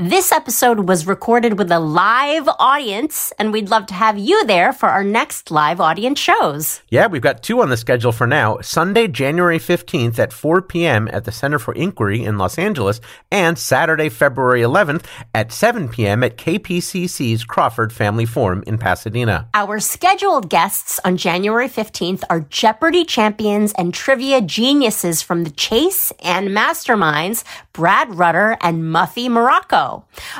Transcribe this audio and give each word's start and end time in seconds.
This 0.00 0.30
episode 0.30 0.88
was 0.88 1.08
recorded 1.08 1.58
with 1.58 1.72
a 1.72 1.80
live 1.80 2.48
audience, 2.60 3.32
and 3.36 3.52
we'd 3.52 3.68
love 3.68 3.86
to 3.86 3.94
have 3.94 4.16
you 4.16 4.46
there 4.46 4.72
for 4.72 4.88
our 4.88 5.02
next 5.02 5.50
live 5.50 5.80
audience 5.80 6.20
shows. 6.20 6.82
Yeah, 6.88 7.08
we've 7.08 7.20
got 7.20 7.42
two 7.42 7.60
on 7.62 7.68
the 7.68 7.76
schedule 7.76 8.12
for 8.12 8.24
now. 8.24 8.60
Sunday, 8.60 9.08
January 9.08 9.58
15th 9.58 10.20
at 10.20 10.32
4 10.32 10.62
p.m. 10.62 11.08
at 11.12 11.24
the 11.24 11.32
Center 11.32 11.58
for 11.58 11.74
Inquiry 11.74 12.22
in 12.22 12.38
Los 12.38 12.58
Angeles, 12.58 13.00
and 13.32 13.58
Saturday, 13.58 14.08
February 14.08 14.60
11th 14.60 15.04
at 15.34 15.50
7 15.50 15.88
p.m. 15.88 16.22
at 16.22 16.38
KPCC's 16.38 17.42
Crawford 17.42 17.92
Family 17.92 18.24
Forum 18.24 18.62
in 18.68 18.78
Pasadena. 18.78 19.48
Our 19.52 19.80
scheduled 19.80 20.48
guests 20.48 21.00
on 21.04 21.16
January 21.16 21.68
15th 21.68 22.22
are 22.30 22.42
Jeopardy 22.42 23.04
champions 23.04 23.72
and 23.72 23.92
trivia 23.92 24.42
geniuses 24.42 25.22
from 25.22 25.42
the 25.42 25.50
Chase 25.50 26.12
and 26.22 26.50
Masterminds, 26.50 27.42
Brad 27.72 28.14
Rutter 28.14 28.56
and 28.60 28.84
Muffy 28.84 29.28
Marracco. 29.28 29.87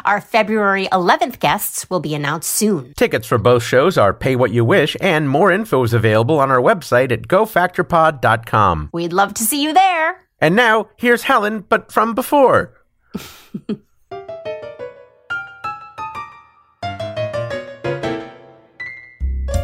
Our 0.04 0.20
February 0.20 0.88
11th 0.92 1.38
guests 1.40 1.88
will 1.90 2.00
be 2.00 2.14
announced 2.14 2.50
soon. 2.50 2.94
Tickets 2.94 3.26
for 3.26 3.38
both 3.38 3.62
shows 3.62 3.96
are 3.96 4.12
pay 4.12 4.36
what 4.36 4.50
you 4.52 4.64
wish, 4.64 4.96
and 5.00 5.28
more 5.28 5.50
info 5.52 5.82
is 5.84 5.94
available 5.94 6.38
on 6.38 6.50
our 6.50 6.60
website 6.60 7.12
at 7.12 7.22
gofactorpod.com. 7.28 8.90
We'd 8.92 9.12
love 9.12 9.34
to 9.34 9.42
see 9.42 9.62
you 9.62 9.72
there. 9.72 10.20
And 10.40 10.54
now, 10.54 10.88
here's 10.96 11.22
Helen, 11.22 11.64
but 11.68 11.90
from 11.90 12.14
before. 12.14 12.74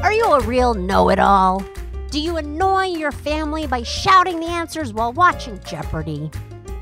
Are 0.02 0.12
you 0.12 0.24
a 0.24 0.40
real 0.40 0.74
know 0.74 1.08
it 1.10 1.18
all? 1.18 1.64
Do 2.10 2.20
you 2.20 2.36
annoy 2.36 2.86
your 2.86 3.10
family 3.10 3.66
by 3.66 3.82
shouting 3.82 4.38
the 4.38 4.46
answers 4.46 4.92
while 4.92 5.12
watching 5.12 5.58
Jeopardy? 5.64 6.30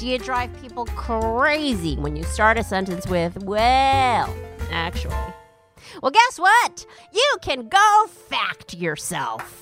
Do 0.03 0.09
you 0.09 0.19
drive 0.19 0.51
people 0.61 0.85
crazy 0.87 1.95
when 1.95 2.17
you 2.17 2.25
start 2.25 2.59
a 2.59 2.65
sentence 2.65 3.07
with, 3.07 3.41
well, 3.45 4.35
actually? 4.73 5.15
Well, 6.03 6.11
guess 6.11 6.41
what? 6.41 6.85
You 7.13 7.37
can 7.41 7.69
go 7.69 8.07
fact 8.09 8.75
yourself. 8.75 9.61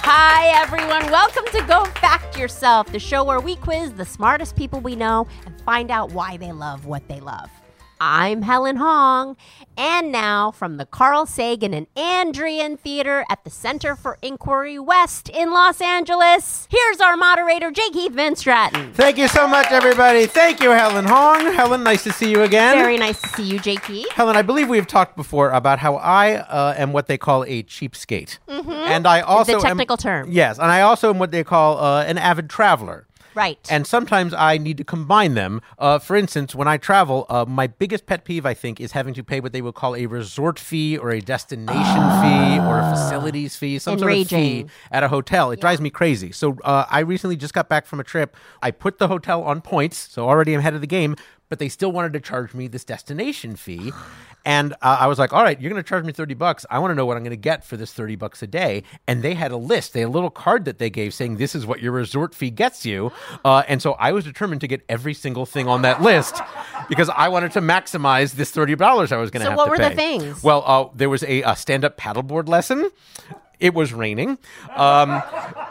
Hi, 0.00 0.48
everyone. 0.60 1.08
Welcome 1.12 1.44
to 1.52 1.62
Go 1.68 1.84
Fact 2.00 2.36
Yourself, 2.36 2.90
the 2.90 2.98
show 2.98 3.22
where 3.22 3.38
we 3.38 3.54
quiz 3.54 3.92
the 3.92 4.06
smartest 4.06 4.56
people 4.56 4.80
we 4.80 4.96
know 4.96 5.28
and 5.46 5.56
find 5.60 5.92
out 5.92 6.10
why 6.10 6.36
they 6.36 6.50
love 6.50 6.86
what 6.86 7.06
they 7.06 7.20
love. 7.20 7.48
I'm 8.04 8.42
Helen 8.42 8.78
Hong, 8.78 9.36
and 9.76 10.10
now 10.10 10.50
from 10.50 10.76
the 10.76 10.84
Carl 10.84 11.24
Sagan 11.24 11.72
and 11.72 11.86
Ann 11.96 12.32
Druyan 12.32 12.76
Theater 12.76 13.24
at 13.30 13.44
the 13.44 13.50
Center 13.50 13.94
for 13.94 14.18
Inquiry 14.22 14.76
West 14.80 15.28
in 15.28 15.52
Los 15.52 15.80
Angeles, 15.80 16.66
here's 16.68 17.00
our 17.00 17.16
moderator, 17.16 17.70
J. 17.70 17.90
Keith 17.90 18.10
van 18.12 18.34
Straaten. 18.34 18.92
Thank 18.92 19.18
you 19.18 19.28
so 19.28 19.46
much, 19.46 19.66
everybody. 19.70 20.26
Thank 20.26 20.60
you, 20.60 20.70
Helen 20.70 21.04
Hong. 21.04 21.52
Helen, 21.54 21.84
nice 21.84 22.02
to 22.02 22.10
see 22.12 22.28
you 22.28 22.42
again. 22.42 22.76
Very 22.76 22.98
nice 22.98 23.22
to 23.22 23.28
see 23.28 23.44
you, 23.44 23.60
J. 23.60 23.76
Keith. 23.76 24.10
Helen, 24.10 24.34
I 24.34 24.42
believe 24.42 24.68
we've 24.68 24.88
talked 24.88 25.14
before 25.14 25.52
about 25.52 25.78
how 25.78 25.94
I 25.94 26.38
uh, 26.38 26.74
am 26.76 26.92
what 26.92 27.06
they 27.06 27.18
call 27.18 27.44
a 27.44 27.62
cheapskate, 27.62 28.38
and 28.48 29.06
I 29.06 29.20
also 29.20 29.52
Mm-hmm. 29.52 29.60
The 29.60 29.68
am- 29.68 29.76
technical 29.76 29.96
term. 29.96 30.26
Yes, 30.28 30.58
and 30.58 30.72
I 30.72 30.80
also 30.80 31.10
am 31.10 31.20
what 31.20 31.30
they 31.30 31.44
call 31.44 31.78
uh, 31.78 32.02
an 32.02 32.18
avid 32.18 32.50
traveler. 32.50 33.06
Right. 33.34 33.58
And 33.70 33.86
sometimes 33.86 34.34
I 34.34 34.58
need 34.58 34.76
to 34.78 34.84
combine 34.84 35.34
them. 35.34 35.60
Uh, 35.78 35.98
for 35.98 36.16
instance, 36.16 36.54
when 36.54 36.68
I 36.68 36.76
travel, 36.76 37.26
uh, 37.28 37.44
my 37.46 37.66
biggest 37.66 38.06
pet 38.06 38.24
peeve, 38.24 38.44
I 38.44 38.54
think, 38.54 38.80
is 38.80 38.92
having 38.92 39.14
to 39.14 39.24
pay 39.24 39.40
what 39.40 39.52
they 39.52 39.62
would 39.62 39.74
call 39.74 39.96
a 39.96 40.06
resort 40.06 40.58
fee 40.58 40.96
or 40.98 41.10
a 41.10 41.20
destination 41.20 41.82
fee 41.82 42.58
or 42.58 42.78
a 42.78 42.90
facilities 42.90 43.56
fee, 43.56 43.78
some 43.78 43.98
sort 43.98 44.12
of 44.12 44.28
fee 44.28 44.66
at 44.90 45.02
a 45.02 45.08
hotel. 45.08 45.50
It 45.50 45.60
drives 45.60 45.80
me 45.80 45.90
crazy. 45.90 46.32
So 46.32 46.58
uh, 46.64 46.86
I 46.90 47.00
recently 47.00 47.36
just 47.36 47.54
got 47.54 47.68
back 47.68 47.86
from 47.86 48.00
a 48.00 48.04
trip. 48.04 48.36
I 48.62 48.70
put 48.70 48.98
the 48.98 49.08
hotel 49.08 49.42
on 49.42 49.60
points, 49.60 49.96
so 49.96 50.28
already 50.28 50.54
I'm 50.54 50.60
ahead 50.60 50.74
of 50.74 50.80
the 50.80 50.86
game. 50.86 51.16
But 51.48 51.58
they 51.58 51.68
still 51.68 51.92
wanted 51.92 52.14
to 52.14 52.20
charge 52.20 52.54
me 52.54 52.66
this 52.66 52.82
destination 52.82 53.56
fee, 53.56 53.92
and 54.44 54.72
uh, 54.74 54.98
I 55.00 55.06
was 55.06 55.18
like, 55.18 55.32
"All 55.32 55.42
right, 55.42 55.60
you're 55.60 55.70
going 55.70 55.82
to 55.82 55.88
charge 55.88 56.04
me 56.04 56.12
thirty 56.12 56.34
bucks. 56.34 56.64
I 56.70 56.78
want 56.78 56.90
to 56.90 56.94
know 56.94 57.06
what 57.06 57.16
I'm 57.16 57.22
going 57.22 57.30
to 57.30 57.36
get 57.36 57.64
for 57.64 57.76
this 57.76 57.92
thirty 57.92 58.16
bucks 58.16 58.42
a 58.42 58.46
day." 58.46 58.82
And 59.06 59.22
they 59.22 59.34
had 59.34 59.52
a 59.52 59.56
list. 59.56 59.92
They 59.92 60.00
had 60.00 60.08
a 60.08 60.10
little 60.10 60.30
card 60.30 60.64
that 60.64 60.78
they 60.78 60.90
gave 60.90 61.14
saying, 61.14 61.36
"This 61.36 61.54
is 61.54 61.66
what 61.66 61.80
your 61.80 61.92
resort 61.92 62.34
fee 62.34 62.50
gets 62.50 62.84
you." 62.86 63.12
Uh, 63.44 63.62
and 63.66 63.82
so 63.82 63.94
I 63.94 64.12
was 64.12 64.24
determined 64.24 64.60
to 64.60 64.68
get 64.68 64.82
every 64.88 65.14
single 65.14 65.46
thing 65.46 65.66
on 65.66 65.82
that 65.82 66.00
list 66.00 66.40
because 66.88 67.08
I 67.08 67.28
wanted 67.28 67.50
to 67.52 67.60
maximize 67.60 68.34
this 68.34 68.50
thirty 68.52 68.76
dollars 68.76 69.10
I 69.10 69.16
was 69.16 69.30
going 69.30 69.40
to 69.40 69.46
So 69.46 69.50
have 69.50 69.56
what 69.56 69.68
were 69.70 69.78
the 69.78 69.90
things? 69.90 70.42
Well, 70.44 70.62
uh, 70.64 70.88
there 70.94 71.08
was 71.10 71.24
a, 71.24 71.42
a 71.42 71.56
stand-up 71.56 71.96
paddleboard 71.96 72.48
lesson. 72.48 72.90
It 73.58 73.74
was 73.74 73.92
raining. 73.92 74.38
Um, 74.74 75.22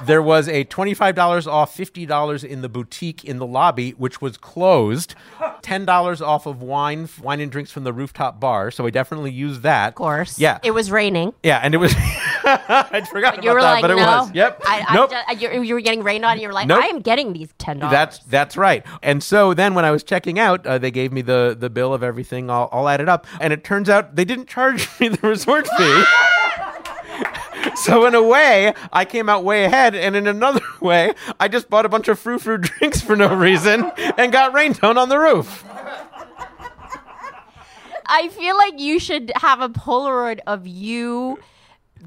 there 0.06 0.22
was 0.22 0.48
a 0.48 0.64
twenty-five 0.64 1.14
dollars 1.14 1.46
off, 1.46 1.76
fifty 1.76 2.06
dollars 2.06 2.44
in 2.44 2.62
the 2.62 2.70
boutique 2.70 3.26
in 3.26 3.38
the 3.38 3.46
lobby, 3.46 3.92
which 3.92 4.22
was 4.22 4.38
closed. 4.38 5.14
Ten 5.62 5.84
dollars 5.84 6.22
off 6.22 6.46
of 6.46 6.62
wine, 6.62 7.10
wine 7.22 7.42
and 7.42 7.52
drinks 7.52 7.70
from 7.72 7.84
the 7.84 7.92
rooftop 7.92 8.40
bar. 8.40 8.61
So 8.70 8.84
we 8.84 8.92
definitely 8.92 9.32
used 9.32 9.64
that. 9.64 9.90
of 9.90 9.96
course. 9.96 10.38
Yeah. 10.38 10.60
It 10.62 10.72
was 10.72 10.92
raining. 10.92 11.34
yeah, 11.42 11.60
and 11.64 11.74
it 11.74 11.78
was. 11.78 11.96
I 12.44 13.02
forgot 13.10 13.36
about 13.36 13.44
You 13.44 13.54
were 13.54 13.62
that, 13.62 13.72
like, 13.74 13.82
but 13.82 13.92
it 13.92 13.96
no. 13.96 14.04
was. 14.06 14.32
Yep. 14.34 14.62
I, 14.66 14.86
I 14.88 14.96
nope. 14.96 15.12
ju- 15.12 15.38
you, 15.56 15.62
you 15.62 15.74
were 15.76 15.82
getting 15.82 16.04
rained 16.04 16.26
on, 16.26 16.34
and 16.34 16.42
you 16.42 16.48
were 16.48 16.54
like, 16.54 16.68
Nope. 16.68 16.84
I 16.84 16.88
am 16.88 17.00
getting 17.00 17.34
these 17.34 17.54
$10. 17.60 17.80
That's 17.90 18.20
that's 18.20 18.58
right. 18.58 18.86
And 19.02 19.24
so 19.24 19.54
then 19.54 19.74
when 19.74 19.86
I 19.86 19.92
was 19.92 20.04
checking 20.04 20.38
out, 20.40 20.66
uh, 20.68 20.78
they 20.78 20.92
gave 20.92 21.12
me 21.12 21.22
the 21.22 21.56
the 21.58 21.70
bill 21.70 21.94
of 21.94 22.04
everything 22.04 22.50
all, 22.50 22.68
all 22.72 22.90
added 22.90 23.08
up, 23.10 23.26
and 23.40 23.54
it 23.54 23.64
turns 23.64 23.90
out 23.90 24.16
they 24.16 24.26
didn't 24.26 24.48
charge 24.48 24.88
me 25.00 25.08
the 25.10 25.26
resort 25.28 25.68
fee. 25.78 26.04
so 27.76 28.06
in 28.06 28.16
a 28.16 28.24
way, 28.24 28.74
I 28.92 29.06
came 29.06 29.30
out 29.30 29.44
way 29.44 29.64
ahead, 29.66 29.96
and 29.96 30.16
in 30.16 30.28
another 30.28 30.62
way, 30.82 31.14
I 31.40 31.48
just 31.48 31.70
bought 31.70 31.86
a 31.86 31.90
bunch 31.90 32.08
of 32.08 32.20
frou 32.20 32.40
frou 32.40 32.58
drinks 32.58 33.02
for 33.02 33.16
no 33.16 33.34
reason 33.36 33.92
and 34.18 34.32
got 34.32 34.54
rained 34.54 34.80
on 34.84 34.98
on 34.98 35.10
the 35.10 35.20
roof. 35.20 35.64
I 38.12 38.28
feel 38.28 38.58
like 38.58 38.78
you 38.78 39.00
should 39.00 39.32
have 39.38 39.62
a 39.62 39.70
Polaroid 39.70 40.40
of 40.46 40.68
you 40.68 41.40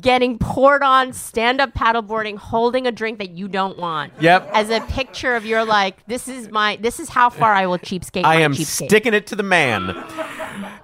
getting 0.00 0.38
poured 0.38 0.82
on 0.82 1.12
stand 1.14 1.60
up 1.60 1.72
paddleboarding, 1.72 2.36
holding 2.36 2.86
a 2.86 2.92
drink 2.92 3.18
that 3.18 3.30
you 3.30 3.48
don't 3.48 3.78
want. 3.78 4.12
Yep. 4.20 4.50
As 4.52 4.68
a 4.68 4.80
picture 4.82 5.34
of 5.34 5.46
your 5.46 5.64
like, 5.64 6.04
this 6.06 6.28
is 6.28 6.50
my, 6.50 6.76
this 6.76 7.00
is 7.00 7.08
how 7.08 7.30
far 7.30 7.54
I 7.54 7.66
will 7.66 7.78
cheapskate. 7.78 8.24
I 8.24 8.42
am 8.42 8.52
cheapskate. 8.52 8.86
sticking 8.86 9.14
it 9.14 9.26
to 9.28 9.36
the 9.36 9.42
man. 9.42 9.94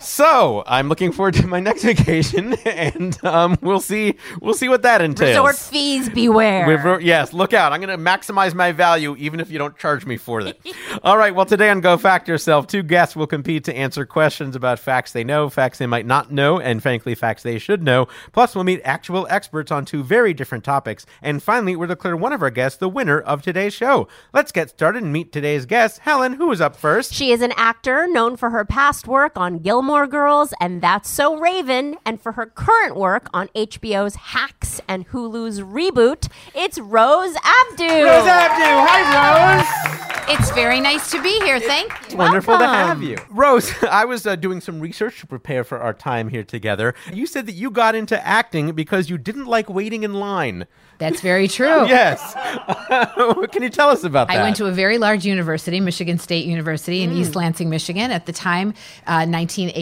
So 0.00 0.62
I'm 0.66 0.88
looking 0.88 1.12
forward 1.12 1.34
to 1.34 1.47
my 1.47 1.61
next 1.61 1.83
vacation, 1.84 2.55
and 2.65 3.22
um, 3.25 3.59
we'll 3.61 3.81
see 3.81 4.15
we'll 4.41 4.55
see 4.55 4.69
what 4.69 4.83
that 4.83 5.03
entails. 5.03 5.31
Resort 5.31 5.56
fees 5.56 6.09
beware. 6.09 6.66
We've- 6.66 7.05
yes, 7.05 7.33
look 7.34 7.53
out. 7.53 7.72
I'm 7.72 7.81
going 7.81 7.97
to 7.97 8.03
maximize 8.03 8.55
my 8.55 8.72
value 8.72 9.15
even 9.16 9.41
if 9.41 9.50
you 9.50 9.59
don't 9.59 9.77
charge 9.77 10.06
me 10.06 10.16
for 10.16 10.41
it. 10.41 10.59
All 11.05 11.19
right, 11.19 11.34
well, 11.34 11.44
today 11.44 11.69
on 11.69 11.81
Go 11.83 11.99
Fact 11.99 12.28
Yourself, 12.28 12.66
two 12.66 12.83
guests 12.83 13.15
will 13.15 13.27
compete 13.27 13.65
to 13.65 13.77
answer 13.77 14.06
questions 14.06 14.56
about 14.56 14.78
facts 14.78 15.12
they 15.12 15.22
know, 15.22 15.50
facts 15.50 15.77
they 15.78 15.87
might 15.87 16.06
not 16.06 16.32
know, 16.32 16.59
and 16.59 16.82
frankly, 16.82 17.15
facts 17.15 17.43
they 17.43 17.59
should 17.59 17.82
know. 17.82 18.09
Plus, 18.32 18.55
we'll 18.55 18.65
meet 18.65 18.81
actual 18.84 19.27
experts 19.28 19.71
on 19.71 19.84
two 19.84 20.03
very 20.03 20.32
different 20.32 20.65
topics. 20.65 21.05
And 21.21 21.43
finally, 21.43 21.77
we'll 21.77 21.88
declare 21.88 22.17
one 22.17 22.32
of 22.32 22.43
our 22.43 22.50
guests 22.50 22.78
the 22.78 22.88
winner 22.88 23.21
of 23.21 23.43
today's 23.43 23.75
show. 23.75 24.09
Let's 24.32 24.50
get 24.53 24.71
started 24.71 25.03
and 25.03 25.12
meet 25.12 25.31
today's 25.31 25.67
guest. 25.67 25.99
Helen, 26.00 26.34
who 26.34 26.50
is 26.53 26.61
up 26.62 26.75
first? 26.75 27.12
She 27.12 27.32
is 27.32 27.43
an 27.43 27.53
actor 27.56 28.06
known 28.09 28.37
for 28.38 28.49
her 28.50 28.65
past 28.65 29.06
work 29.06 29.32
on 29.37 29.59
Gilmore 29.59 29.90
Girls 29.91 30.55
and 30.61 30.81
That's 30.81 31.11
So 31.11 31.37
Raven, 31.37 31.97
and 32.06 32.21
for 32.21 32.33
her 32.33 32.47
current 32.47 32.95
work 32.95 33.28
on 33.34 33.49
HBO's 33.49 34.15
Hacks 34.15 34.81
and 34.87 35.09
Hulu's 35.09 35.61
Reboot. 35.61 36.28
It's 36.55 36.78
Rose 36.78 37.34
Abdoo. 37.37 37.84
Rose 37.84 38.27
Abdoo. 38.27 38.87
Hi, 38.87 39.59
Rose. 39.59 40.11
It's 40.33 40.53
very 40.53 40.79
nice 40.81 41.11
to 41.11 41.21
be 41.21 41.41
here. 41.41 41.59
Thank 41.59 41.93
you. 42.09 42.17
Wonderful 42.17 42.56
to 42.56 42.65
have 42.65 43.03
you. 43.03 43.19
Rose, 43.31 43.73
I 43.91 44.05
was 44.05 44.29
uh, 44.29 44.37
doing 44.37 44.61
some 44.61 44.79
research 44.79 45.19
to 45.21 45.27
prepare 45.27 45.65
for 45.65 45.79
our 45.79 45.93
time 45.93 46.29
here 46.29 46.45
together. 46.45 46.95
You 47.12 47.27
said 47.27 47.47
that 47.47 47.55
you 47.55 47.69
got 47.69 47.97
into 47.97 48.25
acting 48.25 48.73
because 48.73 49.11
you 49.11 49.19
didn't 49.19 49.47
like 49.47 49.69
waiting 49.69 50.05
in 50.05 50.15
line. 50.15 50.69
That's 50.99 51.21
very 51.21 51.49
true. 51.49 51.69
Yes. 51.91 52.34
can 53.50 53.62
you 53.62 53.71
tell 53.71 53.89
us 53.89 54.05
about 54.05 54.29
that? 54.29 54.37
I 54.37 54.43
went 54.43 54.55
to 54.56 54.67
a 54.67 54.71
very 54.71 54.99
large 54.99 55.25
university, 55.25 55.81
Michigan 55.81 56.19
State 56.19 56.45
University 56.45 57.03
in 57.03 57.11
East 57.11 57.34
Lansing, 57.34 57.69
Michigan. 57.69 58.11
At 58.12 58.26
the 58.26 58.32
time, 58.32 58.69
uh, 59.06 59.26
1980, 59.26 59.80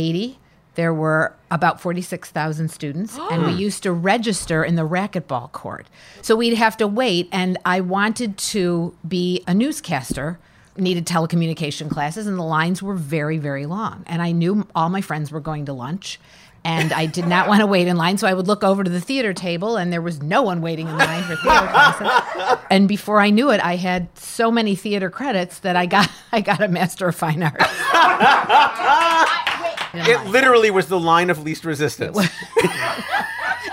there 0.78 0.94
were 0.94 1.34
about 1.50 1.80
46,000 1.80 2.70
students, 2.70 3.18
and 3.32 3.44
we 3.44 3.52
used 3.64 3.82
to 3.82 3.90
register 3.90 4.62
in 4.62 4.76
the 4.76 4.86
racquetball 4.86 5.50
court. 5.50 5.88
So 6.22 6.36
we'd 6.36 6.54
have 6.54 6.76
to 6.76 6.86
wait, 6.86 7.28
and 7.32 7.58
I 7.64 7.80
wanted 7.80 8.38
to 8.38 8.94
be 9.06 9.42
a 9.48 9.54
newscaster. 9.54 10.38
Needed 10.76 11.04
telecommunication 11.04 11.90
classes, 11.90 12.28
and 12.28 12.38
the 12.38 12.44
lines 12.44 12.80
were 12.80 12.94
very, 12.94 13.38
very 13.38 13.66
long. 13.66 14.04
And 14.06 14.22
I 14.22 14.30
knew 14.30 14.68
all 14.76 14.88
my 14.88 15.00
friends 15.00 15.32
were 15.32 15.40
going 15.40 15.64
to 15.64 15.72
lunch, 15.72 16.20
and 16.62 16.92
I 16.92 17.06
did 17.06 17.26
not 17.26 17.48
want 17.48 17.58
to 17.60 17.66
wait 17.66 17.88
in 17.88 17.96
line. 17.96 18.16
So 18.16 18.28
I 18.28 18.34
would 18.34 18.46
look 18.46 18.62
over 18.62 18.84
to 18.84 18.90
the 18.90 19.00
theater 19.00 19.32
table, 19.32 19.76
and 19.76 19.92
there 19.92 20.00
was 20.00 20.22
no 20.22 20.42
one 20.42 20.60
waiting 20.60 20.86
in 20.86 20.96
line 20.96 21.24
for 21.24 21.34
theater 21.34 21.66
classes. 21.72 22.08
And 22.70 22.86
before 22.86 23.20
I 23.20 23.30
knew 23.30 23.50
it, 23.50 23.60
I 23.64 23.74
had 23.74 24.16
so 24.16 24.52
many 24.52 24.76
theater 24.76 25.10
credits 25.10 25.58
that 25.58 25.74
I 25.74 25.86
got 25.86 26.08
I 26.32 26.40
got 26.40 26.62
a 26.62 26.68
Master 26.68 27.08
of 27.08 27.16
Fine 27.16 27.42
Arts. 27.42 27.64
it 29.94 30.26
literally 30.28 30.70
was 30.70 30.86
the 30.88 30.98
line 31.00 31.30
of 31.30 31.42
least 31.42 31.64
resistance. 31.64 32.18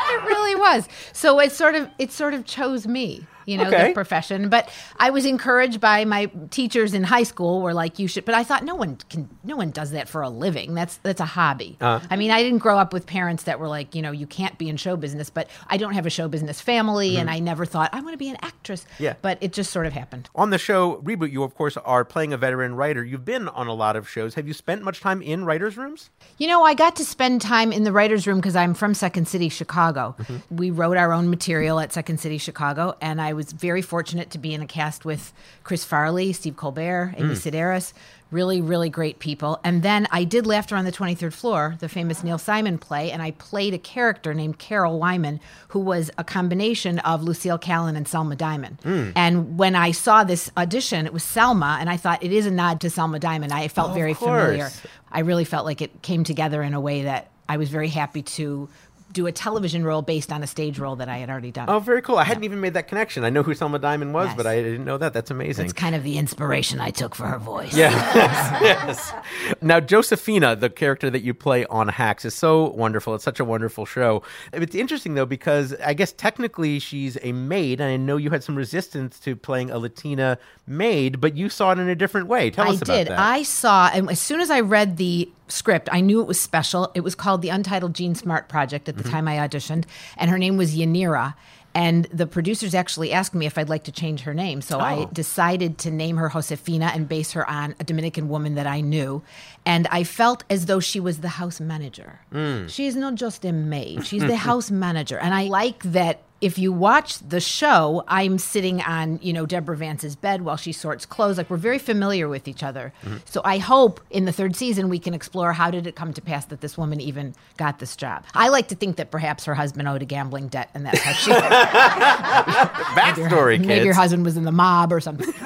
It 0.07 0.23
really 0.23 0.55
was. 0.55 0.87
So 1.11 1.39
it 1.39 1.51
sort 1.51 1.75
of 1.75 1.89
it 1.97 2.11
sort 2.11 2.33
of 2.33 2.45
chose 2.45 2.87
me. 2.87 3.25
You 3.45 3.57
know, 3.57 3.65
Okay. 3.65 3.87
the 3.89 3.93
profession. 3.93 4.49
But 4.49 4.69
I 4.97 5.09
was 5.09 5.25
encouraged 5.25 5.79
by 5.79 6.05
my 6.05 6.25
teachers 6.51 6.93
in 6.93 7.03
high 7.03 7.23
school 7.23 7.61
were 7.61 7.73
like, 7.73 7.99
you 7.99 8.07
should, 8.07 8.25
but 8.25 8.35
I 8.35 8.43
thought 8.43 8.63
no 8.63 8.75
one 8.75 8.97
can, 9.09 9.29
no 9.43 9.55
one 9.55 9.71
does 9.71 9.91
that 9.91 10.07
for 10.09 10.21
a 10.21 10.29
living. 10.29 10.73
That's, 10.73 10.97
that's 10.97 11.21
a 11.21 11.25
hobby. 11.25 11.77
Uh-huh. 11.81 12.05
I 12.09 12.15
mean, 12.15 12.31
I 12.31 12.41
didn't 12.43 12.59
grow 12.59 12.77
up 12.77 12.93
with 12.93 13.05
parents 13.05 13.43
that 13.43 13.59
were 13.59 13.67
like, 13.67 13.95
you 13.95 14.01
know, 14.01 14.11
you 14.11 14.27
can't 14.27 14.57
be 14.57 14.69
in 14.69 14.77
show 14.77 14.95
business, 14.97 15.29
but 15.29 15.49
I 15.67 15.77
don't 15.77 15.93
have 15.93 16.05
a 16.05 16.09
show 16.09 16.27
business 16.27 16.61
family. 16.61 17.17
And 17.17 17.29
I 17.29 17.39
never 17.39 17.65
thought 17.65 17.89
I 17.93 18.01
want 18.01 18.13
to 18.13 18.17
be 18.17 18.29
an 18.29 18.37
actress. 18.41 18.83
Mm-hmm. 18.95 19.03
Yeah. 19.03 19.13
But 19.21 19.37
it 19.41 19.53
just 19.53 19.71
sort 19.71 19.85
of 19.85 19.93
happened. 19.93 20.29
On 20.35 20.49
the 20.49 20.57
show 20.57 20.97
Reboot, 21.03 21.31
you 21.31 21.43
of 21.43 21.55
course 21.55 21.77
are 21.77 22.03
playing 22.05 22.33
a 22.33 22.37
veteran 22.37 22.75
writer. 22.75 23.03
You've 23.03 23.25
been 23.25 23.47
on 23.49 23.67
a 23.67 23.73
lot 23.73 23.95
of 23.95 24.09
shows. 24.09 24.33
Have 24.35 24.47
you 24.47 24.53
spent 24.53 24.81
much 24.83 25.01
time 25.01 25.21
in 25.21 25.45
writers' 25.45 25.77
rooms? 25.77 26.09
You 26.37 26.47
know, 26.47 26.63
I 26.63 26.73
got 26.73 26.95
to 26.97 27.05
spend 27.05 27.41
time 27.41 27.71
in 27.71 27.83
the 27.83 27.91
writer's 27.91 28.25
room 28.27 28.37
because 28.37 28.55
I'm 28.55 28.73
from 28.73 28.93
Second 28.93 29.27
City, 29.27 29.49
Chicago. 29.49 30.15
We 30.49 30.71
wrote 30.71 30.97
our 30.97 31.13
own 31.13 31.29
material 31.29 31.79
at 31.79 31.93
Second 31.93 32.19
City, 32.19 32.37
Chicago, 32.37 32.95
and 33.01 33.21
I 33.21 33.33
was 33.35 33.51
very 33.51 33.81
fortunate 33.81 34.29
to 34.31 34.37
be 34.37 34.53
in 34.53 34.61
a 34.61 34.67
cast 34.67 35.05
with 35.05 35.33
Chris 35.63 35.83
Farley, 35.83 36.33
Steve 36.33 36.55
Colbert, 36.55 37.15
Amy 37.17 37.33
mm. 37.33 37.37
Sedaris. 37.37 37.93
Really, 38.31 38.59
really 38.59 38.89
great 38.89 39.19
people. 39.19 39.59
And 39.63 39.83
then 39.83 40.07
I 40.11 40.23
did 40.23 40.47
Laughter 40.47 40.75
on 40.75 40.83
the 40.83 40.91
23rd 40.91 41.31
Floor, 41.31 41.75
the 41.79 41.87
famous 41.87 42.23
Neil 42.23 42.39
Simon 42.39 42.79
play, 42.79 43.11
and 43.11 43.21
I 43.21 43.31
played 43.31 43.73
a 43.73 43.77
character 43.77 44.33
named 44.33 44.57
Carol 44.57 44.99
Wyman, 44.99 45.39
who 45.69 45.79
was 45.79 46.09
a 46.17 46.23
combination 46.23 46.99
of 46.99 47.23
Lucille 47.23 47.59
Kallen 47.59 47.95
and 47.95 48.07
Selma 48.07 48.35
Diamond. 48.35 48.79
Mm. 48.83 49.13
And 49.15 49.57
when 49.59 49.75
I 49.75 49.91
saw 49.91 50.23
this 50.23 50.51
audition, 50.57 51.05
it 51.05 51.13
was 51.13 51.23
Selma, 51.23 51.77
and 51.79 51.89
I 51.89 51.97
thought 51.97 52.23
it 52.23 52.33
is 52.33 52.47
a 52.47 52.51
nod 52.51 52.81
to 52.81 52.89
Selma 52.89 53.19
Diamond. 53.19 53.53
I 53.53 53.67
felt 53.67 53.89
of 53.89 53.95
very 53.95 54.15
familiar. 54.15 54.69
I 55.11 55.19
really 55.19 55.45
felt 55.45 55.65
like 55.65 55.81
it 55.81 56.01
came 56.01 56.23
together 56.23 56.63
in 56.63 56.73
a 56.73 56.81
way 56.81 57.03
that 57.03 57.29
I 57.47 57.57
was 57.57 57.69
very 57.69 57.89
happy 57.89 58.23
to 58.23 58.67
do 59.15 59.25
a 59.27 59.31
television 59.31 59.83
role 59.83 60.01
based 60.01 60.31
on 60.31 60.43
a 60.43 60.47
stage 60.47 60.77
role 60.77 60.97
that 60.97 61.09
I 61.09 61.17
had 61.17 61.29
already 61.29 61.49
done. 61.49 61.69
Oh, 61.69 61.79
very 61.79 62.01
cool. 62.01 62.17
I 62.17 62.25
hadn't 62.25 62.43
even 62.43 62.59
made 62.61 62.73
that 62.73 62.87
connection. 62.89 63.23
I 63.23 63.29
know 63.31 63.41
who 63.43 63.55
Selma 63.55 63.79
Diamond 63.79 64.13
was, 64.13 64.27
Yes. 64.27 64.37
but 64.37 64.45
I 64.45 64.57
didn't 64.61 64.83
know 64.85 64.97
that. 64.97 65.13
That's 65.13 65.31
amazing. 65.31 65.63
It's 65.65 65.73
kind 65.73 65.95
of 65.95 66.03
the 66.03 66.17
inspiration 66.17 66.81
I 66.81 66.91
took 66.91 67.15
for 67.15 67.25
her 67.25 67.39
voice. 67.39 67.75
Yeah. 67.75 67.91
yes. 68.61 69.13
Now, 69.61 69.79
Josefina, 69.79 70.55
the 70.55 70.69
character 70.69 71.09
that 71.09 71.21
you 71.21 71.33
play 71.33 71.65
on 71.67 71.87
Hacks, 71.87 72.25
is 72.25 72.35
so 72.35 72.69
wonderful. 72.71 73.15
It's 73.15 73.23
such 73.23 73.39
a 73.39 73.45
wonderful 73.45 73.85
show. 73.85 74.21
It's 74.53 74.75
interesting, 74.75 75.15
though, 75.15 75.25
because 75.25 75.73
I 75.83 75.93
guess 75.93 76.11
technically 76.11 76.77
she's 76.79 77.17
a 77.23 77.31
maid, 77.31 77.79
and 77.79 77.89
I 77.89 77.97
know 77.97 78.17
you 78.17 78.29
had 78.29 78.43
some 78.43 78.55
resistance 78.55 79.17
to 79.21 79.35
playing 79.35 79.71
a 79.71 79.79
Latina 79.79 80.37
maid, 80.67 81.21
but 81.21 81.37
you 81.37 81.47
saw 81.47 81.71
it 81.71 81.79
in 81.79 81.87
a 81.87 81.95
different 81.95 82.27
way. 82.27 82.49
Tell 82.51 82.65
I 82.67 82.71
us 82.73 82.81
about 82.81 82.95
did. 82.97 83.07
that. 83.07 83.19
I 83.19 83.43
saw, 83.43 83.89
and 83.93 84.09
as 84.11 84.19
soon 84.19 84.41
as 84.41 84.51
I 84.51 84.59
read 84.59 84.97
the 84.97 85.29
script, 85.47 85.89
I 85.91 86.01
knew 86.01 86.21
it 86.21 86.27
was 86.27 86.39
special. 86.39 86.91
It 86.95 87.01
was 87.01 87.15
called 87.15 87.41
the 87.41 87.49
Untitled 87.49 87.93
Jean 87.93 88.15
Smart 88.15 88.49
Project 88.49 88.89
at 88.89 88.97
the 88.97 89.03
Mm-hmm. 89.03 89.11
time 89.11 89.27
I 89.27 89.37
auditioned, 89.37 89.85
and 90.17 90.29
her 90.31 90.37
name 90.37 90.57
was 90.57 90.75
Yanira. 90.75 91.35
And 91.77 92.05
the 92.05 92.25
producers 92.25 92.73
actually 92.73 93.11
asked 93.11 93.35
me 93.35 93.45
if 93.45 93.57
I'd 93.57 93.67
like 93.67 93.83
to 93.83 93.91
change 93.91 94.21
her 94.21 94.33
name. 94.33 94.61
So 94.61 94.79
I 94.79 94.93
Oh. 94.99 95.09
decided 95.11 95.77
to 95.79 95.91
name 95.91 96.15
her 96.15 96.29
Josefina 96.29 96.91
and 96.95 97.05
base 97.09 97.33
her 97.33 97.47
on 97.49 97.75
a 97.81 97.83
Dominican 97.83 98.29
woman 98.29 98.55
that 98.55 98.65
I 98.65 98.79
knew. 98.79 99.23
And 99.65 99.85
I 99.91 100.05
felt 100.05 100.45
as 100.49 100.67
though 100.67 100.79
she 100.79 101.01
was 101.01 101.17
the 101.19 101.27
house 101.27 101.59
manager. 101.59 102.21
Mm. 102.33 102.69
She 102.69 102.87
is 102.87 102.95
not 102.95 103.15
just 103.15 103.43
a 103.43 103.51
maid, 103.51 104.05
she's 104.07 104.21
the 104.25 104.37
house 104.37 104.71
manager. 104.71 105.19
And 105.19 105.33
I 105.33 105.47
like 105.47 105.83
that 105.83 106.21
if 106.45 106.59
you 106.59 106.71
watch 106.71 107.17
the 107.27 107.41
show, 107.41 108.03
I'm 108.07 108.37
sitting 108.37 108.79
on, 108.83 109.17
you 109.23 109.33
know, 109.33 109.47
Deborah 109.47 109.75
Vance's 109.75 110.15
bed 110.15 110.43
while 110.43 110.57
she 110.57 110.71
sorts 110.71 111.03
clothes. 111.03 111.39
Like 111.39 111.49
we're 111.49 111.57
very 111.57 111.79
familiar 111.79 112.27
with 112.27 112.47
each 112.47 112.61
other. 112.61 112.93
Mm-hmm. 113.03 113.17
So 113.25 113.41
I 113.43 113.57
hope 113.57 113.99
in 114.11 114.25
the 114.25 114.31
third 114.31 114.55
season 114.55 114.87
we 114.87 114.99
can 114.99 115.15
explore 115.15 115.53
how 115.53 115.71
did 115.71 115.87
it 115.87 115.95
come 115.95 116.13
to 116.13 116.21
pass 116.21 116.45
that 116.45 116.61
this 116.61 116.77
woman 116.77 117.01
even 117.01 117.33
got 117.57 117.79
this 117.79 117.95
job. 117.95 118.25
I 118.35 118.49
like 118.49 118.67
to 118.67 118.75
think 118.75 118.97
that 118.97 119.09
perhaps 119.09 119.45
her 119.45 119.55
husband 119.55 119.87
owed 119.87 120.03
a 120.03 120.05
gambling 120.05 120.49
debt 120.49 120.69
and 120.75 120.85
that's 120.85 120.99
how 120.99 121.13
she 121.13 121.31
Backstory, 122.95 123.59
maybe 123.59 123.73
kids. 123.73 123.85
your 123.85 123.95
husband 123.95 124.23
was 124.23 124.37
in 124.37 124.43
the 124.43 124.51
mob 124.51 124.93
or 124.93 124.99
something. 124.99 125.33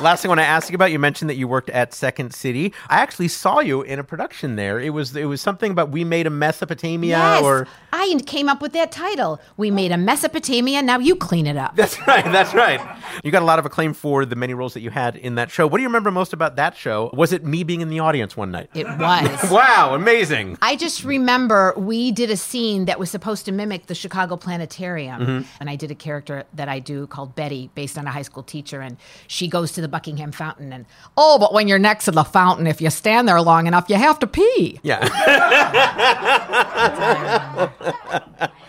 Last 0.00 0.22
thing 0.22 0.30
I 0.30 0.32
want 0.32 0.40
to 0.40 0.46
ask 0.46 0.70
you 0.70 0.74
about, 0.74 0.90
you 0.90 0.98
mentioned 0.98 1.30
that 1.30 1.36
you 1.36 1.46
worked 1.46 1.70
at 1.70 1.94
Second 1.94 2.34
City. 2.34 2.72
I 2.88 3.00
actually 3.00 3.28
saw 3.28 3.60
you 3.60 3.82
in 3.82 3.98
a 3.98 4.04
production 4.04 4.56
there. 4.56 4.80
It 4.80 4.90
was 4.90 5.14
it 5.14 5.26
was 5.26 5.40
something 5.40 5.70
about 5.70 5.90
we 5.90 6.04
made 6.04 6.26
a 6.26 6.30
Mesopotamia 6.30 7.18
yes. 7.18 7.42
or 7.42 7.68
I 7.92 8.18
came 8.26 8.48
up 8.48 8.62
with 8.62 8.72
that 8.72 8.90
title. 8.90 9.19
We 9.56 9.70
made 9.70 9.92
a 9.92 9.96
Mesopotamia, 9.96 10.82
now 10.82 10.98
you 10.98 11.16
clean 11.16 11.46
it 11.46 11.56
up. 11.56 11.76
That's 11.76 11.98
right. 12.06 12.24
That's 12.24 12.54
right. 12.54 12.80
You 13.24 13.30
got 13.30 13.42
a 13.42 13.44
lot 13.44 13.58
of 13.58 13.66
acclaim 13.66 13.92
for 13.92 14.24
the 14.24 14.36
many 14.36 14.54
roles 14.54 14.74
that 14.74 14.80
you 14.80 14.90
had 14.90 15.16
in 15.16 15.34
that 15.34 15.50
show. 15.50 15.66
What 15.66 15.78
do 15.78 15.82
you 15.82 15.88
remember 15.88 16.10
most 16.10 16.32
about 16.32 16.56
that 16.56 16.76
show? 16.76 17.10
Was 17.12 17.32
it 17.32 17.44
me 17.44 17.64
being 17.64 17.80
in 17.80 17.88
the 17.88 18.00
audience 18.00 18.36
one 18.36 18.50
night? 18.50 18.70
It 18.74 18.86
was. 18.86 19.50
Wow, 19.60 19.94
amazing. 19.94 20.56
I 20.62 20.76
just 20.76 21.04
remember 21.04 21.74
we 21.76 22.12
did 22.12 22.30
a 22.30 22.36
scene 22.36 22.86
that 22.86 22.98
was 22.98 23.10
supposed 23.10 23.44
to 23.46 23.52
mimic 23.52 23.86
the 23.86 23.94
Chicago 23.94 24.36
Planetarium. 24.36 25.20
Mm-hmm. 25.20 25.46
And 25.58 25.68
I 25.68 25.76
did 25.76 25.90
a 25.90 25.94
character 25.94 26.44
that 26.54 26.68
I 26.68 26.78
do 26.78 27.06
called 27.08 27.34
Betty, 27.34 27.70
based 27.74 27.98
on 27.98 28.06
a 28.06 28.10
high 28.10 28.22
school 28.22 28.42
teacher. 28.42 28.80
And 28.80 28.96
she 29.26 29.48
goes 29.48 29.72
to 29.72 29.80
the 29.80 29.88
Buckingham 29.88 30.32
Fountain. 30.32 30.72
And, 30.72 30.86
oh, 31.16 31.38
but 31.38 31.52
when 31.52 31.68
you're 31.68 31.78
next 31.78 32.06
to 32.06 32.12
the 32.12 32.24
fountain, 32.24 32.66
if 32.66 32.80
you 32.80 32.90
stand 32.90 33.28
there 33.28 33.40
long 33.42 33.66
enough, 33.66 33.86
you 33.88 33.96
have 33.96 34.18
to 34.20 34.26
pee. 34.26 34.80
Yeah. 34.82 35.00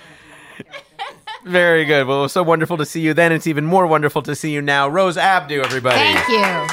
Very 1.46 1.86
good. 1.86 2.08
Well, 2.08 2.20
it 2.20 2.24
was 2.24 2.32
so 2.32 2.44
wonderful 2.44 2.78
to 2.78 2.86
see 2.86 3.02
you 3.02 3.14
then. 3.14 3.32
It's 3.32 3.48
even 3.48 3.66
more 3.66 3.88
wonderful 3.88 4.22
to 4.24 4.36
see 4.36 4.52
you 4.52 4.62
now. 4.62 4.88
Rose 4.88 5.18
Abdoo, 5.18 5.62
everybody. 5.62 5.98
Thank 5.98 6.28
you. 6.30 6.68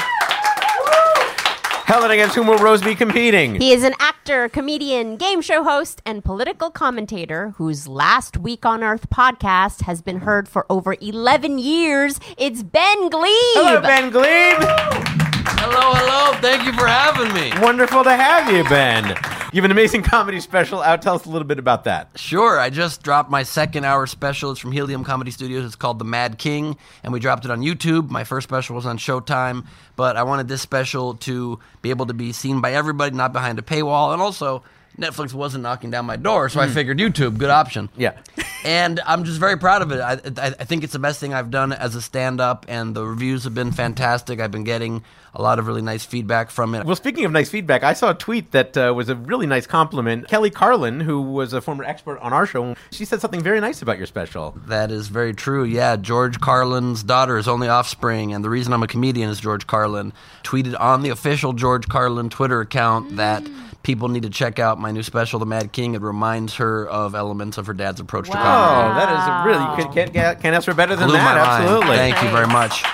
Helen, 1.89 2.11
against 2.11 2.35
whom 2.35 2.49
will 2.49 2.59
Rose 2.59 2.83
be 2.83 2.95
competing? 2.95 3.55
He 3.55 3.73
is 3.73 3.83
an 3.83 3.95
actor, 3.99 4.51
comedian, 4.51 5.17
game 5.17 5.41
show 5.41 5.65
host, 5.65 6.03
and 6.05 6.23
political 6.23 6.71
commentator 6.71 7.55
whose 7.57 7.89
Last 7.89 8.37
Week 8.37 8.67
on 8.67 8.85
Earth 8.85 9.09
podcast 9.09 9.81
has 9.83 10.03
been 10.03 10.19
heard 10.21 10.51
for 10.51 10.67
over 10.69 10.97
11 11.01 11.59
years. 11.59 12.21
It's 12.37 12.63
Ben 12.63 13.09
Gleib. 13.09 13.31
Hello, 13.55 13.81
Ben 13.81 14.13
Gleib. 14.13 15.18
Hello, 15.61 15.93
hello. 15.95 16.39
Thank 16.41 16.65
you 16.65 16.73
for 16.73 16.87
having 16.87 17.33
me. 17.35 17.53
Wonderful 17.61 18.05
to 18.05 18.13
have 18.15 18.51
you, 18.51 18.65
Ben. 18.65 19.05
You 19.53 19.63
have 19.63 19.65
an 19.65 19.71
amazing 19.71 20.03
comedy 20.03 20.41
special 20.41 20.81
out. 20.83 21.01
Tell 21.03 21.15
us 21.15 21.25
a 21.25 21.31
little 21.31 21.49
bit 21.49 21.59
about 21.59 21.85
that. 21.85 22.11
Sure, 22.17 22.61
I 22.61 22.71
just 22.71 23.03
dropped 23.03 23.31
my 23.31 23.43
second 23.43 23.85
hour 23.85 24.07
special. 24.07 24.51
It's 24.51 24.61
from 24.61 24.73
Helium 24.73 25.05
Comedy 25.05 25.31
Studios. 25.31 25.65
It's 25.65 25.75
called 25.75 25.99
The 25.99 26.05
Mad 26.05 26.39
King, 26.39 26.77
and 27.03 27.13
we 27.13 27.19
dropped 27.19 27.45
it 27.45 27.51
on 27.51 27.61
YouTube. 27.61 28.11
My 28.11 28.25
first 28.25 28.47
special 28.47 28.77
was 28.77 28.85
on 28.87 28.99
Showtime, 28.99 29.67
but 29.97 30.17
I 30.17 30.23
wanted 30.23 30.49
this 30.49 30.61
special 30.61 31.15
to 31.15 31.59
be 31.81 31.91
able 31.91 32.07
to 32.07 32.15
be 32.15 32.33
seen 32.33 32.61
by 32.61 32.75
everybody, 32.75 33.17
not 33.17 33.33
behind 33.33 33.59
a 33.59 33.63
paywall. 33.63 34.13
And 34.13 34.21
also, 34.21 34.63
Netflix 34.99 35.33
wasn't 35.33 35.63
knocking 35.63 35.91
down 35.91 36.05
my 36.07 36.17
door, 36.17 36.49
so 36.49 36.61
I 36.61 36.69
figured 36.69 36.99
YouTube, 36.99 37.39
good 37.39 37.51
option. 37.51 37.89
Yeah. 37.97 38.19
and 38.65 39.01
I'm 39.07 39.25
just 39.25 39.39
very 39.39 39.57
proud 39.57 39.83
of 39.83 39.93
it. 39.93 40.01
I, 40.01 40.15
I, 40.15 40.47
I 40.59 40.65
think 40.65 40.83
it's 40.83 40.93
the 40.93 40.99
best 40.99 41.21
thing 41.21 41.33
I've 41.33 41.51
done 41.51 41.73
as 41.73 41.95
a 41.95 42.03
stand-up, 42.03 42.67
and 42.69 42.95
the 42.95 43.05
reviews 43.05 43.45
have 43.45 43.55
been 43.55 43.71
fantastic. 43.71 44.41
I've 44.41 44.51
been 44.51 44.65
getting 44.65 45.05
a 45.35 45.43
lot 45.43 45.59
of 45.59 45.67
really 45.67 45.83
nice 45.83 46.05
feedback 46.05 46.51
from 46.51 46.75
it. 46.75 46.85
Well, 46.85 46.97
speaking 46.97 47.25
of 47.25 47.33
nice 47.33 47.49
feedback, 47.49 47.85
I 47.85 47.93
saw 47.93 48.11
a 48.11 48.15
tweet 48.15 48.51
that 48.53 48.77
uh, 48.77 48.93
was 48.95 49.09
a 49.09 49.15
really 49.15 49.47
nice 49.47 49.67
compliment. 49.67 50.27
Kelly 50.27 50.51
Carlin, 50.51 51.01
who 51.01 51.23
was 51.23 51.53
a 51.53 51.61
former 51.61 51.85
expert 51.85 52.19
on 52.19 52.33
our 52.33 52.47
show, 52.47 52.75
she 52.91 53.05
said 53.05 53.21
something 53.21 53.41
very 53.41 53.61
nice 53.61 53.81
about 53.81 53.99
your 53.99 54.07
special. 54.07 54.59
That 54.67 54.91
is 54.91 55.09
very 55.09 55.35
true. 55.35 55.65
Yeah, 55.65 55.97
George 55.97 56.41
Carlin's 56.41 57.03
daughter 57.03 57.39
is 57.39 57.47
only 57.47 57.69
offspring, 57.69 58.35
and 58.35 58.45
the 58.45 58.51
reason 58.51 58.73
I'm 58.73 58.83
a 58.83 58.89
comedian 58.89 59.31
is 59.31 59.39
George 59.39 59.67
Carlin 59.67 60.13
tweeted 60.43 60.79
on 60.81 61.03
the 61.03 61.11
official 61.11 61.53
George 61.53 61.89
Carlin 61.89 62.31
Twitter 62.31 62.61
account 62.61 63.17
that 63.17 63.47
people 63.89 64.09
need 64.09 64.23
to 64.23 64.29
check 64.29 64.59
out 64.59 64.79
my 64.79 64.91
new 64.93 65.03
special, 65.03 65.39
The 65.39 65.47
Mad 65.47 65.73
King. 65.73 65.95
It 65.95 66.03
reminds 66.03 66.57
her 66.57 66.87
of 66.89 67.15
elements 67.15 67.57
of 67.57 67.67
her 67.69 67.73
dad's 67.73 68.01
approach 68.01 68.27
to 68.27 68.33
comedy. 68.33 68.93
Oh, 68.93 68.95
that 69.01 69.09
is 69.09 69.25
a 69.25 69.49
really 69.49 69.83
you 69.83 69.91
can't, 69.95 70.13
can't, 70.13 70.43
can't 70.43 70.55
ask 70.55 70.67
for 70.67 70.75
better 70.75 70.95
than 70.95 71.09
Blew 71.09 71.17
that. 71.17 71.25
my 71.25 71.41
mind. 71.41 71.65
Absolutely. 71.65 71.97
Thank 71.97 72.23
you 72.23 72.29
very 72.29 72.47
much. 72.49 72.85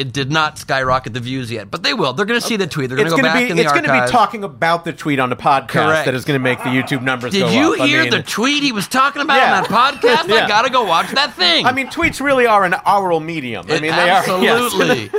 It 0.00 0.12
did 0.14 0.32
not 0.32 0.56
skyrocket 0.58 1.12
the 1.12 1.20
views 1.20 1.50
yet, 1.52 1.70
but 1.70 1.82
they 1.82 1.92
will. 1.92 2.14
They're 2.14 2.24
going 2.24 2.40
to 2.40 2.46
see 2.46 2.56
the 2.56 2.66
tweet. 2.66 2.88
They're 2.88 2.96
going 2.96 3.10
to 3.10 3.16
go 3.16 3.22
back 3.22 3.44
be 3.44 3.50
in 3.50 3.56
the 3.58 3.62
it's 3.64 3.72
going 3.72 3.84
to 3.84 3.92
be 3.92 4.10
talking 4.10 4.44
about 4.44 4.86
the 4.86 4.94
tweet 4.94 5.18
on 5.18 5.28
the 5.28 5.36
podcast 5.36 5.68
Correct. 5.68 6.06
that 6.06 6.14
is 6.14 6.24
going 6.24 6.40
to 6.40 6.42
make 6.42 6.58
the 6.58 6.70
YouTube 6.70 7.02
numbers 7.02 7.34
go 7.34 7.40
Did 7.40 7.52
you 7.54 7.74
up. 7.74 7.80
I 7.80 7.86
hear 7.86 8.02
mean, 8.02 8.10
the 8.12 8.22
tweet 8.22 8.62
he 8.62 8.72
was 8.72 8.88
talking 8.88 9.20
about 9.20 9.36
Yeah. 9.36 9.56
on 9.58 9.62
that 9.64 9.70
podcast? 10.02 10.28
Yeah. 10.28 10.46
I 10.46 10.48
got 10.48 10.62
to 10.62 10.70
go 10.70 10.84
watch 10.84 11.10
that 11.12 11.34
thing. 11.34 11.66
I 11.66 11.72
mean, 11.72 11.88
tweets 11.88 12.20
really 12.20 12.46
are 12.46 12.64
an 12.64 12.74
oral 12.86 13.20
medium. 13.20 13.66
I 13.68 13.74
It- 13.74 13.82
mean, 13.82 13.90
they 13.92 14.08
are 14.08 14.24
absolutely. 14.26 15.10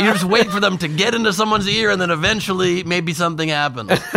You're 0.00 0.12
just 0.12 0.24
wait 0.24 0.46
for 0.46 0.60
them 0.60 0.78
to 0.78 0.86
get 0.86 1.14
into 1.14 1.32
someone's 1.32 1.68
ear, 1.68 1.90
and 1.90 2.00
then 2.00 2.10
eventually, 2.10 2.84
maybe 2.84 3.12
something 3.12 3.48
happens. 3.48 3.90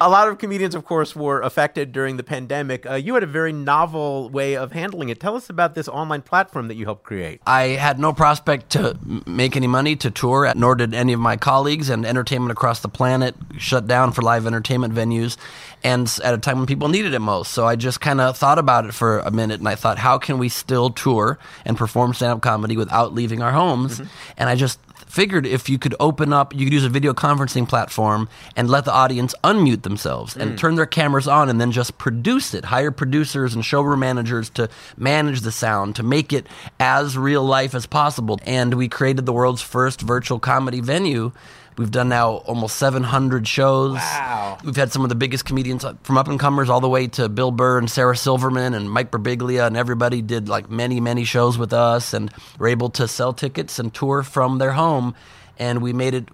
A 0.00 0.08
lot 0.08 0.28
of 0.28 0.38
comedians, 0.38 0.74
of 0.74 0.84
course, 0.84 1.16
were 1.16 1.40
affected 1.40 1.92
during 1.92 2.16
the 2.16 2.22
pandemic. 2.22 2.84
Uh, 2.84 2.94
you 2.94 3.14
had 3.14 3.22
a 3.22 3.26
very 3.26 3.52
novel 3.52 4.28
way 4.30 4.56
of 4.56 4.72
handling 4.72 5.08
it. 5.08 5.20
Tell 5.20 5.36
us 5.36 5.48
about 5.48 5.74
this 5.74 5.88
online 5.88 6.22
platform 6.22 6.68
that 6.68 6.74
you 6.74 6.84
helped 6.84 7.02
create. 7.02 7.40
I 7.46 7.68
had 7.68 7.98
no 7.98 8.12
prospect 8.12 8.70
to 8.70 8.98
make 9.26 9.56
any 9.56 9.66
money 9.66 9.96
to 9.96 10.10
tour, 10.10 10.52
nor 10.54 10.74
did 10.74 10.94
any 10.94 11.12
of 11.12 11.20
my 11.20 11.36
colleagues, 11.36 11.88
and 11.88 12.04
entertainment 12.04 12.52
across 12.52 12.80
the 12.80 12.88
planet 12.88 13.34
shut 13.58 13.86
down 13.86 14.12
for 14.12 14.22
live 14.22 14.46
entertainment 14.46 14.94
venues, 14.94 15.36
and 15.82 16.06
at 16.22 16.34
a 16.34 16.38
time 16.38 16.58
when 16.58 16.66
people 16.66 16.88
needed 16.88 17.14
it 17.14 17.20
most. 17.20 17.52
So 17.52 17.66
I 17.66 17.76
just 17.76 18.00
kind 18.00 18.20
of 18.20 18.36
thought 18.36 18.58
about 18.58 18.86
it 18.86 18.92
for 18.92 19.20
a 19.20 19.30
minute, 19.30 19.60
and 19.60 19.68
I 19.68 19.74
thought, 19.74 19.98
how 19.98 20.18
can 20.18 20.38
we 20.38 20.48
still 20.48 20.90
tour 20.90 21.38
and 21.64 21.76
perform 21.76 22.14
stand 22.14 22.32
up 22.32 22.42
comedy 22.42 22.76
without 22.76 23.14
leaving 23.14 23.42
our 23.42 23.52
homes? 23.52 24.00
And 24.36 24.48
I 24.48 24.54
just 24.54 24.78
figured 25.16 25.46
if 25.46 25.70
you 25.70 25.78
could 25.78 25.94
open 25.98 26.30
up, 26.30 26.54
you 26.54 26.66
could 26.66 26.74
use 26.74 26.84
a 26.84 26.90
video 26.90 27.14
conferencing 27.14 27.66
platform 27.66 28.28
and 28.54 28.68
let 28.68 28.84
the 28.84 28.92
audience 28.92 29.34
unmute 29.42 29.80
themselves 29.80 30.36
and 30.36 30.50
hmm. 30.50 30.56
turn 30.56 30.74
their 30.74 30.84
cameras 30.84 31.26
on 31.26 31.48
and 31.48 31.58
then 31.58 31.72
just 31.72 31.96
produce 31.96 32.52
it. 32.52 32.66
Hire 32.66 32.90
producers 32.90 33.54
and 33.54 33.64
showroom 33.64 34.00
managers 34.00 34.50
to 34.50 34.68
manage 34.98 35.40
the 35.40 35.50
sound, 35.50 35.96
to 35.96 36.02
make 36.02 36.34
it 36.34 36.46
as 36.78 37.16
real 37.16 37.42
life 37.42 37.74
as 37.74 37.86
possible. 37.86 38.38
And 38.44 38.74
we 38.74 38.88
created 38.88 39.24
the 39.24 39.32
world's 39.32 39.62
first 39.62 40.02
virtual 40.02 40.38
comedy 40.38 40.82
venue. 40.82 41.32
We've 41.76 41.90
done 41.90 42.08
now 42.08 42.36
almost 42.46 42.76
700 42.76 43.46
shows. 43.46 43.94
Wow. 43.94 44.58
We've 44.64 44.76
had 44.76 44.92
some 44.92 45.02
of 45.02 45.10
the 45.10 45.14
biggest 45.14 45.44
comedians 45.44 45.84
uh, 45.84 45.94
from 46.02 46.16
up 46.16 46.26
and 46.26 46.40
comers 46.40 46.70
all 46.70 46.80
the 46.80 46.88
way 46.88 47.06
to 47.08 47.28
Bill 47.28 47.50
Burr 47.50 47.78
and 47.78 47.90
Sarah 47.90 48.16
Silverman 48.16 48.72
and 48.72 48.90
Mike 48.90 49.10
Birbiglia 49.10 49.66
and 49.66 49.76
everybody 49.76 50.22
did 50.22 50.48
like 50.48 50.70
many, 50.70 51.00
many 51.00 51.24
shows 51.24 51.58
with 51.58 51.74
us 51.74 52.14
and 52.14 52.32
were 52.58 52.68
able 52.68 52.88
to 52.90 53.06
sell 53.06 53.34
tickets 53.34 53.78
and 53.78 53.92
tour 53.92 54.22
from 54.22 54.56
their 54.56 54.72
home. 54.72 55.14
And 55.58 55.80
we 55.80 55.92
made 55.94 56.12
it. 56.14 56.28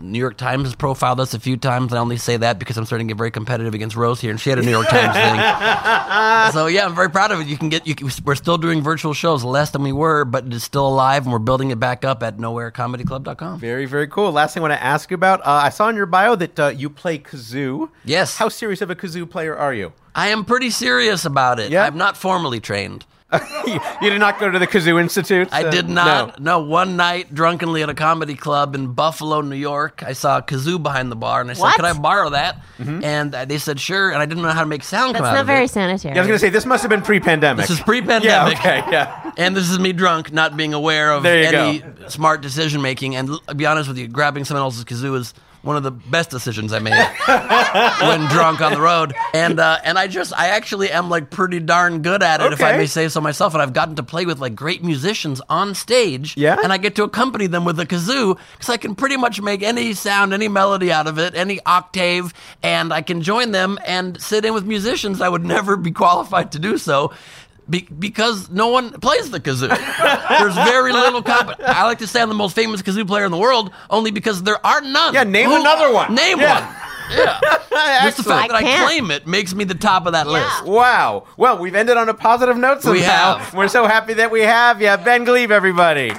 New 0.00 0.18
York 0.18 0.36
Times 0.36 0.64
has 0.64 0.74
profiled 0.74 1.20
us 1.20 1.32
a 1.32 1.38
few 1.38 1.56
times. 1.56 1.92
I 1.92 1.98
only 1.98 2.16
say 2.16 2.36
that 2.38 2.58
because 2.58 2.76
I'm 2.76 2.84
starting 2.86 3.06
to 3.06 3.14
get 3.14 3.18
very 3.18 3.30
competitive 3.30 3.72
against 3.72 3.94
Rose 3.94 4.20
here, 4.20 4.30
and 4.32 4.40
she 4.40 4.50
had 4.50 4.58
a 4.58 4.62
New 4.62 4.70
York 4.72 4.88
Times 4.88 5.14
thing. 5.14 5.34
So 6.52 6.66
yeah, 6.66 6.84
I'm 6.84 6.94
very 6.94 7.10
proud 7.10 7.30
of 7.32 7.40
it. 7.40 7.46
You 7.46 7.56
can 7.56 7.68
get. 7.68 7.86
You 7.86 7.94
can, 7.94 8.10
we're 8.24 8.34
still 8.34 8.58
doing 8.58 8.82
virtual 8.82 9.14
shows, 9.14 9.44
less 9.44 9.70
than 9.70 9.82
we 9.82 9.92
were, 9.92 10.24
but 10.24 10.46
it 10.46 10.52
is 10.52 10.62
still 10.62 10.86
alive, 10.86 11.22
and 11.24 11.32
we're 11.32 11.38
building 11.38 11.70
it 11.70 11.80
back 11.80 12.04
up 12.04 12.22
at 12.22 12.36
nowherecomedyclub.com. 12.36 13.60
Very, 13.60 13.86
very 13.86 14.06
cool. 14.08 14.32
Last 14.32 14.54
thing 14.54 14.62
I 14.62 14.68
want 14.68 14.78
to 14.78 14.84
ask 14.84 15.10
you 15.10 15.14
about 15.14 15.40
uh, 15.40 15.44
I 15.64 15.68
saw 15.70 15.88
in 15.88 15.96
your 15.96 16.06
bio 16.06 16.34
that 16.36 16.60
uh, 16.60 16.68
you 16.68 16.90
play 16.90 17.18
kazoo. 17.18 17.88
Yes. 18.04 18.36
How 18.36 18.48
serious 18.48 18.80
of 18.82 18.90
a 18.90 18.94
kazoo 18.96 19.28
player 19.28 19.56
are 19.56 19.72
you? 19.72 19.92
I 20.14 20.28
am 20.28 20.44
pretty 20.44 20.70
serious 20.70 21.24
about 21.24 21.58
it. 21.58 21.70
Yeah? 21.70 21.84
I'm 21.84 21.96
not 21.96 22.16
formally 22.16 22.60
trained. 22.60 23.04
you, 23.66 23.80
you 24.02 24.10
did 24.10 24.18
not 24.18 24.38
go 24.38 24.50
to 24.50 24.58
the 24.58 24.66
Kazoo 24.66 25.00
Institute? 25.00 25.48
I 25.52 25.64
Uh, 25.64 25.70
did 25.70 25.88
not. 25.88 26.40
No. 26.40 26.60
one 26.62 26.96
night 26.96 27.32
drunkenly 27.34 27.82
at 27.82 27.88
a 27.88 27.94
comedy 27.94 28.34
club 28.34 28.74
in 28.74 28.92
Buffalo, 28.92 29.40
New 29.40 29.56
York, 29.56 30.02
I 30.06 30.12
saw 30.12 30.38
a 30.38 30.42
kazoo 30.42 30.82
behind 30.82 31.10
the 31.10 31.16
bar, 31.16 31.40
and 31.40 31.50
I 31.50 31.54
said, 31.54 31.62
What? 31.62 31.76
"Could 31.76 31.84
I 31.84 31.92
borrow 31.94 32.30
that?" 32.30 32.62
And 32.78 33.34
uh, 33.34 33.44
they 33.44 33.58
said, 33.58 33.80
"Sure." 33.80 34.10
And 34.10 34.20
I 34.20 34.26
didn't 34.26 34.42
know 34.42 34.50
how 34.50 34.60
to 34.60 34.66
make 34.66 34.82
sound 34.82 35.14
That's 35.14 35.20
come 35.20 35.26
out 35.26 35.32
not 35.34 35.40
of 35.42 35.46
very 35.46 35.64
it. 35.64 35.70
sanitary. 35.70 36.14
Yeah, 36.14 36.20
I 36.20 36.22
was 36.22 36.28
going 36.28 36.38
to 36.38 36.46
say, 36.46 36.50
this 36.50 36.66
must 36.66 36.82
have 36.82 36.90
been 36.90 37.02
pre 37.02 37.20
pandemic. 37.20 37.66
This 37.66 37.78
is 37.78 37.80
pre-pandemic. 37.84 38.24
Yeah, 38.24 38.48
okay, 38.58 38.82
yeah. 38.90 39.32
And 39.36 39.56
this 39.56 39.68
is 39.70 39.78
me 39.78 39.92
drunk, 39.92 40.32
not 40.32 40.56
being 40.56 40.74
aware 40.74 41.10
of 41.12 41.22
There 41.22 41.40
you 41.42 41.58
any 41.58 41.78
go. 41.80 42.08
smart 42.08 42.40
decision 42.40 42.80
making. 42.82 43.16
And 43.16 43.28
l- 43.30 43.42
I'll 43.48 43.54
be 43.54 43.66
honest 43.66 43.88
with 43.88 43.98
you, 43.98 44.06
grabbing 44.08 44.44
someone 44.44 44.62
else's 44.62 44.84
kazoo 44.84 45.16
is 45.16 45.34
one 45.64 45.76
of 45.76 45.82
the 45.82 45.90
best 45.90 46.30
decisions 46.30 46.72
I 46.72 46.78
made 46.78 46.92
when 48.02 48.28
drunk 48.28 48.60
on 48.60 48.72
the 48.72 48.80
road. 48.80 49.14
And 49.32 49.58
uh, 49.58 49.78
and 49.84 49.98
I 49.98 50.06
just 50.06 50.32
I 50.38 50.48
actually 50.48 50.90
am 50.90 51.08
like 51.10 51.30
pretty 51.30 51.60
darn 51.60 52.02
good 52.02 52.22
at 52.22 52.40
it, 52.40 52.52
if 52.52 52.60
I 52.62 52.70
Okay. 52.70 52.78
may 52.78 52.86
say 52.86 53.08
so 53.08 53.20
myself. 53.20 53.54
And 53.54 53.62
I've 53.62 53.72
gotten 53.72 53.96
to 53.96 54.02
play 54.02 54.26
with 54.26 54.38
like 54.38 54.54
great 54.54 54.84
musicians 54.84 55.40
on 55.48 55.74
stage. 55.74 56.36
Yeah? 56.36 56.56
And 56.62 56.72
I 56.72 56.76
get 56.78 56.94
to 56.96 57.02
accompany 57.04 57.46
them 57.46 57.64
with 57.64 57.80
a 57.80 57.86
kazoo 57.86 58.38
because 58.52 58.68
I 58.68 58.76
can 58.76 58.94
pretty 58.94 59.16
much 59.16 59.40
make 59.40 59.62
any 59.62 59.94
sound, 59.94 60.32
any 60.34 60.48
melody 60.48 60.92
out 60.92 61.06
of 61.06 61.18
it, 61.18 61.34
any 61.34 61.60
octave, 61.66 62.32
and 62.62 62.92
I 62.92 63.02
can 63.02 63.22
join 63.22 63.52
them 63.52 63.78
and 63.86 64.20
sit 64.20 64.44
in 64.44 64.54
with 64.54 64.64
musicians 64.64 65.20
I 65.20 65.28
would 65.28 65.44
never 65.44 65.76
be 65.76 65.90
qualified 65.92 66.52
to 66.52 66.58
do 66.58 66.78
so. 66.78 67.12
Be- 67.68 67.88
because 67.98 68.50
no 68.50 68.68
one 68.68 68.92
plays 69.00 69.30
the 69.30 69.40
kazoo. 69.40 69.68
There's 70.38 70.54
very 70.54 70.92
little 70.92 71.22
comp- 71.22 71.58
I 71.60 71.84
like 71.84 71.98
to 71.98 72.06
say 72.06 72.20
I'm 72.20 72.28
the 72.28 72.34
most 72.34 72.54
famous 72.54 72.82
kazoo 72.82 73.06
player 73.06 73.24
in 73.24 73.30
the 73.30 73.38
world 73.38 73.70
only 73.88 74.10
because 74.10 74.42
there 74.42 74.64
are 74.66 74.80
none. 74.82 75.14
Yeah, 75.14 75.24
name 75.24 75.50
another 75.50 75.92
one. 75.92 76.14
Name 76.14 76.40
Yeah. 76.40 76.60
one. 76.66 76.76
Yeah. 77.10 77.40
Just 78.04 78.16
the 78.18 78.22
fact 78.24 78.48
that 78.48 78.54
I 78.54 78.58
I, 78.58 78.62
can't. 78.62 78.86
claim 78.86 79.10
it 79.10 79.26
makes 79.26 79.54
me 79.54 79.64
the 79.64 79.74
top 79.74 80.06
of 80.06 80.12
that 80.12 80.26
list. 80.26 80.64
Wow. 80.64 81.26
Well, 81.36 81.58
we've 81.58 81.74
ended 81.74 81.96
on 81.98 82.08
a 82.08 82.14
positive 82.14 82.56
note 82.56 82.82
somehow. 82.82 82.92
We 82.94 83.02
have. 83.02 83.54
We're 83.54 83.68
so 83.68 83.86
happy 83.86 84.14
that 84.14 84.30
we 84.30 84.40
have 84.42 84.80
you. 84.80 84.94
Ben 85.04 85.24
Gleib, 85.26 85.50
everybody. 85.50 86.12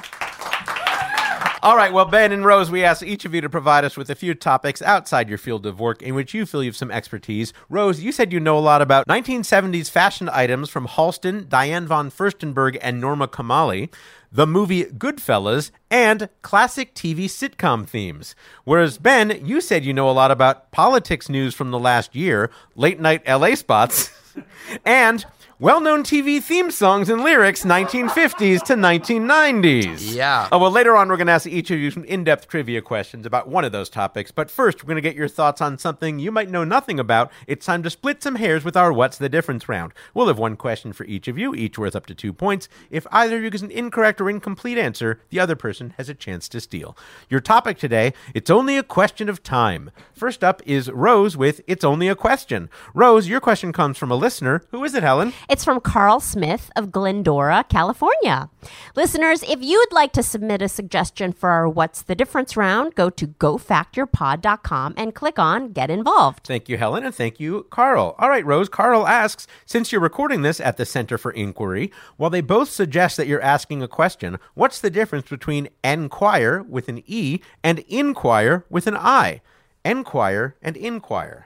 All 1.65 1.75
right, 1.75 1.91
well, 1.91 2.05
Ben 2.05 2.31
and 2.31 2.45
Rose, 2.45 2.69
we 2.69 2.83
asked 2.83 3.01
each 3.01 3.25
of 3.25 3.33
you 3.33 3.41
to 3.41 3.49
provide 3.49 3.83
us 3.83 3.97
with 3.97 4.11
a 4.11 4.15
few 4.15 4.35
topics 4.35 4.83
outside 4.83 5.29
your 5.29 5.39
field 5.39 5.65
of 5.65 5.79
work 5.79 6.03
in 6.03 6.13
which 6.13 6.31
you 6.31 6.45
feel 6.45 6.61
you 6.61 6.69
have 6.69 6.75
some 6.75 6.91
expertise. 6.91 7.53
Rose, 7.69 8.01
you 8.01 8.11
said 8.11 8.31
you 8.31 8.39
know 8.39 8.55
a 8.55 8.59
lot 8.59 8.83
about 8.83 9.07
1970s 9.07 9.89
fashion 9.89 10.29
items 10.31 10.69
from 10.69 10.87
Halston, 10.87 11.49
Diane 11.49 11.87
von 11.87 12.11
Furstenberg, 12.11 12.77
and 12.83 13.01
Norma 13.01 13.27
Kamali, 13.27 13.91
the 14.31 14.45
movie 14.45 14.83
Goodfellas, 14.83 15.71
and 15.89 16.29
classic 16.43 16.93
TV 16.93 17.25
sitcom 17.25 17.87
themes. 17.87 18.35
Whereas, 18.63 18.99
Ben, 18.99 19.43
you 19.43 19.59
said 19.59 19.83
you 19.83 19.91
know 19.91 20.07
a 20.07 20.11
lot 20.11 20.29
about 20.29 20.69
politics 20.69 21.29
news 21.29 21.55
from 21.55 21.71
the 21.71 21.79
last 21.79 22.15
year, 22.15 22.51
late 22.75 22.99
night 22.99 23.27
LA 23.27 23.55
spots, 23.55 24.11
and 24.85 25.25
well 25.57 25.79
known 25.79 26.03
TV 26.03 26.43
theme 26.43 26.69
songs 26.69 27.07
and 27.07 27.23
lyrics 27.23 27.63
1950s 27.63 28.61
to 28.63 28.73
1990s. 28.73 30.13
Yeah. 30.13 30.49
Oh, 30.51 30.59
well, 30.59 30.69
later 30.69 30.97
on, 30.97 31.07
we're 31.07 31.15
going 31.15 31.27
to 31.27 31.33
ask 31.33 31.47
each 31.47 31.71
of 31.71 31.79
you 31.79 31.91
some 31.91 32.03
in 32.03 32.25
depth 32.25 32.49
trivia 32.49 32.81
questions 32.81 33.25
about 33.25 33.47
one 33.47 33.63
of 33.63 33.71
those 33.71 33.89
topics. 33.89 34.31
But 34.31 34.51
first, 34.51 34.83
we're 34.83 34.87
going 34.87 34.97
to 34.97 35.01
get 35.01 35.15
your 35.15 35.29
thoughts 35.29 35.61
on 35.61 35.77
something 35.77 36.19
you 36.19 36.29
might 36.29 36.49
know 36.49 36.65
nothing 36.65 36.99
about. 36.99 37.31
It's 37.47 37.65
time 37.65 37.83
to 37.83 37.89
split 37.89 38.21
some 38.21 38.35
hairs 38.35 38.65
with 38.65 38.75
our 38.75 38.91
What's 38.91 39.17
the 39.17 39.29
Difference 39.29 39.69
round. 39.69 39.93
We'll 40.13 40.27
have 40.27 40.37
one 40.37 40.57
question 40.57 40.91
for 40.91 41.05
each 41.05 41.29
of 41.29 41.37
you, 41.37 41.55
each 41.55 41.77
worth 41.77 41.95
up 41.95 42.05
to 42.07 42.15
two 42.15 42.33
points. 42.33 42.67
If 42.89 43.07
either 43.11 43.37
of 43.37 43.43
you 43.43 43.49
gives 43.49 43.63
an 43.63 43.71
incorrect 43.71 44.19
or 44.19 44.29
incomplete 44.29 44.77
answer, 44.77 45.21
the 45.29 45.39
other 45.39 45.55
person 45.55 45.93
has 45.97 46.09
a 46.09 46.13
chance 46.13 46.49
to 46.49 46.59
steal. 46.59 46.97
Your 47.29 47.39
topic 47.39 47.77
today 47.77 48.13
it's 48.33 48.49
only 48.49 48.75
a 48.75 48.83
question 48.83 49.29
of 49.29 49.41
time. 49.41 49.89
First 50.11 50.43
up 50.43 50.61
is 50.65 50.91
Rose 50.91 51.37
with 51.37 51.61
It's 51.65 51.85
Only 51.85 52.09
a 52.09 52.15
Question. 52.15 52.69
Rose, 52.93 53.29
your 53.29 53.39
question 53.39 53.71
comes 53.71 53.97
from 53.97 54.11
a 54.11 54.15
listener. 54.15 54.63
Who 54.71 54.83
is 54.83 54.93
it, 54.93 55.03
Helen? 55.03 55.31
It's 55.47 55.63
from 55.63 55.79
Carl 55.79 56.19
Smith 56.19 56.71
of 56.75 56.91
Glendora, 56.91 57.65
California. 57.69 58.49
Listeners, 58.95 59.43
if 59.43 59.61
you'd 59.61 59.91
like 59.91 60.11
to 60.13 60.23
submit 60.23 60.61
a 60.61 60.67
suggestion 60.67 61.31
for 61.33 61.49
our 61.49 61.69
What's 61.69 62.01
the 62.01 62.15
Difference 62.15 62.57
round, 62.57 62.95
go 62.95 63.11
to 63.11 63.27
gofactyourpod.com 63.27 64.95
and 64.97 65.13
click 65.13 65.37
on 65.37 65.71
Get 65.71 65.91
Involved. 65.91 66.47
Thank 66.47 66.67
you, 66.67 66.77
Helen, 66.77 67.05
and 67.05 67.13
thank 67.13 67.39
you, 67.39 67.67
Carl. 67.69 68.15
All 68.17 68.29
right, 68.29 68.45
Rose. 68.45 68.69
Carl 68.69 69.07
asks 69.07 69.45
Since 69.65 69.91
you're 69.91 70.01
recording 70.01 70.41
this 70.41 70.59
at 70.59 70.77
the 70.77 70.85
Center 70.85 71.17
for 71.17 71.31
Inquiry, 71.31 71.91
while 72.17 72.31
they 72.31 72.41
both 72.41 72.69
suggest 72.69 73.17
that 73.17 73.27
you're 73.27 73.41
asking 73.41 73.83
a 73.83 73.87
question, 73.87 74.39
what's 74.55 74.79
the 74.79 74.89
difference 74.89 75.29
between 75.29 75.69
enquire 75.83 76.63
with 76.63 76.89
an 76.89 77.03
E 77.05 77.39
and 77.63 77.79
inquire 77.87 78.65
with 78.69 78.87
an 78.87 78.97
I? 78.97 79.41
Enquire 79.83 80.55
and 80.63 80.75
inquire. 80.75 81.44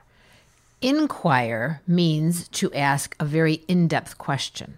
Inquire 0.81 1.81
means 1.87 2.47
to 2.49 2.73
ask 2.73 3.15
a 3.19 3.25
very 3.25 3.55
in 3.67 3.87
depth 3.87 4.17
question. 4.17 4.77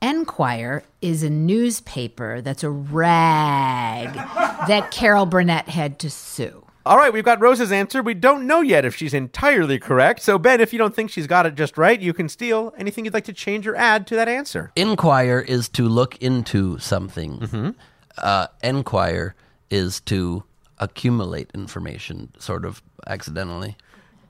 Enquire 0.00 0.84
is 1.02 1.22
a 1.22 1.28
newspaper 1.30 2.40
that's 2.40 2.64
a 2.64 2.70
rag 2.70 4.14
that 4.68 4.90
Carol 4.90 5.26
Burnett 5.26 5.68
had 5.68 5.98
to 5.98 6.10
sue. 6.10 6.64
All 6.86 6.96
right, 6.98 7.12
we've 7.12 7.24
got 7.24 7.40
Rose's 7.40 7.72
answer. 7.72 8.02
We 8.02 8.12
don't 8.12 8.46
know 8.46 8.60
yet 8.60 8.84
if 8.84 8.94
she's 8.94 9.14
entirely 9.14 9.78
correct. 9.78 10.20
So, 10.22 10.38
Ben, 10.38 10.60
if 10.60 10.72
you 10.72 10.78
don't 10.78 10.94
think 10.94 11.10
she's 11.10 11.26
got 11.26 11.46
it 11.46 11.54
just 11.54 11.78
right, 11.78 11.98
you 11.98 12.12
can 12.12 12.28
steal 12.28 12.74
anything 12.76 13.04
you'd 13.06 13.14
like 13.14 13.24
to 13.24 13.32
change 13.32 13.66
or 13.66 13.74
add 13.74 14.06
to 14.08 14.16
that 14.16 14.28
answer. 14.28 14.70
Inquire 14.76 15.40
is 15.40 15.68
to 15.70 15.88
look 15.88 16.16
into 16.18 16.78
something. 16.78 17.74
Uh, 18.18 18.46
enquire 18.62 19.34
is 19.70 20.00
to 20.02 20.44
accumulate 20.78 21.50
information, 21.54 22.32
sort 22.38 22.66
of 22.66 22.82
accidentally. 23.06 23.76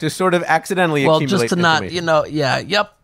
To 0.04 0.10
sort 0.10 0.34
of 0.34 0.42
accidentally 0.42 1.06
Well, 1.06 1.16
accumulate 1.16 1.48
just 1.48 1.54
to 1.54 1.56
not, 1.56 1.90
you 1.90 2.02
know, 2.02 2.26
yeah, 2.26 2.58
yep. 2.58 2.94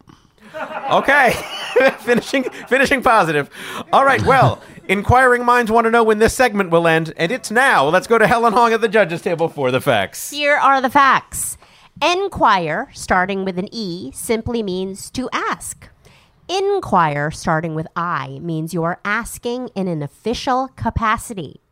Okay. 0.91 1.33
finishing 2.01 2.45
finishing 2.69 3.03
positive. 3.03 3.49
All 3.91 4.05
right, 4.05 4.23
well, 4.23 4.61
inquiring 4.89 5.47
minds 5.47 5.71
want 5.71 5.87
to 5.87 5.91
know 5.91 6.05
when 6.05 6.19
this 6.19 6.35
segment 6.35 6.69
will 6.69 6.87
end, 6.87 7.15
and 7.17 7.33
it's 7.33 7.51
now. 7.51 7.89
Let's 7.89 8.07
go 8.07 8.19
to 8.19 8.27
Helen 8.27 8.53
Hong 8.53 8.75
at 8.75 8.83
the 8.83 8.89
judges 8.89 9.23
table 9.23 9.49
for 9.49 9.71
the 9.71 9.81
facts. 9.81 10.29
Here 10.31 10.57
are 10.57 10.83
the 10.83 10.91
facts. 10.91 11.57
Enquire, 12.03 12.91
starting 12.93 13.47
with 13.47 13.59
an 13.59 13.69
E, 13.73 14.11
simply 14.13 14.63
means 14.63 15.11
to 15.13 15.31
ask. 15.33 15.89
Inquire, 16.49 17.31
starting 17.31 17.75
with 17.75 17.87
I, 17.97 18.41
means 18.43 18.75
you're 18.75 19.01
asking 19.07 19.69
in 19.69 19.89
an 19.89 20.03
official 20.03 20.69
capacity. 20.77 21.63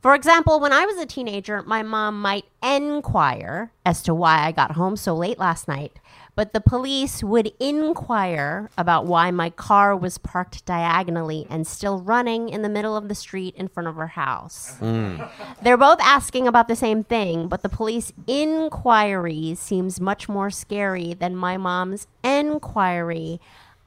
For 0.00 0.14
example, 0.14 0.60
when 0.60 0.72
I 0.72 0.86
was 0.86 0.96
a 0.96 1.04
teenager, 1.04 1.62
my 1.62 1.82
mom 1.82 2.22
might 2.22 2.46
inquire 2.62 3.70
as 3.84 4.02
to 4.04 4.14
why 4.14 4.46
I 4.46 4.52
got 4.52 4.72
home 4.72 4.96
so 4.96 5.14
late 5.14 5.38
last 5.38 5.68
night, 5.68 5.98
but 6.34 6.54
the 6.54 6.60
police 6.62 7.22
would 7.22 7.52
inquire 7.60 8.70
about 8.78 9.04
why 9.04 9.30
my 9.30 9.50
car 9.50 9.94
was 9.94 10.16
parked 10.16 10.64
diagonally 10.64 11.46
and 11.50 11.66
still 11.66 12.00
running 12.00 12.48
in 12.48 12.62
the 12.62 12.70
middle 12.70 12.96
of 12.96 13.08
the 13.08 13.14
street 13.14 13.54
in 13.56 13.68
front 13.68 13.88
of 13.90 13.96
her 13.96 14.06
house. 14.06 14.76
Mm. 14.80 15.28
They're 15.62 15.76
both 15.76 16.00
asking 16.00 16.48
about 16.48 16.68
the 16.68 16.76
same 16.76 17.04
thing, 17.04 17.46
but 17.46 17.62
the 17.62 17.68
police 17.68 18.10
inquiry 18.26 19.54
seems 19.54 20.00
much 20.00 20.30
more 20.30 20.48
scary 20.48 21.12
than 21.12 21.36
my 21.36 21.58
mom's 21.58 22.06
enquiry, 22.24 23.38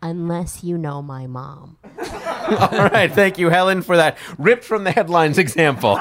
unless 0.04 0.64
you 0.64 0.78
know 0.78 1.02
my 1.02 1.26
mom. 1.26 1.78
All 2.04 2.90
right. 2.90 3.12
Thank 3.12 3.38
you, 3.38 3.50
Helen, 3.50 3.82
for 3.82 3.96
that 3.96 4.18
ripped 4.38 4.66
from 4.66 4.84
the 4.84 4.92
headlines 4.92 5.38
example. 5.38 6.00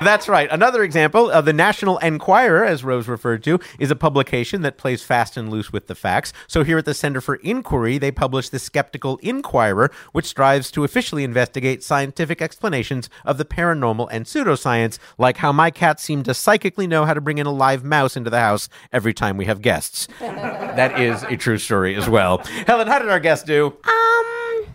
That's 0.00 0.28
right. 0.28 0.48
Another 0.50 0.82
example 0.82 1.30
of 1.30 1.44
the 1.44 1.52
National 1.52 1.98
Enquirer, 1.98 2.64
as 2.64 2.84
Rose 2.84 3.08
referred 3.08 3.42
to, 3.44 3.58
is 3.78 3.90
a 3.90 3.96
publication 3.96 4.62
that 4.62 4.78
plays 4.78 5.02
fast 5.02 5.36
and 5.36 5.50
loose 5.50 5.72
with 5.72 5.88
the 5.88 5.94
facts. 5.94 6.32
So 6.46 6.62
here 6.62 6.78
at 6.78 6.84
the 6.84 6.94
Center 6.94 7.20
for 7.20 7.36
Inquiry, 7.36 7.98
they 7.98 8.12
publish 8.12 8.48
the 8.48 8.58
Skeptical 8.58 9.18
Inquirer, 9.22 9.90
which 10.12 10.26
strives 10.26 10.70
to 10.72 10.84
officially 10.84 11.24
investigate 11.24 11.82
scientific 11.82 12.40
explanations 12.40 13.10
of 13.24 13.38
the 13.38 13.44
paranormal 13.44 14.08
and 14.12 14.24
pseudoscience, 14.24 14.98
like 15.18 15.38
how 15.38 15.52
my 15.52 15.70
cat 15.70 15.98
seem 15.98 16.22
to 16.24 16.34
psychically 16.34 16.86
know 16.86 17.04
how 17.04 17.14
to 17.14 17.20
bring 17.20 17.38
in 17.38 17.46
a 17.46 17.52
live 17.52 17.82
mouse 17.82 18.16
into 18.16 18.30
the 18.30 18.40
house 18.40 18.68
every 18.92 19.14
time 19.14 19.36
we 19.36 19.46
have 19.46 19.62
guests. 19.62 20.06
that 20.20 21.00
is 21.00 21.22
a 21.24 21.36
true 21.36 21.58
story 21.58 21.96
as 21.96 22.08
well. 22.08 22.38
Helen, 22.66 22.86
how 22.86 22.98
did 22.98 23.08
our 23.08 23.20
guests 23.32 23.46
do? 23.46 23.74
Um. 23.84 24.66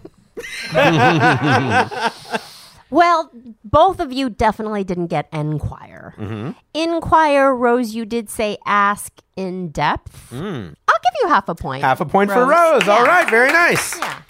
well, 2.90 3.30
both 3.64 4.00
of 4.00 4.12
you 4.12 4.30
definitely 4.30 4.84
didn't 4.84 5.08
get 5.08 5.28
Enquire. 5.32 6.16
Mm-hmm. 6.18 6.52
Inquire, 6.74 7.54
Rose, 7.54 7.94
you 7.94 8.06
did 8.06 8.30
say 8.30 8.58
ask 8.66 9.14
in 9.36 9.70
depth. 9.70 10.34
I'll 10.34 10.40
give 10.40 11.14
you 11.22 11.30
half 11.30 11.48
a 11.50 11.56
point. 11.56 11.84
Mm. 11.84 11.88
Half 11.88 12.02
a 12.02 12.06
point 12.06 12.32
for 12.32 12.46
Rose. 12.46 12.88
All 12.88 13.06
right, 13.06 13.30
very 13.30 13.52
nice. 13.52 13.98
Yeah. 14.00 14.22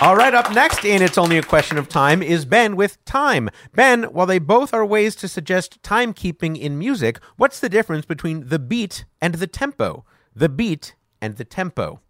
All 0.00 0.16
right, 0.16 0.32
up 0.32 0.52
next 0.52 0.84
in 0.84 1.02
It's 1.02 1.18
Only 1.18 1.38
a 1.38 1.42
Question 1.42 1.76
of 1.76 1.88
Time 1.88 2.22
is 2.22 2.44
Ben 2.44 2.76
with 2.76 3.04
Time. 3.04 3.50
Ben, 3.74 4.04
while 4.04 4.26
they 4.26 4.38
both 4.38 4.72
are 4.72 4.86
ways 4.86 5.16
to 5.16 5.26
suggest 5.26 5.82
timekeeping 5.82 6.56
in 6.56 6.78
music, 6.78 7.18
what's 7.36 7.58
the 7.58 7.68
difference 7.68 8.06
between 8.06 8.48
the 8.48 8.60
beat 8.60 9.04
and 9.20 9.34
the 9.34 9.48
tempo? 9.48 10.04
The 10.34 10.48
beat 10.48 10.94
and 11.20 11.36
the 11.36 11.44
tempo. 11.44 12.00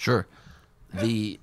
Sure. 0.00 0.26
The 0.94 1.38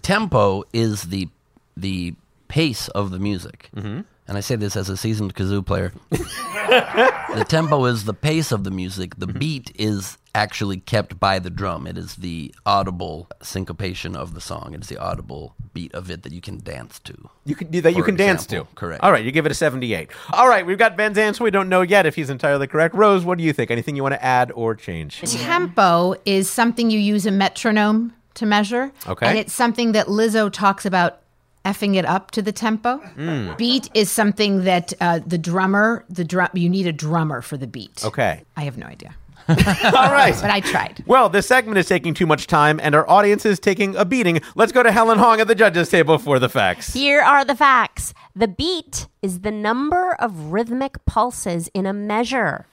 tempo 0.00 0.62
is 0.72 1.04
the 1.04 1.28
the 1.76 2.14
pace 2.46 2.88
of 2.88 3.10
the 3.10 3.18
music. 3.18 3.68
Mm-hmm. 3.76 4.00
And 4.28 4.38
I 4.38 4.40
say 4.40 4.54
this 4.54 4.76
as 4.76 4.88
a 4.88 4.96
seasoned 4.96 5.34
kazoo 5.34 5.66
player. 5.66 5.92
the 6.10 7.44
tempo 7.48 7.84
is 7.86 8.04
the 8.04 8.14
pace 8.14 8.52
of 8.52 8.62
the 8.62 8.70
music. 8.70 9.16
The 9.18 9.26
beat 9.26 9.72
is 9.74 10.18
actually 10.34 10.78
kept 10.78 11.18
by 11.18 11.38
the 11.38 11.50
drum. 11.50 11.86
It 11.86 11.98
is 11.98 12.16
the 12.16 12.54
audible 12.64 13.28
syncopation 13.42 14.14
of 14.14 14.34
the 14.34 14.40
song. 14.40 14.72
It 14.74 14.82
is 14.82 14.88
the 14.88 14.98
audible 14.98 15.54
beat 15.72 15.92
of 15.94 16.10
it 16.10 16.22
that 16.22 16.32
you 16.32 16.40
can 16.40 16.58
dance 16.58 16.98
to. 17.00 17.30
You 17.44 17.54
can 17.54 17.70
do 17.70 17.80
that. 17.80 17.92
You 17.92 18.02
For 18.02 18.06
can 18.06 18.16
dance 18.16 18.46
to. 18.46 18.66
correct. 18.74 19.02
All 19.02 19.12
right, 19.12 19.24
you 19.24 19.32
give 19.32 19.46
it 19.46 19.52
a 19.52 19.54
seventy-eight. 19.54 20.10
All 20.32 20.48
right, 20.48 20.64
we've 20.64 20.78
got 20.78 20.96
Ben's 20.96 21.18
answer. 21.18 21.42
We 21.44 21.50
don't 21.50 21.68
know 21.68 21.82
yet 21.82 22.06
if 22.06 22.14
he's 22.14 22.30
entirely 22.30 22.66
correct. 22.66 22.94
Rose, 22.94 23.24
what 23.24 23.38
do 23.38 23.44
you 23.44 23.52
think? 23.52 23.70
Anything 23.70 23.96
you 23.96 24.02
want 24.02 24.14
to 24.14 24.24
add 24.24 24.52
or 24.54 24.74
change? 24.74 25.20
Tempo 25.20 26.14
is 26.24 26.48
something 26.50 26.90
you 26.90 26.98
use 26.98 27.26
a 27.26 27.30
metronome 27.30 28.12
to 28.34 28.46
measure. 28.46 28.92
Okay. 29.08 29.26
And 29.26 29.38
it's 29.38 29.52
something 29.52 29.92
that 29.92 30.06
Lizzo 30.06 30.50
talks 30.52 30.86
about 30.86 31.18
effing 31.64 31.96
it 31.96 32.06
up 32.06 32.30
to 32.30 32.40
the 32.40 32.52
tempo. 32.52 32.96
Hmm. 32.96 33.52
Beat 33.58 33.90
is 33.92 34.10
something 34.10 34.64
that 34.64 34.94
uh, 35.00 35.20
the 35.26 35.36
drummer, 35.36 36.04
the 36.08 36.24
drum, 36.24 36.48
you 36.54 36.70
need 36.70 36.86
a 36.86 36.92
drummer 36.92 37.42
for 37.42 37.58
the 37.58 37.66
beat. 37.66 38.02
Okay. 38.04 38.42
I 38.56 38.62
have 38.62 38.78
no 38.78 38.86
idea, 38.86 39.14
All 39.84 40.12
right. 40.12 40.34
but 40.40 40.50
I 40.50 40.60
tried. 40.60 41.02
Well, 41.06 41.28
this 41.28 41.46
segment 41.46 41.78
is 41.78 41.86
taking 41.86 42.14
too 42.14 42.26
much 42.26 42.46
time, 42.46 42.80
and 42.82 42.94
our 42.94 43.08
audience 43.08 43.44
is 43.44 43.58
taking 43.58 43.96
a 43.96 44.04
beating. 44.04 44.40
Let's 44.54 44.72
go 44.72 44.82
to 44.82 44.92
Helen 44.92 45.18
Hong 45.18 45.40
at 45.40 45.48
the 45.48 45.54
judges' 45.54 45.88
table 45.88 46.18
for 46.18 46.38
the 46.38 46.48
facts. 46.48 46.92
Here 46.94 47.20
are 47.20 47.44
the 47.44 47.56
facts. 47.56 48.14
The 48.34 48.48
beat 48.48 49.08
is 49.22 49.40
the 49.40 49.50
number 49.50 50.14
of 50.14 50.52
rhythmic 50.52 51.04
pulses 51.04 51.68
in 51.74 51.86
a 51.86 51.92
measure. 51.92 52.66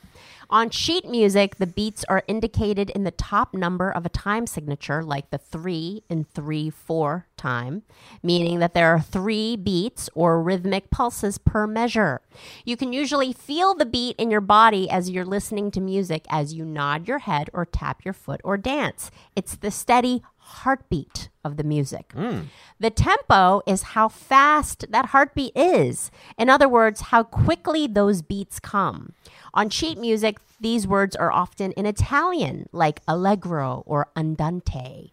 On 0.50 0.70
sheet 0.70 1.06
music, 1.06 1.58
the 1.58 1.68
beats 1.68 2.06
are 2.08 2.24
indicated 2.25 2.89
in 2.92 3.04
the 3.04 3.12
top 3.12 3.54
number 3.54 3.92
of 3.92 4.06
a 4.06 4.10
time 4.10 4.48
signature, 4.48 5.04
like 5.04 5.30
the 5.30 5.38
3 5.38 6.04
in 6.10 6.24
3 6.24 6.70
4 6.70 7.27
time, 7.36 7.84
meaning 8.24 8.60
that 8.60 8.74
there 8.74 8.88
are 8.88 9.01
three 9.01 9.58
beats 9.58 10.10
or 10.16 10.42
rhythmic 10.42 10.89
pulses 10.89 11.38
per 11.38 11.68
measure. 11.68 12.22
You 12.63 12.77
can 12.77 12.94
usually 12.94 13.34
feel 13.34 13.75
the 13.75 13.86
beat 13.86 14.16
in 14.18 14.32
your 14.32 14.42
body 14.42 14.89
as 14.89 15.10
you're 15.10 15.25
listening 15.25 15.70
to 15.72 15.82
music 15.82 16.25
as 16.30 16.54
you 16.54 16.63
nod 16.63 17.10
your 17.10 17.20
head 17.20 17.50
or 17.54 17.66
tap 17.66 18.06
your 18.06 18.13
foot 18.13 18.39
or 18.46 18.58
dance. 18.58 19.12
It's 19.36 19.58
the 19.58 19.70
steady 19.70 20.24
heartbeat 20.48 21.30
of 21.44 21.58
the 21.58 21.63
music. 21.63 22.12
Hmm. 22.13 22.42
The 22.80 22.89
tempo 22.89 23.62
is 23.68 23.94
how 23.94 24.08
fast 24.08 24.86
that 24.89 25.08
heartbeat 25.08 25.51
is. 25.56 26.10
In 26.38 26.50
other 26.50 26.70
words, 26.70 27.01
how 27.12 27.24
quickly 27.24 27.86
those 27.88 28.22
beats 28.22 28.60
come. 28.60 29.13
On 29.54 29.70
sheet 29.70 29.98
music, 29.98 30.38
these 30.60 30.88
words 30.88 31.16
are 31.16 31.32
often 31.32 31.72
in 31.74 31.86
Italian, 31.86 32.68
like 32.72 33.01
allegro 33.08 33.84
or 33.86 34.08
andante. 34.16 35.12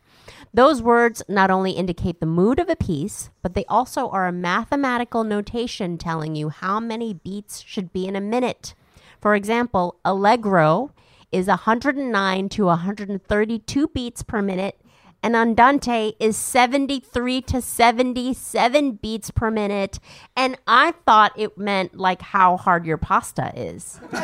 Those 0.52 0.80
words 0.80 1.22
not 1.28 1.50
only 1.50 1.72
indicate 1.72 2.20
the 2.20 2.26
mood 2.26 2.58
of 2.58 2.70
a 2.70 2.76
piece, 2.76 3.30
but 3.42 3.54
they 3.54 3.64
also 3.66 4.08
are 4.10 4.26
a 4.26 4.32
mathematical 4.32 5.24
notation 5.24 5.98
telling 5.98 6.36
you 6.36 6.48
how 6.48 6.78
many 6.80 7.12
beats 7.12 7.60
should 7.60 7.92
be 7.92 8.06
in 8.06 8.16
a 8.16 8.20
minute. 8.20 8.74
For 9.20 9.34
example, 9.34 9.96
allegro 10.04 10.92
is 11.32 11.48
109 11.48 12.48
to 12.50 12.64
132 12.66 13.88
beats 13.88 14.22
per 14.22 14.40
minute, 14.40 14.80
and 15.24 15.34
andante 15.34 16.12
is 16.20 16.37
73 16.37 17.40
to 17.40 17.62
77 17.62 18.92
beats 18.92 19.30
per 19.30 19.50
minute. 19.50 19.98
And 20.37 20.58
I 20.66 20.92
thought 21.06 21.32
it 21.37 21.56
meant 21.56 21.96
like 21.96 22.20
how 22.20 22.58
hard 22.58 22.84
your 22.84 22.98
pasta 22.98 23.50
is. 23.56 23.98
but 24.12 24.20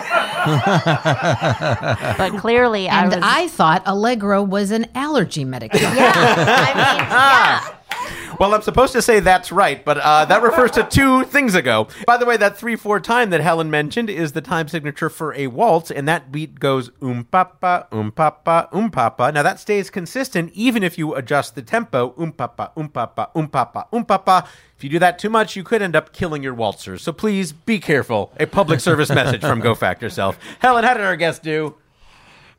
clearly, 2.39 2.89
I 2.89 3.03
And 3.05 3.15
was. 3.15 3.21
I 3.25 3.49
thought 3.49 3.83
Allegro 3.87 4.43
was 4.43 4.71
an 4.71 4.87
allergy 4.95 5.45
medication. 5.45 5.97
yeah, 5.97 6.13
I 6.15 6.75
mean, 6.75 6.75
yeah. 7.11 7.75
Well, 8.41 8.55
I'm 8.55 8.63
supposed 8.63 8.95
to 8.95 9.03
say 9.03 9.21
that's 9.21 9.53
right, 9.53 9.85
but 9.85 9.99
uh, 9.99 10.25
that 10.25 10.43
refers 10.43 10.71
to 10.71 10.83
two 10.83 11.25
things 11.25 11.55
ago. 11.55 11.89
By 12.07 12.17
the 12.17 12.25
way, 12.25 12.39
that 12.39 12.57
3 12.57 12.75
4 12.75 12.99
time 12.99 13.29
that 13.29 13.43
Helen 13.43 13.71
mentioned 13.71 14.09
is 14.09 14.33
the 14.33 14.41
time 14.41 14.67
signature 14.67 15.11
for 15.11 15.35
a 15.35 15.49
waltz, 15.49 15.91
and 15.91 16.09
that 16.09 16.33
beat 16.33 16.59
goes 16.59 16.91
um 17.03 17.25
papa, 17.25 17.87
um 17.93 18.11
papa, 18.11 18.71
um 18.73 18.91
papa. 18.91 19.31
Now, 19.31 19.43
that 19.43 19.61
stays 19.61 19.91
consistent 19.91 20.53
even 20.55 20.83
if 20.83 20.97
you 20.97 21.15
adjust 21.15 21.55
the 21.55 21.61
tempo 21.61 22.15
um 22.17 22.33
papa, 22.33 22.73
um 22.79 22.89
papa, 22.89 23.29
um 23.35 23.47
papa, 23.47 23.87
um 23.93 24.07
papa. 24.07 24.49
If 24.75 24.85
you 24.85 24.89
do 24.89 24.99
that 25.01 25.19
too 25.19 25.29
much, 25.29 25.55
you 25.55 25.63
could 25.63 25.83
end 25.83 25.95
up 25.95 26.15
killing 26.15 26.43
your 26.43 26.55
waltzers. 26.55 27.03
So 27.03 27.13
please 27.13 27.53
be 27.53 27.79
careful. 27.79 28.33
A 28.41 28.47
public 28.47 28.81
service 28.81 29.11
message 29.11 29.43
from 29.43 29.61
Go 29.61 29.75
Fact 29.75 30.01
Yourself. 30.01 30.39
Helen, 30.61 30.83
how 30.85 30.95
did 30.95 31.05
our 31.05 31.17
guest 31.17 31.43
do? 31.43 31.75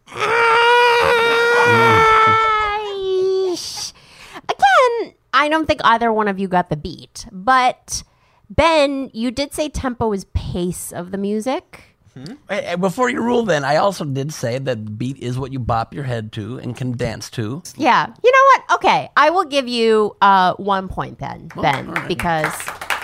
Aish. 0.10 0.28
Again, 4.48 5.16
I 5.34 5.50
don't 5.50 5.66
think 5.66 5.82
either 5.84 6.12
one 6.12 6.28
of 6.28 6.40
you 6.40 6.48
got 6.48 6.70
the 6.70 6.76
beat, 6.78 7.26
but 7.32 8.04
Ben, 8.50 9.10
you 9.14 9.32
did 9.32 9.54
say 9.54 9.70
tempo 9.70 10.12
is 10.14 10.26
pace 10.34 10.92
of 10.92 11.12
the 11.12 11.18
music. 11.18 11.84
Eh, 12.18 12.26
eh, 12.50 12.76
Before 12.76 13.10
you 13.10 13.22
rule, 13.22 13.44
then, 13.44 13.64
I 13.64 13.78
also 13.78 14.04
did 14.04 14.34
say 14.34 14.60
that 14.60 14.98
beat 14.98 15.18
is 15.20 15.40
what 15.40 15.54
you 15.54 15.60
bop 15.60 15.94
your 15.94 16.04
head 16.04 16.34
to 16.34 16.58
and 16.58 16.76
can 16.76 16.98
dance 16.98 17.30
to. 17.32 17.64
Yeah. 17.78 18.08
You 18.22 18.32
know 18.32 18.44
what? 18.68 18.76
Okay, 18.76 19.10
I 19.16 19.30
will 19.30 19.46
give 19.46 19.68
you 19.70 20.16
uh, 20.22 20.54
one 20.56 20.90
point 20.90 21.20
then, 21.20 21.50
Ben, 21.56 21.94
because 22.10 22.54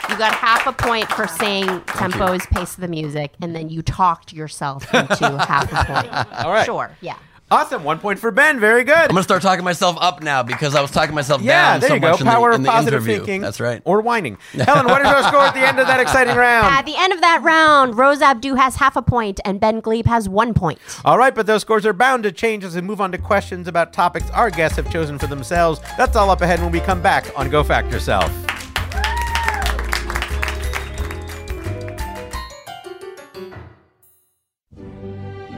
you 0.09 0.17
got 0.17 0.33
half 0.33 0.67
a 0.67 0.73
point 0.73 1.07
for 1.13 1.25
saying 1.27 1.81
tempo 1.87 2.33
is 2.33 2.45
pace 2.47 2.73
of 2.75 2.81
the 2.81 2.87
music, 2.89 3.33
and 3.41 3.55
then 3.55 3.69
you 3.69 3.81
talked 3.81 4.33
yourself 4.33 4.93
into 4.93 5.37
half 5.37 5.71
a 5.71 5.85
point. 5.85 6.13
All 6.45 6.51
right. 6.51 6.65
Sure. 6.65 6.91
Yeah. 6.99 7.15
Awesome. 7.49 7.85
One 7.85 7.97
point 7.99 8.19
for 8.19 8.29
Ben. 8.29 8.59
Very 8.59 8.83
good. 8.83 8.93
I'm 8.97 9.07
gonna 9.07 9.23
start 9.23 9.41
talking 9.41 9.63
myself 9.63 9.95
up 10.01 10.21
now 10.21 10.43
because 10.43 10.75
I 10.75 10.81
was 10.81 10.91
talking 10.91 11.15
myself 11.15 11.41
Yeah, 11.41 11.71
down 11.73 11.79
there 11.79 11.89
so 11.89 11.93
you 11.95 12.01
go. 12.01 12.11
much 12.11 12.19
in 12.19 12.27
Power 12.27 12.49
the, 12.49 12.55
of 12.55 12.55
in 12.55 12.63
the 12.63 12.69
positive 12.69 12.93
interview. 12.95 13.15
thinking. 13.19 13.41
That's 13.41 13.61
right. 13.61 13.81
Or 13.85 14.01
whining. 14.01 14.37
Helen, 14.51 14.85
what 14.87 15.01
is 15.01 15.07
our 15.07 15.23
score 15.23 15.39
at 15.43 15.53
the 15.53 15.61
end 15.65 15.79
of 15.79 15.87
that 15.87 16.01
exciting 16.01 16.35
round? 16.35 16.65
At 16.75 16.85
the 16.85 16.95
end 16.97 17.13
of 17.13 17.21
that 17.21 17.41
round, 17.43 17.97
Rose 17.97 18.21
Abdoo 18.21 18.55
has 18.55 18.75
half 18.75 18.97
a 18.97 19.01
point, 19.01 19.39
and 19.45 19.61
Ben 19.61 19.79
Gleib 19.81 20.07
has 20.07 20.27
one 20.27 20.53
point. 20.53 20.77
All 21.05 21.17
right, 21.17 21.33
but 21.33 21.45
those 21.45 21.61
scores 21.61 21.85
are 21.85 21.93
bound 21.93 22.23
to 22.23 22.33
change 22.33 22.65
as 22.65 22.75
we 22.75 22.81
move 22.81 22.99
on 22.99 23.13
to 23.13 23.17
questions 23.17 23.69
about 23.69 23.93
topics 23.93 24.29
our 24.31 24.49
guests 24.49 24.75
have 24.75 24.91
chosen 24.91 25.17
for 25.17 25.27
themselves. 25.27 25.79
That's 25.97 26.17
all 26.17 26.29
up 26.29 26.41
ahead 26.41 26.59
when 26.59 26.73
we 26.73 26.81
come 26.81 27.01
back 27.01 27.31
on 27.39 27.49
Go 27.49 27.63
Fact 27.63 27.89
Yourself. 27.93 28.29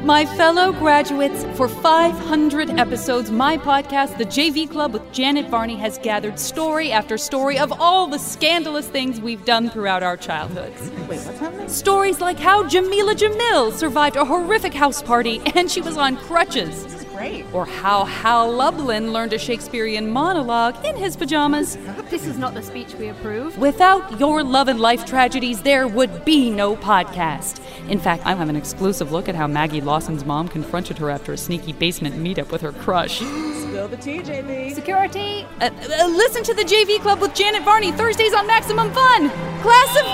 My 0.09 0.25
fellow 0.25 0.71
graduates, 0.71 1.45
for 1.55 1.67
500 1.67 2.71
episodes, 2.79 3.29
my 3.29 3.59
podcast, 3.59 4.17
The 4.17 4.25
JV 4.25 4.67
Club 4.67 4.91
with 4.91 5.11
Janet 5.11 5.51
Varney, 5.51 5.75
has 5.75 5.99
gathered 5.99 6.39
story 6.39 6.91
after 6.91 7.15
story 7.15 7.59
of 7.59 7.71
all 7.79 8.07
the 8.07 8.17
scandalous 8.17 8.87
things 8.87 9.21
we've 9.21 9.45
done 9.45 9.69
throughout 9.69 10.01
our 10.01 10.17
childhoods. 10.17 10.89
Wait, 11.07 11.19
what's 11.19 11.37
happening? 11.37 11.69
Stories 11.69 12.21
like 12.21 12.39
how 12.39 12.63
Jameela 12.63 13.13
Jamil 13.13 13.71
survived 13.71 14.15
a 14.15 14.25
horrific 14.25 14.73
house 14.73 15.03
party 15.03 15.43
and 15.53 15.69
she 15.69 15.79
was 15.79 15.95
on 15.95 16.17
crutches. 16.17 17.05
This 17.19 17.32
is 17.32 17.41
great. 17.41 17.53
Or 17.53 17.65
how 17.65 18.05
Hal 18.05 18.51
Lublin 18.51 19.12
learned 19.12 19.34
a 19.34 19.38
Shakespearean 19.38 20.10
monologue 20.10 20.84
in 20.86 20.95
his 20.95 21.15
pajamas. 21.15 21.77
This 22.10 22.25
is 22.25 22.38
not 22.38 22.53
the 22.53 22.63
speech 22.63 22.95
we 22.95 23.10
approve. 23.10 23.58
Without 23.58 24.19
your 24.19 24.43
love 24.43 24.67
and 24.67 24.79
life 24.79 25.05
tragedies, 25.05 25.62
there 25.62 25.88
would 25.88 26.25
be 26.25 26.49
no 26.49 26.75
podcast. 26.75 27.60
In 27.89 27.99
fact, 27.99 28.25
I 28.25 28.36
have 28.36 28.49
an 28.49 28.55
exclusive 28.55 29.12
look 29.12 29.27
at 29.29 29.36
how 29.36 29.47
Maggie 29.47 29.82
Lawson's 29.82 30.25
mom 30.25 30.47
confronted 30.47 30.97
her 30.99 31.10
after 31.10 31.34
a 31.34 31.38
sneaky 31.38 31.73
basement 31.73 32.15
meetup 32.15 32.51
with 32.51 32.62
her 32.62 32.71
crush. 32.71 33.19
Spill 33.19 33.88
the 33.88 33.97
tea, 33.97 34.19
JV. 34.19 34.73
Security. 34.73 35.45
Uh, 35.62 35.69
uh, 35.69 36.08
listen 36.08 36.43
to 36.43 36.53
the 36.53 36.63
JV 36.63 36.99
Club 36.99 37.19
with 37.21 37.36
Janet 37.36 37.63
Varney 37.63 37.91
Thursdays 37.91 38.34
on 38.34 38.47
Maximum 38.47 38.91
Fun. 38.93 39.29
Class 39.62 39.97
of 39.97 40.05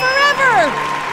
forever. 0.00 1.03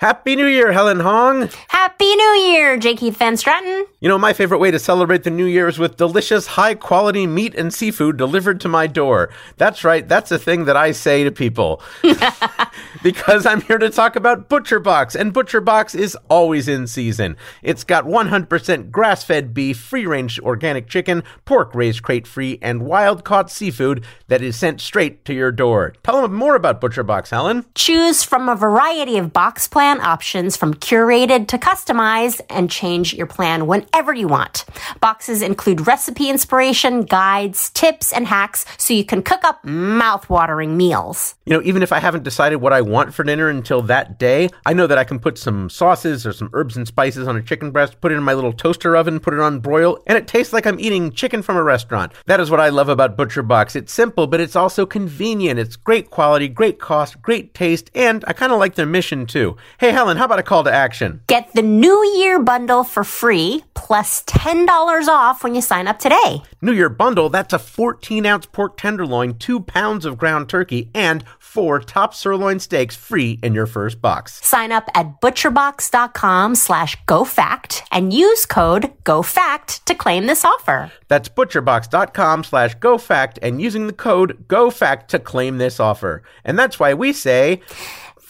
Happy 0.00 0.34
New 0.34 0.46
Year, 0.46 0.72
Helen 0.72 1.00
Hong. 1.00 1.50
Happy 1.68 2.16
New 2.16 2.32
Year, 2.48 2.78
J. 2.78 2.96
Keith 2.96 3.18
van 3.18 3.34
Straaten. 3.34 3.84
You 4.00 4.08
know, 4.08 4.16
my 4.16 4.32
favorite 4.32 4.56
way 4.56 4.70
to 4.70 4.78
celebrate 4.78 5.24
the 5.24 5.30
New 5.30 5.44
Year 5.44 5.68
is 5.68 5.78
with 5.78 5.98
delicious, 5.98 6.46
high 6.46 6.74
quality 6.74 7.26
meat 7.26 7.54
and 7.54 7.70
seafood 7.70 8.16
delivered 8.16 8.62
to 8.62 8.68
my 8.68 8.86
door. 8.86 9.28
That's 9.58 9.84
right, 9.84 10.08
that's 10.08 10.32
a 10.32 10.38
thing 10.38 10.64
that 10.64 10.74
I 10.74 10.92
say 10.92 11.22
to 11.24 11.30
people. 11.30 11.82
because 13.02 13.46
I'm 13.46 13.60
here 13.60 13.78
to 13.78 13.90
talk 13.90 14.16
about 14.16 14.48
Butcher 14.48 14.80
Box, 14.80 15.14
and 15.14 15.32
Butcher 15.32 15.60
Box 15.60 15.94
is 15.94 16.16
always 16.28 16.68
in 16.68 16.86
season. 16.86 17.36
It's 17.62 17.84
got 17.84 18.04
100% 18.04 18.90
grass 18.90 19.24
fed 19.24 19.54
beef, 19.54 19.78
free 19.78 20.06
range 20.06 20.40
organic 20.40 20.88
chicken, 20.88 21.22
pork 21.44 21.74
raised 21.74 22.02
crate 22.02 22.26
free, 22.26 22.58
and 22.62 22.82
wild 22.82 23.24
caught 23.24 23.50
seafood 23.50 24.04
that 24.28 24.42
is 24.42 24.56
sent 24.56 24.80
straight 24.80 25.24
to 25.26 25.34
your 25.34 25.52
door. 25.52 25.94
Tell 26.02 26.22
them 26.22 26.34
more 26.34 26.54
about 26.54 26.80
Butcher 26.80 27.02
Box, 27.02 27.30
Helen. 27.30 27.66
Choose 27.74 28.22
from 28.22 28.48
a 28.48 28.56
variety 28.56 29.18
of 29.18 29.32
box 29.32 29.68
plan 29.90 30.06
options 30.06 30.56
from 30.56 30.72
curated 30.74 31.48
to 31.48 31.58
customized 31.58 32.40
and 32.48 32.70
change 32.70 33.12
your 33.12 33.26
plan 33.26 33.66
whenever 33.66 34.14
you 34.14 34.28
want. 34.28 34.64
Boxes 35.00 35.42
include 35.42 35.84
recipe 35.84 36.30
inspiration, 36.30 37.02
guides, 37.02 37.70
tips, 37.70 38.12
and 38.12 38.26
hacks 38.28 38.64
so 38.78 38.94
you 38.94 39.04
can 39.04 39.20
cook 39.20 39.42
up 39.42 39.64
mouth-watering 39.64 40.76
meals. 40.76 41.34
You 41.44 41.54
know, 41.54 41.62
even 41.64 41.82
if 41.82 41.92
I 41.92 41.98
haven't 41.98 42.22
decided 42.22 42.56
what 42.56 42.72
I 42.72 42.82
want 42.82 43.12
for 43.12 43.24
dinner 43.24 43.48
until 43.48 43.82
that 43.82 44.16
day, 44.16 44.48
I 44.64 44.74
know 44.74 44.86
that 44.86 44.98
I 44.98 45.02
can 45.02 45.18
put 45.18 45.38
some 45.38 45.68
sauces 45.68 46.24
or 46.24 46.32
some 46.32 46.50
herbs 46.52 46.76
and 46.76 46.86
spices 46.86 47.26
on 47.26 47.36
a 47.36 47.42
chicken 47.42 47.72
breast, 47.72 48.00
put 48.00 48.12
it 48.12 48.16
in 48.16 48.22
my 48.22 48.34
little 48.34 48.52
toaster 48.52 48.94
oven, 48.94 49.18
put 49.18 49.34
it 49.34 49.40
on 49.40 49.58
broil, 49.58 49.98
and 50.06 50.16
it 50.16 50.28
tastes 50.28 50.52
like 50.52 50.66
I'm 50.66 50.78
eating 50.78 51.10
chicken 51.10 51.42
from 51.42 51.56
a 51.56 51.64
restaurant. 51.64 52.12
That 52.26 52.38
is 52.38 52.48
what 52.48 52.60
I 52.60 52.68
love 52.68 52.88
about 52.88 53.16
Butcher 53.16 53.42
Box. 53.42 53.74
It's 53.74 53.92
simple, 53.92 54.28
but 54.28 54.40
it's 54.40 54.54
also 54.54 54.86
convenient. 54.86 55.58
It's 55.58 55.74
great 55.74 56.10
quality, 56.10 56.46
great 56.46 56.78
cost, 56.78 57.20
great 57.20 57.54
taste, 57.54 57.90
and 57.92 58.24
I 58.28 58.34
kind 58.34 58.52
of 58.52 58.60
like 58.60 58.76
their 58.76 58.86
mission 58.86 59.26
too. 59.26 59.56
Hey, 59.80 59.92
Helen, 59.92 60.18
how 60.18 60.26
about 60.26 60.38
a 60.38 60.42
call 60.42 60.62
to 60.64 60.70
action? 60.70 61.22
Get 61.26 61.54
the 61.54 61.62
New 61.62 62.04
Year 62.18 62.38
bundle 62.38 62.84
for 62.84 63.02
free 63.02 63.64
plus 63.72 64.22
$10 64.24 65.08
off 65.08 65.42
when 65.42 65.54
you 65.54 65.62
sign 65.62 65.88
up 65.88 65.98
today. 65.98 66.42
New 66.60 66.72
Year 66.72 66.90
bundle, 66.90 67.30
that's 67.30 67.54
a 67.54 67.58
14 67.58 68.26
ounce 68.26 68.44
pork 68.44 68.76
tenderloin, 68.76 69.38
two 69.38 69.58
pounds 69.58 70.04
of 70.04 70.18
ground 70.18 70.50
turkey, 70.50 70.90
and 70.94 71.24
four 71.38 71.80
top 71.80 72.12
sirloin 72.12 72.60
steaks 72.60 72.94
free 72.94 73.40
in 73.42 73.54
your 73.54 73.64
first 73.64 74.02
box. 74.02 74.44
Sign 74.46 74.70
up 74.70 74.90
at 74.94 75.18
butcherbox.com 75.22 76.56
slash 76.56 77.02
GoFact 77.06 77.82
and 77.90 78.12
use 78.12 78.44
code 78.44 78.92
GoFact 79.04 79.82
to 79.86 79.94
claim 79.94 80.26
this 80.26 80.44
offer. 80.44 80.92
That's 81.08 81.30
butcherbox.com 81.30 82.44
slash 82.44 82.76
GoFact 82.76 83.38
and 83.40 83.62
using 83.62 83.86
the 83.86 83.94
code 83.94 84.44
GoFact 84.46 85.06
to 85.06 85.18
claim 85.18 85.56
this 85.56 85.80
offer. 85.80 86.22
And 86.44 86.58
that's 86.58 86.78
why 86.78 86.92
we 86.92 87.14
say, 87.14 87.62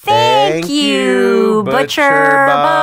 Thank, 0.03 0.69
you, 0.71 1.63
Butcher 1.67 2.47
Box. 2.47 2.81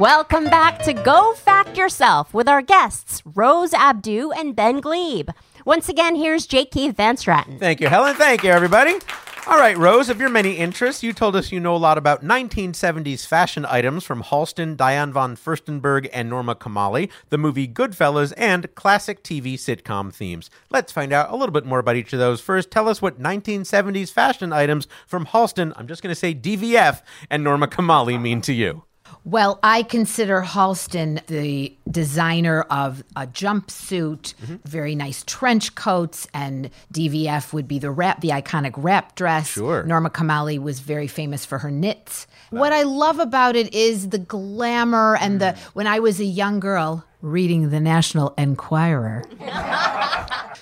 Welcome 0.00 0.46
back 0.46 0.82
to 0.82 0.92
Go 0.92 1.34
Fact 1.34 1.76
Yourself 1.76 2.34
with 2.34 2.48
our 2.48 2.60
guests, 2.60 3.22
Rose 3.24 3.72
Abdoo 3.72 4.32
and 4.32 4.56
Ben 4.56 4.80
Gleib. 4.80 5.28
Once 5.64 5.88
again, 5.88 6.16
here's 6.16 6.44
J. 6.46 6.64
Keith 6.64 6.96
van 6.96 7.14
Straaten. 7.16 7.60
Thank 7.60 7.80
you, 7.80 7.86
Helen. 7.86 8.16
Thank 8.16 8.42
you, 8.42 8.50
everybody. 8.50 8.98
All 9.48 9.58
right, 9.58 9.78
Rose, 9.78 10.08
of 10.08 10.18
your 10.18 10.28
many 10.28 10.54
interests, 10.54 11.04
you 11.04 11.12
told 11.12 11.36
us 11.36 11.52
you 11.52 11.60
know 11.60 11.76
a 11.76 11.78
lot 11.78 11.98
about 11.98 12.24
1970s 12.24 13.24
fashion 13.24 13.64
items 13.64 14.02
from 14.02 14.24
Halston, 14.24 14.76
Diane 14.76 15.12
von 15.12 15.36
Furstenberg, 15.36 16.08
and 16.12 16.28
Norma 16.28 16.56
Kamali, 16.56 17.08
the 17.28 17.38
movie 17.38 17.68
Goodfellas, 17.68 18.32
and 18.36 18.74
classic 18.74 19.22
TV 19.22 19.54
sitcom 19.54 20.12
themes. 20.12 20.50
Let's 20.68 20.90
find 20.90 21.12
out 21.12 21.30
a 21.30 21.36
little 21.36 21.52
bit 21.52 21.64
more 21.64 21.78
about 21.78 21.94
each 21.94 22.12
of 22.12 22.18
those. 22.18 22.40
First, 22.40 22.72
tell 22.72 22.88
us 22.88 23.00
what 23.00 23.20
1970s 23.22 24.10
fashion 24.10 24.52
items 24.52 24.88
from 25.06 25.26
Halston, 25.26 25.72
I'm 25.76 25.86
just 25.86 26.02
going 26.02 26.10
to 26.10 26.18
say 26.18 26.34
DVF, 26.34 27.02
and 27.30 27.44
Norma 27.44 27.68
Kamali 27.68 28.20
mean 28.20 28.40
to 28.40 28.52
you. 28.52 28.82
Well, 29.24 29.58
I 29.62 29.82
consider 29.82 30.40
Halston 30.42 31.24
the 31.26 31.76
designer 31.90 32.62
of 32.62 33.02
a 33.16 33.26
jumpsuit, 33.26 34.34
mm-hmm. 34.34 34.56
very 34.64 34.94
nice 34.94 35.24
trench 35.24 35.74
coats, 35.74 36.28
and 36.32 36.70
DVF 36.92 37.52
would 37.52 37.66
be 37.66 37.80
the 37.80 37.90
wrap, 37.90 38.20
the 38.20 38.28
iconic 38.28 38.74
wrap 38.76 39.16
dress. 39.16 39.48
Sure. 39.48 39.82
Norma 39.82 40.10
Kamali 40.10 40.60
was 40.60 40.78
very 40.78 41.08
famous 41.08 41.44
for 41.44 41.58
her 41.58 41.70
knits. 41.70 42.28
What 42.50 42.72
I 42.72 42.84
love 42.84 43.18
about 43.18 43.56
it 43.56 43.74
is 43.74 44.10
the 44.10 44.18
glamour 44.18 45.16
and 45.16 45.40
the 45.40 45.46
mm. 45.46 45.58
when 45.74 45.88
I 45.88 45.98
was 45.98 46.20
a 46.20 46.24
young 46.24 46.60
girl 46.60 47.04
reading 47.20 47.70
the 47.70 47.80
National 47.80 48.32
Enquirer. 48.38 49.24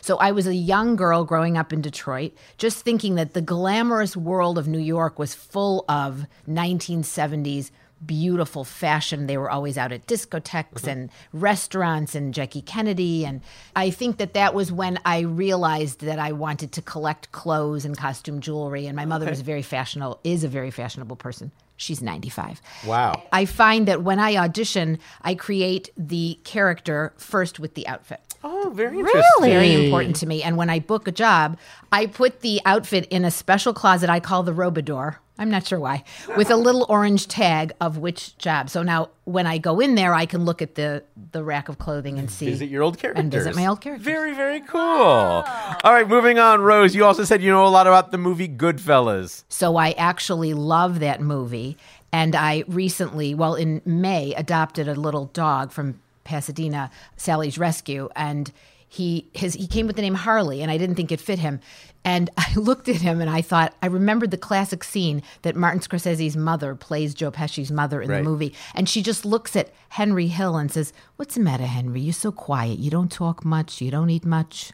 So 0.05 0.19
I 0.19 0.33
was 0.33 0.47
a 0.47 0.55
young 0.55 0.97
girl 0.97 1.25
growing 1.25 1.57
up 1.57 1.73
in 1.73 1.81
Detroit, 1.81 2.33
just 2.59 2.85
thinking 2.85 3.15
that 3.15 3.33
the 3.33 3.41
glamorous 3.41 4.15
world 4.15 4.59
of 4.59 4.69
New 4.69 4.79
York 4.79 5.19
was 5.19 5.35
full 5.35 5.87
of 5.89 6.27
1970s 6.47 7.71
beautiful 8.07 8.65
fashion. 8.65 9.27
They 9.27 9.37
were 9.37 9.51
always 9.51 9.79
out 9.79 9.93
at 9.93 10.07
discotheques 10.07 10.83
mm-hmm. 10.83 10.89
and 10.89 11.11
restaurants 11.33 12.15
and 12.15 12.35
Jackie 12.35 12.63
Kennedy. 12.63 13.25
And 13.25 13.41
I 13.75 13.91
think 13.91 14.19
that 14.19 14.35
that 14.35 14.55
was 14.55 14.71
when 14.73 14.99
I 15.05 15.21
realized 15.21 16.01
that 16.01 16.19
I 16.19 16.33
wanted 16.33 16.73
to 16.73 16.83
collect 16.83 17.33
clothes 17.33 17.85
and 17.85 17.97
costume 17.97 18.41
jewelry. 18.41 18.87
And 18.87 18.97
my 18.97 19.05
mother 19.05 19.29
was 19.29 19.41
very 19.41 19.63
fashionable, 19.63 20.21
is 20.25 20.45
a 20.45 20.49
very 20.49 20.71
fashionable 20.71 21.17
person. 21.17 21.53
She's 21.77 22.01
95. 22.01 22.63
Wow. 22.87 23.25
I 23.33 23.47
find 23.47 23.89
that 23.89 24.03
when 24.03 24.21
I 24.21 24.37
audition, 24.37 24.99
I 25.23 25.35
create 25.35 25.91
the 25.97 26.39
character 26.45 27.13
first 27.17 27.59
with 27.59 27.75
the 27.75 27.87
outfit 27.89 28.21
Oh, 28.47 28.71
very 28.75 28.99
interesting. 28.99 29.25
very 29.41 29.87
important 29.87 30.17
to 30.17 30.27
me. 30.27 30.43
And 30.43 30.59
when 30.59 30.69
I 30.69 30.79
book 30.79 31.09
a 31.09 31.13
job, 31.13 31.59
I 31.91 32.05
put 32.05 32.41
the 32.41 32.61
outfit 32.67 33.07
in 33.07 33.25
a 33.25 33.31
special 33.31 33.73
closet 33.73 34.11
I 34.11 34.21
call 34.21 34.43
the 34.43 34.53
Robador. 34.53 35.17
I'm 35.37 35.51
not 35.51 35.67
sure 35.67 35.81
why, 35.81 36.05
with 36.37 36.49
a 36.51 36.57
little 36.57 36.87
orange 36.89 37.27
tag 37.27 37.73
of 37.81 37.99
which 37.99 38.39
job. 38.39 38.71
So 38.71 38.85
now 38.85 39.11
when 39.25 39.49
I 39.49 39.59
go 39.59 39.81
in 39.81 39.97
there, 39.97 40.15
I 40.15 40.27
can 40.27 40.45
look 40.45 40.63
at 40.63 40.77
the 40.77 41.03
the 41.33 41.43
rack 41.43 41.69
of 41.69 41.79
clothing 41.79 42.21
and 42.21 42.31
see. 42.31 42.47
Visit 42.47 42.69
your 42.69 42.85
old 42.85 42.99
characters. 42.99 43.21
And 43.21 43.33
visit 43.33 43.57
my 43.57 43.67
old 43.67 43.81
characters. 43.81 44.05
Very, 44.05 44.33
very 44.33 44.61
cool. 44.61 44.81
All 44.81 45.45
right, 45.85 46.09
moving 46.09 46.39
on. 46.39 46.61
Rose, 46.61 46.95
you 46.95 47.05
also 47.05 47.25
said 47.25 47.43
you 47.43 47.51
know 47.51 47.67
a 47.67 47.69
lot 47.69 47.89
about 47.89 48.13
the 48.13 48.19
movie 48.19 48.49
Goodfellas. 48.49 49.43
So 49.49 49.77
I 49.77 49.91
actually 49.93 50.55
love 50.55 51.01
that 51.01 51.21
movie. 51.21 51.77
And 52.13 52.37
I 52.37 52.63
recently, 52.69 53.35
well, 53.35 53.57
in 53.57 53.83
May, 53.85 54.35
adopted 54.35 54.87
a 54.87 54.95
little 54.95 55.27
dog 55.27 55.73
from 55.73 56.01
Pasadena, 56.23 56.93
Sally's 57.17 57.59
Rescue, 57.59 58.09
and 58.15 58.53
he 58.95 59.29
his 59.35 59.55
he 59.55 59.67
came 59.67 59.87
with 59.87 59.97
the 59.97 60.03
name 60.03 60.15
Harley, 60.15 60.63
and 60.63 60.71
I 60.71 60.79
didn't 60.79 60.95
think 60.97 61.11
it 61.13 61.21
fit 61.21 61.39
him. 61.39 61.61
And 62.05 62.31
I 62.37 62.53
looked 62.55 62.89
at 62.89 63.01
him 63.01 63.21
and 63.21 63.31
I 63.31 63.41
thought 63.43 63.75
I 63.83 63.87
remembered 63.87 64.31
the 64.31 64.37
classic 64.39 64.85
scene 64.85 65.23
that 65.43 65.57
Martin 65.57 65.81
Scorsese's 65.81 66.37
mother 66.37 66.75
plays 66.75 67.15
Joe 67.15 67.31
Pesci's 67.31 67.71
mother 67.73 68.01
in 68.03 68.11
Right. 68.11 68.19
the 68.19 68.23
movie, 68.23 68.55
and 68.75 68.89
she 68.89 69.03
just 69.03 69.25
looks 69.25 69.57
at 69.57 69.73
Henry 69.91 70.27
Hill 70.29 70.57
and 70.57 70.71
says, 70.71 70.93
"What's 71.17 71.35
the 71.35 71.41
matter, 71.41 71.67
Henry? 71.67 72.01
You're 72.01 72.13
so 72.13 72.31
quiet. 72.33 72.79
You 72.79 72.91
don't 72.91 73.11
talk 73.11 73.45
much. 73.45 73.81
You 73.81 73.91
don't 73.91 74.11
eat 74.11 74.25
much." 74.25 74.73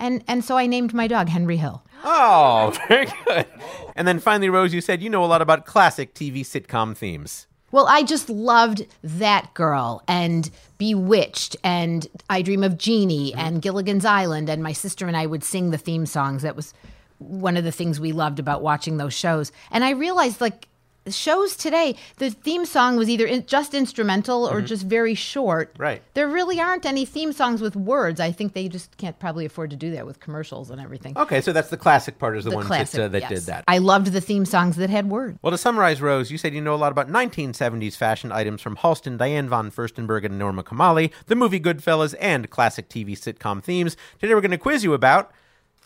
And 0.00 0.22
and 0.28 0.44
so 0.44 0.56
I 0.56 0.66
named 0.68 0.94
my 0.94 1.08
dog 1.08 1.28
Henry 1.28 1.56
Hill. 1.56 1.82
Oh, 2.04 2.72
very 2.88 3.08
good. 3.26 3.46
And 3.96 4.06
then 4.06 4.20
finally, 4.20 4.48
Rose, 4.48 4.72
you 4.72 4.80
said 4.80 5.02
you 5.02 5.10
know 5.10 5.24
a 5.24 5.26
lot 5.26 5.42
about 5.42 5.66
classic 5.66 6.14
TV 6.14 6.42
sitcom 6.42 6.96
themes. 6.96 7.47
Well, 7.70 7.86
I 7.86 8.02
just 8.02 8.30
loved 8.30 8.86
that 9.02 9.52
girl 9.54 10.02
and 10.08 10.50
Bewitched 10.78 11.56
and 11.62 12.06
I 12.30 12.42
Dream 12.42 12.64
of 12.64 12.78
Jeannie 12.78 13.32
mm-hmm. 13.32 13.40
and 13.40 13.62
Gilligan's 13.62 14.04
Island. 14.04 14.48
And 14.48 14.62
my 14.62 14.72
sister 14.72 15.06
and 15.06 15.16
I 15.16 15.26
would 15.26 15.44
sing 15.44 15.70
the 15.70 15.78
theme 15.78 16.06
songs. 16.06 16.42
That 16.42 16.56
was 16.56 16.72
one 17.18 17.56
of 17.56 17.64
the 17.64 17.72
things 17.72 18.00
we 18.00 18.12
loved 18.12 18.38
about 18.38 18.62
watching 18.62 18.96
those 18.96 19.14
shows. 19.14 19.52
And 19.70 19.84
I 19.84 19.90
realized, 19.90 20.40
like, 20.40 20.68
shows 21.10 21.56
today, 21.56 21.96
the 22.16 22.30
theme 22.30 22.64
song 22.64 22.96
was 22.96 23.08
either 23.08 23.26
in, 23.26 23.46
just 23.46 23.74
instrumental 23.74 24.48
or 24.48 24.60
just 24.60 24.84
very 24.84 25.14
short. 25.14 25.74
Right. 25.78 26.02
There 26.14 26.28
really 26.28 26.60
aren't 26.60 26.86
any 26.86 27.04
theme 27.04 27.32
songs 27.32 27.60
with 27.60 27.76
words. 27.76 28.20
I 28.20 28.32
think 28.32 28.52
they 28.54 28.68
just 28.68 28.96
can't 28.96 29.18
probably 29.18 29.44
afford 29.44 29.70
to 29.70 29.76
do 29.76 29.90
that 29.92 30.06
with 30.06 30.20
commercials 30.20 30.70
and 30.70 30.80
everything. 30.80 31.16
Okay, 31.16 31.40
so 31.40 31.52
that's 31.52 31.70
the 31.70 31.76
classic 31.76 32.18
part 32.18 32.36
is 32.36 32.44
the, 32.44 32.50
The 32.50 32.62
classic, 32.62 32.98
that, 32.98 33.04
uh, 33.04 33.08
that 33.08 33.22
yes. 33.22 33.30
did 33.30 33.42
that. 33.44 33.64
I 33.68 33.78
loved 33.78 34.08
the 34.08 34.20
theme 34.20 34.44
songs 34.44 34.76
that 34.76 34.90
had 34.90 35.08
words. 35.08 35.38
well, 35.42 35.50
to 35.50 35.58
summarize, 35.58 36.00
Rose, 36.00 36.30
you 36.30 36.38
said 36.38 36.54
you 36.54 36.60
know 36.60 36.74
a 36.74 36.76
lot 36.76 36.92
about 36.92 37.08
1970s 37.08 37.96
fashion 37.96 38.32
items 38.32 38.60
from 38.60 38.76
Halston, 38.76 39.16
Diane 39.18 39.48
von 39.48 39.70
Furstenberg, 39.70 40.24
and 40.24 40.38
Norma 40.38 40.62
Kamali, 40.62 41.10
the 41.26 41.36
movie 41.36 41.60
Goodfellas, 41.60 42.14
and 42.20 42.50
classic 42.50 42.88
TV 42.88 43.12
sitcom 43.12 43.62
themes. 43.62 43.96
Today 44.20 44.34
we're 44.34 44.40
going 44.40 44.50
to 44.50 44.58
quiz 44.58 44.84
you 44.84 44.94
about 44.94 45.32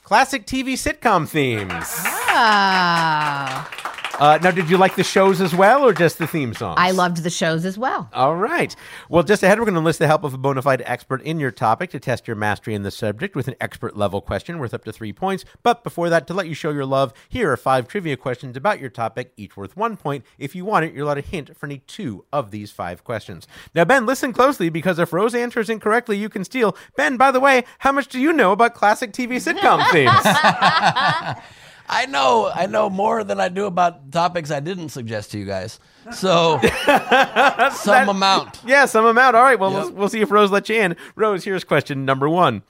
classic 0.03 0.47
TV 0.47 0.73
sitcom 0.75 1.29
themes. 1.29 1.87
Ah. 2.35 3.89
Uh, 4.19 4.39
now, 4.43 4.51
did 4.51 4.69
you 4.71 4.77
like 4.77 4.95
the 4.97 5.05
shows 5.05 5.41
as 5.41 5.55
well, 5.55 5.85
or 5.85 5.93
just 5.93 6.19
the 6.19 6.27
theme 6.27 6.55
songs? 6.55 6.77
I 6.79 6.91
loved 6.91 7.19
the 7.19 7.31
shows 7.31 7.65
as 7.65 7.79
well. 7.79 8.09
All 8.13 8.37
right. 8.37 8.75
Well, 9.09 9.23
just 9.23 9.43
ahead, 9.43 9.59
we're 9.59 9.65
going 9.65 9.75
to 9.75 9.81
enlist 9.81 9.99
the 9.99 10.07
help 10.07 10.25
of 10.25 10.35
a 10.35 10.39
bona 10.39 10.63
fide 10.63 10.83
expert 10.85 11.23
in 11.23 11.41
your 11.41 11.51
topic 11.51 11.91
to 11.91 12.01
test 12.01 12.27
your 12.27 12.37
mastery 12.37 12.75
in 12.75 12.83
the 12.83 12.91
subject 12.91 13.35
with 13.35 13.49
an 13.49 13.55
expert 13.61 13.97
level 13.97 14.21
question 14.21 14.59
worth 14.59 14.75
up 14.75 14.85
to 14.85 14.93
three 14.93 15.13
points. 15.13 15.45
But 15.63 15.83
before 15.83 16.11
that, 16.11 16.27
to 16.27 16.35
let 16.35 16.49
you 16.49 16.55
show 16.55 16.71
your 16.71 16.87
love, 16.87 17.13
here 17.29 17.51
are 17.51 17.57
five 17.57 17.89
trivia 17.89 18.17
questions 18.17 18.57
about 18.57 18.81
your 18.81 18.91
topic, 18.91 19.33
each 19.37 19.57
worth 19.57 19.77
one 19.77 19.97
point. 19.97 20.25
If 20.39 20.55
you 20.55 20.65
want 20.65 20.85
it, 20.85 20.93
you're 20.93 21.05
allowed 21.05 21.19
a 21.19 21.23
hint 21.23 21.57
for 21.57 21.67
any 21.67 21.79
two 21.79 22.25
of 22.33 22.51
these 22.51 22.71
five 22.71 23.05
questions. 23.05 23.47
Now, 23.75 23.85
Ben, 23.85 24.07
listen 24.07 24.33
closely 24.33 24.69
because 24.69 24.99
if 24.99 25.13
Rose 25.13 25.35
answers 25.35 25.71
incorrectly, 25.71 26.17
you 26.17 26.29
can 26.29 26.45
steal. 26.45 26.77
Ben, 26.97 27.17
by 27.17 27.31
the 27.31 27.41
way, 27.41 27.65
how 27.79 27.93
much 27.93 28.09
do 28.09 28.21
you 28.21 28.33
know 28.33 28.53
about 28.53 28.75
classic 28.75 29.13
TV 29.13 29.37
sitcom 29.37 29.83
themes? 29.93 31.43
I 31.95 32.07
know, 32.07 32.51
I 32.53 32.67
know 32.67 32.89
more 32.89 33.23
than 33.23 33.39
I 33.39 33.49
do 33.49 33.67
about 33.67 34.11
topics 34.11 34.51
I 34.51 34.61
didn't 34.61 34.89
suggest 34.89 35.31
to 35.33 35.39
you 35.39 35.45
guys. 35.45 35.79
So, 36.13 36.59
some 37.73 38.09
amount. 38.09 38.61
Yeah, 38.67 38.87
some 38.87 39.05
amount. 39.05 39.37
All 39.37 39.43
right. 39.43 39.59
Well, 39.59 39.71
Yep. 39.73 39.83
we'll, 39.85 39.93
we'll 39.93 40.09
see 40.09 40.21
if 40.21 40.31
Rose 40.31 40.51
lets 40.51 40.69
you 40.69 40.77
in. 40.77 40.97
Rose, 41.17 41.45
here's 41.45 41.65
question 41.65 42.05
number 42.05 42.29
one. 42.29 42.63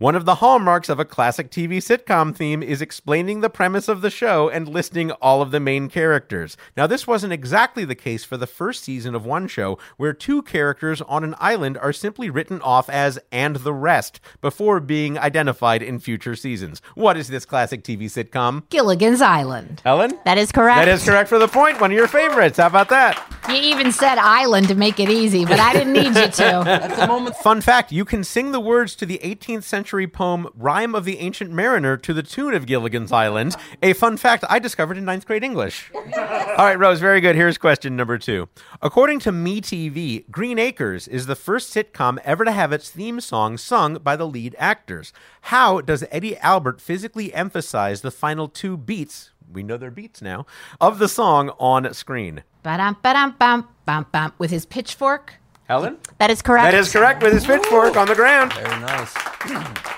One 0.00 0.14
of 0.14 0.24
the 0.24 0.36
hallmarks 0.36 0.88
of 0.88 0.98
a 0.98 1.04
classic 1.04 1.50
TV 1.50 1.76
sitcom 1.76 2.34
theme 2.34 2.62
is 2.62 2.80
explaining 2.80 3.42
the 3.42 3.50
premise 3.50 3.86
of 3.86 4.00
the 4.00 4.08
show 4.08 4.48
and 4.48 4.66
listing 4.66 5.10
all 5.10 5.42
of 5.42 5.50
the 5.50 5.60
main 5.60 5.90
characters. 5.90 6.56
Now, 6.74 6.86
this 6.86 7.06
wasn't 7.06 7.34
exactly 7.34 7.84
the 7.84 7.94
case 7.94 8.24
for 8.24 8.38
the 8.38 8.46
first 8.46 8.82
season 8.82 9.14
of 9.14 9.26
one 9.26 9.46
show, 9.46 9.78
where 9.98 10.14
two 10.14 10.40
characters 10.40 11.02
on 11.02 11.22
an 11.22 11.34
island 11.38 11.76
are 11.76 11.92
simply 11.92 12.30
written 12.30 12.62
off 12.62 12.88
as 12.88 13.18
and 13.30 13.56
the 13.56 13.74
rest 13.74 14.20
before 14.40 14.80
being 14.80 15.18
identified 15.18 15.82
in 15.82 15.98
future 15.98 16.34
seasons. 16.34 16.80
What 16.94 17.18
is 17.18 17.28
this 17.28 17.44
classic 17.44 17.84
TV 17.84 18.04
sitcom? 18.04 18.62
Gilligan's 18.70 19.20
Island. 19.20 19.82
Helen? 19.84 20.18
That 20.24 20.38
is 20.38 20.50
correct. 20.50 20.78
That 20.78 20.88
is 20.88 21.04
correct 21.04 21.28
for 21.28 21.38
the 21.38 21.46
point. 21.46 21.78
One 21.78 21.90
of 21.90 21.96
your 21.98 22.08
favorites. 22.08 22.56
How 22.56 22.68
about 22.68 22.88
that? 22.88 23.22
You 23.50 23.56
even 23.56 23.92
said 23.92 24.16
island 24.16 24.68
to 24.68 24.74
make 24.74 24.98
it 24.98 25.10
easy, 25.10 25.44
but 25.44 25.60
I 25.60 25.74
didn't 25.74 25.92
need 25.92 26.14
you 26.16 26.28
to. 26.28 26.62
That's 26.64 27.00
the 27.00 27.06
moment. 27.06 27.36
Fun 27.36 27.60
fact 27.60 27.92
you 27.92 28.06
can 28.06 28.24
sing 28.24 28.52
the 28.52 28.60
words 28.60 28.94
to 28.96 29.04
the 29.04 29.18
18th 29.22 29.64
century 29.64 29.89
poem 29.90 30.46
Rime 30.54 30.94
of 30.94 31.04
the 31.04 31.18
Ancient 31.18 31.50
Mariner 31.50 31.96
to 31.96 32.14
the 32.14 32.22
tune 32.22 32.54
of 32.54 32.66
Gilligan's 32.66 33.10
Island. 33.10 33.56
A 33.82 33.92
fun 33.92 34.16
fact 34.16 34.44
I 34.48 34.58
discovered 34.58 34.96
in 34.96 35.04
ninth 35.04 35.26
grade 35.26 35.42
English. 35.42 35.90
All 35.94 36.66
right, 36.66 36.78
Rose, 36.78 37.00
very 37.00 37.20
good. 37.20 37.34
Here's 37.34 37.58
question 37.58 37.96
number 37.96 38.18
two. 38.18 38.48
According 38.80 39.18
to 39.20 39.32
MeTV, 39.32 40.30
Green 40.30 40.58
Acres 40.58 41.08
is 41.08 41.26
the 41.26 41.34
first 41.34 41.74
sitcom 41.74 42.18
ever 42.24 42.44
to 42.44 42.52
have 42.52 42.72
its 42.72 42.90
theme 42.90 43.20
song 43.20 43.58
sung 43.58 43.94
by 43.94 44.14
the 44.14 44.26
lead 44.26 44.54
actors. 44.58 45.12
How 45.42 45.80
does 45.80 46.04
Eddie 46.10 46.36
Albert 46.38 46.80
physically 46.80 47.34
emphasize 47.34 48.02
the 48.02 48.10
final 48.10 48.46
two 48.46 48.76
beats? 48.76 49.32
We 49.52 49.62
know 49.64 49.76
they're 49.76 49.90
beats 49.90 50.22
now 50.22 50.46
of 50.80 50.98
the 50.98 51.08
song 51.08 51.50
on 51.58 51.92
screen. 51.94 52.44
Ba-dum, 52.62 52.98
ba-dum, 53.02 53.34
bum, 53.38 53.68
bum, 53.84 54.06
bum. 54.12 54.32
With 54.38 54.50
his 54.50 54.66
pitchfork. 54.66 55.39
Helen? 55.70 55.98
That 56.18 56.32
is 56.32 56.42
correct. 56.42 56.64
That 56.64 56.74
is 56.74 56.90
correct 56.90 57.22
with 57.22 57.32
his 57.32 57.46
pitchfork 57.46 57.96
on 57.96 58.08
the 58.08 58.16
ground. 58.16 58.52
Very 58.54 58.80
nice. 58.80 59.14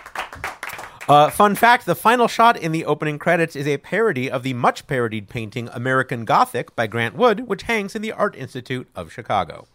Uh, 1.09 1.29
fun 1.29 1.57
fact 1.57 1.85
the 1.85 1.97
final 1.97 2.29
shot 2.29 2.57
in 2.57 2.71
the 2.71 2.85
opening 2.85 3.19
credits 3.19 3.57
is 3.57 3.67
a 3.67 3.77
parody 3.79 4.31
of 4.31 4.45
the 4.45 4.55
much 4.55 4.87
parodied 4.87 5.29
painting 5.29 5.69
American 5.73 6.25
Gothic 6.25 6.77
by 6.77 6.87
Grant 6.87 7.17
Wood, 7.17 7.49
which 7.49 7.63
hangs 7.63 7.97
in 7.97 8.03
the 8.03 8.13
Art 8.13 8.37
Institute 8.37 8.89
of 8.95 9.13
Chicago. 9.13 9.67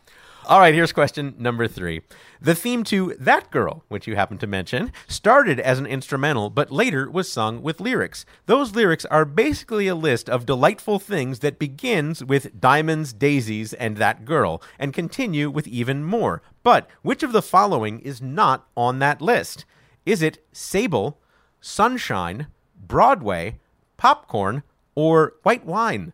All 0.47 0.61
right, 0.61 0.73
here's 0.73 0.93
question 0.93 1.35
number 1.37 1.67
three. 1.67 2.03
The 2.39 2.55
theme 2.55 2.85
to 2.85 3.17
That 3.19 3.51
Girl, 3.51 3.83
which 3.89 4.07
you 4.07 4.15
happen 4.15 4.37
to 4.37 4.47
mention, 4.47 4.93
started 5.05 5.59
as 5.59 5.77
an 5.77 5.85
instrumental, 5.85 6.49
but 6.49 6.71
later 6.71 7.11
was 7.11 7.29
sung 7.29 7.61
with 7.61 7.81
lyrics. 7.81 8.25
Those 8.45 8.73
lyrics 8.73 9.03
are 9.03 9.25
basically 9.25 9.89
a 9.89 9.95
list 9.95 10.29
of 10.29 10.45
delightful 10.45 10.99
things 10.99 11.39
that 11.39 11.59
begins 11.59 12.23
with 12.23 12.61
diamonds, 12.61 13.11
daisies, 13.11 13.73
and 13.73 13.97
that 13.97 14.23
girl, 14.23 14.61
and 14.79 14.93
continue 14.93 15.49
with 15.49 15.67
even 15.67 16.05
more. 16.05 16.41
But 16.63 16.89
which 17.01 17.23
of 17.23 17.33
the 17.33 17.41
following 17.41 17.99
is 17.99 18.21
not 18.21 18.69
on 18.77 18.99
that 18.99 19.21
list? 19.21 19.65
Is 20.05 20.21
it 20.21 20.45
Sable, 20.53 21.19
Sunshine, 21.59 22.47
Broadway, 22.73 23.59
Popcorn, 23.97 24.63
or 24.95 25.33
White 25.43 25.65
Wine? 25.65 26.13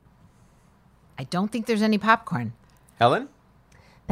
I 1.20 1.26
don't 1.26 1.52
think 1.52 1.68
there's 1.68 1.84
any 1.84 2.00
popcorn. 2.00 2.54
Helen? 2.98 3.30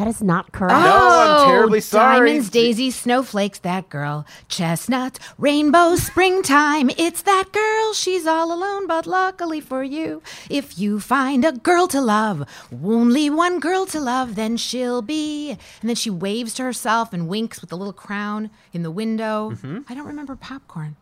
That 0.02 0.08
is 0.08 0.24
not 0.24 0.52
correct. 0.52 0.74
No, 0.74 1.44
I'm 1.44 1.48
terribly 1.48 1.80
sorry. 1.80 2.30
Diamonds, 2.30 2.50
daisies, 2.50 2.96
snowflakes, 2.96 3.60
that 3.60 3.88
girl. 3.90 4.26
Chestnut, 4.48 5.20
rainbow, 5.38 5.96
springtime. 5.96 6.90
It's 6.98 7.22
that 7.22 7.52
girl. 7.52 7.94
She's 7.94 8.26
all 8.26 8.52
alone, 8.52 8.88
but 8.88 9.06
luckily 9.06 9.62
for 9.62 9.84
you, 9.84 10.24
if 10.50 10.80
you 10.80 11.00
find 11.00 11.46
a 11.46 11.52
girl 11.52 11.88
to 11.90 12.02
love, 12.02 12.50
only 12.84 13.30
one 13.30 13.60
girl 13.60 13.86
to 13.86 14.00
love, 14.00 14.34
then 14.34 14.58
she'll 14.58 15.04
be. 15.04 15.52
And 15.52 15.88
then 15.88 15.96
she 15.96 16.10
waves 16.10 16.56
to 16.56 16.64
herself 16.64 17.14
and 17.14 17.28
winks 17.28 17.62
with 17.62 17.70
the 17.70 17.78
little 17.78 17.94
crown 17.94 18.50
in 18.74 18.82
the 18.82 18.90
window. 18.90 19.52
Mm-hmm. 19.52 19.82
I 19.88 19.94
don't 19.94 20.08
remember 20.08 20.36
popcorn. 20.36 20.96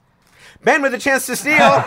Ben 0.65 0.81
with 0.81 0.93
a 0.93 0.97
chance 0.97 1.25
to 1.27 1.37
steal. 1.37 1.85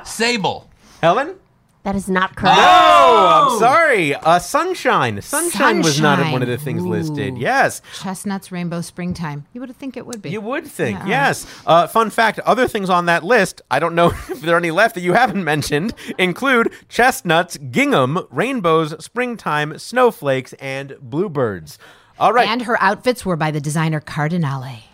Sable. 0.06 0.70
Helen? 1.02 1.36
That 1.84 1.94
is 1.96 2.08
not 2.08 2.34
correct. 2.34 2.56
Oh, 2.58 3.50
I'm 3.52 3.58
sorry. 3.58 4.14
Uh, 4.14 4.38
sunshine. 4.38 5.20
sunshine. 5.20 5.82
was 5.82 6.00
not 6.00 6.16
Sunshine. 6.16 6.32
one 6.32 6.40
of 6.42 6.48
the 6.48 6.56
things 6.56 6.82
listed. 6.82 7.34
Ooh. 7.34 7.38
Yes. 7.40 7.82
Chestnuts, 8.00 8.50
rainbow, 8.50 8.80
springtime. 8.80 9.44
You 9.52 9.60
would 9.60 9.76
think 9.76 9.96
it 9.98 10.06
would 10.06 10.22
be. 10.22 10.30
You 10.30 10.40
would 10.40 10.66
think, 10.66 10.98
Yeah. 11.00 11.06
yes. 11.06 11.46
Uh, 11.66 11.86
fun 11.86 12.08
fact 12.08 12.38
other 12.40 12.66
things 12.66 12.88
on 12.88 13.04
that 13.06 13.22
list, 13.22 13.60
I 13.70 13.80
don't 13.80 13.94
know 13.94 14.08
if 14.30 14.40
there 14.40 14.54
are 14.54 14.58
any 14.58 14.70
left 14.70 14.94
that 14.94 15.02
you 15.02 15.12
haven't 15.12 15.44
mentioned, 15.44 15.92
include 16.18 16.72
chestnuts, 16.88 17.58
gingham, 17.70 18.26
rainbows, 18.30 19.04
springtime, 19.04 19.78
snowflakes, 19.78 20.54
and 20.54 20.96
bluebirds. 21.02 21.78
All 22.18 22.32
right. 22.32 22.48
And 22.48 22.62
her 22.62 22.80
outfits 22.82 23.26
were 23.26 23.36
by 23.36 23.50
the 23.50 23.60
designer 23.60 24.00
Cardinale. 24.00 24.84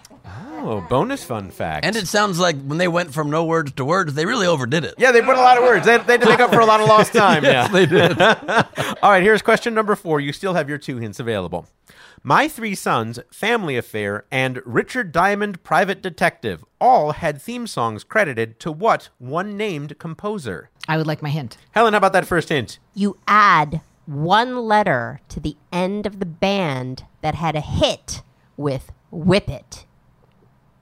Oh, 0.63 0.81
bonus 0.89 1.25
fun 1.25 1.51
fact. 1.51 1.85
And 1.85 1.97
it 1.97 2.07
sounds 2.09 2.39
like 2.39 2.61
when 2.63 2.79
they 2.79 2.89
went 2.89 3.13
from 3.15 3.31
no 3.31 3.45
words 3.45 3.73
to 3.73 3.85
words, 3.85 4.15
they 4.15 4.27
really 4.27 4.47
overdid 4.47 4.85
it. 4.85 4.95
yeah, 4.99 5.13
they 5.13 5.23
put 5.23 5.37
a 5.37 5.41
lot 5.41 5.57
of 5.59 5.65
words. 5.65 5.87
They, 5.87 5.99
they 5.99 6.13
had 6.15 6.21
to 6.23 6.29
make 6.29 6.41
up 6.41 6.53
for 6.53 6.61
a 6.61 6.67
lot 6.67 6.81
of 6.81 6.89
lost 6.89 7.13
time. 7.15 7.45
yeah. 7.45 7.69
they 7.69 7.87
did. 7.87 8.21
All 9.03 9.11
right, 9.11 9.23
here's 9.23 9.43
question 9.43 9.75
number 9.75 9.95
four. 9.97 10.21
You 10.21 10.33
still 10.33 10.55
have 10.55 10.69
your 10.69 10.79
two 10.79 10.99
hints 10.99 11.19
available. 11.21 11.67
My 12.23 12.49
Three 12.49 12.75
Sons, 12.75 13.19
Family 13.33 13.79
Affair, 13.79 14.27
and 14.31 14.61
Richard 14.67 15.11
Diamond, 15.11 15.63
Private 15.63 16.03
Detective 16.03 16.63
all 16.79 17.13
had 17.13 17.41
theme 17.41 17.67
songs 17.67 18.05
credited 18.05 18.61
to 18.61 18.71
what 18.71 19.09
one 19.19 19.57
named 19.57 19.99
composer? 19.99 20.69
I 20.87 20.99
would 20.99 21.07
like 21.07 21.23
my 21.23 21.31
hint. 21.31 21.57
Helen, 21.71 21.95
how 21.95 21.99
about 21.99 22.13
that 22.13 22.27
first 22.27 22.51
hint? 22.51 22.79
You 22.95 23.17
add 23.27 23.81
one 24.05 24.59
letter 24.59 25.21
to 25.31 25.41
the 25.41 25.57
end 25.73 26.05
of 26.05 26.21
the 26.21 26.27
band 26.27 27.05
that 27.23 27.37
had 27.37 27.57
a 27.57 27.61
hit 27.63 28.23
with 28.59 28.93
Whip 29.11 29.49
It. 29.49 29.87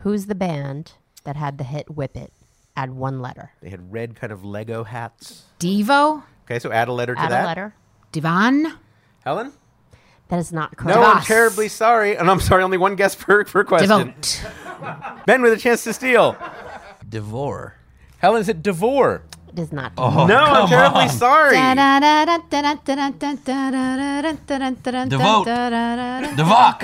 Who's 0.00 0.26
the 0.26 0.34
band 0.34 0.92
that 1.24 1.36
had 1.36 1.58
the 1.58 1.64
hit 1.64 1.90
Whip 1.90 2.16
It? 2.16 2.32
Add 2.76 2.90
one 2.92 3.20
letter. 3.20 3.50
They 3.60 3.70
had 3.70 3.92
red 3.92 4.14
kind 4.14 4.32
of 4.32 4.44
Lego 4.44 4.84
hats. 4.84 5.42
Devo, 5.58 6.22
Okay, 6.44 6.58
so 6.60 6.70
add 6.72 6.88
a 6.88 6.92
letter 6.92 7.14
to 7.14 7.20
that. 7.20 7.24
Add 7.26 7.30
that. 7.32 7.44
a 7.44 7.46
letter. 7.46 7.74
Divan. 8.12 8.74
Helen? 9.24 9.52
That 10.28 10.38
is 10.38 10.52
not 10.52 10.76
correct. 10.76 10.96
No, 10.96 11.04
I'm 11.04 11.16
Devos. 11.18 11.26
terribly 11.26 11.68
sorry. 11.68 12.16
And 12.16 12.30
I'm 12.30 12.40
sorry, 12.40 12.62
only 12.62 12.78
one 12.78 12.94
guess 12.96 13.14
per, 13.14 13.44
per 13.44 13.64
question. 13.64 13.88
Devote. 13.88 14.42
Ben 15.26 15.42
with 15.42 15.52
a 15.52 15.56
chance 15.56 15.84
to 15.84 15.92
steal. 15.92 16.36
Devore. 17.08 17.74
Helen 18.18 18.40
is 18.42 18.48
it 18.48 18.62
Devore. 18.62 19.22
It 19.52 19.58
is 19.58 19.72
not. 19.72 19.96
no, 19.96 20.04
I'm 20.04 20.68
terribly 20.68 21.08
sorry. 21.08 21.56
Devote. 25.08 25.46
Devok. 26.36 26.78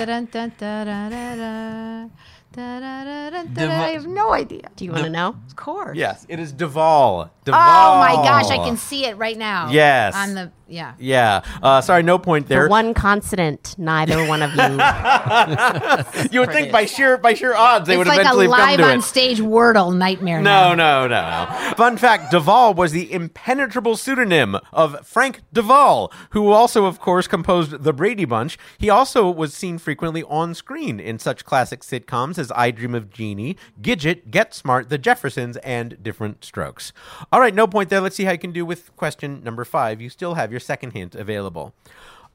I 2.57 3.91
have 3.93 4.07
no 4.07 4.31
idea. 4.33 4.69
Do 4.75 4.85
you 4.85 4.91
want 4.91 5.03
to 5.03 5.09
know? 5.09 5.35
Of 5.47 5.55
course. 5.55 5.97
Yes, 5.97 6.25
it 6.29 6.39
is 6.39 6.51
De 6.51 6.67
Vol. 6.67 7.29
Duval. 7.43 7.59
Oh 7.61 7.99
my 7.99 8.15
gosh, 8.15 8.49
I 8.49 8.57
can 8.57 8.77
see 8.77 9.05
it 9.05 9.17
right 9.17 9.37
now. 9.37 9.69
Yes. 9.69 10.15
On 10.15 10.33
the 10.33 10.51
yeah. 10.67 10.93
Yeah. 10.99 11.41
Uh, 11.61 11.81
sorry, 11.81 12.03
no 12.03 12.17
point 12.17 12.47
there. 12.47 12.63
The 12.63 12.69
one 12.69 12.93
consonant 12.93 13.75
neither 13.77 14.25
one 14.27 14.41
of 14.41 14.51
you. 14.55 14.61
you 16.31 16.39
would 16.39 16.51
think 16.51 16.71
by 16.71 16.85
sheer 16.85 17.17
by 17.17 17.33
sheer 17.33 17.53
odds 17.53 17.87
they 17.87 17.93
It's 17.93 17.97
would 17.99 18.07
like 18.07 18.17
a 18.17 18.21
eventually 18.21 18.47
have 18.47 18.55
come 18.55 18.69
live 18.69 18.79
on 18.81 18.99
it. 18.99 19.01
stage 19.03 19.39
Wordle 19.39 19.95
nightmare. 19.95 20.41
No, 20.41 20.73
now. 20.73 21.07
no, 21.07 21.07
no, 21.07 21.45
no. 21.69 21.73
Fun 21.75 21.97
fact 21.97 22.31
De 22.31 22.39
Vol 22.39 22.73
was 22.73 22.91
the 22.91 23.11
impenetrable 23.11 23.95
pseudonym 23.95 24.57
of 24.73 25.05
Frank 25.05 25.41
De 25.53 25.61
Vol, 25.61 26.11
who 26.31 26.51
also, 26.51 26.85
of 26.85 26.99
course, 26.99 27.27
composed 27.27 27.83
The 27.83 27.93
Brady 27.93 28.25
Bunch. 28.25 28.57
He 28.77 28.89
also 28.89 29.29
was 29.29 29.53
seen 29.53 29.77
frequently 29.77 30.23
on 30.23 30.53
screen 30.53 30.99
in 30.99 31.19
such 31.19 31.45
classic 31.45 31.81
sitcoms 31.81 32.37
as 32.37 32.51
I 32.55 32.71
Dream 32.71 32.95
of 32.95 33.09
Jeannie, 33.11 33.57
Gidget, 33.81 34.31
Get 34.31 34.53
Smart, 34.53 34.89
The 34.89 34.97
Jeffersons, 34.97 35.57
and 35.57 36.01
Diff'rent 36.01 36.43
Strokes. 36.43 36.91
All 37.31 37.39
right, 37.39 37.53
no 37.53 37.67
point 37.67 37.89
there. 37.89 38.01
Let's 38.01 38.15
see 38.15 38.23
how 38.25 38.31
you 38.33 38.37
can 38.39 38.51
do 38.51 38.65
with 38.65 38.95
question 38.95 39.43
number 39.43 39.63
five. 39.65 40.01
You 40.01 40.09
still 40.09 40.33
have 40.35 40.51
your 40.51 40.54
second 40.59 40.91
hint 40.91 41.15
available. 41.15 41.73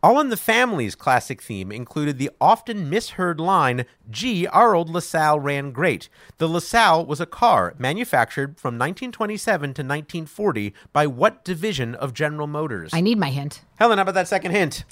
All 0.02 0.18
in 0.18 0.30
the 0.30 0.37
Family's 0.38 0.94
classic 0.94 1.42
theme 1.42 1.70
included 1.70 2.16
the 2.16 2.30
often 2.40 2.88
misheard 2.88 3.38
line, 3.38 3.85
Gee, 4.11 4.46
our 4.46 4.74
old 4.74 4.88
LaSalle 4.88 5.38
ran 5.38 5.72
great. 5.72 6.09
The 6.38 6.48
LaSalle 6.48 7.04
was 7.04 7.20
a 7.20 7.26
car 7.26 7.74
manufactured 7.76 8.59
from 8.59 8.76
1927 8.78 9.61
to 9.74 9.83
1940 9.83 10.72
by 10.94 11.06
what 11.06 11.44
division 11.44 11.94
of 11.94 12.14
General 12.14 12.46
Motors? 12.46 12.94
I 12.94 13.02
need 13.02 13.18
my 13.18 13.28
hint. 13.28 13.62
Helen, 13.76 13.98
how 13.98 14.02
about 14.02 14.14
that 14.14 14.28
second 14.28 14.52
hint? 14.52 14.85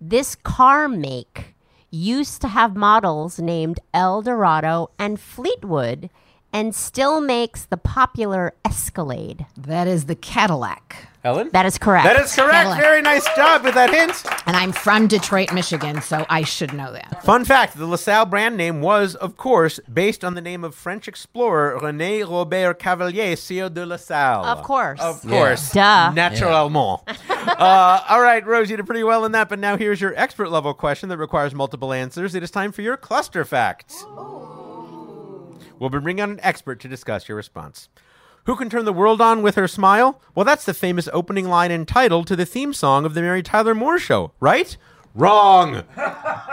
This 0.00 0.36
car 0.36 0.88
make 0.88 1.56
used 1.90 2.40
to 2.42 2.48
have 2.48 2.76
models 2.76 3.40
named 3.40 3.80
El 3.92 4.22
Dorado 4.22 4.90
and 4.96 5.18
Fleetwood 5.18 6.08
and 6.52 6.74
still 6.74 7.20
makes 7.20 7.64
the 7.64 7.76
popular 7.76 8.54
Escalade. 8.64 9.46
That 9.56 9.86
is 9.88 10.06
the 10.06 10.14
Cadillac. 10.14 11.08
Ellen? 11.24 11.50
That 11.52 11.66
is 11.66 11.78
correct. 11.78 12.04
That 12.04 12.16
is 12.16 12.34
correct. 12.34 12.52
Cadillac. 12.52 12.80
Very 12.80 13.00
nice 13.00 13.24
job 13.36 13.62
with 13.62 13.74
that 13.74 13.90
hint. 13.90 14.24
And 14.44 14.56
I'm 14.56 14.72
from 14.72 15.06
Detroit, 15.06 15.52
Michigan, 15.52 16.02
so 16.02 16.26
I 16.28 16.42
should 16.42 16.72
know 16.72 16.92
that. 16.92 17.22
Fun 17.22 17.44
fact 17.44 17.76
the 17.76 17.86
LaSalle 17.86 18.26
brand 18.26 18.56
name 18.56 18.80
was, 18.80 19.14
of 19.14 19.36
course, 19.36 19.78
based 19.92 20.24
on 20.24 20.34
the 20.34 20.40
name 20.40 20.64
of 20.64 20.74
French 20.74 21.06
explorer 21.06 21.78
René 21.80 22.28
Robert 22.28 22.80
Cavelier, 22.80 23.36
Sieur 23.36 23.68
de 23.68 23.86
LaSalle. 23.86 24.44
Of 24.44 24.64
course. 24.64 25.00
Of 25.00 25.22
course. 25.22 25.70
Duh. 25.70 26.10
Naturellement. 26.12 27.02
uh, 27.30 28.04
all 28.08 28.20
right, 28.20 28.44
Rose, 28.44 28.68
you 28.68 28.76
did 28.76 28.86
pretty 28.86 29.04
well 29.04 29.24
in 29.24 29.30
that, 29.32 29.48
but 29.48 29.60
now 29.60 29.76
here's 29.76 30.00
your 30.00 30.14
expert 30.16 30.50
level 30.50 30.74
question 30.74 31.08
that 31.10 31.18
requires 31.18 31.54
multiple 31.54 31.92
answers. 31.92 32.34
It 32.34 32.42
is 32.42 32.50
time 32.50 32.72
for 32.72 32.82
your 32.82 32.96
cluster 32.96 33.44
facts. 33.44 34.04
We'll 35.82 35.90
be 35.90 35.98
bringing 35.98 36.22
on 36.22 36.30
an 36.30 36.40
expert 36.44 36.78
to 36.82 36.88
discuss 36.88 37.28
your 37.28 37.34
response. 37.34 37.88
Who 38.44 38.54
can 38.54 38.70
turn 38.70 38.84
the 38.84 38.92
world 38.92 39.20
on 39.20 39.42
with 39.42 39.56
her 39.56 39.66
smile? 39.66 40.20
Well, 40.32 40.44
that's 40.44 40.64
the 40.64 40.74
famous 40.74 41.08
opening 41.12 41.48
line 41.48 41.72
and 41.72 41.88
title 41.88 42.22
to 42.26 42.36
the 42.36 42.46
theme 42.46 42.72
song 42.72 43.04
of 43.04 43.14
the 43.14 43.20
Mary 43.20 43.42
Tyler 43.42 43.74
Moore 43.74 43.98
Show, 43.98 44.30
right? 44.38 44.76
Wrong. 45.12 45.82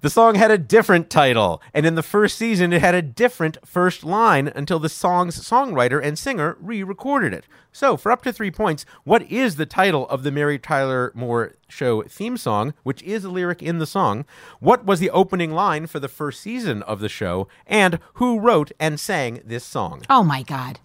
The 0.00 0.10
song 0.10 0.36
had 0.36 0.52
a 0.52 0.58
different 0.58 1.10
title, 1.10 1.60
and 1.74 1.84
in 1.84 1.96
the 1.96 2.04
first 2.04 2.38
season, 2.38 2.72
it 2.72 2.80
had 2.80 2.94
a 2.94 3.02
different 3.02 3.58
first 3.66 4.04
line 4.04 4.46
until 4.46 4.78
the 4.78 4.88
song's 4.88 5.40
songwriter 5.40 6.00
and 6.00 6.16
singer 6.16 6.56
re 6.60 6.84
recorded 6.84 7.34
it. 7.34 7.46
So, 7.72 7.96
for 7.96 8.12
up 8.12 8.22
to 8.22 8.32
three 8.32 8.52
points, 8.52 8.86
what 9.02 9.22
is 9.22 9.56
the 9.56 9.66
title 9.66 10.08
of 10.08 10.22
the 10.22 10.30
Mary 10.30 10.56
Tyler 10.56 11.10
Moore 11.16 11.56
Show 11.66 12.02
theme 12.02 12.36
song, 12.36 12.74
which 12.84 13.02
is 13.02 13.24
a 13.24 13.30
lyric 13.30 13.60
in 13.60 13.78
the 13.80 13.86
song? 13.86 14.24
What 14.60 14.84
was 14.84 15.00
the 15.00 15.10
opening 15.10 15.50
line 15.50 15.88
for 15.88 15.98
the 15.98 16.06
first 16.06 16.40
season 16.42 16.84
of 16.84 17.00
the 17.00 17.08
show? 17.08 17.48
And 17.66 17.98
who 18.14 18.38
wrote 18.38 18.70
and 18.78 19.00
sang 19.00 19.40
this 19.44 19.64
song? 19.64 20.02
Oh 20.08 20.22
my 20.22 20.44
God. 20.44 20.78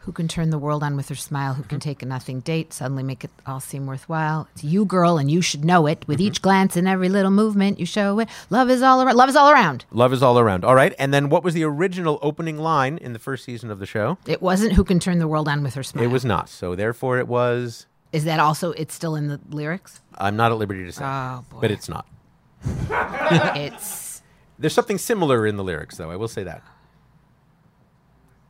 Who 0.00 0.12
can 0.12 0.28
turn 0.28 0.50
the 0.50 0.58
world 0.58 0.82
on 0.82 0.96
with 0.96 1.08
her 1.08 1.14
smile? 1.14 1.54
Who 1.54 1.62
can 1.62 1.78
mm-hmm. 1.78 1.88
take 1.88 2.02
a 2.02 2.06
nothing 2.06 2.40
date, 2.40 2.72
suddenly 2.72 3.02
make 3.02 3.24
it 3.24 3.30
all 3.46 3.60
seem 3.60 3.86
worthwhile? 3.86 4.48
It's 4.54 4.64
you, 4.64 4.84
girl, 4.84 5.18
and 5.18 5.30
you 5.30 5.42
should 5.42 5.64
know 5.64 5.86
it. 5.86 6.06
With 6.06 6.18
mm-hmm. 6.18 6.26
each 6.26 6.42
glance 6.42 6.76
and 6.76 6.88
every 6.88 7.08
little 7.08 7.30
movement, 7.30 7.78
you 7.78 7.86
show 7.86 8.18
it. 8.20 8.28
Love 8.50 8.70
is 8.70 8.82
all 8.82 9.02
around. 9.02 9.16
Love 9.16 9.28
is 9.28 9.36
all 9.36 9.50
around. 9.50 9.84
Love 9.90 10.12
is 10.12 10.22
all 10.22 10.38
around. 10.38 10.64
All 10.64 10.74
right. 10.74 10.94
And 10.98 11.12
then 11.12 11.28
what 11.28 11.44
was 11.44 11.54
the 11.54 11.64
original 11.64 12.18
opening 12.22 12.58
line 12.58 12.98
in 12.98 13.12
the 13.12 13.18
first 13.18 13.44
season 13.44 13.70
of 13.70 13.78
the 13.78 13.86
show? 13.86 14.18
It 14.26 14.40
wasn't 14.42 14.72
who 14.72 14.84
can 14.84 15.00
turn 15.00 15.18
the 15.18 15.28
world 15.28 15.48
on 15.48 15.62
with 15.62 15.74
her 15.74 15.82
smile. 15.82 16.04
It 16.04 16.08
was 16.08 16.24
not. 16.24 16.48
So, 16.48 16.74
therefore, 16.74 17.18
it 17.18 17.28
was. 17.28 17.86
Is 18.12 18.24
that 18.24 18.40
also? 18.40 18.72
It's 18.72 18.94
still 18.94 19.16
in 19.16 19.28
the 19.28 19.40
lyrics. 19.50 20.00
I'm 20.16 20.36
not 20.36 20.52
at 20.52 20.58
liberty 20.58 20.84
to 20.84 20.92
say. 20.92 21.04
Oh, 21.04 21.44
boy. 21.50 21.58
But 21.60 21.70
it's 21.70 21.88
not. 21.88 22.06
it's 23.56 24.08
There's 24.58 24.74
something 24.74 24.98
similar 24.98 25.46
in 25.46 25.56
the 25.56 25.64
lyrics, 25.64 25.96
though. 25.96 26.10
I 26.10 26.16
will 26.16 26.28
say 26.28 26.42
that. 26.42 26.62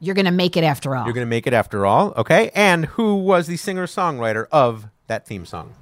You're 0.01 0.15
gonna 0.15 0.31
make 0.31 0.57
it 0.57 0.65
after 0.65 0.95
all. 0.95 1.05
You're 1.05 1.15
going 1.15 1.27
to 1.27 1.31
make 1.31 1.47
it 1.47 1.53
after 1.53 1.87
all, 1.87 2.13
okay? 2.17 2.51
And 2.55 2.87
who 2.87 3.17
was 3.17 3.47
the 3.47 3.57
singer 3.57 3.87
songwriter 3.87 4.47
of 4.53 4.87
that 5.07 5.27
theme 5.27 5.45
song? 5.47 5.75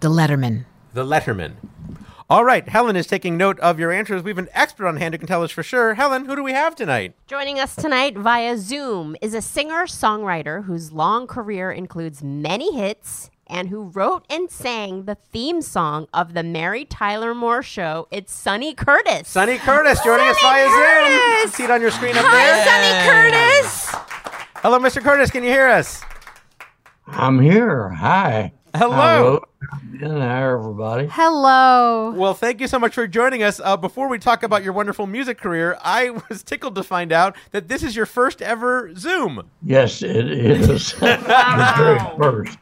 the 0.00 0.08
Letterman. 0.08 0.64
The 0.92 1.04
Letterman. 1.04 1.54
All 2.28 2.44
right, 2.44 2.68
Helen 2.68 2.96
is 2.96 3.06
taking 3.06 3.36
note 3.36 3.58
of 3.60 3.78
your 3.78 3.92
answers. 3.92 4.22
We 4.22 4.30
have 4.30 4.38
an 4.38 4.48
expert 4.52 4.86
on 4.86 4.96
hand 4.96 5.14
who 5.14 5.18
can 5.18 5.28
tell 5.28 5.42
us 5.42 5.50
for 5.52 5.62
sure. 5.62 5.94
Helen, 5.94 6.24
who 6.24 6.34
do 6.34 6.42
we 6.42 6.52
have 6.52 6.74
tonight? 6.74 7.14
Joining 7.26 7.60
us 7.60 7.76
tonight 7.76 8.16
via 8.16 8.58
Zoom 8.58 9.16
is 9.22 9.32
a 9.32 9.40
singer 9.40 9.86
songwriter 9.86 10.64
whose 10.64 10.92
long 10.92 11.26
career 11.26 11.70
includes 11.70 12.22
many 12.22 12.74
hits 12.76 13.30
and 13.48 13.68
who 13.68 13.84
wrote 13.84 14.24
and 14.28 14.50
sang 14.50 15.04
the 15.04 15.14
theme 15.14 15.62
song 15.62 16.06
of 16.12 16.34
the 16.34 16.42
Mary 16.42 16.84
Tyler 16.84 17.34
Moore 17.34 17.62
Show. 17.62 18.08
It's 18.10 18.32
Sonny 18.32 18.74
Curtis. 18.74 19.28
Sonny 19.28 19.58
Curtis 19.58 20.00
joining 20.02 20.26
us 20.26 20.38
Sonny 20.40 20.64
via 20.64 20.68
Zoom. 20.68 21.12
You 21.12 21.18
can 21.18 21.36
Curtis! 21.40 21.54
see 21.54 21.64
it 21.64 21.70
on 21.70 21.80
your 21.80 21.90
screen 21.90 22.16
up 22.16 22.24
Hi, 22.26 22.44
there. 22.44 23.30
Sonny 23.32 23.32
Curtis. 23.32 23.86
Hello, 24.62 24.78
Mr. 24.78 25.02
Curtis. 25.02 25.30
Can 25.30 25.44
you 25.44 25.50
hear 25.50 25.68
us? 25.68 26.02
I'm 27.06 27.40
here. 27.40 27.90
Hi. 27.90 28.52
Hello. 28.74 29.42
Hello, 29.98 30.20
everybody. 30.20 31.08
Hello. 31.10 32.12
Well, 32.14 32.34
thank 32.34 32.60
you 32.60 32.66
so 32.66 32.78
much 32.78 32.94
for 32.94 33.06
joining 33.06 33.42
us. 33.42 33.60
Uh, 33.62 33.76
before 33.76 34.08
we 34.08 34.18
talk 34.18 34.42
about 34.42 34.62
your 34.62 34.74
wonderful 34.74 35.06
music 35.06 35.38
career, 35.38 35.78
I 35.82 36.10
was 36.28 36.42
tickled 36.42 36.74
to 36.74 36.82
find 36.82 37.12
out 37.12 37.36
that 37.52 37.68
this 37.68 37.82
is 37.82 37.96
your 37.96 38.06
first 38.06 38.42
ever 38.42 38.94
Zoom. 38.94 39.48
Yes, 39.62 40.02
it 40.02 40.30
is. 40.30 40.92
the 40.94 41.74
very 41.76 41.98
first. 42.18 42.58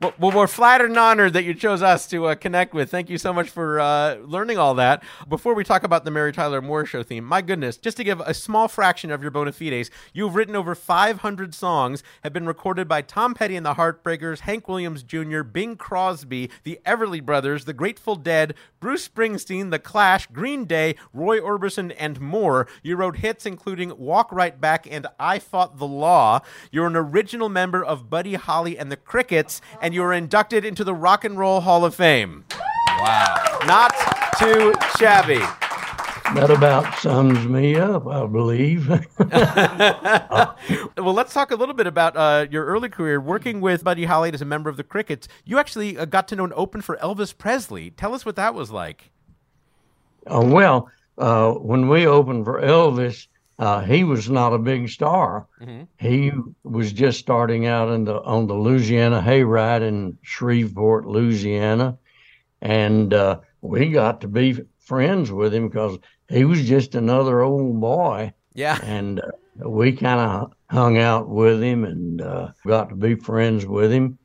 Well, 0.00 0.30
we're 0.30 0.46
flattered 0.46 0.90
and 0.90 0.98
honored 0.98 1.32
that 1.32 1.44
you 1.44 1.54
chose 1.54 1.82
us 1.82 2.06
to 2.08 2.26
uh, 2.26 2.34
connect 2.36 2.72
with. 2.72 2.90
Thank 2.90 3.10
you 3.10 3.18
so 3.18 3.32
much 3.32 3.50
for 3.50 3.80
uh, 3.80 4.16
learning 4.16 4.58
all 4.58 4.74
that. 4.74 5.02
Before 5.28 5.54
we 5.54 5.64
talk 5.64 5.82
about 5.82 6.04
the 6.04 6.10
Mary 6.10 6.32
Tyler 6.32 6.62
Moore 6.62 6.86
Show 6.86 7.02
theme, 7.02 7.24
my 7.24 7.42
goodness, 7.42 7.76
just 7.76 7.96
to 7.96 8.04
give 8.04 8.20
a 8.20 8.32
small 8.32 8.68
fraction 8.68 9.10
of 9.10 9.22
your 9.22 9.32
bona 9.32 9.50
fides, 9.50 9.90
you've 10.12 10.36
written 10.36 10.54
over 10.54 10.74
500 10.74 11.54
songs, 11.54 12.04
have 12.22 12.32
been 12.32 12.46
recorded 12.46 12.86
by 12.86 13.02
Tom 13.02 13.34
Petty 13.34 13.56
and 13.56 13.66
the 13.66 13.74
Heartbreakers, 13.74 14.40
Hank 14.40 14.68
Williams 14.68 15.02
Jr., 15.02 15.42
Bing 15.42 15.76
Crosby, 15.76 16.50
the 16.62 16.78
Everly 16.86 17.24
Brothers, 17.24 17.64
the 17.64 17.72
Grateful 17.72 18.14
Dead, 18.14 18.54
Bruce 18.78 19.08
Springsteen, 19.08 19.70
The 19.70 19.78
Clash, 19.78 20.26
Green 20.28 20.64
Day, 20.64 20.94
Roy 21.12 21.40
Orbison, 21.40 21.94
and 21.98 22.20
more. 22.20 22.68
You 22.82 22.96
wrote 22.96 23.16
hits 23.18 23.46
including 23.46 23.96
Walk 23.98 24.30
Right 24.30 24.60
Back 24.60 24.86
and 24.90 25.06
I 25.18 25.38
Fought 25.38 25.78
the 25.78 25.86
Law. 25.86 26.40
You're 26.70 26.86
an 26.86 26.96
original 26.96 27.48
member 27.48 27.84
of 27.84 28.08
Buddy 28.08 28.34
Holly 28.34 28.78
and 28.78 28.90
the 28.90 28.96
Crickets, 28.96 29.60
and 29.80 29.94
you 29.94 30.02
were 30.02 30.12
inducted 30.12 30.64
into 30.64 30.84
the 30.84 30.94
Rock 30.94 31.24
and 31.24 31.38
Roll 31.38 31.60
Hall 31.60 31.84
of 31.84 31.94
Fame. 31.94 32.44
Wow. 32.98 33.58
Not 33.66 33.92
too 34.38 34.72
shabby. 34.98 35.40
That 36.34 36.50
about 36.50 36.98
sums 36.98 37.46
me 37.46 37.76
up, 37.76 38.06
I 38.06 38.26
believe. 38.26 38.88
Well, 40.96 41.14
let's 41.14 41.34
talk 41.34 41.50
a 41.50 41.56
little 41.56 41.74
bit 41.74 41.86
about 41.86 42.16
uh, 42.16 42.46
your 42.50 42.64
early 42.64 42.88
career 42.88 43.20
working 43.20 43.60
with 43.60 43.82
Buddy 43.82 44.04
Holly 44.04 44.32
as 44.32 44.40
a 44.40 44.44
member 44.44 44.70
of 44.70 44.76
the 44.76 44.84
Crickets. 44.84 45.26
You 45.44 45.58
actually 45.58 45.98
uh, 45.98 46.04
got 46.04 46.28
to 46.28 46.36
know 46.36 46.44
and 46.44 46.52
open 46.52 46.80
for 46.80 46.96
Elvis 46.98 47.36
Presley. 47.36 47.90
Tell 47.90 48.14
us 48.14 48.24
what 48.24 48.36
that 48.36 48.54
was 48.54 48.70
like. 48.70 49.10
Uh, 50.26 50.42
well, 50.44 50.88
uh, 51.18 51.52
when 51.52 51.88
we 51.88 52.06
opened 52.06 52.44
for 52.44 52.62
Elvis, 52.62 53.26
uh, 53.62 53.80
he 53.80 54.02
was 54.02 54.28
not 54.28 54.52
a 54.52 54.58
big 54.58 54.88
star. 54.88 55.46
He 55.96 56.32
was 56.64 56.92
just 56.92 57.20
starting 57.20 57.64
out 57.64 57.90
in 57.90 58.04
the, 58.04 58.20
on 58.22 58.48
the 58.48 58.54
Louisiana 58.54 59.22
Hayride 59.22 59.82
in 59.82 60.18
Shreveport, 60.22 61.06
Louisiana, 61.06 61.96
and 62.60 63.14
uh, 63.14 63.38
we 63.60 63.90
got 63.90 64.22
to 64.22 64.28
be 64.28 64.58
friends 64.80 65.30
with 65.30 65.54
him 65.54 65.68
because 65.68 65.96
he 66.28 66.44
was 66.44 66.66
just 66.66 66.96
another 66.96 67.40
old 67.42 67.80
boy. 67.80 68.32
Yeah. 68.52 68.80
and 68.82 69.20
uh, 69.20 69.68
we 69.68 69.92
kind 69.92 70.18
of 70.18 70.52
hung 70.68 70.98
out 70.98 71.28
with 71.28 71.62
him 71.62 71.84
and 71.84 72.20
uh, 72.20 72.48
got 72.66 72.88
to 72.88 72.96
be 72.96 73.14
friends 73.14 73.64
with 73.64 73.92
him. 73.92 74.18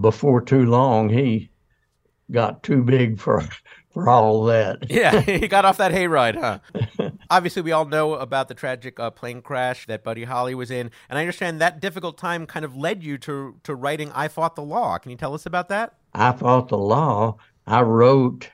Before 0.00 0.40
too 0.40 0.64
long, 0.64 1.10
he 1.10 1.50
got 2.30 2.62
too 2.62 2.82
big 2.82 3.18
for 3.18 3.44
for 3.92 4.08
all 4.08 4.44
that. 4.44 4.90
Yeah, 4.90 5.20
he 5.40 5.48
got 5.48 5.64
off 5.64 5.76
that 5.76 5.92
hayride, 5.92 6.36
huh? 6.36 7.09
Obviously, 7.30 7.62
we 7.62 7.70
all 7.70 7.84
know 7.84 8.14
about 8.14 8.48
the 8.48 8.54
tragic 8.54 8.98
uh, 8.98 9.10
plane 9.10 9.40
crash 9.40 9.86
that 9.86 10.02
Buddy 10.02 10.24
Holly 10.24 10.54
was 10.54 10.70
in, 10.70 10.90
and 11.08 11.16
I 11.16 11.22
understand 11.22 11.60
that 11.60 11.80
difficult 11.80 12.18
time 12.18 12.44
kind 12.44 12.64
of 12.64 12.76
led 12.76 13.04
you 13.04 13.18
to 13.18 13.54
to 13.62 13.74
writing 13.74 14.10
"I 14.14 14.26
Fought 14.28 14.56
the 14.56 14.62
Law." 14.62 14.98
Can 14.98 15.12
you 15.12 15.16
tell 15.16 15.32
us 15.32 15.46
about 15.46 15.68
that? 15.68 15.94
I 16.12 16.32
fought 16.32 16.68
the 16.68 16.78
law. 16.78 17.36
I 17.68 17.82
wrote 17.82 18.50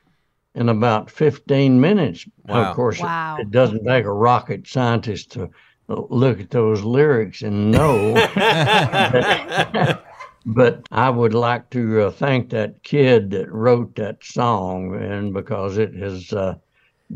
in 0.54 0.68
about 0.68 1.10
15 1.10 1.80
minutes. 1.80 2.26
Wow. 2.44 2.70
Of 2.70 2.76
course, 2.76 3.00
it- 3.00 3.40
it, 3.40 3.50
doesn't 3.50 3.84
take 3.86 4.04
a 4.04 4.12
rocket 4.12 4.66
scientist 4.66 5.30
to 5.32 5.48
look 5.88 6.40
at 6.40 6.50
those 6.50 6.82
lyrics 6.82 7.40
and 7.42 7.70
know. 7.70 8.14
but 10.46 10.86
I 10.92 11.08
would 11.10 11.34
like 11.34 11.70
to 11.70 12.02
uh, 12.02 12.10
thank 12.10 12.50
that 12.50 12.82
kid 12.82 13.30
that 13.30 13.50
wrote 13.50 13.94
that 13.96 14.22
song, 14.22 14.94
and 15.02 15.32
because 15.32 15.78
it 15.78 15.94
has 15.94 16.32
uh, 16.32 16.56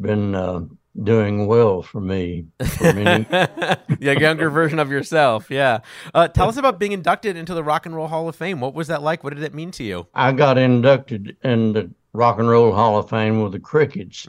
been 0.01 0.35
uh, 0.35 0.61
doing 1.03 1.47
well 1.47 1.83
for 1.83 2.01
me. 2.01 2.47
For 2.77 2.93
many, 2.93 3.25
the 3.29 4.17
younger 4.19 4.51
version 4.51 4.79
of 4.79 4.91
yourself, 4.91 5.51
yeah. 5.51 5.81
Uh, 6.15 6.29
tell 6.29 6.49
us 6.49 6.57
about 6.57 6.79
being 6.79 6.93
inducted 6.93 7.37
into 7.37 7.55
the 7.55 7.65
Rock 7.65 7.87
and 7.87 7.95
Roll 7.95 8.09
Hall 8.09 8.29
of 8.29 8.37
Fame. 8.37 8.61
What 8.61 8.75
was 8.75 8.89
that 8.89 9.03
like? 9.03 9.25
What 9.25 9.35
did 9.35 9.43
it 9.43 9.55
mean 9.55 9.71
to 9.73 9.85
you? 9.85 10.07
I 10.15 10.33
got 10.33 10.59
inducted 10.59 11.37
in 11.43 11.73
the 11.73 11.91
Rock 12.13 12.39
and 12.39 12.49
Roll 12.49 12.73
Hall 12.73 12.99
of 12.99 13.09
Fame 13.09 13.43
with 13.43 13.53
the 13.53 13.61
Crickets. 13.61 14.27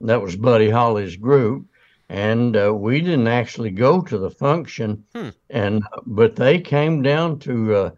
That 0.00 0.22
was 0.22 0.34
Buddy 0.36 0.70
Holly's 0.70 1.16
group, 1.16 1.66
and 2.08 2.56
uh, 2.56 2.74
we 2.74 3.00
didn't 3.00 3.28
actually 3.28 3.70
go 3.70 4.00
to 4.00 4.18
the 4.18 4.30
function, 4.30 5.04
and 5.50 5.84
but 6.06 6.36
they 6.36 6.58
came 6.60 7.02
down 7.02 7.38
to 7.40 7.74
uh, 7.74 7.90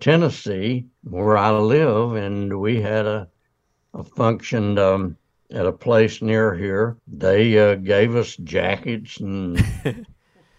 Tennessee 0.00 0.86
where 1.04 1.36
I 1.38 1.50
live, 1.50 2.14
and 2.14 2.60
we 2.60 2.80
had 2.80 3.06
a 3.06 3.28
functioned 4.16 4.78
um, 4.78 5.16
at 5.52 5.66
a 5.66 5.72
place 5.72 6.22
near 6.22 6.54
here. 6.54 6.96
They 7.06 7.58
uh, 7.58 7.76
gave 7.76 8.16
us 8.16 8.36
jackets 8.36 9.18
and 9.18 9.64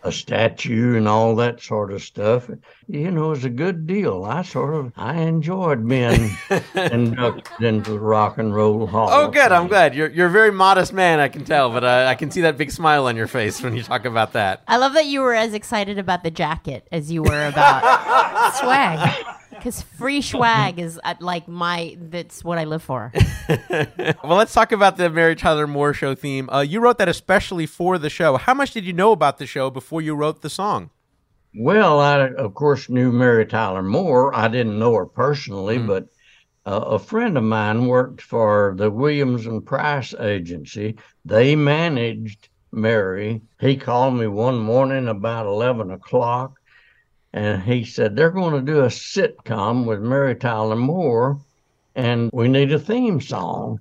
a 0.03 0.11
statue 0.11 0.97
and 0.97 1.07
all 1.07 1.35
that 1.37 1.61
sort 1.61 1.91
of 1.91 2.03
stuff. 2.03 2.49
You 2.87 3.09
know, 3.11 3.27
it 3.27 3.29
was 3.29 3.45
a 3.45 3.49
good 3.49 3.87
deal. 3.87 4.25
I 4.25 4.41
sort 4.41 4.73
of 4.73 4.91
I 4.97 5.21
enjoyed 5.21 5.87
being 5.87 6.31
inducted 6.75 7.65
into 7.65 7.91
the 7.91 7.99
Rock 7.99 8.37
and 8.37 8.53
Roll 8.53 8.85
Hall. 8.85 9.09
Oh, 9.11 9.29
good. 9.29 9.51
I'm 9.51 9.67
glad. 9.67 9.95
You're 9.95 10.09
you're 10.09 10.27
a 10.27 10.31
very 10.31 10.51
modest 10.51 10.93
man. 10.93 11.19
I 11.19 11.29
can 11.29 11.45
tell, 11.45 11.71
but 11.71 11.83
uh, 11.83 12.05
I 12.07 12.15
can 12.15 12.31
see 12.31 12.41
that 12.41 12.57
big 12.57 12.71
smile 12.71 13.07
on 13.07 13.15
your 13.15 13.27
face 13.27 13.61
when 13.61 13.75
you 13.75 13.83
talk 13.83 14.05
about 14.05 14.33
that. 14.33 14.63
I 14.67 14.77
love 14.77 14.93
that 14.93 15.05
you 15.05 15.21
were 15.21 15.33
as 15.33 15.53
excited 15.53 15.97
about 15.97 16.23
the 16.23 16.31
jacket 16.31 16.87
as 16.91 17.11
you 17.11 17.23
were 17.23 17.47
about 17.47 18.53
Swag. 18.59 19.25
Because 19.63 19.81
free 19.81 20.21
swag 20.21 20.77
is 20.77 20.99
uh, 21.05 21.15
like 21.21 21.47
my 21.47 21.95
that's 21.97 22.43
what 22.43 22.57
I 22.57 22.65
live 22.65 22.83
for. 22.83 23.13
Well, 24.23 24.37
let's 24.37 24.53
talk 24.53 24.71
about 24.71 24.95
the 24.97 25.09
Mary 25.09 25.35
Tyler 25.35 25.67
Moore 25.67 25.93
Show 25.93 26.15
theme. 26.15 26.49
Uh, 26.49 26.61
you 26.61 26.79
wrote 26.79 26.97
that 26.97 27.09
especially 27.09 27.65
for 27.65 27.97
the 27.97 28.09
show. 28.09 28.37
How 28.37 28.53
much 28.53 28.71
did 28.71 28.85
you 28.85 28.93
know 28.93 29.11
about 29.11 29.37
the 29.37 29.45
show 29.45 29.69
before 29.69 30.01
you 30.01 30.15
wrote 30.15 30.41
the 30.41 30.49
song? 30.49 30.89
Well, 31.55 31.99
I 31.99 32.29
of 32.29 32.53
course 32.53 32.89
knew 32.89 33.11
Mary 33.11 33.45
Tyler 33.45 33.83
Moore. 33.83 34.35
I 34.35 34.47
didn't 34.47 34.79
know 34.79 34.95
her 34.95 35.05
personally, 35.05 35.77
but 35.77 36.07
uh, 36.65 36.83
a 36.85 36.99
friend 36.99 37.37
of 37.37 37.43
mine 37.43 37.87
worked 37.87 38.21
for 38.21 38.75
the 38.77 38.89
Williams 38.89 39.45
and 39.45 39.65
Price 39.65 40.13
agency. 40.19 40.95
They 41.25 41.55
managed 41.55 42.49
Mary. 42.71 43.41
He 43.59 43.77
called 43.77 44.15
me 44.15 44.27
one 44.27 44.59
morning 44.59 45.07
about 45.07 45.45
eleven 45.45 45.91
o'clock, 45.91 46.59
and 47.33 47.61
he 47.63 47.83
said 47.83 48.15
they're 48.15 48.31
going 48.31 48.53
to 48.53 48.71
do 48.71 48.81
a 48.81 48.87
sitcom 48.87 49.85
with 49.85 50.01
Mary 50.01 50.35
Tyler 50.35 50.75
Moore, 50.75 51.39
and 51.95 52.29
we 52.33 52.47
need 52.47 52.71
a 52.71 52.79
theme 52.79 53.19
song. 53.19 53.79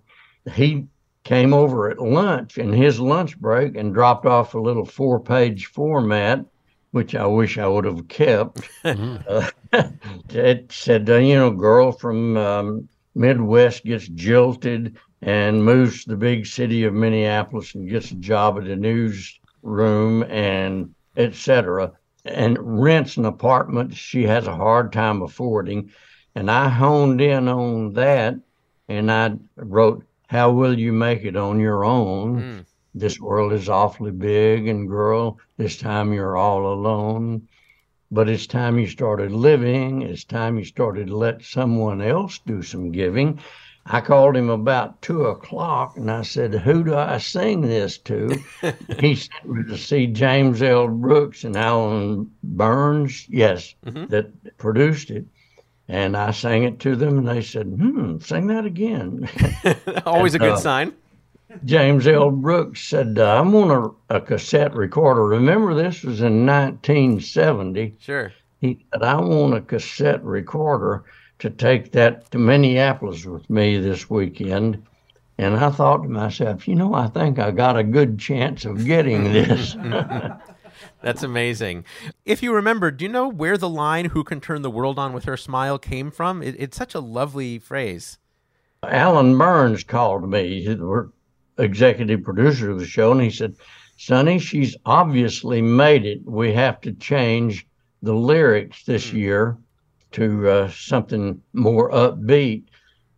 He 0.53 0.87
came 1.25 1.55
over 1.55 1.91
at 1.91 2.01
lunch 2.01 2.59
in 2.59 2.73
his 2.73 2.99
lunch 2.99 3.39
break 3.39 3.77
and 3.77 3.95
dropped 3.95 4.27
off 4.27 4.55
a 4.55 4.59
little 4.61 4.85
four-page 4.85 5.67
format 5.67 6.45
which 6.93 7.15
I 7.15 7.27
wish 7.27 7.59
I 7.59 7.67
would 7.67 7.85
have 7.85 8.07
kept. 8.09 8.61
Uh, 8.85 9.49
it 10.29 10.71
said, 10.71 11.09
you 11.09 11.35
know, 11.35 11.51
girl 11.51 11.93
from 11.93 12.37
um, 12.37 12.89
Midwest 13.15 13.85
gets 13.85 14.07
jilted 14.09 14.97
and 15.23 15.65
moves 15.65 16.05
to 16.05 16.11
the 16.11 16.17
big 16.17 16.45
city 16.45 16.85
of 16.85 16.93
Minneapolis 16.93 17.75
and 17.75 17.89
gets 17.89 18.11
a 18.11 18.17
job 18.17 18.59
at 18.59 18.67
a 18.67 18.77
newsroom 18.77 20.25
and 20.25 20.95
etc. 21.17 21.93
And 22.25 22.57
rents 22.61 23.17
an 23.17 23.25
apartment 23.25 23.95
she 23.95 24.25
has 24.25 24.47
a 24.47 24.57
hard 24.57 24.93
time 24.93 25.23
affording. 25.23 25.91
And 26.35 26.51
I 26.51 26.69
honed 26.69 27.21
in 27.21 27.49
on 27.49 27.93
that 27.95 28.37
and 28.89 29.11
I 29.11 29.35
wrote, 29.57 30.05
How 30.29 30.53
will 30.53 30.79
you 30.79 30.93
make 30.93 31.25
it 31.25 31.37
on 31.37 31.61
your 31.61 31.85
own? 31.85 32.43
Mm. 32.43 32.65
This 32.95 33.19
world 33.19 33.55
is 33.55 33.71
awfully 33.71 34.11
big, 34.11 34.69
and 34.69 34.87
girl, 34.87 35.39
this 35.57 35.79
time 35.79 36.13
you're 36.13 36.37
all 36.37 36.73
alone. 36.73 37.49
But 38.11 38.29
it's 38.29 38.47
time 38.47 38.79
you 38.79 38.87
started 38.87 39.33
living. 39.33 40.03
It's 40.03 40.25
time 40.25 40.59
you 40.59 40.65
started 40.65 41.07
to 41.07 41.17
let 41.17 41.43
someone 41.43 42.03
else 42.03 42.39
do 42.47 42.61
some 42.61 42.93
giving. 42.93 43.41
I 43.87 44.01
called 44.01 44.37
him 44.37 44.49
about 44.49 45.03
two 45.03 45.25
o'clock 45.25 45.97
and 45.97 46.11
I 46.11 46.23
said, 46.23 46.55
Who 46.55 46.85
do 46.85 46.95
I 46.95 47.19
sing 47.19 47.63
this 47.63 47.99
to? 47.99 48.29
he 49.01 49.17
sent 49.17 49.45
me 49.45 49.65
to 49.65 49.77
see 49.77 50.07
James 50.07 50.63
L. 50.63 50.87
Brooks 50.87 51.43
and 51.43 51.57
Alan 51.57 52.31
Burns, 52.45 53.27
yes, 53.29 53.75
that 53.83 54.31
produced 54.59 55.11
it. 55.11 55.27
And 55.89 56.17
I 56.17 56.31
sang 56.31 56.63
it 56.63 56.79
to 56.81 56.95
them 56.95 57.19
and 57.19 57.29
they 57.29 57.43
said, 57.43 57.67
Hmm, 57.67 58.19
sing 58.21 58.47
that 58.47 58.65
again. 58.65 59.29
Always 60.07 60.35
a 60.35 60.39
good 60.39 60.53
uh, 60.53 60.59
sign. 60.59 60.95
James 61.65 62.07
L. 62.07 62.31
Brooks 62.31 62.81
said, 62.81 63.19
uh, 63.19 63.41
I'm 63.41 63.55
on 63.55 63.95
a, 64.11 64.17
a 64.17 64.21
cassette 64.21 64.75
recorder. 64.75 65.25
Remember, 65.25 65.75
this 65.75 66.03
was 66.03 66.21
in 66.21 66.47
1970. 66.47 67.97
Sure. 67.99 68.33
He 68.61 68.87
said, 68.93 69.03
I 69.03 69.21
want 69.21 69.55
a 69.55 69.61
cassette 69.61 70.25
recorder 70.25 71.05
to 71.43 71.51
take 71.51 71.91
that 71.91 72.31
to 72.31 72.39
Minneapolis 72.39 73.25
with 73.25 73.51
me 73.51 73.77
this 73.77 74.09
weekend. 74.09 74.81
And 75.39 75.57
I 75.57 75.71
thought 75.71 76.05
to 76.05 76.09
myself, 76.09 76.69
you 76.69 76.77
know, 76.77 76.95
I 76.95 77.09
think 77.09 77.41
I 77.41 77.51
got 77.51 77.77
a 77.77 77.83
good 77.83 78.17
chance 78.17 78.65
of 78.65 78.85
getting 78.85 79.25
this. 79.25 79.77
That's 81.03 81.25
amazing. 81.25 81.85
If 82.25 82.45
you 82.45 82.55
remember, 82.55 82.93
do 82.93 83.05
you 83.05 83.11
know 83.11 83.27
where 83.27 83.59
the 83.59 83.69
line 83.69 84.05
"Who 84.07 84.23
can 84.23 84.41
turn 84.41 84.63
the 84.63 84.71
world 84.71 85.01
on 85.01 85.13
with 85.13 85.25
her 85.25 85.37
smile" 85.37 85.81
came 85.81 86.13
from? 86.13 86.45
It, 86.45 86.55
it's 86.61 86.77
such 86.77 86.95
a 86.95 87.01
lovely 87.01 87.59
phrase. 87.59 88.19
Alan 88.85 89.37
Burns 89.37 89.83
called 89.83 90.31
me, 90.31 90.65
the 90.65 91.11
executive 91.59 92.23
producer 92.23 92.71
of 92.71 92.79
the 92.79 92.87
show, 92.87 93.11
and 93.11 93.21
he 93.21 93.31
said, 93.31 93.57
Sonny, 93.97 94.39
she's 94.39 94.77
obviously 94.87 95.61
made 95.61 96.07
it. 96.07 96.21
We 96.25 96.53
have 96.53 96.81
to 96.83 96.93
change 96.93 97.67
the 98.01 98.15
lyrics 98.15 98.85
this 98.85 99.11
hmm. 99.11 99.17
year 99.17 99.59
to 100.13 100.49
uh, 100.49 100.71
something 100.71 101.43
more 101.53 101.91
upbeat. 101.91 102.65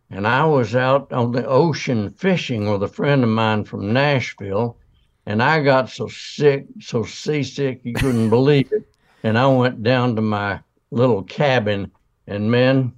And 0.09 0.27
I 0.27 0.45
was 0.45 0.75
out 0.75 1.11
on 1.11 1.31
the 1.31 1.45
ocean 1.45 2.11
fishing 2.11 2.69
with 2.69 2.83
a 2.83 2.87
friend 2.87 3.23
of 3.23 3.29
mine 3.29 3.63
from 3.63 3.91
Nashville, 3.93 4.77
and 5.25 5.41
I 5.41 5.63
got 5.63 5.89
so 5.89 6.07
sick, 6.07 6.67
so 6.79 7.03
seasick, 7.03 7.81
you 7.83 7.93
couldn't 7.93 8.29
believe 8.29 8.71
it. 8.71 8.87
And 9.23 9.37
I 9.37 9.47
went 9.47 9.81
down 9.81 10.15
to 10.15 10.21
my 10.21 10.59
little 10.91 11.23
cabin, 11.23 11.91
and 12.27 12.51
man, 12.51 12.93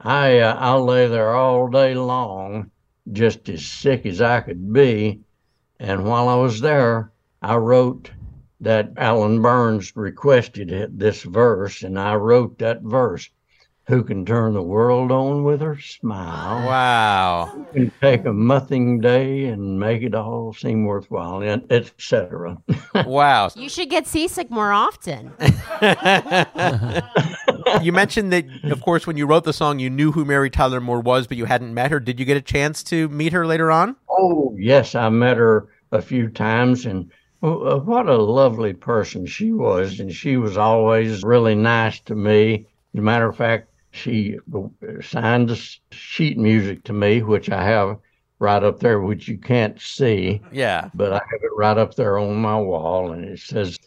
I 0.00 0.38
uh, 0.38 0.54
I 0.54 0.74
lay 0.74 1.06
there 1.06 1.34
all 1.34 1.68
day 1.68 1.94
long, 1.94 2.70
just 3.12 3.48
as 3.48 3.64
sick 3.64 4.04
as 4.06 4.20
I 4.20 4.40
could 4.40 4.72
be. 4.72 5.20
And 5.78 6.04
while 6.04 6.28
I 6.28 6.34
was 6.34 6.60
there, 6.60 7.12
I 7.40 7.56
wrote 7.56 8.10
that 8.60 8.92
Alan 8.96 9.40
Burns 9.40 9.96
requested 9.96 10.70
it, 10.70 10.98
this 10.98 11.22
verse, 11.22 11.82
and 11.82 11.98
I 11.98 12.14
wrote 12.14 12.58
that 12.58 12.82
verse. 12.82 13.28
Who 13.86 14.04
can 14.04 14.24
turn 14.24 14.54
the 14.54 14.62
world 14.62 15.10
on 15.10 15.42
with 15.42 15.60
her 15.62 15.76
smile? 15.80 16.64
Wow. 16.64 17.46
Who 17.52 17.64
can 17.72 17.92
take 18.00 18.24
a 18.24 18.32
muthing 18.32 19.00
day 19.00 19.46
and 19.46 19.80
make 19.80 20.02
it 20.02 20.14
all 20.14 20.52
seem 20.52 20.84
worthwhile, 20.84 21.42
and 21.42 21.64
etc. 21.72 22.58
Wow. 23.06 23.50
You 23.56 23.68
should 23.68 23.88
get 23.88 24.06
seasick 24.06 24.50
more 24.50 24.72
often. 24.72 25.32
you 27.82 27.92
mentioned 27.92 28.32
that, 28.32 28.44
of 28.64 28.80
course, 28.82 29.06
when 29.06 29.16
you 29.16 29.26
wrote 29.26 29.44
the 29.44 29.52
song, 29.52 29.78
you 29.78 29.88
knew 29.90 30.12
who 30.12 30.24
Mary 30.24 30.50
Tyler 30.50 30.80
Moore 30.80 31.00
was, 31.00 31.26
but 31.26 31.36
you 31.36 31.46
hadn't 31.46 31.72
met 31.72 31.90
her. 31.90 31.98
Did 31.98 32.20
you 32.20 32.26
get 32.26 32.36
a 32.36 32.42
chance 32.42 32.82
to 32.84 33.08
meet 33.08 33.32
her 33.32 33.46
later 33.46 33.70
on? 33.70 33.96
Oh, 34.08 34.54
yes, 34.58 34.94
I 34.94 35.08
met 35.08 35.36
her 35.36 35.68
a 35.92 36.02
few 36.02 36.28
times, 36.28 36.86
and 36.86 37.10
what 37.40 38.06
a 38.08 38.16
lovely 38.16 38.72
person 38.72 39.26
she 39.26 39.52
was. 39.52 40.00
And 40.00 40.12
she 40.12 40.36
was 40.36 40.56
always 40.56 41.22
really 41.22 41.54
nice 41.54 42.00
to 42.00 42.14
me. 42.14 42.66
As 42.94 42.98
a 42.98 43.02
matter 43.02 43.28
of 43.28 43.36
fact, 43.36 43.68
she 43.92 44.38
uh, 44.54 44.68
signed 45.02 45.48
the 45.48 45.56
sheet 45.90 46.38
music 46.38 46.84
to 46.84 46.92
me, 46.92 47.22
which 47.22 47.50
I 47.50 47.64
have 47.64 47.98
right 48.38 48.62
up 48.62 48.80
there, 48.80 49.00
which 49.00 49.28
you 49.28 49.38
can't 49.38 49.80
see, 49.80 50.40
Yeah. 50.52 50.90
but 50.94 51.12
I 51.12 51.16
have 51.16 51.42
it 51.42 51.50
right 51.56 51.76
up 51.76 51.94
there 51.94 52.18
on 52.18 52.36
my 52.36 52.58
wall, 52.58 53.12
and 53.12 53.24
it 53.24 53.38
says, 53.40 53.78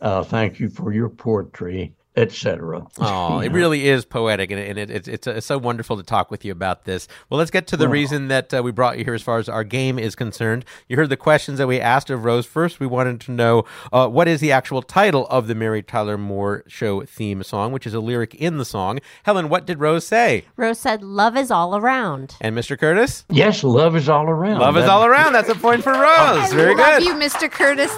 uh, 0.00 0.22
"Thank 0.22 0.60
you 0.60 0.68
for 0.68 0.92
your 0.92 1.08
poetry." 1.08 1.94
Etc. 2.14 2.86
Oh, 2.98 3.40
it 3.40 3.52
really 3.52 3.88
is 3.88 4.04
poetic, 4.04 4.50
and, 4.50 4.60
it, 4.60 4.68
and 4.68 4.78
it, 4.78 4.90
it's, 4.90 5.08
it's, 5.08 5.26
it's 5.26 5.46
so 5.46 5.56
wonderful 5.56 5.96
to 5.96 6.02
talk 6.02 6.30
with 6.30 6.44
you 6.44 6.52
about 6.52 6.84
this. 6.84 7.08
Well, 7.30 7.38
let's 7.38 7.50
get 7.50 7.66
to 7.68 7.76
the 7.76 7.88
reason 7.88 8.28
that 8.28 8.52
uh, 8.52 8.62
we 8.62 8.70
brought 8.70 8.98
you 8.98 9.04
here 9.04 9.14
as 9.14 9.22
far 9.22 9.38
as 9.38 9.48
our 9.48 9.64
game 9.64 9.98
is 9.98 10.14
concerned. 10.14 10.66
You 10.88 10.96
heard 10.96 11.08
the 11.08 11.16
questions 11.16 11.56
that 11.56 11.66
we 11.66 11.80
asked 11.80 12.10
of 12.10 12.26
Rose. 12.26 12.44
First, 12.44 12.80
we 12.80 12.86
wanted 12.86 13.18
to 13.22 13.32
know 13.32 13.64
uh, 13.94 14.08
what 14.08 14.28
is 14.28 14.40
the 14.40 14.52
actual 14.52 14.82
title 14.82 15.26
of 15.28 15.46
the 15.46 15.54
Mary 15.54 15.82
Tyler 15.82 16.18
Moore 16.18 16.64
Show 16.66 17.02
theme 17.06 17.42
song, 17.42 17.72
which 17.72 17.86
is 17.86 17.94
a 17.94 18.00
lyric 18.00 18.34
in 18.34 18.58
the 18.58 18.66
song. 18.66 18.98
Helen, 19.22 19.48
what 19.48 19.64
did 19.64 19.80
Rose 19.80 20.06
say? 20.06 20.44
Rose 20.56 20.78
said, 20.78 21.02
"Love 21.02 21.34
is 21.34 21.50
all 21.50 21.74
around." 21.76 22.36
And 22.42 22.54
Mr. 22.54 22.78
Curtis? 22.78 23.24
Yes, 23.30 23.64
love 23.64 23.96
is 23.96 24.10
all 24.10 24.28
around. 24.28 24.58
Love 24.58 24.76
is 24.76 24.84
all 24.86 25.06
around. 25.06 25.32
That's 25.32 25.48
a 25.48 25.54
point 25.54 25.82
for 25.82 25.92
Rose. 25.92 26.52
Very 26.52 26.74
Love 26.74 26.98
good. 26.98 27.04
you, 27.04 27.14
Mr. 27.14 27.50
Curtis. 27.50 27.96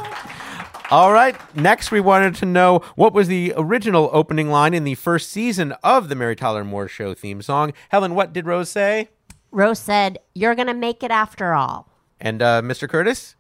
All 0.91 1.13
right. 1.13 1.35
Next, 1.57 1.91
we 1.91 2.01
wanted 2.01 2.35
to 2.37 2.45
know 2.45 2.81
what 2.95 3.15
was 3.15 3.27
the 3.27 3.55
original 3.57 4.11
opening 4.13 4.51
line 4.51 4.75
in 4.75 4.85
the 4.85 4.95
first 4.95 5.31
season 5.31 5.73
of 5.83 6.09
the 6.09 6.15
Mary 6.15 6.37
Tyler 6.37 6.63
Moore 6.63 6.89
Show 6.89 7.15
theme 7.15 7.41
song. 7.41 7.73
Helen, 7.89 8.15
what 8.15 8.33
did 8.35 8.47
Rose 8.47 8.69
say? 8.69 9.09
Rose 9.51 9.79
said, 9.79 10.19
"You're 10.35 10.55
gonna 10.55 10.75
make 10.75 11.03
it 11.03 11.11
after 11.11 11.55
all." 11.55 11.89
And 12.21 12.43
uh, 12.43 12.61
Mr. 12.61 12.89
Curtis? 12.89 13.35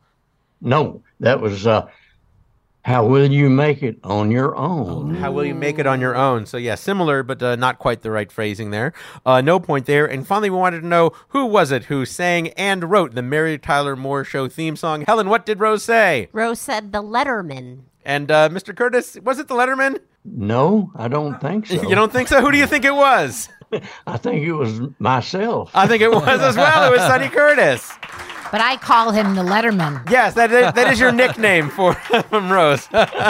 No, 0.61 1.03
that 1.21 1.41
was 1.41 1.67
uh, 1.67 1.87
how 2.85 3.07
will 3.07 3.31
you 3.33 3.49
make 3.49 3.83
it 3.83 3.99
on 4.05 4.31
your 4.31 4.55
own? 4.57 5.15
How 5.15 5.33
will 5.33 5.45
you 5.45 5.55
make 5.55 5.79
it 5.79 5.87
on 5.87 6.01
your 6.03 6.15
own? 6.15 6.45
So, 6.45 6.59
yeah, 6.59 6.75
similar, 6.75 7.23
but 7.23 7.43
uh, 7.43 7.57
not 7.57 7.79
quite 7.79 8.03
the 8.03 8.11
right 8.11 8.31
phrasing 8.31 8.71
there. 8.71 8.93
Uh, 9.25 9.41
no 9.41 9.59
point 9.59 9.87
there. 9.87 10.05
And 10.05 10.27
finally, 10.27 10.51
we 10.51 10.59
wanted 10.59 10.83
to 10.83 10.87
know 10.87 11.13
who 11.29 11.47
was 11.47 11.73
it 11.73 11.85
who 11.85 12.05
sang 12.05 12.49
and 12.51 12.91
wrote 12.91 13.15
the 13.15 13.23
Mary 13.23 13.59
Tyler 13.59 13.97
Moore 13.97 14.23
Show 14.23 14.49
theme 14.49 14.77
song. 14.77 15.05
Helen, 15.07 15.31
what 15.31 15.47
did 15.47 15.61
Rose 15.61 15.83
say? 15.83 16.29
Rose 16.33 16.61
said, 16.61 16.93
"The 16.93 17.03
Letterman." 17.03 17.85
And 18.05 18.31
uh, 18.31 18.51
Mr. 18.51 18.77
Curtis, 18.77 19.17
was 19.23 19.39
it 19.39 19.49
the 19.49 19.55
Letterman? 19.55 19.99
No, 20.27 20.93
I 20.95 21.09
don't 21.09 21.41
think 21.41 21.67
so. 21.67 21.83
You 21.89 21.95
don't 21.95 22.13
think 22.13 22.29
so? 22.29 22.43
Who 22.43 22.53
do 22.53 22.59
you 22.59 22.67
think 22.67 22.85
it 22.85 22.95
was? 22.95 23.49
I 24.07 24.19
think 24.19 24.47
it 24.47 24.53
was 24.53 24.81
myself. 24.99 25.71
I 25.75 25.87
think 25.87 26.03
it 26.03 26.11
was 26.11 26.41
as 26.41 26.57
well. 26.57 26.93
It 26.93 26.97
was 26.97 27.01
Sonny 27.01 27.29
Curtis. 27.31 27.93
But 28.55 28.61
I 28.61 28.77
call 28.77 29.11
him 29.11 29.35
the 29.35 29.43
Letterman. 29.43 30.09
Yes, 30.09 30.35
that 30.35 30.53
is, 30.53 30.73
that 30.75 30.93
is 30.93 31.01
your 31.01 31.11
nickname 31.11 31.71
for 31.71 31.95
from 32.31 32.53
Rose. 32.53 32.89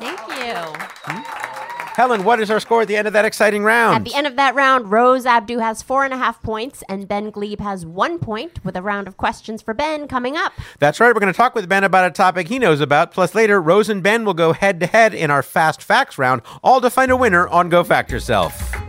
Thank 0.00 0.20
you. 0.28 1.22
Helen, 1.94 2.24
what 2.24 2.40
is 2.40 2.50
our 2.50 2.58
score 2.58 2.82
at 2.82 2.88
the 2.88 2.96
end 2.96 3.06
of 3.06 3.12
that 3.12 3.26
exciting 3.26 3.64
round? 3.64 3.96
At 3.96 4.04
the 4.04 4.16
end 4.16 4.26
of 4.26 4.36
that 4.36 4.54
round, 4.54 4.90
Rose 4.90 5.26
Abdoo 5.26 5.58
has 5.58 5.82
four 5.82 6.04
and 6.04 6.14
a 6.14 6.16
half 6.16 6.42
points, 6.42 6.82
and 6.88 7.06
Ben 7.06 7.30
Gleib 7.30 7.60
has 7.60 7.84
one 7.84 8.18
point, 8.18 8.64
with 8.64 8.76
a 8.76 8.82
round 8.82 9.06
of 9.06 9.18
questions 9.18 9.60
for 9.60 9.74
Ben 9.74 10.08
coming 10.08 10.36
up. 10.36 10.54
That's 10.78 11.00
right. 11.00 11.14
We're 11.14 11.20
going 11.20 11.32
to 11.32 11.36
talk 11.36 11.54
with 11.54 11.68
Ben 11.68 11.84
about 11.84 12.06
a 12.06 12.10
topic 12.10 12.48
he 12.48 12.58
knows 12.58 12.80
about. 12.80 13.12
Plus, 13.12 13.34
later, 13.34 13.60
Rose 13.60 13.90
and 13.90 14.02
Ben 14.02 14.24
will 14.24 14.34
go 14.34 14.54
head 14.54 14.80
to 14.80 14.86
head 14.86 15.12
in 15.12 15.30
our 15.30 15.42
Fast 15.42 15.82
Facts 15.82 16.16
round, 16.16 16.40
all 16.64 16.80
to 16.80 16.88
find 16.88 17.10
a 17.10 17.16
winner 17.16 17.46
on 17.48 17.68
Go 17.68 17.84
Fact 17.84 18.10
Yourself. 18.10 18.81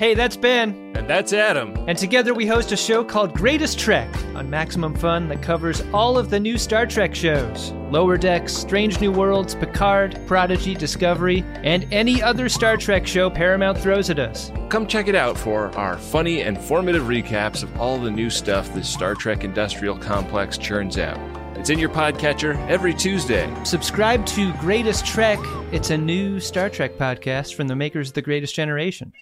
Hey, 0.00 0.14
that's 0.14 0.34
Ben. 0.34 0.94
And 0.96 1.06
that's 1.06 1.34
Adam. 1.34 1.74
And 1.86 1.98
together 1.98 2.32
we 2.32 2.46
host 2.46 2.72
a 2.72 2.76
show 2.78 3.04
called 3.04 3.34
Greatest 3.34 3.78
Trek 3.78 4.08
on 4.34 4.48
Maximum 4.48 4.94
Fun 4.94 5.28
that 5.28 5.42
covers 5.42 5.82
all 5.92 6.16
of 6.16 6.30
the 6.30 6.40
new 6.40 6.56
Star 6.56 6.86
Trek 6.86 7.14
shows 7.14 7.72
Lower 7.90 8.16
Decks, 8.16 8.54
Strange 8.54 8.98
New 8.98 9.12
Worlds, 9.12 9.54
Picard, 9.54 10.18
Prodigy, 10.26 10.74
Discovery, 10.74 11.44
and 11.56 11.86
any 11.92 12.22
other 12.22 12.48
Star 12.48 12.78
Trek 12.78 13.06
show 13.06 13.28
Paramount 13.28 13.76
throws 13.76 14.08
at 14.08 14.18
us. 14.18 14.50
Come 14.70 14.86
check 14.86 15.06
it 15.06 15.14
out 15.14 15.36
for 15.36 15.66
our 15.76 15.98
funny 15.98 16.40
and 16.40 16.58
formative 16.58 17.02
recaps 17.02 17.62
of 17.62 17.78
all 17.78 17.98
the 17.98 18.10
new 18.10 18.30
stuff 18.30 18.72
the 18.72 18.82
Star 18.82 19.14
Trek 19.14 19.44
industrial 19.44 19.98
complex 19.98 20.56
churns 20.56 20.96
out. 20.96 21.20
It's 21.58 21.68
in 21.68 21.78
your 21.78 21.90
podcatcher 21.90 22.56
every 22.70 22.94
Tuesday. 22.94 23.54
Subscribe 23.64 24.24
to 24.28 24.50
Greatest 24.54 25.04
Trek. 25.04 25.38
It's 25.72 25.90
a 25.90 25.98
new 25.98 26.40
Star 26.40 26.70
Trek 26.70 26.96
podcast 26.96 27.54
from 27.54 27.68
the 27.68 27.76
makers 27.76 28.08
of 28.08 28.14
The 28.14 28.22
Greatest 28.22 28.54
Generation. 28.54 29.12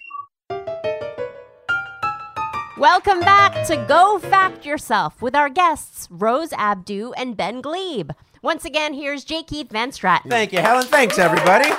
Welcome 2.79 3.19
back 3.19 3.67
to 3.67 3.75
Go 3.89 4.19
Fact 4.19 4.65
Yourself 4.65 5.21
with 5.21 5.35
our 5.35 5.49
guests, 5.49 6.07
Rose 6.09 6.53
Abdoo 6.53 7.11
and 7.17 7.35
Ben 7.35 7.61
Gleib. 7.61 8.11
Once 8.41 8.63
again, 8.63 8.93
here's 8.93 9.25
J. 9.25 9.43
Keith 9.43 9.69
van 9.69 9.91
Straaten. 9.91 10.29
Thank 10.29 10.53
you, 10.53 10.59
Helen. 10.59 10.85
Thanks, 10.85 11.19
everybody. 11.19 11.69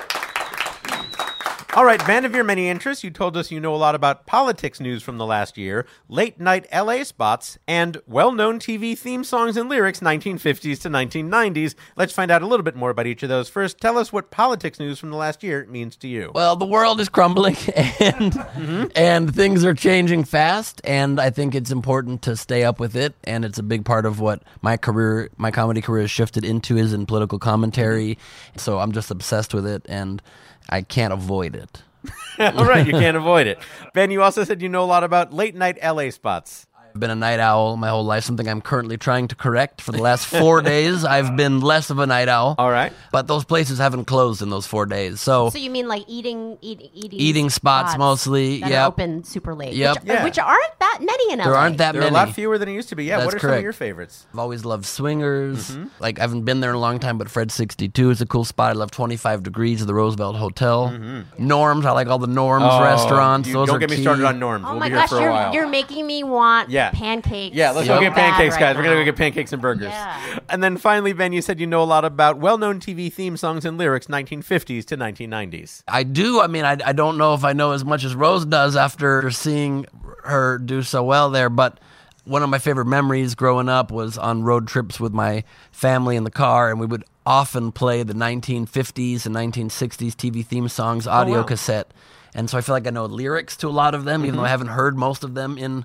All 1.81 1.87
right, 1.87 2.07
man 2.07 2.27
of 2.27 2.35
your 2.35 2.45
many 2.45 2.69
interests, 2.69 3.03
you 3.03 3.11
told 3.11 3.39
us 3.39 3.51
you 3.51 3.59
know 3.59 3.75
a 3.75 3.77
lot 3.77 3.95
about 3.95 4.27
politics 4.27 4.81
news 4.81 5.03
from 5.03 5.17
the 5.17 5.25
last 5.25 5.57
year, 5.57 5.87
late 6.11 6.39
night 6.39 6.67
LA 6.71 7.05
spots, 7.05 7.57
and 7.67 7.97
well 8.07 8.33
known 8.33 8.59
TV 8.59 8.97
theme 8.97 9.25
songs 9.25 9.57
and 9.57 9.67
lyrics 9.71 10.01
1950s 10.01 10.79
to 10.83 10.91
1990s. 10.91 11.75
Let's 11.97 12.13
find 12.13 12.31
out 12.31 12.43
a 12.43 12.47
little 12.47 12.65
bit 12.65 12.77
more 12.77 12.91
about 12.91 13.07
each 13.07 13.23
of 13.23 13.31
those. 13.31 13.49
First, 13.49 13.81
tell 13.81 13.97
us 13.97 14.13
what 14.13 14.31
politics 14.31 14.79
news 14.79 14.99
from 14.99 15.09
the 15.09 15.17
last 15.17 15.43
year 15.43 15.67
means 15.71 15.97
to 15.97 16.07
you. 16.07 16.33
Well, 16.35 16.55
the 16.55 16.67
world 16.67 17.01
is 17.01 17.09
crumbling 17.09 17.57
and 17.75 18.33
mm-hmm. 18.35 18.85
and 18.95 19.35
things 19.35 19.65
are 19.65 19.73
changing 19.73 20.25
fast 20.25 20.83
and 20.85 21.19
I 21.19 21.31
think 21.31 21.55
it's 21.55 21.71
important 21.71 22.21
to 22.25 22.37
stay 22.37 22.63
up 22.63 22.79
with 22.79 22.95
it 22.95 23.15
and 23.25 23.43
it's 23.43 23.59
a 23.59 23.63
big 23.63 23.87
part 23.87 24.05
of 24.05 24.21
what 24.21 24.43
my 24.61 24.77
career 24.77 25.31
my 25.39 25.51
comedy 25.51 25.81
career 25.81 26.03
has 26.03 26.11
shifted 26.11 26.45
into 26.45 26.77
is 26.77 26.93
in 26.93 27.07
political 27.07 27.39
commentary. 27.39 28.17
Mm-hmm. 28.17 28.59
So 28.59 28.81
I'm 28.81 28.93
just 28.93 29.11
obsessed 29.11 29.55
with 29.55 29.67
it 29.67 29.87
and 29.89 30.21
I 30.69 30.83
can't 30.83 31.13
avoid 31.13 31.57
it. 31.57 31.83
All 32.39 32.65
right, 32.65 32.87
you 32.87 32.93
can't 33.05 33.17
avoid 33.17 33.47
it. 33.47 33.59
Ben, 33.95 34.11
you 34.11 34.23
also 34.23 34.45
said 34.45 34.63
you 34.63 34.69
know 34.69 34.85
a 34.85 34.87
lot 34.87 35.05
about 35.05 35.33
late 35.33 35.55
night 35.55 35.79
LA 35.83 36.11
spots. 36.11 36.67
I've 36.95 37.01
been 37.01 37.11
a 37.11 37.15
night 37.15 37.41
owl 37.41 37.77
my 37.77 37.89
whole 37.89 38.05
life, 38.05 38.25
something 38.25 38.49
I'm 38.49 38.61
currently 38.61 38.97
trying 38.97 39.29
to 39.29 39.37
correct. 39.37 39.81
For 39.81 39.93
the 39.93 40.03
last 40.03 40.27
four 40.27 40.61
days, 40.75 41.05
I've 41.05 41.37
been 41.37 41.61
less 41.61 41.91
of 41.91 41.99
a 41.99 42.07
night 42.07 42.29
owl. 42.29 42.55
All 42.59 42.71
right. 42.71 42.93
But 43.13 43.27
those 43.29 43.45
places 43.45 43.79
haven't 43.79 44.07
closed 44.07 44.43
in 44.43 44.51
those 44.51 44.67
four 44.67 44.87
days. 44.87 45.21
So, 45.21 45.51
So 45.51 45.59
you 45.59 45.71
mean 45.71 45.87
like 45.89 46.05
eating, 46.09 46.59
eat, 46.61 46.91
eating, 46.95 47.21
Eating 47.21 47.51
spots 47.51 47.97
mostly, 47.97 48.57
Yeah. 48.57 48.87
open 48.87 49.25
super 49.25 49.55
late. 49.55 49.75
Yep. 49.75 49.97
which, 50.01 50.05
Yeah. 50.07 50.25
which 50.25 50.39
aren't 50.39 50.79
that 50.81 50.99
many 51.01 51.33
in 51.33 51.39
LA. 51.39 51.45
there 51.45 51.55
aren't 51.55 51.79
that 51.79 51.93
There 51.93 52.03
are 52.03 52.05
many. 52.11 52.17
a 52.17 52.19
lot 52.27 52.35
fewer 52.35 52.59
than 52.59 52.69
it 52.69 52.73
used 52.75 52.89
to 52.91 52.97
be. 52.97 53.05
Yeah, 53.05 53.19
That's 53.19 53.27
what 53.27 53.35
are 53.37 53.39
some 53.41 53.51
of 53.53 53.63
your 53.63 53.73
favorites? 53.73 54.27
I've 54.33 54.39
always 54.39 54.65
loved 54.65 54.85
swingers. 54.87 55.71
Mm-hmm. 55.71 55.85
Like 56.01 56.19
I 56.19 56.23
haven't 56.23 56.43
been 56.45 56.61
there 56.61 56.71
in 56.71 56.77
a 56.77 56.81
long 56.81 56.99
time, 56.99 57.19
but 57.19 57.29
Fred 57.31 57.53
62 57.53 58.11
is 58.11 58.21
a 58.21 58.27
cool 58.27 58.45
spot. 58.45 58.71
I 58.71 58.73
love 58.73 58.91
25 58.91 59.43
Degrees 59.43 59.81
of 59.81 59.87
the 59.87 59.95
Roosevelt 59.95 60.37
Hotel. 60.37 60.93
Norms, 61.39 61.87
I 61.87 61.93
like 61.93 62.09
all 62.09 62.19
the 62.19 62.27
Norms 62.27 62.65
restaurants. 62.65 63.49
Mm-hmm. 63.49 63.57
Oh, 63.57 63.61
You 63.61 63.67
Those 63.67 63.67
don't 63.69 63.77
are 63.77 63.79
get 63.79 63.91
me 63.91 63.97
key. 63.97 64.03
started 64.03 64.25
on 64.25 64.39
norms. 64.39 64.65
Oh 64.67 64.71
we'll 64.73 64.81
my 64.81 64.87
be 64.89 64.93
here 64.95 65.01
gosh, 65.01 65.11
for 65.11 65.19
a 65.19 65.23
you're, 65.53 65.53
you're 65.63 65.69
making 65.69 66.07
me 66.07 66.23
want 66.25 66.71
Yeah. 66.71 66.80
Pancakes. 66.93 67.55
Yeah, 67.55 67.71
let's 67.71 67.87
so 67.87 67.95
go 67.95 68.01
get 68.01 68.15
bad 68.15 68.35
pancakes, 68.35 68.55
right 68.55 68.61
guys. 68.61 68.77
We're 68.77 68.83
gonna 68.85 68.97
go 68.97 69.05
get 69.05 69.17
pancakes 69.17 69.53
and 69.53 69.61
burgers. 69.61 69.89
Yeah. 69.89 70.39
And 70.49 70.63
then 70.63 70.77
finally, 70.77 71.13
Ben, 71.13 71.33
you 71.33 71.43
said 71.43 71.61
you 71.61 71.67
know 71.67 71.83
a 71.83 71.85
lot 71.85 72.05
about 72.05 72.39
well-known 72.39 72.81
TV 72.81 73.13
theme 73.13 73.37
songs 73.37 73.65
and 73.65 73.79
lyrics, 73.79 74.07
1950s 74.07 74.85
to 74.87 74.97
1990s. 74.97 75.83
I 75.87 76.03
do. 76.03 76.41
I 76.41 76.47
mean, 76.47 76.65
I, 76.65 76.77
I 76.85 76.93
don't 76.93 77.19
know 77.19 77.35
if 77.35 77.45
I 77.45 77.53
know 77.53 77.73
as 77.73 77.85
much 77.85 78.05
as 78.05 78.15
Rose 78.15 78.45
does 78.47 78.77
after 78.77 79.31
seeing 79.31 79.87
her 80.25 80.59
do 80.59 80.83
so 80.83 81.03
well 81.05 81.31
there, 81.31 81.51
but 81.51 81.79
one 82.25 82.43
of 82.43 82.51
my 82.51 82.59
favorite 82.59 82.87
memories 82.87 83.35
growing 83.35 83.69
up 83.69 83.91
was 83.91 84.19
on 84.19 84.43
road 84.43 84.69
trips 84.69 85.01
with 85.01 85.13
my 85.13 85.45
family 85.73 86.17
in 86.17 86.25
the 86.25 86.31
car, 86.31 86.71
and 86.71 86.79
we 86.79 86.87
would 86.87 87.05
often 87.27 87.73
play 87.73 88.03
the 88.03 88.15
1950s 88.15 89.27
and 89.27 89.35
1960s 89.35 90.15
TV 90.15 90.45
theme 90.45 90.69
songs 90.69 91.07
oh, 91.07 91.11
audio 91.11 91.39
wow. 91.39 91.43
cassette. 91.43 91.93
And 92.35 92.49
so 92.49 92.59
I 92.59 92.61
feel 92.61 92.75
like 92.75 92.87
I 92.87 92.91
know 92.91 93.07
lyrics 93.07 93.57
to 93.59 93.69
a 93.69 93.71
lot 93.71 93.95
of 93.95 94.05
them, 94.05 94.23
even 94.23 94.37
though 94.37 94.39
mm-hmm. 94.39 94.47
I 94.47 94.51
haven't 94.51 94.69
heard 94.69 94.97
most 94.97 95.25
of 95.25 95.35
them 95.35 95.59
in 95.59 95.85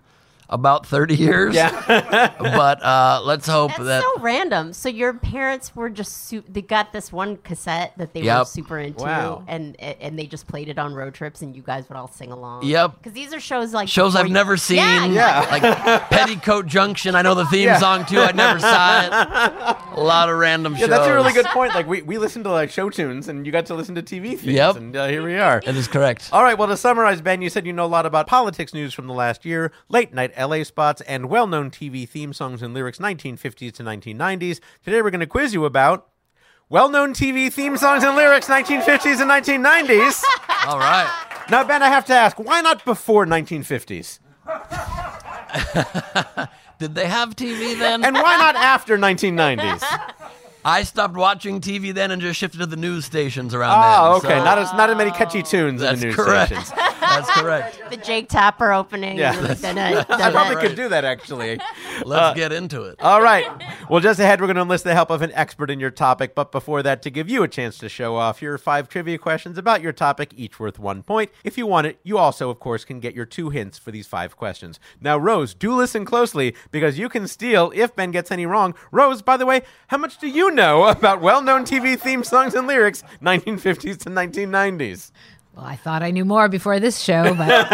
about 0.50 0.86
30 0.86 1.16
years. 1.16 1.56
Yeah. 1.56 2.34
but 2.40 2.84
uh, 2.84 3.22
let's 3.24 3.48
hope 3.48 3.72
That's 3.72 3.84
that. 3.86 4.04
so 4.04 4.22
random. 4.22 4.74
So 4.74 4.90
your 4.90 5.14
parents 5.14 5.76
were 5.76 5.90
just 5.90 6.28
su- 6.28 6.44
they 6.48 6.62
got 6.62 6.92
this 6.94 7.12
one 7.12 7.38
cassette 7.38 7.94
that 7.98 8.14
they 8.14 8.24
were 8.24 8.46
super 8.46 8.78
into, 8.80 9.04
Wow. 9.04 9.44
and 9.48 9.80
and 9.82 10.18
they 10.18 10.26
just 10.28 10.48
played 10.48 10.70
it 10.70 10.78
on 10.80 10.94
road 10.94 11.14
trips, 11.14 11.42
and 11.42 11.56
you 11.56 11.62
guys 11.62 11.88
would 11.90 11.98
all 11.98 12.08
sing 12.08 12.32
along. 12.32 12.64
Yep. 12.64 12.98
Because 12.98 13.14
these 13.14 13.34
are 13.34 13.40
shows 13.40 13.74
like 13.74 13.88
Shows 13.90 14.14
before 14.14 14.22
I've 14.22 14.28
you- 14.28 14.34
never 14.34 14.58
seen. 14.58 14.78
Yeah, 14.78 15.06
Yeah. 15.06 15.40
Like 15.52 16.10
Petticoat 16.10 16.68
Junction. 16.68 17.16
I 17.16 17.22
know 17.22 17.34
the 17.36 17.46
theme 17.46 17.66
Yeah. 17.66 17.80
song 17.80 18.06
too. 18.06 18.20
I 18.20 18.32
never 18.32 18.60
saw 18.60 19.02
it. 19.06 19.78
A 19.98 20.02
lot 20.02 20.30
of 20.30 20.38
random 20.38 20.74
Yeah, 20.74 20.80
shows. 20.82 20.90
that's 20.90 21.08
a 21.08 21.14
really 21.14 21.34
good 21.34 21.46
point. 21.48 21.74
Like 21.74 21.88
we, 21.88 22.02
we 22.02 22.18
listened 22.18 22.46
to 22.46 22.52
like 22.52 22.70
show 22.72 22.90
tunes, 22.90 23.28
and 23.28 23.46
you 23.46 23.52
got 23.52 23.66
to 23.68 23.74
listen 23.76 23.96
to 23.96 24.02
TV 24.02 24.30
themes, 24.38 24.44
Yep. 24.44 24.76
and 24.76 24.96
uh, 24.96 25.08
here 25.08 25.24
we 25.24 25.38
are. 25.38 25.62
That 25.66 25.76
is 25.76 25.88
correct. 25.88 26.30
All 26.32 26.44
right. 26.44 26.58
Well, 26.58 26.68
to 26.68 26.78
summarize, 26.78 27.22
Ben, 27.22 27.42
you 27.42 27.50
said 27.50 27.66
you 27.66 27.74
know 27.74 27.86
a 27.86 27.88
lot 27.88 28.06
about 28.06 28.28
politics 28.28 28.74
news 28.74 28.94
from 28.94 29.08
the 29.08 29.14
last 29.14 29.46
year, 29.46 29.72
late 29.90 30.14
night 30.14 30.32
LA 30.38 30.64
spots, 30.64 31.02
and 31.02 31.30
well-known 31.30 31.72
TV 31.72 32.08
theme 32.08 32.34
songs 32.34 32.62
and 32.62 32.74
lyrics 32.74 33.00
1950s 33.00 33.74
to 33.74 33.84
1990s. 33.84 34.60
Today, 34.84 35.02
we're 35.02 35.12
going 35.12 35.20
to 35.20 35.28
quiz 35.28 35.54
you 35.54 35.66
about 35.66 36.08
well-known 36.70 37.14
TV 37.14 37.52
theme 37.52 37.78
songs 37.78 38.04
and 38.04 38.16
lyrics 38.16 38.48
1950s 38.48 39.22
and 39.22 39.30
1990s. 39.32 40.24
All 40.68 40.80
right. 40.80 41.46
now, 41.50 41.64
Ben, 41.64 41.84
I 41.84 41.88
have 41.90 42.06
to 42.06 42.14
ask, 42.14 42.38
why 42.40 42.62
not 42.62 42.86
before 42.86 43.26
1950s, 43.26 44.20
Did 46.80 46.96
they 46.96 47.08
have 47.08 47.36
TV 47.36 47.78
then? 47.80 48.04
and 48.04 48.16
why 48.16 48.38
not 48.38 48.56
after 48.56 48.98
1990s? 48.98 49.82
I 50.68 50.82
stopped 50.84 51.14
watching 51.16 51.62
TV 51.62 51.94
then 51.94 52.10
and 52.12 52.22
just 52.22 52.40
shifted 52.40 52.58
to 52.58 52.66
the 52.66 52.76
news 52.76 53.06
stations 53.06 53.54
around 53.54 53.76
Oh, 53.78 54.20
then. 54.20 54.32
okay. 54.32 54.40
so 54.40 54.44
Not 54.44 54.58
as 54.58 54.74
not 54.74 54.90
as 54.90 54.98
many 54.98 55.12
catchy 55.12 55.44
tunes 55.44 55.80
in 55.82 55.86
that's 55.88 56.00
the 56.02 56.08
news 56.08 56.16
correct. 56.16 56.48
stations. 56.52 56.72
That's 57.06 57.30
correct. 57.32 57.80
The 57.92 57.98
Jake 57.98 58.28
Tapper 58.30 58.74
opening. 58.74 59.18
Yeah. 59.18 59.36
really 59.42 59.56
dun-dun, 59.56 59.78
I 60.10 60.32
probably 60.32 60.56
dun-dun. 60.56 60.62
could 60.62 60.76
do 60.76 60.90
that 60.90 61.06
actually. 61.06 61.60
Let's 62.04 62.32
uh, 62.32 62.34
get 62.34 62.52
into 62.52 62.82
it. 62.84 63.00
All 63.00 63.22
right. 63.22 63.46
Well, 63.90 64.02
just 64.02 64.20
ahead, 64.20 64.42
we're 64.42 64.48
going 64.48 64.56
to 64.56 64.64
enlist 64.64 64.84
the 64.86 64.96
help 64.96 65.12
of 65.12 65.22
an 65.22 65.32
expert 65.34 65.70
in 65.70 65.80
your 65.80 65.92
topic. 65.92 66.34
But 66.36 66.52
before 66.52 66.82
that, 66.84 67.02
to 67.04 67.10
give 67.12 67.30
you 67.30 67.44
a 67.44 67.48
chance 67.48 67.78
to 67.78 67.90
show 67.90 68.16
off, 68.16 68.42
your 68.42 68.58
five 68.58 68.90
trivia 68.90 69.18
questions 69.20 69.58
about 69.58 69.82
your 69.82 69.94
topic, 69.94 70.34
each 70.36 70.60
worth 70.60 70.80
one 70.80 71.04
point. 71.04 71.30
If 71.44 71.58
you 71.60 71.68
want 71.68 71.86
it, 71.88 72.00
you 72.04 72.18
also, 72.18 72.50
of 72.50 72.60
course, 72.60 72.84
can 72.84 73.00
get 73.00 73.14
your 73.14 73.26
two 73.26 73.50
hints 73.52 73.78
for 73.78 73.92
these 73.92 74.08
five 74.08 74.36
questions. 74.36 74.80
Now, 75.00 75.18
Rose, 75.18 75.54
do 75.54 75.74
listen 75.74 76.06
closely 76.06 76.56
because 76.72 76.98
you 76.98 77.08
can 77.08 77.28
steal 77.28 77.72
if 77.76 77.96
Ben 77.96 78.12
gets 78.12 78.32
any 78.32 78.48
wrong. 78.48 78.74
Rose, 78.92 79.22
by 79.22 79.38
the 79.38 79.46
way, 79.46 79.62
how 79.88 79.98
much 79.98 80.18
do 80.18 80.28
you 80.28 80.52
know 80.56 80.86
about 80.86 81.22
well 81.22 81.42
known 81.42 81.66
TV 81.66 82.00
theme 82.00 82.24
songs 82.24 82.56
and 82.56 82.66
lyrics, 82.66 83.04
1950s 83.22 84.00
to 84.00 84.10
1990s? 84.10 85.12
Well, 85.56 85.66
I 85.66 85.78
thought 85.78 86.04
I 86.04 86.12
knew 86.12 86.26
more 86.26 86.50
before 86.50 86.82
this 86.82 87.00
show, 87.00 87.34
but 87.34 87.48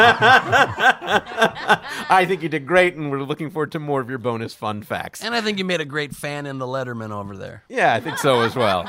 I 2.09 2.25
think 2.27 2.43
you 2.43 2.49
did 2.49 2.67
great, 2.67 2.93
and 2.95 3.09
we're 3.09 3.23
looking 3.23 3.49
forward 3.49 3.71
to 3.71 3.79
more 3.79 4.01
of 4.01 4.09
your 4.09 4.19
bonus 4.19 4.53
fun 4.53 4.83
facts. 4.83 5.23
And 5.23 5.33
I 5.33 5.41
think 5.41 5.57
you 5.57 5.65
made 5.65 5.81
a 5.81 5.85
great 5.85 6.15
fan 6.15 6.45
in 6.45 6.59
the 6.59 6.67
Letterman 6.67 7.09
over 7.09 7.35
there. 7.35 7.63
Yeah, 7.69 7.95
I 7.95 7.99
think 7.99 8.19
so 8.19 8.41
as 8.41 8.55
well. 8.55 8.87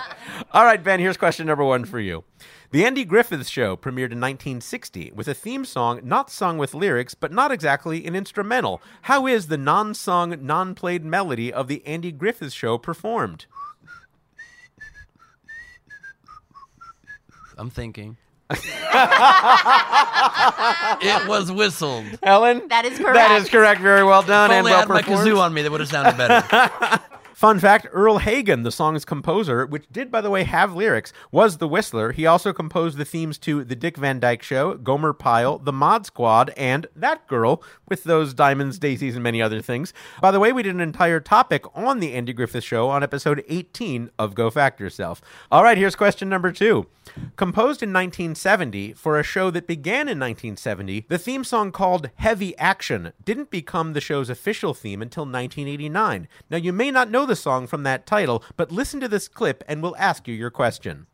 All 0.52 0.64
right, 0.64 0.84
Ben, 0.84 1.00
here's 1.00 1.16
question 1.16 1.46
number 1.46 1.64
one 1.64 1.86
for 1.86 2.00
you. 2.00 2.24
The 2.70 2.84
Andy 2.84 3.06
Griffith 3.06 3.46
Show 3.48 3.76
premiered 3.76 4.12
in 4.12 4.20
1960 4.20 5.12
with 5.14 5.28
a 5.28 5.34
theme 5.34 5.64
song 5.64 6.00
not 6.02 6.30
sung 6.30 6.58
with 6.58 6.74
lyrics, 6.74 7.14
but 7.14 7.32
not 7.32 7.50
exactly 7.50 8.04
an 8.06 8.14
instrumental. 8.14 8.82
How 9.02 9.26
is 9.26 9.46
the 9.46 9.58
non 9.58 9.94
sung, 9.94 10.36
non 10.44 10.74
played 10.74 11.04
melody 11.04 11.50
of 11.52 11.68
The 11.68 11.86
Andy 11.86 12.12
Griffith 12.12 12.52
Show 12.52 12.76
performed? 12.76 13.46
I'm 17.58 17.70
thinking. 17.70 18.16
it 18.50 18.58
was 21.28 21.50
whistled. 21.50 22.04
Ellen? 22.22 22.68
That 22.68 22.84
is 22.84 22.98
correct. 22.98 23.14
That 23.14 23.40
is 23.40 23.48
correct. 23.48 23.80
Very 23.80 24.04
well 24.04 24.22
done 24.22 24.50
If 24.50 24.56
and 24.56 24.58
only 24.60 24.72
I 24.72 24.74
well 24.74 24.80
had 24.80 24.88
my 24.90 25.00
performed. 25.02 25.26
kazoo 25.28 25.38
on 25.38 25.54
me, 25.54 25.62
that 25.62 25.70
would 25.70 25.80
have 25.80 25.88
sounded 25.88 26.16
better. 26.18 27.00
Fun 27.42 27.58
fact 27.58 27.88
Earle 27.90 28.18
Hagen, 28.18 28.62
the 28.62 28.70
song's 28.70 29.04
composer, 29.04 29.66
which 29.66 29.88
did, 29.90 30.12
by 30.12 30.20
the 30.20 30.30
way, 30.30 30.44
have 30.44 30.76
lyrics, 30.76 31.12
was 31.32 31.58
the 31.58 31.66
whistler. 31.66 32.12
He 32.12 32.24
also 32.24 32.52
composed 32.52 32.98
the 32.98 33.04
themes 33.04 33.36
to 33.38 33.64
The 33.64 33.74
Dick 33.74 33.96
Van 33.96 34.20
Dyke 34.20 34.44
Show, 34.44 34.74
Gomer 34.74 35.12
Pyle, 35.12 35.58
The 35.58 35.72
Mod 35.72 36.06
Squad, 36.06 36.52
and 36.56 36.86
That 36.94 37.26
Girl, 37.26 37.60
with 37.88 38.04
those 38.04 38.32
diamonds, 38.32 38.78
daisies, 38.78 39.16
and 39.16 39.24
many 39.24 39.42
other 39.42 39.60
things. 39.60 39.92
By 40.20 40.30
the 40.30 40.38
way, 40.38 40.52
we 40.52 40.62
did 40.62 40.76
an 40.76 40.80
entire 40.80 41.18
topic 41.18 41.64
on 41.76 41.98
The 41.98 42.12
Andy 42.14 42.32
Griffith 42.32 42.62
Show 42.62 42.88
on 42.88 43.02
episode 43.02 43.42
18 43.48 44.10
of 44.20 44.36
Go 44.36 44.48
Fact 44.48 44.78
Yourself. 44.78 45.20
All 45.50 45.64
right, 45.64 45.76
here's 45.76 45.96
question 45.96 46.28
number 46.28 46.52
two. 46.52 46.86
Composed 47.36 47.82
in 47.82 47.92
1970 47.92 48.92
for 48.92 49.18
a 49.18 49.24
show 49.24 49.50
that 49.50 49.66
began 49.66 50.02
in 50.08 50.20
1970, 50.20 51.06
the 51.08 51.18
theme 51.18 51.42
song 51.44 51.72
called 51.72 52.10
Heavy 52.16 52.56
Action 52.58 53.12
didn't 53.24 53.50
become 53.50 53.92
the 53.92 54.00
show's 54.00 54.30
official 54.30 54.72
theme 54.72 55.02
until 55.02 55.24
1989. 55.24 56.28
Now, 56.48 56.56
you 56.56 56.72
may 56.72 56.90
not 56.90 57.10
know 57.10 57.26
the 57.26 57.31
song 57.36 57.66
from 57.66 57.82
that 57.82 58.06
title, 58.06 58.42
but 58.56 58.72
listen 58.72 59.00
to 59.00 59.08
this 59.08 59.28
clip 59.28 59.62
and 59.66 59.82
we'll 59.82 59.96
ask 59.96 60.26
you 60.28 60.34
your 60.34 60.50
question. 60.50 61.06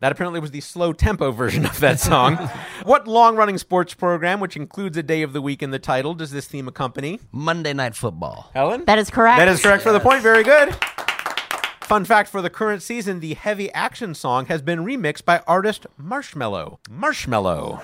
That 0.00 0.12
apparently 0.12 0.40
was 0.40 0.50
the 0.50 0.60
slow 0.60 0.92
tempo 0.92 1.30
version 1.30 1.64
of 1.64 1.80
that 1.80 1.98
song. 1.98 2.36
what 2.84 3.08
long 3.08 3.36
running 3.36 3.56
sports 3.56 3.94
program, 3.94 4.40
which 4.40 4.56
includes 4.56 4.96
a 4.96 5.02
day 5.02 5.22
of 5.22 5.32
the 5.32 5.40
week 5.40 5.62
in 5.62 5.70
the 5.70 5.78
title, 5.78 6.14
does 6.14 6.30
this 6.30 6.46
theme 6.46 6.68
accompany? 6.68 7.20
Monday 7.32 7.72
Night 7.72 7.94
Football. 7.94 8.50
Helen? 8.52 8.84
That 8.84 8.98
is 8.98 9.08
correct. 9.08 9.38
That 9.38 9.48
is 9.48 9.62
correct 9.62 9.82
for 9.82 9.92
the 9.92 10.00
point. 10.00 10.22
Very 10.22 10.42
good. 10.42 10.76
Fun 11.86 12.04
fact 12.04 12.28
for 12.28 12.42
the 12.42 12.50
current 12.50 12.82
season, 12.82 13.20
the 13.20 13.34
heavy 13.34 13.70
action 13.72 14.12
song 14.12 14.46
has 14.46 14.60
been 14.60 14.80
remixed 14.80 15.24
by 15.24 15.40
artist 15.46 15.86
Marshmello. 16.02 16.78
Marshmello. 16.90 17.80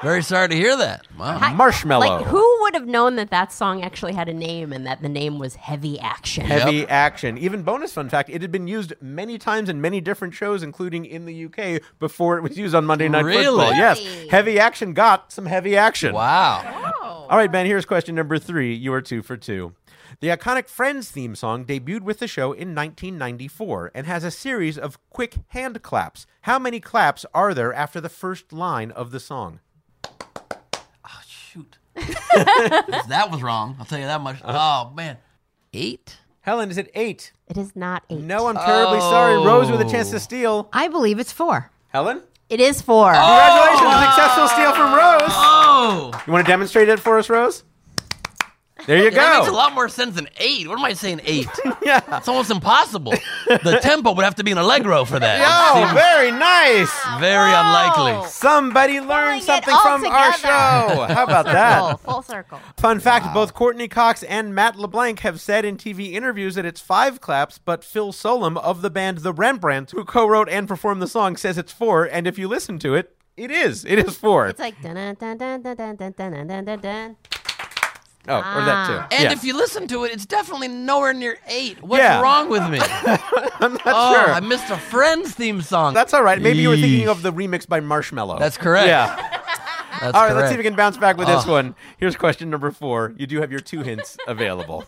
Very 0.00 0.22
sorry 0.22 0.48
to 0.48 0.54
hear 0.56 0.74
that. 0.78 1.06
Wow. 1.18 1.36
Hi- 1.36 1.52
Marshmello. 1.52 2.00
Like, 2.00 2.24
who 2.26 2.58
would 2.62 2.72
have 2.72 2.86
known 2.86 3.16
that 3.16 3.28
that 3.28 3.52
song 3.52 3.82
actually 3.82 4.14
had 4.14 4.30
a 4.30 4.32
name 4.32 4.72
and 4.72 4.86
that 4.86 5.02
the 5.02 5.10
name 5.10 5.38
was 5.38 5.56
Heavy 5.56 6.00
Action? 6.00 6.46
Heavy 6.46 6.86
action. 6.88 7.36
Even 7.36 7.62
bonus 7.62 7.92
fun 7.92 8.08
fact, 8.08 8.30
it 8.30 8.40
had 8.40 8.50
been 8.50 8.66
used 8.66 8.94
many 9.02 9.36
times 9.36 9.68
in 9.68 9.78
many 9.78 10.00
different 10.00 10.32
shows, 10.32 10.62
including 10.62 11.04
in 11.04 11.26
the 11.26 11.44
UK, 11.44 11.82
before 11.98 12.38
it 12.38 12.42
was 12.42 12.56
used 12.56 12.74
on 12.74 12.86
Monday 12.86 13.10
Night 13.10 13.26
Really? 13.26 13.44
Football. 13.44 13.72
Yes. 13.74 14.02
Heavy 14.30 14.58
action 14.58 14.94
got 14.94 15.30
some 15.32 15.44
heavy 15.44 15.76
action. 15.76 16.14
Wow. 16.14 17.26
All 17.28 17.36
right, 17.36 17.52
Ben, 17.52 17.66
here's 17.66 17.84
question 17.84 18.14
number 18.14 18.38
three. 18.38 18.74
You 18.74 18.94
are 18.94 19.02
two 19.02 19.22
for 19.22 19.36
two. 19.36 19.74
The 20.20 20.28
iconic 20.28 20.68
Friends 20.68 21.10
theme 21.10 21.34
song 21.34 21.64
debuted 21.64 22.02
with 22.02 22.18
the 22.18 22.28
show 22.28 22.52
in 22.52 22.74
1994 22.74 23.90
and 23.94 24.06
has 24.06 24.24
a 24.24 24.30
series 24.30 24.78
of 24.78 24.98
quick 25.10 25.36
hand 25.48 25.82
claps. 25.82 26.26
How 26.42 26.58
many 26.58 26.80
claps 26.80 27.26
are 27.34 27.54
there 27.54 27.72
after 27.72 28.00
the 28.00 28.08
first 28.08 28.52
line 28.52 28.90
of 28.90 29.10
the 29.10 29.20
song? 29.20 29.60
Oh, 30.04 31.20
shoot. 31.26 31.78
that 31.94 33.28
was 33.30 33.42
wrong. 33.42 33.76
I'll 33.78 33.86
tell 33.86 33.98
you 33.98 34.06
that 34.06 34.20
much. 34.20 34.36
Uh-huh. 34.42 34.86
Oh, 34.90 34.94
man. 34.94 35.18
Eight? 35.72 36.18
Helen, 36.40 36.70
is 36.70 36.78
it 36.78 36.90
eight? 36.94 37.32
It 37.48 37.56
is 37.56 37.74
not 37.74 38.04
eight. 38.10 38.20
No, 38.20 38.46
I'm 38.46 38.56
terribly 38.56 39.00
sorry. 39.00 39.36
Rose 39.36 39.70
with 39.70 39.80
a 39.80 39.90
chance 39.90 40.10
to 40.10 40.16
oh. 40.16 40.20
steal. 40.20 40.68
I 40.72 40.88
believe 40.88 41.18
it's 41.18 41.32
four. 41.32 41.70
Helen? 41.88 42.22
It 42.50 42.60
is 42.60 42.82
four. 42.82 43.12
Congratulations, 43.12 43.80
oh. 43.82 44.04
successful 44.06 44.48
steal 44.48 44.72
from 44.72 44.92
Rose. 44.92 45.32
Oh! 45.32 46.22
You 46.26 46.32
want 46.32 46.44
to 46.44 46.52
demonstrate 46.52 46.88
it 46.88 47.00
for 47.00 47.18
us, 47.18 47.30
Rose? 47.30 47.64
There 48.86 48.98
you 49.02 49.10
go. 49.10 49.16
That 49.16 49.38
makes 49.40 49.50
a 49.50 49.54
lot 49.54 49.72
more 49.74 49.88
sense 49.88 50.14
than 50.16 50.28
eight. 50.36 50.68
What 50.68 50.78
am 50.78 50.84
I 50.84 50.92
saying, 50.92 51.20
eight? 51.24 51.48
Yeah. 51.84 52.00
It's 52.16 52.28
almost 52.28 52.50
impossible. 52.50 53.12
The 53.46 53.78
tempo 53.82 54.14
would 54.14 54.24
have 54.24 54.36
to 54.36 54.44
be 54.44 54.52
an 54.52 54.56
allegro 54.58 55.04
for 55.04 55.18
that. 55.18 55.42
Oh, 55.46 55.78
It 55.78 55.82
seems 55.82 55.92
very 55.92 56.30
nice. 56.30 56.90
very 57.20 57.52
unlikely. 57.52 58.26
Somebody 58.30 59.00
learned 59.00 59.08
Pulling 59.10 59.38
it 59.40 59.42
something 59.42 59.74
all 59.74 59.82
from 59.82 60.06
our 60.06 60.32
together. 60.32 60.38
show. 60.38 61.14
How 61.14 61.24
about 61.24 61.44
that? 61.44 62.00
full 62.00 62.22
circle. 62.22 62.58
Fun 62.78 63.00
fact 63.00 63.34
both 63.34 63.52
Courteney 63.52 63.86
Cox 63.88 64.22
and 64.22 64.54
Matt 64.54 64.76
LeBlanc 64.76 65.20
have 65.20 65.40
said 65.42 65.66
in 65.66 65.76
TV 65.76 66.12
interviews 66.12 66.54
that 66.54 66.64
it's 66.64 66.80
five 66.80 67.20
claps, 67.20 67.58
but 67.58 67.84
Phil 67.84 68.12
Solem 68.12 68.56
of 68.56 68.80
the 68.80 68.88
band 68.90 69.18
The 69.18 69.34
Rembrandts, 69.34 69.92
who 69.92 70.04
co 70.04 70.26
wrote 70.26 70.48
and 70.48 70.66
performed 70.66 71.02
the 71.02 71.06
song, 71.08 71.36
says 71.36 71.58
it's 71.58 71.72
four. 71.72 72.04
And 72.04 72.26
if 72.26 72.38
you 72.38 72.48
listen 72.48 72.78
to 72.78 72.94
it, 72.94 73.14
it 73.36 73.50
is. 73.50 73.84
It 73.84 73.98
is 73.98 74.16
four. 74.16 74.48
It's 74.48 74.58
like 74.60 74.80
dun 74.80 74.94
dun 74.94 75.14
dun 75.16 75.36
dun 75.36 75.62
dun 75.62 75.76
dun 75.76 75.96
dun 75.96 76.12
dun 76.32 76.46
dun 76.46 76.64
dun 76.64 76.78
dun. 76.80 77.16
Oh, 78.28 78.36
or 78.36 78.64
that 78.64 78.86
too. 78.86 78.94
Ah. 78.98 79.08
And 79.12 79.22
Yeah. 79.24 79.32
if 79.32 79.44
you 79.44 79.56
listen 79.56 79.86
to 79.88 80.04
it, 80.04 80.12
it's 80.12 80.26
definitely 80.26 80.68
nowhere 80.68 81.12
near 81.12 81.38
eight. 81.48 81.82
What's 81.82 82.02
Yeah. 82.02 82.20
wrong 82.20 82.48
with 82.48 82.62
me? 82.68 82.78
I'm 83.60 83.72
not 83.74 83.82
oh, 83.86 84.14
sure. 84.14 84.32
I 84.34 84.40
missed 84.40 84.70
a 84.70 84.76
Friends 84.76 85.32
theme 85.32 85.62
song. 85.62 85.94
That's 85.94 86.14
all 86.14 86.22
right. 86.22 86.40
Maybe 86.40 86.58
you 86.58 86.68
were 86.70 86.76
thinking 86.76 87.06
Yeesh. 87.06 87.10
of 87.10 87.22
the 87.22 87.32
remix 87.32 87.68
by 87.68 87.80
Marshmello. 87.80 88.38
That's 88.38 88.56
correct. 88.56 88.86
Yeah. 88.88 89.40
That's 90.00 90.16
All 90.16 90.24
right, 90.26 90.34
let's 90.34 90.48
see 90.48 90.54
if 90.54 90.58
we 90.58 90.64
can 90.64 90.74
bounce 90.74 90.96
back 90.96 91.16
with 91.16 91.28
this 91.28 91.44
Oh. 91.46 91.52
one. 91.52 91.76
Here's 91.98 92.16
question 92.16 92.50
number 92.50 92.70
four. 92.72 93.14
You 93.16 93.26
do 93.28 93.40
have 93.40 93.50
your 93.52 93.60
two 93.60 93.82
hints 93.82 94.16
available. 94.26 94.84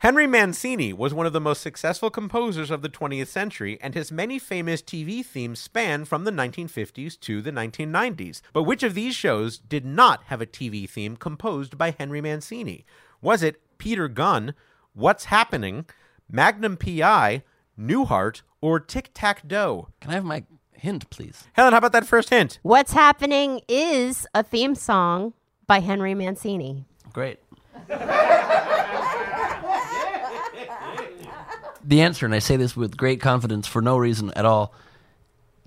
Henry 0.00 0.28
Mancini 0.28 0.92
was 0.92 1.12
one 1.12 1.26
of 1.26 1.32
the 1.32 1.40
most 1.40 1.60
successful 1.60 2.08
composers 2.08 2.70
of 2.70 2.82
the 2.82 2.88
20th 2.88 3.26
century, 3.26 3.78
and 3.80 3.94
his 3.94 4.12
many 4.12 4.38
famous 4.38 4.80
TV 4.80 5.24
themes 5.26 5.58
span 5.58 6.04
from 6.04 6.22
the 6.22 6.30
1950s 6.30 7.18
to 7.18 7.42
the 7.42 7.50
1990s. 7.50 8.40
But 8.52 8.62
which 8.62 8.84
of 8.84 8.94
these 8.94 9.16
shows 9.16 9.58
did 9.58 9.84
not 9.84 10.22
have 10.26 10.40
a 10.40 10.46
TV 10.46 10.88
theme 10.88 11.16
composed 11.16 11.76
by 11.76 11.90
Henry 11.90 12.20
Mancini? 12.20 12.84
Was 13.20 13.42
it 13.42 13.60
Peter 13.78 14.06
Gunn, 14.06 14.54
What's 14.92 15.24
Happening, 15.24 15.84
Magnum 16.30 16.76
PI, 16.76 17.42
Newhart, 17.76 18.42
or 18.60 18.78
Tic 18.78 19.10
Tac 19.14 19.48
Doe? 19.48 19.88
Can 20.00 20.12
I 20.12 20.14
have 20.14 20.24
my 20.24 20.44
hint, 20.74 21.10
please? 21.10 21.48
Helen, 21.54 21.72
how 21.72 21.78
about 21.78 21.90
that 21.90 22.06
first 22.06 22.30
hint? 22.30 22.60
What's 22.62 22.92
happening 22.92 23.62
is 23.66 24.28
a 24.32 24.44
theme 24.44 24.76
song 24.76 25.32
by 25.66 25.80
Henry 25.80 26.14
Mancini. 26.14 26.84
Great. 27.12 27.40
the 31.88 32.02
answer, 32.02 32.26
and 32.26 32.34
I 32.34 32.38
say 32.38 32.56
this 32.56 32.76
with 32.76 32.96
great 32.96 33.20
confidence 33.20 33.66
for 33.66 33.80
no 33.80 33.96
reason 33.96 34.30
at 34.36 34.44
all 34.44 34.74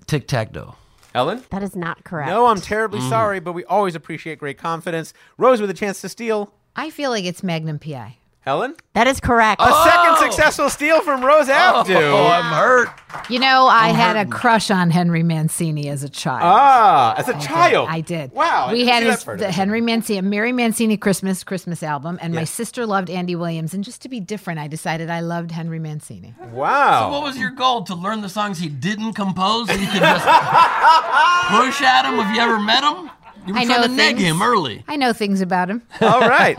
tic 0.06 0.28
tac 0.28 0.52
toe. 0.52 0.76
Ellen? 1.14 1.42
That 1.50 1.62
is 1.62 1.76
not 1.76 2.04
correct. 2.04 2.30
No, 2.30 2.46
I'm 2.46 2.60
terribly 2.60 3.00
mm. 3.00 3.08
sorry, 3.10 3.40
but 3.40 3.52
we 3.52 3.64
always 3.64 3.94
appreciate 3.94 4.38
great 4.38 4.56
confidence. 4.56 5.12
Rose 5.36 5.60
with 5.60 5.68
a 5.68 5.74
chance 5.74 6.00
to 6.00 6.08
steal. 6.08 6.54
I 6.74 6.88
feel 6.88 7.10
like 7.10 7.24
it's 7.24 7.42
Magnum 7.42 7.78
PI. 7.78 8.16
Helen? 8.44 8.74
That 8.94 9.06
is 9.06 9.20
correct. 9.20 9.62
A 9.62 9.72
second 9.84 10.16
successful 10.18 10.68
steal 10.68 11.00
from 11.00 11.24
Rose 11.24 11.48
Abdoo. 11.48 11.94
Oh, 11.94 12.26
I'm 12.26 12.52
hurt. 12.52 12.88
You 13.30 13.38
know, 13.38 13.68
I 13.68 13.90
had 13.90 14.16
a 14.16 14.28
crush 14.28 14.68
on 14.68 14.90
Henry 14.90 15.22
Mancini 15.22 15.88
as 15.88 16.02
a 16.02 16.08
child. 16.08 16.40
Ah, 16.42 17.14
as 17.16 17.28
a 17.28 17.38
child. 17.38 17.88
I 17.88 18.00
did. 18.00 18.32
Wow. 18.32 18.66
I 18.66 18.72
We 18.72 18.78
didn't 18.80 18.92
had 18.92 18.98
see 19.02 19.04
that 19.06 19.14
his 19.14 19.24
part 19.24 19.34
of 19.36 19.40
the 19.42 19.48
it. 19.48 19.54
Henry 19.54 19.80
Mancini, 19.80 20.18
a 20.18 20.22
Merry 20.22 20.50
Mancini 20.50 20.96
Christmas 20.96 21.44
Christmas 21.44 21.84
album, 21.84 22.18
and 22.20 22.34
my 22.34 22.42
sister 22.42 22.84
loved 22.84 23.10
Andy 23.10 23.36
Williams. 23.36 23.74
And 23.74 23.84
just 23.84 24.02
to 24.02 24.08
be 24.08 24.18
different, 24.18 24.58
I 24.58 24.66
decided 24.66 25.08
I 25.08 25.20
loved 25.20 25.52
Henry 25.52 25.78
Mancini. 25.78 26.34
Wow. 26.50 27.06
So 27.06 27.12
what 27.12 27.22
was 27.22 27.38
your 27.38 27.50
goal? 27.50 27.84
To 27.84 27.94
learn 27.94 28.22
the 28.22 28.28
songs 28.28 28.58
he 28.58 28.68
didn't 28.68 29.12
compose 29.12 29.68
so 29.68 29.74
you 29.74 29.86
could 29.86 30.00
just 30.00 30.24
push 30.26 31.80
at 31.82 32.04
him? 32.06 32.18
Have 32.18 32.34
you 32.34 32.40
ever 32.42 32.58
met 32.58 32.82
him? 32.82 33.08
You 33.46 33.54
were 33.54 33.60
I 33.60 33.64
trying 33.64 33.80
know 33.80 33.86
to 33.88 33.92
neg 33.92 34.16
things. 34.16 34.28
him 34.28 34.42
early. 34.42 34.84
I 34.86 34.96
know 34.96 35.12
things 35.12 35.40
about 35.40 35.68
him. 35.68 35.82
All 36.00 36.20
right. 36.20 36.54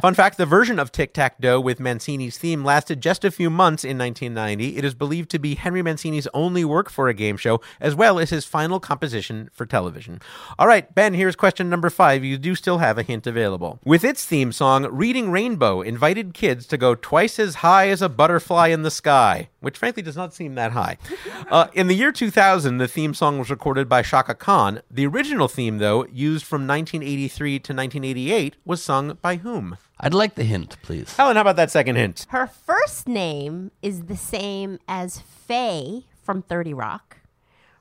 Fun 0.00 0.14
fact 0.14 0.38
the 0.38 0.46
version 0.46 0.78
of 0.78 0.92
Tic 0.92 1.12
Tac 1.12 1.40
Doe 1.40 1.60
with 1.60 1.80
Mancini's 1.80 2.38
theme 2.38 2.64
lasted 2.64 3.00
just 3.00 3.24
a 3.24 3.30
few 3.30 3.50
months 3.50 3.84
in 3.84 3.98
1990. 3.98 4.76
It 4.76 4.84
is 4.84 4.94
believed 4.94 5.30
to 5.30 5.38
be 5.38 5.56
Henry 5.56 5.82
Mancini's 5.82 6.28
only 6.32 6.64
work 6.64 6.90
for 6.90 7.08
a 7.08 7.14
game 7.14 7.36
show, 7.36 7.60
as 7.80 7.94
well 7.94 8.18
as 8.18 8.30
his 8.30 8.44
final 8.44 8.78
composition 8.78 9.50
for 9.52 9.66
television. 9.66 10.20
All 10.58 10.66
right, 10.68 10.94
Ben, 10.94 11.14
here's 11.14 11.34
question 11.36 11.68
number 11.68 11.90
five. 11.90 12.22
You 12.24 12.38
do 12.38 12.54
still 12.54 12.78
have 12.78 12.98
a 12.98 13.02
hint 13.02 13.26
available. 13.26 13.80
With 13.84 14.04
its 14.04 14.24
theme 14.24 14.52
song, 14.52 14.86
Reading 14.90 15.30
Rainbow 15.30 15.80
invited 15.80 16.34
kids 16.34 16.66
to 16.68 16.76
go 16.76 16.94
twice 16.94 17.38
as 17.38 17.56
high 17.56 17.88
as 17.88 18.00
a 18.02 18.08
butterfly 18.08 18.68
in 18.68 18.82
the 18.82 18.90
sky. 18.90 19.48
Which 19.60 19.76
frankly 19.76 20.02
does 20.02 20.16
not 20.16 20.32
seem 20.32 20.54
that 20.54 20.72
high. 20.72 20.98
Uh, 21.50 21.66
in 21.72 21.88
the 21.88 21.94
year 21.94 22.12
2000, 22.12 22.78
the 22.78 22.86
theme 22.86 23.12
song 23.12 23.38
was 23.38 23.50
recorded 23.50 23.88
by 23.88 24.02
Chaka 24.02 24.34
Khan. 24.34 24.82
The 24.88 25.06
original 25.06 25.48
theme, 25.48 25.78
though, 25.78 26.06
used 26.12 26.44
from 26.44 26.66
1983 26.66 27.50
to 27.58 27.72
1988, 27.74 28.56
was 28.64 28.82
sung 28.82 29.18
by 29.20 29.36
whom? 29.36 29.76
I'd 29.98 30.14
like 30.14 30.36
the 30.36 30.44
hint, 30.44 30.76
please. 30.82 31.16
Helen, 31.16 31.34
how 31.34 31.42
about 31.42 31.56
that 31.56 31.72
second 31.72 31.96
hint? 31.96 32.26
Her 32.28 32.46
first 32.46 33.08
name 33.08 33.72
is 33.82 34.04
the 34.04 34.16
same 34.16 34.78
as 34.86 35.18
Fey 35.20 36.04
from 36.22 36.42
30 36.42 36.72
Rock. 36.74 37.16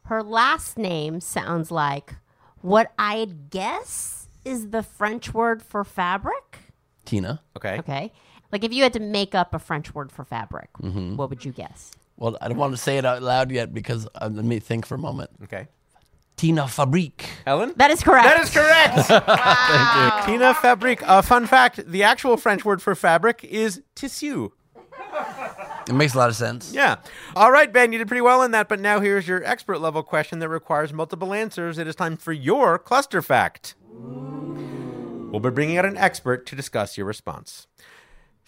Her 0.05 0.23
last 0.23 0.78
name 0.78 1.19
sounds 1.21 1.69
like 1.69 2.15
what 2.61 2.91
I'd 2.97 3.49
guess 3.51 4.30
is 4.43 4.69
the 4.69 4.82
French 4.82 5.34
word 5.34 5.61
for 5.61 5.84
fabric. 5.84 6.59
Tina. 7.05 7.41
Okay. 7.55 7.78
Okay. 7.80 8.11
Like 8.52 8.64
if 8.64 8.72
you 8.74 8.84
had 8.84 8.93
to 8.93 9.00
make 9.00 9.36
up 9.36 9.54
a 9.54 9.60
French 9.60 9.93
word 9.93 10.12
for 10.12 10.24
fabric, 10.24 10.70
Mm-hmm. 10.82 11.16
what 11.18 11.30
would 11.30 11.43
you 11.45 11.52
guess? 11.52 11.91
Well, 12.18 12.38
I 12.41 12.48
don't 12.48 12.58
want 12.58 12.74
to 12.74 12.78
say 12.78 12.98
it 12.98 13.06
out 13.06 13.22
loud 13.22 13.52
yet 13.52 13.74
because 13.74 14.08
uh, 14.16 14.30
let 14.32 14.43
me 14.45 14.60
think 14.60 14.86
for 14.86 14.95
a 14.95 15.00
moment. 15.00 15.30
Okay. 15.43 15.68
Tina 16.36 16.68
Fabrique. 16.68 17.26
Helen? 17.45 17.74
That 17.78 17.89
is 17.91 18.04
correct. 18.04 18.26
That 18.26 18.39
is 18.41 18.50
correct. 18.52 20.26
Tina 20.28 20.54
Fabrique. 20.54 21.08
Uh, 21.08 21.22
fun 21.22 21.48
fact 21.48 21.84
the 21.88 22.04
actual 22.04 22.38
French 22.38 22.64
word 22.64 22.82
for 22.82 22.93
fabric 22.95 23.43
is 23.43 23.82
tissue. 23.95 24.50
It 25.89 25.93
makes 25.93 26.14
a 26.14 26.18
lot 26.18 26.30
of 26.30 26.36
sense. 26.36 26.74
Yeah. 26.74 26.98
All 27.36 27.52
right, 27.52 27.72
Ben, 27.72 27.91
you 27.91 27.98
did 27.98 28.08
pretty 28.08 28.22
well 28.22 28.43
in 28.43 28.52
that, 28.52 28.68
but 28.70 28.80
now 28.80 29.00
here's 29.00 29.28
your 29.28 29.43
expert 29.45 29.80
level 29.80 30.04
question 30.04 30.39
that 30.39 30.50
requires 30.50 30.91
multiple 30.93 31.34
answers. 31.34 31.78
It 31.78 31.88
is 31.88 31.95
time 31.95 32.18
for 32.18 32.34
your 32.34 32.78
cluster 32.78 33.22
fact. 33.22 33.74
We'll 33.91 35.39
be 35.39 35.50
bringing 35.50 35.78
out 35.78 35.86
an 35.86 35.98
expert 35.98 36.45
to 36.48 36.56
discuss 36.56 36.98
your 36.98 37.06
response. 37.06 37.68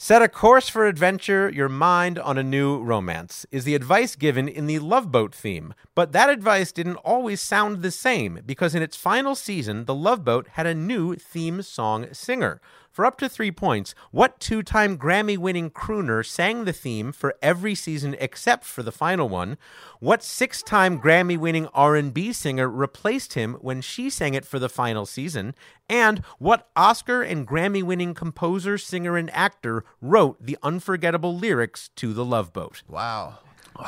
Set 0.01 0.21
a 0.21 0.29
course 0.29 0.69
for 0.69 0.87
adventure, 0.87 1.51
your 1.53 1.67
mind 1.67 2.17
on 2.17 2.37
a 2.37 2.41
new 2.41 2.81
romance, 2.81 3.45
is 3.51 3.65
the 3.65 3.75
advice 3.75 4.15
given 4.15 4.47
in 4.47 4.65
the 4.65 4.79
Love 4.79 5.11
Boat 5.11 5.35
theme. 5.35 5.73
But 5.93 6.13
that 6.13 6.29
advice 6.29 6.71
didn't 6.71 6.95
always 6.95 7.41
sound 7.41 7.81
the 7.81 7.91
same, 7.91 8.39
because 8.45 8.73
in 8.73 8.81
its 8.81 8.95
final 8.95 9.35
season, 9.35 9.83
the 9.83 9.93
Love 9.93 10.23
Boat 10.23 10.47
had 10.53 10.65
a 10.65 10.73
new 10.73 11.15
theme 11.15 11.61
song 11.61 12.13
singer. 12.13 12.61
For 12.91 13.05
up 13.05 13.17
to 13.19 13.29
three 13.29 13.51
points, 13.51 13.93
what 14.11 14.39
two 14.39 14.63
time 14.63 14.97
Grammy 14.97 15.37
winning 15.37 15.69
crooner 15.69 16.25
sang 16.25 16.65
the 16.65 16.73
theme 16.73 17.11
for 17.11 17.35
every 17.41 17.75
season 17.75 18.15
except 18.19 18.65
for 18.65 18.83
the 18.83 18.91
final 18.91 19.29
one? 19.29 19.57
What 19.99 20.23
six 20.23 20.61
time 20.63 20.99
Grammy 20.99 21.37
winning 21.37 21.67
R&B 21.67 22.33
singer 22.33 22.67
replaced 22.69 23.33
him 23.33 23.53
when 23.61 23.81
she 23.81 24.09
sang 24.09 24.33
it 24.33 24.43
for 24.45 24.59
the 24.59 24.69
final 24.69 25.05
season? 25.05 25.53
And 25.87 26.19
what 26.39 26.67
Oscar 26.75 27.21
and 27.21 27.47
Grammy 27.47 27.83
winning 27.83 28.13
composer, 28.13 28.77
singer, 28.77 29.17
and 29.17 29.29
actor 29.33 29.85
wrote 30.01 30.43
the 30.43 30.57
unforgettable 30.63 31.35
lyrics 31.37 31.89
to 31.97 32.13
The 32.13 32.25
Love 32.25 32.51
Boat? 32.53 32.83
Wow. 32.87 33.39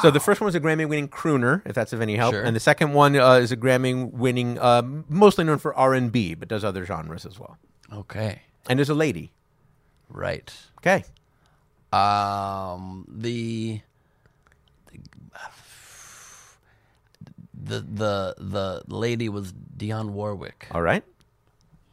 So 0.01 0.09
the 0.09 0.21
first 0.21 0.39
one 0.39 0.45
was 0.45 0.55
a 0.55 0.61
Grammy 0.61 0.87
winning 0.87 1.09
crooner, 1.09 1.61
if 1.65 1.75
that's 1.75 1.91
of 1.91 1.99
any 2.01 2.15
help, 2.15 2.33
Sure. 2.33 2.43
and 2.43 2.55
the 2.55 2.61
second 2.61 2.93
one 2.93 3.17
uh, 3.17 3.33
is 3.33 3.51
a 3.51 3.57
Grammy 3.57 4.09
winning, 4.09 4.57
uh, 4.57 4.81
mostly 5.09 5.43
known 5.43 5.57
for 5.57 5.75
R&B, 5.75 6.35
but 6.35 6.47
does 6.47 6.63
other 6.63 6.85
genres 6.85 7.25
as 7.25 7.37
well. 7.37 7.57
Okay. 7.91 8.41
And 8.69 8.79
there's 8.79 8.89
a 8.89 8.95
lady. 8.95 9.31
Right. 10.09 10.53
Okay. 10.79 11.03
Um, 11.91 13.05
the 13.09 13.81
the 17.53 17.81
the 17.81 18.35
the 18.37 18.83
lady 18.87 19.29
was 19.29 19.53
Dionne 19.53 20.11
Warwick. 20.11 20.67
All 20.71 20.81
right. 20.81 21.03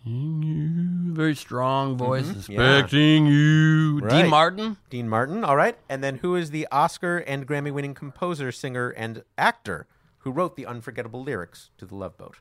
Very 0.05 1.35
strong 1.35 1.99
voice. 1.99 2.25
Mm-hmm. 2.27 2.53
Yeah. 2.53 2.79
Expecting 2.79 3.27
you. 3.27 4.01
Right. 4.01 4.23
Dean 4.23 4.31
Martin. 4.31 4.77
Dean 4.89 5.09
Martin. 5.09 5.45
All 5.45 5.57
right. 5.57 5.77
And 5.89 6.03
then 6.03 6.17
who 6.19 6.35
is 6.35 6.51
the 6.51 6.67
Oscar 6.73 7.19
and 7.19 7.47
Grammy 7.47 7.71
winning 7.73 7.95
composer, 7.95 8.51
singer, 8.51 8.91
and 8.91 9.23
actor 9.37 9.87
who 10.19 10.31
wrote 10.31 10.57
the 10.57 10.65
unforgettable 10.65 11.23
lyrics 11.23 11.71
to 11.79 11.85
The 11.85 11.95
Love 11.95 12.17
Boat? 12.17 12.39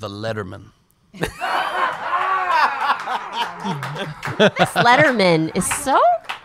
The 0.00 0.08
Letterman. 0.08 0.72
This 4.58 4.70
Letterman 4.70 5.54
is 5.56 5.66
so. 5.66 6.00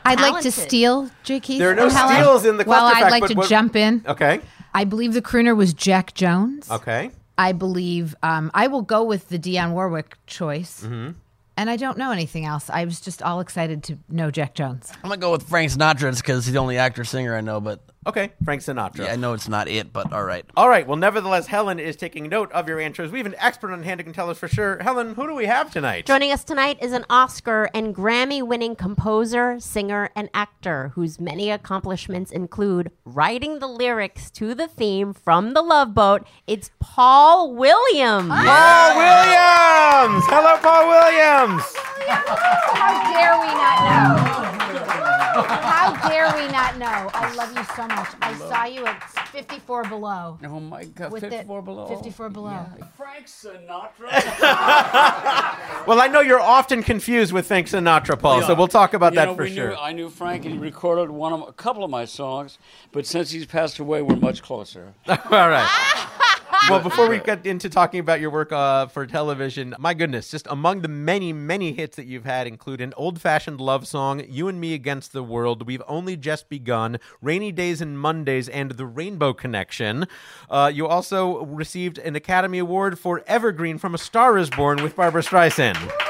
I'd 0.05 0.19
like 0.19 0.41
to 0.43 0.51
talented. 0.51 0.53
steal, 0.53 1.09
J. 1.23 1.39
Keith. 1.39 1.59
There 1.59 1.71
are 1.71 1.75
no 1.75 1.83
and 1.85 1.91
Helen. 1.91 2.15
steals 2.15 2.45
in 2.45 2.57
the 2.57 2.63
Well, 2.65 2.89
cluster 2.89 3.05
I'd 3.05 3.11
like 3.11 3.21
but 3.21 3.27
to 3.31 3.35
what- 3.35 3.49
jump 3.49 3.75
in. 3.75 4.03
Okay. 4.07 4.39
I 4.73 4.83
believe 4.83 5.13
the 5.13 5.21
crooner 5.21 5.55
was 5.55 5.73
Jack 5.73 6.13
Jones. 6.13 6.69
Okay. 6.69 7.11
I 7.37 7.51
believe 7.51 8.15
um, 8.23 8.51
I 8.53 8.67
will 8.67 8.81
go 8.83 9.03
with 9.03 9.29
the 9.29 9.39
Dionne 9.39 9.71
Warwick 9.71 10.17
choice. 10.27 10.81
Mm-hmm. 10.83 11.11
And 11.59 11.69
I 11.71 11.75
don't 11.75 11.97
know 11.97 12.11
anything 12.11 12.45
else. 12.45 12.69
I 12.69 12.85
was 12.85 13.01
just 13.01 13.23
all 13.23 13.39
excited 13.39 13.83
to 13.85 13.97
know 14.09 14.29
Jack 14.29 14.53
Jones. 14.53 14.91
I'm 15.03 15.09
gonna 15.09 15.17
go 15.17 15.31
with 15.31 15.43
Frank 15.43 15.71
Sinatra 15.71 16.15
because 16.15 16.45
he's 16.45 16.53
the 16.53 16.59
only 16.59 16.77
actor 16.77 17.03
singer 17.03 17.35
I 17.35 17.41
know. 17.41 17.59
But 17.59 17.81
Okay. 18.07 18.31
Frank 18.45 18.61
Sinatra. 18.61 18.99
yeah, 18.99 19.11
I 19.11 19.15
know 19.17 19.33
it's 19.33 19.49
not 19.49 19.67
it. 19.67 19.91
But 19.91 20.13
all 20.13 20.23
right. 20.23 20.45
All 20.55 20.69
right. 20.69 20.87
Well, 20.87 20.95
nevertheless, 20.97 21.47
Helen 21.47 21.77
is 21.79 21.95
taking 21.97 22.29
note 22.29 22.51
of 22.53 22.67
your 22.67 22.79
answers. 22.79 23.11
We 23.11 23.19
have 23.19 23.25
an 23.27 23.35
expert 23.37 23.71
on 23.73 23.83
hand 23.83 23.99
who 23.99 24.05
can 24.05 24.13
tell 24.13 24.29
us 24.29 24.37
for 24.37 24.47
sure. 24.47 24.81
Helen, 24.81 25.13
who 25.15 25.27
do 25.27 25.35
we 25.35 25.45
have 25.45 25.71
tonight? 25.71 26.05
Joining 26.05 26.31
us 26.31 26.43
tonight 26.45 26.77
is 26.81 26.93
an 26.93 27.05
Oscar 27.09 27.69
and 27.73 27.93
Grammy 27.93 28.41
winning 28.41 28.75
composer, 28.77 29.59
singer, 29.59 30.09
and 30.15 30.29
actor 30.33 30.93
whose 30.95 31.19
many 31.19 31.51
accomplishments 31.51 32.31
include 32.31 32.91
writing 33.03 33.59
the 33.59 33.67
lyrics 33.67 34.31
to 34.31 34.55
the 34.55 34.67
theme 34.67 35.11
from 35.13 35.53
The 35.53 35.61
Love 35.61 35.93
Boat. 35.93 36.25
It's 36.47 36.71
Paul 36.79 37.53
Williams. 37.53 38.29
Paul 38.29 38.95
Williams. 38.95 40.23
Hello, 40.31 40.57
Paul 40.61 40.87
Williams. 40.87 41.63
How 42.07 43.11
dare 43.11 43.37
we 43.41 43.47
not 43.47 43.83
know? 43.83 45.06
How 45.43 46.09
dare 46.09 46.33
we 46.35 46.51
not 46.51 46.77
know? 46.77 47.09
I 47.13 47.33
love 47.35 47.55
you 47.55 47.63
so 47.75 47.87
much. 47.87 48.09
I 48.21 48.35
saw 48.37 48.65
you 48.65 48.85
at 48.85 49.01
54 49.31 49.83
below. 49.85 50.39
Oh 50.43 50.59
my 50.59 50.85
God, 50.85 51.11
With 51.11 51.23
54 51.23 51.61
the, 51.61 51.65
below. 51.65 51.87
54 51.87 52.29
below. 52.29 52.65
Frank 52.95 53.25
Sinatra. 53.27 54.09
Well, 55.87 56.01
I 56.01 56.07
know 56.07 56.19
you're 56.19 56.41
often 56.41 56.83
confused 56.83 57.31
with 57.31 57.47
Frank 57.47 57.67
Sinatra, 57.67 58.19
Paul, 58.19 58.41
so 58.41 58.53
we'll 58.53 58.67
talk 58.67 58.93
about 58.93 59.13
You 59.13 59.17
that 59.17 59.25
know, 59.29 59.35
for 59.35 59.43
we 59.43 59.53
sure. 59.55 59.69
Knew, 59.69 59.75
I 59.75 59.93
knew 59.93 60.09
Frank, 60.09 60.43
and 60.43 60.55
he 60.55 60.59
recorded 60.59 61.09
one 61.11 61.31
of 61.31 61.47
a 61.47 61.53
couple 61.53 61.83
of 61.85 61.89
my 61.89 62.03
songs, 62.03 62.57
but 62.91 63.05
since 63.05 63.31
he's 63.31 63.45
passed 63.45 63.79
away, 63.79 64.01
we're 64.01 64.17
much 64.17 64.41
closer. 64.41 64.93
All 65.07 65.15
right. 65.31 65.65
well, 66.69 66.79
before 66.79 67.09
we 67.09 67.19
get 67.19 67.45
into 67.45 67.69
talking 67.69 67.99
about 67.99 68.21
your 68.21 68.29
work 68.29 68.51
uh, 68.51 68.87
for 68.87 69.05
television, 69.05 69.75
my 69.79 69.93
goodness, 69.93 70.29
just 70.31 70.47
among 70.49 70.81
the 70.81 70.87
many, 70.87 71.33
many 71.33 71.73
hits 71.73 71.95
that 71.97 72.05
you've 72.05 72.25
had 72.25 72.47
include 72.47 72.81
an 72.81 72.93
old 72.95 73.19
fashioned 73.19 73.59
love 73.59 73.87
song, 73.87 74.23
You 74.27 74.47
and 74.47 74.59
Me 74.59 74.73
Against 74.73 75.13
the 75.13 75.23
World, 75.23 75.67
We've 75.67 75.83
Only 75.87 76.15
Just 76.15 76.49
Begun, 76.49 76.99
Rainy 77.21 77.51
Days 77.51 77.81
and 77.81 77.99
Mondays, 77.99 78.47
and 78.49 78.71
The 78.71 78.85
Rainbow 78.85 79.33
Connection. 79.33 80.07
Uh, 80.49 80.71
you 80.73 80.87
also 80.87 81.43
received 81.45 81.97
an 81.97 82.15
Academy 82.15 82.59
Award 82.59 82.97
for 82.97 83.23
Evergreen 83.27 83.77
from 83.77 83.93
A 83.93 83.97
Star 83.97 84.37
is 84.37 84.49
Born 84.49 84.81
with 84.81 84.95
Barbra 84.95 85.21
Streisand. 85.21 86.06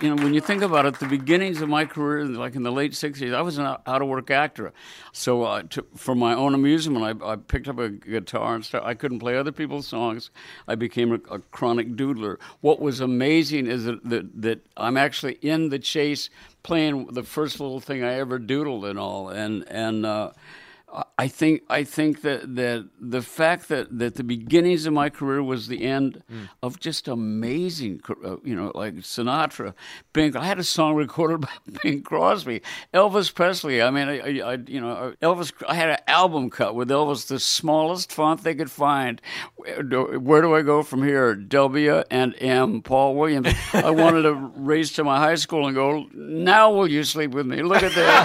You 0.00 0.14
know, 0.14 0.22
when 0.22 0.32
you 0.32 0.40
think 0.40 0.62
about 0.62 0.86
it, 0.86 1.00
the 1.00 1.06
beginnings 1.06 1.60
of 1.60 1.68
my 1.68 1.84
career, 1.84 2.24
like 2.24 2.54
in 2.54 2.62
the 2.62 2.70
late 2.70 2.92
'60s, 2.92 3.34
I 3.34 3.40
was 3.40 3.58
an 3.58 3.66
out 3.66 4.02
of 4.02 4.06
work 4.06 4.30
actor. 4.30 4.72
So, 5.12 5.42
uh, 5.42 5.62
to, 5.70 5.84
for 5.96 6.14
my 6.14 6.34
own 6.34 6.54
amusement, 6.54 7.20
I, 7.22 7.32
I 7.32 7.34
picked 7.34 7.66
up 7.66 7.80
a 7.80 7.88
guitar 7.88 8.54
and 8.54 8.64
started, 8.64 8.86
I 8.86 8.94
couldn't 8.94 9.18
play 9.18 9.36
other 9.36 9.50
people's 9.50 9.88
songs. 9.88 10.30
I 10.68 10.76
became 10.76 11.12
a, 11.12 11.34
a 11.34 11.40
chronic 11.50 11.96
doodler. 11.96 12.38
What 12.60 12.80
was 12.80 13.00
amazing 13.00 13.66
is 13.66 13.86
that, 13.86 14.08
that 14.08 14.40
that 14.40 14.66
I'm 14.76 14.96
actually 14.96 15.34
in 15.42 15.70
the 15.70 15.80
chase 15.80 16.30
playing 16.62 17.06
the 17.06 17.24
first 17.24 17.58
little 17.58 17.80
thing 17.80 18.04
I 18.04 18.14
ever 18.14 18.38
doodled 18.38 18.88
and 18.88 19.00
all, 19.00 19.30
and 19.30 19.64
and. 19.68 20.06
Uh, 20.06 20.30
I 21.18 21.28
think 21.28 21.62
I 21.68 21.84
think 21.84 22.22
that, 22.22 22.54
that 22.56 22.88
the 22.98 23.20
fact 23.20 23.68
that, 23.68 23.98
that 23.98 24.14
the 24.14 24.24
beginnings 24.24 24.86
of 24.86 24.94
my 24.94 25.10
career 25.10 25.42
was 25.42 25.68
the 25.68 25.84
end 25.84 26.22
of 26.62 26.80
just 26.80 27.08
amazing, 27.08 28.00
uh, 28.24 28.36
you 28.42 28.56
know, 28.56 28.72
like 28.74 28.94
Sinatra, 28.96 29.74
Bing. 30.14 30.34
I 30.34 30.46
had 30.46 30.58
a 30.58 30.64
song 30.64 30.94
recorded 30.94 31.40
by 31.42 31.48
Bing 31.82 32.02
Crosby, 32.02 32.62
Elvis 32.94 33.34
Presley. 33.34 33.82
I 33.82 33.90
mean, 33.90 34.08
I, 34.08 34.40
I, 34.40 34.58
you 34.66 34.80
know, 34.80 35.12
Elvis. 35.20 35.52
I 35.68 35.74
had 35.74 35.90
an 35.90 35.98
album 36.06 36.48
cut 36.48 36.74
with 36.74 36.88
Elvis, 36.88 37.26
the 37.26 37.38
smallest 37.38 38.10
font 38.10 38.42
they 38.42 38.54
could 38.54 38.70
find. 38.70 39.20
Where 39.56 39.82
do, 39.82 40.18
where 40.18 40.40
do 40.40 40.54
I 40.54 40.62
go 40.62 40.82
from 40.82 41.02
here? 41.02 41.34
W 41.34 42.02
and 42.10 42.34
M. 42.40 42.80
Paul 42.80 43.14
Williams. 43.14 43.48
I 43.74 43.90
wanted 43.98 44.22
to 44.22 44.34
race 44.34 44.92
to 44.92 45.04
my 45.04 45.18
high 45.18 45.34
school 45.34 45.66
and 45.66 45.74
go. 45.74 46.06
Now 46.14 46.70
will 46.72 46.88
you 46.88 47.04
sleep 47.04 47.32
with 47.32 47.46
me? 47.46 47.62
Look 47.62 47.82
at 47.82 47.92
that. 47.94 48.24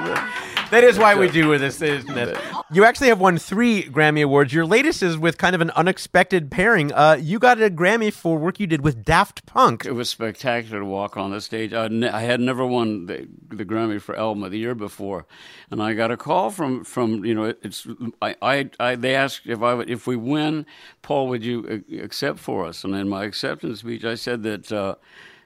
You 0.00 0.14
know, 0.14 0.49
That 0.70 0.84
is 0.84 0.98
why 0.98 1.16
we 1.16 1.28
do 1.28 1.58
this, 1.58 1.82
isn't 1.82 2.16
it? 2.16 2.38
You 2.72 2.84
actually 2.84 3.08
have 3.08 3.20
won 3.20 3.38
three 3.38 3.82
Grammy 3.82 4.22
Awards. 4.22 4.52
Your 4.52 4.64
latest 4.64 5.02
is 5.02 5.18
with 5.18 5.36
kind 5.36 5.56
of 5.56 5.60
an 5.60 5.70
unexpected 5.72 6.48
pairing. 6.48 6.92
Uh, 6.92 7.18
you 7.20 7.40
got 7.40 7.60
a 7.60 7.68
Grammy 7.68 8.12
for 8.12 8.38
work 8.38 8.60
you 8.60 8.68
did 8.68 8.82
with 8.82 9.04
Daft 9.04 9.44
Punk. 9.46 9.84
It 9.84 9.92
was 9.92 10.08
spectacular 10.08 10.78
to 10.78 10.84
walk 10.84 11.16
on 11.16 11.32
the 11.32 11.40
stage. 11.40 11.72
I, 11.72 11.88
ne- 11.88 12.08
I 12.08 12.20
had 12.20 12.38
never 12.40 12.64
won 12.64 13.06
the, 13.06 13.26
the 13.48 13.64
Grammy 13.64 14.00
for 14.00 14.16
album 14.16 14.44
of 14.44 14.52
the 14.52 14.58
year 14.58 14.76
before, 14.76 15.26
and 15.72 15.82
I 15.82 15.94
got 15.94 16.12
a 16.12 16.16
call 16.16 16.50
from 16.50 16.84
from 16.84 17.24
you 17.24 17.34
know 17.34 17.44
it- 17.44 17.58
it's 17.62 17.88
I, 18.22 18.36
I, 18.40 18.70
I 18.78 18.94
they 18.94 19.16
asked 19.16 19.42
if 19.46 19.62
I 19.62 19.74
would, 19.74 19.90
if 19.90 20.06
we 20.06 20.14
win, 20.14 20.66
Paul, 21.02 21.26
would 21.28 21.44
you 21.44 21.82
accept 22.00 22.38
for 22.38 22.64
us? 22.64 22.84
And 22.84 22.94
in 22.94 23.08
my 23.08 23.24
acceptance 23.24 23.80
speech, 23.80 24.04
I 24.04 24.14
said 24.14 24.44
that. 24.44 24.70
Uh, 24.70 24.94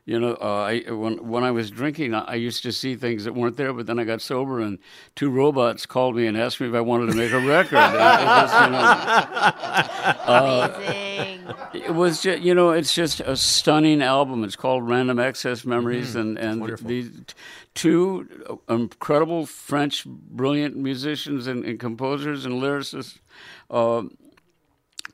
You 0.07 0.20
know, 0.20 0.36
uh, 0.38 0.64
I, 0.86 0.90
when 0.92 1.26
when 1.26 1.44
I 1.44 1.50
was 1.50 1.70
drinking, 1.70 2.12
I, 2.14 2.20
I 2.24 2.34
used 2.34 2.62
to 2.64 2.72
see 2.72 2.94
things 2.94 3.24
that 3.24 3.32
weren't 3.34 3.57
there. 3.57 3.72
But 3.72 3.86
then 3.86 3.98
I 3.98 4.05
got 4.05 4.20
sober, 4.20 4.61
and 4.61 4.78
two 5.16 5.30
robots 5.30 5.86
called 5.86 6.14
me 6.14 6.26
and 6.26 6.36
asked 6.36 6.61
me 6.61 6.68
if 6.68 6.74
I 6.74 6.82
wanted 6.82 7.07
to 7.12 7.16
make 7.16 7.32
a 7.32 7.38
record. 7.40 7.78
It- 7.78 7.94
it 7.94 8.26
was, 8.26 8.52
you 8.61 8.70
know, 8.70 10.14
Amazing. 10.26 11.55
it 11.72 11.94
was 11.94 12.22
just, 12.22 12.42
you 12.42 12.55
know, 12.55 12.70
it's 12.70 12.94
just 12.94 13.20
a 13.20 13.36
stunning 13.36 14.02
album. 14.02 14.44
It's 14.44 14.57
called 14.57 14.86
Random 14.88 15.18
Access 15.18 15.64
Memories, 15.64 16.14
and 16.16 16.38
and 16.38 16.76
these 16.78 17.11
two 17.74 18.61
incredible 18.68 19.46
French, 19.46 20.05
brilliant 20.07 20.76
musicians 20.76 21.46
and, 21.46 21.64
and 21.64 21.80
composers 21.80 22.44
and 22.44 22.61
lyricists. 22.62 23.18
Uh, 23.70 24.02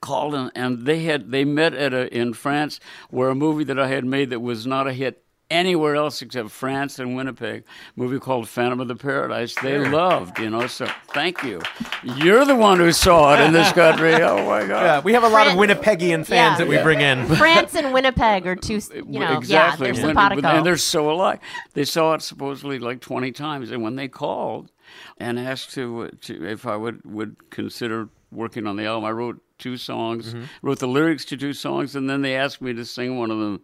called 0.01 0.35
and, 0.35 0.51
and 0.55 0.87
they 0.87 1.01
had 1.05 1.31
they 1.31 1.45
met 1.45 1.75
at 1.75 1.93
a 1.93 2.13
in 2.17 2.33
France 2.33 2.81
where 3.11 3.29
a 3.31 3.35
movie 3.35 3.65
that 3.65 3.79
I 3.79 3.89
had 3.89 4.05
made 4.05 4.31
that 4.31 4.41
was 4.41 4.67
not 4.67 4.87
a 4.87 4.93
hit 4.93 5.23
anywhere 5.51 5.97
else 5.97 6.23
except 6.23 6.49
France 6.49 7.01
and 7.01 7.17
Winnipeg, 7.17 7.65
a 7.65 8.01
movie 8.01 8.21
called 8.21 8.49
Phantom 8.49 8.79
of 8.79 8.87
the 8.87 8.95
Paradise. 8.95 9.53
They 9.61 9.79
loved, 9.79 10.39
you 10.39 10.49
know. 10.49 10.69
So 10.69 10.87
thank 11.09 11.43
you. 11.43 11.61
You're 12.05 12.45
the 12.45 12.55
one 12.55 12.79
who 12.79 12.93
saw 12.93 13.35
it 13.35 13.41
in 13.45 13.53
this 13.53 13.73
country. 13.73 14.15
Oh 14.15 14.47
my 14.47 14.61
God. 14.61 14.83
Yeah, 14.85 15.01
we 15.01 15.13
have 15.15 15.25
a 15.25 15.29
lot 15.29 15.49
of 15.49 15.55
Winnipegian 15.55 16.25
fans 16.25 16.31
Yeah. 16.31 16.57
that 16.59 16.69
we 16.69 16.79
bring 16.79 17.01
in. 17.01 17.27
France 17.37 17.75
and 17.75 17.93
Winnipeg 17.93 18.47
are 18.47 18.55
two, 18.55 18.75
you 18.95 19.19
know, 19.19 19.37
exactly. 19.39 19.89
yeah, 19.89 19.93
they're 19.93 20.03
When- 20.05 20.11
simpatico. 20.15 20.47
And 20.49 20.65
they're 20.65 20.77
so 20.77 21.11
alike. 21.11 21.41
They 21.75 21.85
saw 21.85 22.15
it 22.15 22.23
supposedly 22.23 22.79
like 22.79 23.01
20 23.01 23.33
times, 23.33 23.73
and 23.73 23.83
when 23.83 23.97
they 23.97 24.07
called 24.07 24.71
and 25.19 25.37
asked 25.39 25.73
to, 25.75 26.11
to 26.23 26.45
if 26.47 26.65
I 26.65 26.77
would 26.77 27.05
would 27.05 27.51
consider 27.51 28.09
working 28.31 28.69
on 28.69 28.77
the 28.77 28.85
album, 28.87 29.05
I 29.05 29.11
wrote 29.11 29.43
two 29.61 29.77
songs, 29.77 30.35
Mm-hmm. 30.35 30.45
wrote 30.67 30.79
the 30.81 30.89
lyrics 30.89 31.25
to 31.27 31.37
two 31.37 31.53
songs, 31.53 31.95
and 31.97 32.09
then 32.11 32.23
they 32.23 32.35
asked 32.35 32.61
me 32.61 32.73
to 32.75 32.85
sing 32.85 33.19
one 33.19 33.31
of 33.31 33.39
them. 33.39 33.61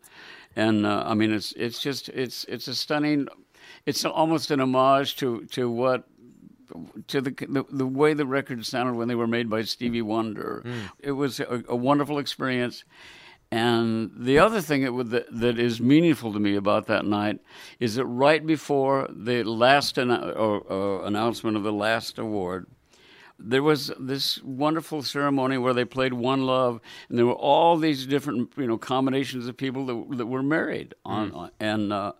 And 0.55 0.87
uh, 0.87 1.03
I 1.07 1.15
mean, 1.15 1.33
it's 1.33 1.53
it's 1.53 1.81
just 1.83 2.09
it's 2.11 2.45
it's 2.45 2.69
a 2.69 2.75
stunning. 2.75 3.27
It's 3.85 4.05
almost 4.05 4.51
an 4.51 4.61
homage 4.61 5.17
to 5.17 5.45
to 5.57 5.69
what 5.71 6.05
to 7.09 7.21
the, 7.21 7.31
the 7.31 7.65
the 7.71 7.87
way 7.87 8.15
the 8.15 8.27
records 8.27 8.69
sounded 8.69 8.95
when 8.97 9.09
they 9.09 9.15
were 9.15 9.27
made 9.27 9.49
by 9.51 9.63
Stevie 9.63 10.03
Wonder. 10.03 10.63
It 11.01 11.13
was 11.13 11.41
a, 11.41 11.63
a 11.69 11.77
wonderful 11.77 12.19
experience. 12.19 12.85
And 13.53 14.11
the 14.17 14.41
other 14.41 14.61
thing 14.61 14.83
that, 14.83 14.93
would, 14.93 15.11
that 15.11 15.27
that 15.41 15.57
is 15.59 15.81
meaningful 15.81 16.33
to 16.33 16.41
me 16.41 16.57
about 16.57 16.87
that 16.87 17.05
night 17.05 17.39
is 17.79 17.95
that 17.95 18.05
right 18.07 18.45
before 18.45 19.09
the 19.09 19.45
last 19.45 19.97
or, 19.99 20.73
uh, 20.73 21.07
announcement 21.07 21.57
of 21.57 21.63
the 21.63 21.73
last 21.73 22.19
award, 22.19 22.67
there 23.39 23.62
was 23.62 23.93
this 24.01 24.43
wonderful 24.43 25.03
ceremony 25.03 25.59
where 25.59 25.74
they 25.74 25.84
played 25.84 26.12
One 26.14 26.43
Love, 26.47 26.80
and 27.09 27.18
there 27.18 27.26
were 27.26 27.32
all 27.34 27.76
these 27.76 28.07
different, 28.07 28.51
you 28.57 28.66
know, 28.66 28.78
combinations 28.78 29.47
of 29.47 29.57
people 29.57 29.87
that, 29.87 30.16
that 30.18 30.26
were 30.26 30.43
married 30.43 30.95
on, 31.05 31.32
on- 31.32 31.51
and. 31.61 31.93
Uh, 31.93 32.12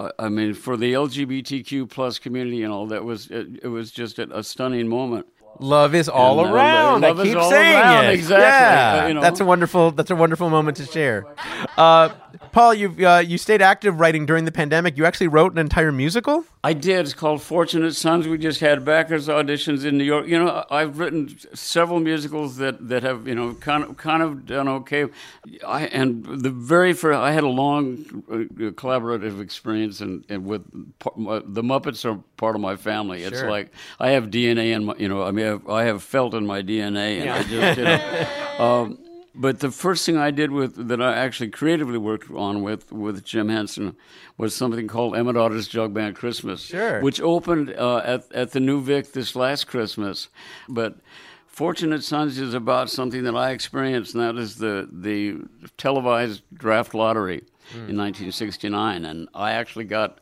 I- 0.00 0.10
I 0.18 0.28
mean, 0.30 0.54
for 0.54 0.76
the 0.76 0.94
LGBTQ 0.94 1.88
plus 1.88 2.18
community 2.18 2.62
and 2.64 2.72
all 2.72 2.86
that 2.88 3.04
was 3.04 3.28
it, 3.28 3.60
it 3.62 3.68
was 3.68 3.92
just 3.92 4.18
a, 4.18 4.36
a 4.38 4.42
stunning 4.42 4.88
moment. 4.88 5.26
Love 5.60 5.94
is 5.94 6.08
all 6.08 6.40
And, 6.40 6.48
uh, 6.50 6.54
around. 6.54 7.00
love 7.02 7.18
I 7.20 7.22
is 7.22 7.28
keep 7.28 7.36
all 7.38 7.50
saying 7.50 7.78
around, 7.78 8.04
it. 8.06 8.14
exactly. 8.14 8.42
Yeah, 8.98 9.04
Uh, 9.04 9.08
you 9.08 9.14
know. 9.14 9.20
that's 9.20 9.38
a 9.38 9.44
wonderful. 9.44 9.90
That's 9.92 10.10
a 10.10 10.16
wonderful 10.16 10.48
moment 10.50 10.78
to 10.78 10.86
share. 10.86 11.24
Uh, 11.76 12.08
Paul, 12.52 12.74
you 12.74 13.06
uh, 13.06 13.18
you 13.18 13.36
stayed 13.38 13.62
active 13.62 14.00
writing 14.00 14.24
during 14.26 14.44
the 14.46 14.50
pandemic. 14.50 14.96
You 14.96 15.04
actually 15.04 15.28
wrote 15.28 15.52
an 15.52 15.58
entire 15.58 15.92
musical. 15.92 16.44
I 16.64 16.74
did. 16.74 17.00
It's 17.00 17.12
called 17.12 17.42
Fortunate 17.42 17.92
Sons. 17.94 18.28
We 18.28 18.38
just 18.38 18.60
had 18.60 18.84
backers 18.84 19.26
auditions 19.26 19.84
in 19.84 19.98
New 19.98 20.04
York. 20.04 20.28
You 20.28 20.38
know, 20.38 20.64
I've 20.70 21.00
written 21.00 21.36
several 21.54 21.98
musicals 21.98 22.56
that, 22.58 22.88
that 22.88 23.02
have 23.02 23.26
you 23.26 23.34
know 23.34 23.54
kind 23.54 23.82
of 23.82 23.96
kind 23.96 24.22
of 24.22 24.46
done 24.46 24.68
okay. 24.68 25.06
I 25.66 25.86
and 25.86 26.24
the 26.24 26.50
very 26.50 26.92
first, 26.92 27.18
I 27.18 27.32
had 27.32 27.42
a 27.42 27.48
long 27.48 28.22
uh, 28.30 28.70
collaborative 28.74 29.40
experience, 29.40 30.00
and, 30.00 30.24
and 30.28 30.46
with 30.46 30.62
the 30.72 31.62
Muppets 31.62 32.04
are 32.04 32.22
part 32.36 32.54
of 32.54 32.60
my 32.60 32.76
family. 32.76 33.24
It's 33.24 33.40
Sure. 33.40 33.50
like 33.50 33.72
I 33.98 34.10
have 34.10 34.26
DNA 34.26 34.72
in 34.72 34.84
my, 34.84 34.94
you 34.98 35.08
know, 35.08 35.24
I 35.24 35.32
mean, 35.32 35.46
I 35.46 35.48
have, 35.48 35.68
I 35.68 35.84
have 35.84 36.02
felt 36.04 36.32
in 36.32 36.46
my 36.46 36.62
DNA, 36.62 37.22
and 37.22 37.30
I 37.30 37.42
just, 37.42 37.78
you 37.78 37.84
know. 37.84 38.26
Um, 38.58 38.98
but 39.34 39.60
the 39.60 39.70
first 39.70 40.04
thing 40.06 40.16
I 40.16 40.30
did 40.30 40.50
with 40.50 40.88
that 40.88 41.00
I 41.00 41.16
actually 41.16 41.50
creatively 41.50 41.98
worked 41.98 42.30
on 42.30 42.62
with 42.62 42.92
with 42.92 43.24
Jim 43.24 43.48
Henson 43.48 43.96
was 44.36 44.54
something 44.54 44.88
called 44.88 45.16
Emmet 45.16 45.36
Otter's 45.36 45.68
Jug 45.68 45.94
Band 45.94 46.16
Christmas, 46.16 46.60
Sure. 46.62 47.00
which 47.00 47.20
opened 47.20 47.70
uh, 47.70 47.98
at 48.04 48.30
at 48.32 48.52
the 48.52 48.60
New 48.60 48.80
Vic 48.80 49.12
this 49.12 49.34
last 49.36 49.66
Christmas. 49.66 50.28
But 50.68 50.96
Fortunate 51.46 52.02
Sons 52.02 52.38
is 52.38 52.54
about 52.54 52.88
something 52.90 53.24
that 53.24 53.36
I 53.36 53.50
experienced, 53.50 54.14
and 54.14 54.22
that 54.22 54.36
is 54.40 54.56
the 54.56 54.88
the 54.90 55.38
televised 55.76 56.42
draft 56.54 56.94
lottery 56.94 57.44
in 57.74 57.96
1969, 57.96 59.04
and 59.04 59.28
I 59.34 59.52
actually 59.52 59.84
got 59.84 60.18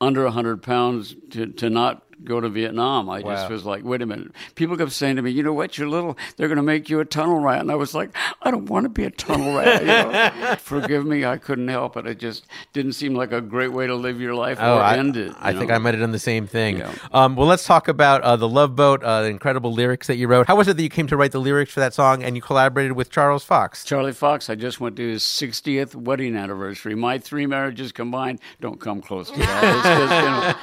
under 0.00 0.24
100 0.24 0.62
pounds 0.62 1.14
to, 1.30 1.46
to 1.46 1.68
not 1.68 2.02
go 2.24 2.40
to 2.40 2.48
Vietnam. 2.48 3.08
I 3.10 3.22
just 3.22 3.50
was 3.50 3.64
like, 3.64 3.84
wait 3.84 4.02
a 4.02 4.06
minute. 4.06 4.32
People 4.54 4.76
kept 4.76 4.92
saying 4.92 5.16
to 5.16 5.22
me, 5.22 5.30
you 5.30 5.42
know 5.42 5.52
what, 5.52 5.78
you're 5.78 5.88
little, 5.88 6.16
they're 6.36 6.48
going 6.48 6.56
to 6.56 6.62
make 6.62 6.88
you 6.88 7.00
a 7.00 7.04
tunnel 7.04 7.40
rat. 7.40 7.60
And 7.60 7.70
I 7.70 7.74
was 7.74 7.94
like, 7.94 8.10
I 8.42 8.50
don't 8.50 8.66
want 8.66 8.84
to 8.84 8.88
be 8.88 9.04
a 9.04 9.10
tunnel 9.10 9.56
rat. 9.56 9.80
You 9.82 9.86
know? 9.88 10.56
Forgive 10.58 11.06
me, 11.06 11.24
I 11.24 11.36
couldn't 11.36 11.68
help 11.68 11.96
it. 11.96 12.06
It 12.06 12.18
just 12.18 12.46
didn't 12.72 12.92
seem 12.92 13.14
like 13.14 13.32
a 13.32 13.40
great 13.40 13.72
way 13.72 13.86
to 13.86 13.94
live 13.94 14.20
your 14.20 14.34
life 14.34 14.58
or 14.58 14.64
Oh, 14.64 14.78
I, 14.78 14.96
end 14.96 15.16
it. 15.16 15.32
I 15.38 15.52
you 15.52 15.58
think? 15.58 15.70
I 15.70 15.78
might 15.78 15.94
have 15.94 16.00
done 16.00 16.12
the 16.12 16.18
same 16.18 16.46
thing. 16.46 16.78
Yeah. 16.78 16.92
Um, 17.12 17.36
well, 17.36 17.46
let's 17.46 17.64
talk 17.64 17.88
about 17.88 18.22
uh, 18.22 18.36
the 18.36 18.48
Love 18.48 18.76
Boat, 18.76 19.02
uh, 19.02 19.22
the 19.22 19.28
incredible 19.28 19.72
lyrics 19.72 20.06
that 20.08 20.16
you 20.16 20.28
wrote. 20.28 20.46
How 20.46 20.56
was 20.56 20.68
it 20.68 20.76
that 20.76 20.82
you 20.82 20.88
came 20.90 21.06
to 21.08 21.16
write 21.16 21.32
the 21.32 21.40
lyrics 21.40 21.72
for 21.72 21.80
that 21.80 21.94
song 21.94 22.22
and 22.22 22.36
you 22.36 22.42
collaborated 22.42 22.92
with 22.92 23.10
Charles 23.10 23.44
Fox? 23.44 23.84
Charlie 23.84 24.12
Fox, 24.12 24.50
I 24.50 24.54
just 24.54 24.80
went 24.80 24.96
to 24.96 25.08
his 25.08 25.22
60th 25.22 25.94
wedding 25.94 26.36
anniversary. 26.36 26.94
My 26.94 27.18
three 27.18 27.46
marriages 27.46 27.92
combined 27.92 28.40
don't 28.60 28.80
come 28.80 29.00
close 29.00 29.30
to 29.30 29.38
that. 29.38 29.64
It's 29.76 29.82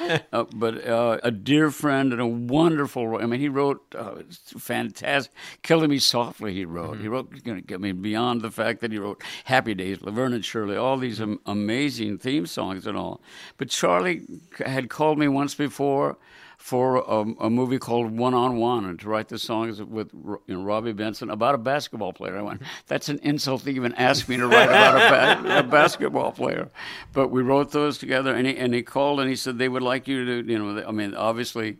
you 0.02 0.08
know, 0.08 0.18
uh, 0.40 0.44
but 0.54 0.86
uh, 0.86 1.18
a 1.22 1.30
dear 1.46 1.70
friend 1.70 2.12
and 2.12 2.20
a 2.20 2.26
wonderful. 2.26 3.16
I 3.16 3.24
mean, 3.24 3.40
he 3.40 3.48
wrote 3.48 3.80
uh, 3.94 4.16
fantastic. 4.58 5.32
"Killing 5.62 5.88
Me 5.90 5.98
Softly." 5.98 6.52
He 6.52 6.66
wrote. 6.66 6.98
He 6.98 7.08
wrote. 7.08 7.32
You 7.44 7.54
know, 7.54 7.62
I 7.72 7.76
mean, 7.78 8.02
beyond 8.02 8.42
the 8.42 8.50
fact 8.50 8.80
that 8.82 8.92
he 8.92 8.98
wrote 8.98 9.22
"Happy 9.44 9.72
Days," 9.72 10.02
Laverne 10.02 10.34
and 10.34 10.44
Shirley, 10.44 10.76
all 10.76 10.98
these 10.98 11.20
am- 11.20 11.40
amazing 11.46 12.18
theme 12.18 12.44
songs 12.46 12.86
and 12.86 12.98
all. 12.98 13.22
But 13.56 13.70
Charlie 13.70 14.22
had 14.58 14.90
called 14.90 15.18
me 15.18 15.28
once 15.28 15.54
before 15.54 16.18
for 16.56 16.96
a, 16.96 17.20
a 17.44 17.50
movie 17.50 17.78
called 17.78 18.16
One 18.16 18.34
on 18.34 18.56
One 18.56 18.84
and 18.86 18.98
to 19.00 19.08
write 19.08 19.28
the 19.28 19.38
songs 19.38 19.80
with 19.82 20.10
you 20.14 20.40
know, 20.48 20.62
Robby 20.62 20.92
Benson 20.92 21.30
about 21.30 21.54
a 21.54 21.58
basketball 21.58 22.12
player. 22.12 22.36
I 22.38 22.42
went, 22.42 22.62
that's 22.86 23.08
an 23.08 23.20
insult 23.22 23.62
to 23.64 23.70
even 23.70 23.94
ask 23.94 24.28
me 24.28 24.36
to 24.36 24.46
write 24.48 24.68
about 24.68 24.96
a, 24.96 25.42
ba- 25.42 25.58
a 25.58 25.62
basketball 25.70 26.32
player. 26.32 26.68
But 27.12 27.28
we 27.28 27.42
wrote 27.42 27.72
those 27.72 27.98
together, 27.98 28.34
and 28.34 28.46
he, 28.46 28.56
and 28.56 28.74
he 28.74 28.82
called 28.82 29.20
and 29.20 29.28
he 29.28 29.36
said 29.36 29.58
they 29.58 29.68
would 29.68 29.82
like 29.82 30.08
you 30.08 30.24
to, 30.24 30.52
you 30.52 30.58
know, 30.58 30.84
I 30.86 30.92
mean, 30.92 31.14
obviously. 31.14 31.78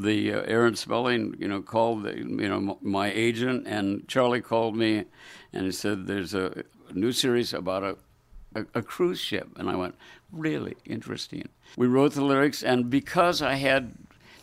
The 0.00 0.32
uh, 0.32 0.42
Aaron 0.42 0.76
Spelling, 0.76 1.34
you 1.40 1.48
know, 1.48 1.60
called 1.60 2.04
the, 2.04 2.16
you 2.16 2.24
know 2.48 2.58
m- 2.58 2.76
my 2.82 3.10
agent, 3.10 3.66
and 3.66 4.06
Charlie 4.06 4.40
called 4.40 4.76
me, 4.76 5.06
and 5.52 5.64
he 5.64 5.72
said 5.72 6.06
there's 6.06 6.34
a 6.34 6.62
new 6.94 7.10
series 7.10 7.52
about 7.52 7.82
a 7.82 7.96
a, 8.58 8.78
a 8.78 8.82
cruise 8.82 9.20
ship. 9.20 9.48
And 9.56 9.68
I 9.68 9.76
went, 9.76 9.94
really 10.32 10.76
interesting. 10.84 11.48
We 11.76 11.86
wrote 11.86 12.14
the 12.14 12.24
lyrics, 12.24 12.62
and 12.62 12.90
because 12.90 13.42
I 13.42 13.54
had 13.54 13.94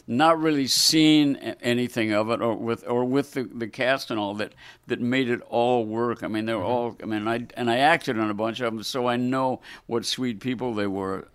not 0.08 0.40
really 0.40 0.68
seen 0.68 1.36
anything 1.62 2.12
of 2.12 2.30
it, 2.30 2.42
or 2.42 2.56
with 2.56 2.88
or 2.88 3.06
with 3.06 3.34
the, 3.34 3.44
the 3.44 3.68
cast 3.68 4.12
and 4.12 4.20
all 4.20 4.36
that, 4.36 4.54
that 4.88 5.02
made 5.02 5.30
it 5.30 5.42
all 5.50 5.86
work. 5.86 6.24
I 6.24 6.28
mean, 6.28 6.46
they 6.46 6.54
were 6.54 6.62
mm-hmm. 6.62 6.70
all. 6.70 6.98
I 7.02 7.06
mean, 7.06 7.28
I 7.28 7.48
and 7.56 7.70
I 7.70 7.78
acted 7.78 8.20
on 8.20 8.30
a 8.30 8.34
bunch 8.34 8.60
of 8.60 8.74
them, 8.74 8.84
so 8.84 9.08
I 9.08 9.16
know 9.16 9.62
what 9.88 10.06
sweet 10.06 10.40
people 10.40 10.74
they 10.74 10.88
were. 10.88 11.28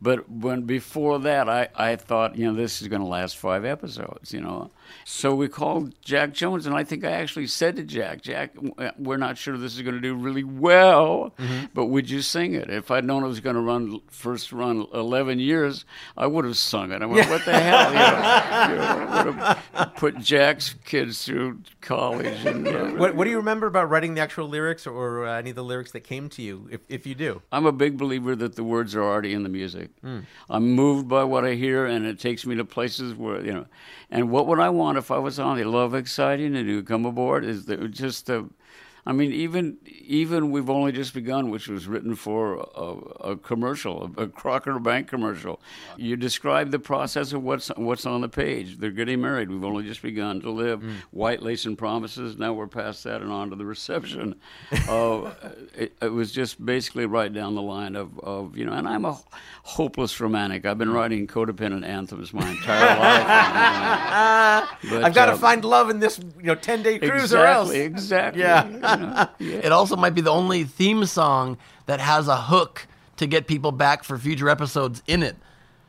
But 0.00 0.28
when 0.28 0.62
before 0.62 1.18
that, 1.20 1.48
I, 1.48 1.68
I 1.74 1.96
thought, 1.96 2.36
you 2.36 2.46
know, 2.46 2.54
this 2.54 2.82
is 2.82 2.88
going 2.88 3.00
to 3.00 3.08
last 3.08 3.38
five 3.38 3.64
episodes, 3.64 4.32
you 4.34 4.40
know. 4.40 4.70
So 5.04 5.34
we 5.34 5.48
called 5.48 5.94
Jack 6.02 6.32
Jones, 6.32 6.66
and 6.66 6.74
I 6.74 6.84
think 6.84 7.04
I 7.04 7.10
actually 7.12 7.46
said 7.46 7.76
to 7.76 7.82
Jack, 7.82 8.22
Jack, 8.22 8.52
we're 8.98 9.16
not 9.16 9.36
sure 9.38 9.56
this 9.58 9.74
is 9.74 9.82
going 9.82 9.94
to 9.94 10.00
do 10.00 10.14
really 10.14 10.44
well, 10.44 11.34
but 11.74 11.86
would 11.86 12.08
you 12.08 12.22
sing 12.22 12.54
it? 12.54 12.70
If 12.70 12.90
I'd 12.90 13.04
known 13.04 13.22
it 13.24 13.28
was 13.28 13.40
going 13.40 13.56
to 13.56 13.62
run 13.62 14.00
first 14.08 14.52
run 14.52 14.86
11 14.94 15.38
years, 15.38 15.84
I 16.16 16.26
would 16.26 16.44
have 16.44 16.56
sung 16.56 16.92
it. 16.92 17.02
I 17.02 17.06
went, 17.06 17.28
what 17.28 17.44
the 17.44 17.52
hell? 17.58 17.90
You 18.70 18.76
know, 18.78 19.24
you 19.24 19.36
know, 19.36 19.84
put 19.96 20.18
Jack's 20.18 20.74
kids 20.84 21.24
through 21.24 21.60
college. 21.80 22.44
And, 22.46 22.66
uh, 22.66 22.86
What, 22.90 23.14
what 23.14 23.24
do 23.24 23.30
you 23.30 23.36
remember 23.36 23.66
about 23.66 23.90
writing 23.90 24.14
the 24.14 24.20
actual 24.20 24.48
lyrics 24.48 24.86
or 24.86 25.26
uh, 25.26 25.38
any 25.38 25.50
of 25.50 25.56
the 25.56 25.64
lyrics 25.64 25.92
that 25.92 26.00
came 26.00 26.28
to 26.30 26.42
you, 26.42 26.68
if, 26.70 26.80
if 26.88 27.06
you 27.06 27.14
do? 27.14 27.42
I'm 27.52 27.66
a 27.66 27.72
big 27.72 27.96
believer 27.98 28.34
that 28.36 28.56
the 28.56 28.64
words 28.64 28.94
are 28.94 29.02
already 29.02 29.32
in 29.34 29.42
the 29.42 29.48
music. 29.48 29.90
I'm 30.48 30.70
moved 30.72 31.08
by 31.08 31.24
what 31.24 31.44
I 31.44 31.54
hear, 31.54 31.86
and 31.86 32.06
it 32.06 32.18
takes 32.18 32.46
me 32.46 32.54
to 32.56 32.64
places 32.64 33.14
where 33.14 33.44
you 33.44 33.52
know. 33.52 33.66
And 34.14 34.30
what 34.30 34.46
would 34.46 34.60
I 34.60 34.68
want 34.68 34.96
if 34.96 35.10
I 35.10 35.18
was 35.18 35.40
on 35.40 35.56
the 35.56 35.64
Love 35.64 35.92
Exciting 35.92 36.54
and 36.54 36.68
you 36.68 36.84
come 36.84 37.04
aboard? 37.04 37.44
Is 37.44 37.66
just 37.90 38.26
the 38.26 38.48
I 39.06 39.12
mean, 39.12 39.32
even 39.32 39.76
even 39.86 40.50
we've 40.50 40.70
only 40.70 40.90
just 40.92 41.12
begun, 41.12 41.50
which 41.50 41.68
was 41.68 41.86
written 41.86 42.14
for 42.14 42.66
a, 42.74 43.32
a 43.32 43.36
commercial, 43.36 44.10
a, 44.16 44.26
Crocker 44.28 44.78
Bank 44.78 45.08
commercial. 45.08 45.60
You 45.98 46.16
describe 46.16 46.70
the 46.70 46.78
process 46.78 47.34
of 47.34 47.42
what's 47.42 47.68
what's 47.76 48.06
on 48.06 48.22
the 48.22 48.30
page. 48.30 48.78
They're 48.78 48.90
getting 48.90 49.20
married. 49.20 49.50
We've 49.50 49.64
only 49.64 49.84
just 49.84 50.00
begun 50.00 50.40
to 50.40 50.50
live. 50.50 50.80
Mm. 50.80 50.94
White 51.10 51.42
lace 51.42 51.66
and 51.66 51.76
promises. 51.76 52.38
Now 52.38 52.54
we're 52.54 52.66
past 52.66 53.04
that 53.04 53.20
and 53.20 53.30
on 53.30 53.50
to 53.50 53.56
the 53.56 53.66
reception. 53.66 54.36
uh, 54.88 55.32
it, 55.74 55.94
it 56.00 56.12
was 56.12 56.32
just 56.32 56.64
basically 56.64 57.04
right 57.04 57.32
down 57.32 57.54
the 57.54 57.62
line 57.62 57.96
of, 57.96 58.18
of 58.20 58.56
you 58.56 58.64
know. 58.64 58.72
And 58.72 58.88
I'm 58.88 59.04
a 59.04 59.18
hopeless 59.64 60.18
romantic. 60.18 60.64
I've 60.64 60.78
been 60.78 60.92
writing 60.92 61.26
codependent 61.26 61.84
anthems 61.84 62.32
my 62.32 62.48
entire 62.48 62.98
life. 62.98 64.70
But, 64.90 65.04
I've 65.04 65.14
got 65.14 65.26
to 65.26 65.32
uh, 65.32 65.36
find 65.36 65.64
love 65.64 65.90
in 65.90 65.98
this, 65.98 66.18
you 66.18 66.44
know, 66.44 66.54
ten 66.54 66.82
day 66.82 66.98
cruise 66.98 67.32
or 67.32 67.44
else. 67.44 67.70
Exactly, 67.70 68.42
exactly. 68.42 68.93
Yeah. 69.38 69.56
It 69.56 69.72
also 69.72 69.96
might 69.96 70.14
be 70.14 70.20
the 70.20 70.30
only 70.30 70.64
theme 70.64 71.04
song 71.06 71.58
that 71.86 72.00
has 72.00 72.28
a 72.28 72.36
hook 72.36 72.86
to 73.16 73.26
get 73.26 73.46
people 73.46 73.72
back 73.72 74.04
for 74.04 74.18
future 74.18 74.48
episodes 74.48 75.02
in 75.06 75.22
it. 75.22 75.36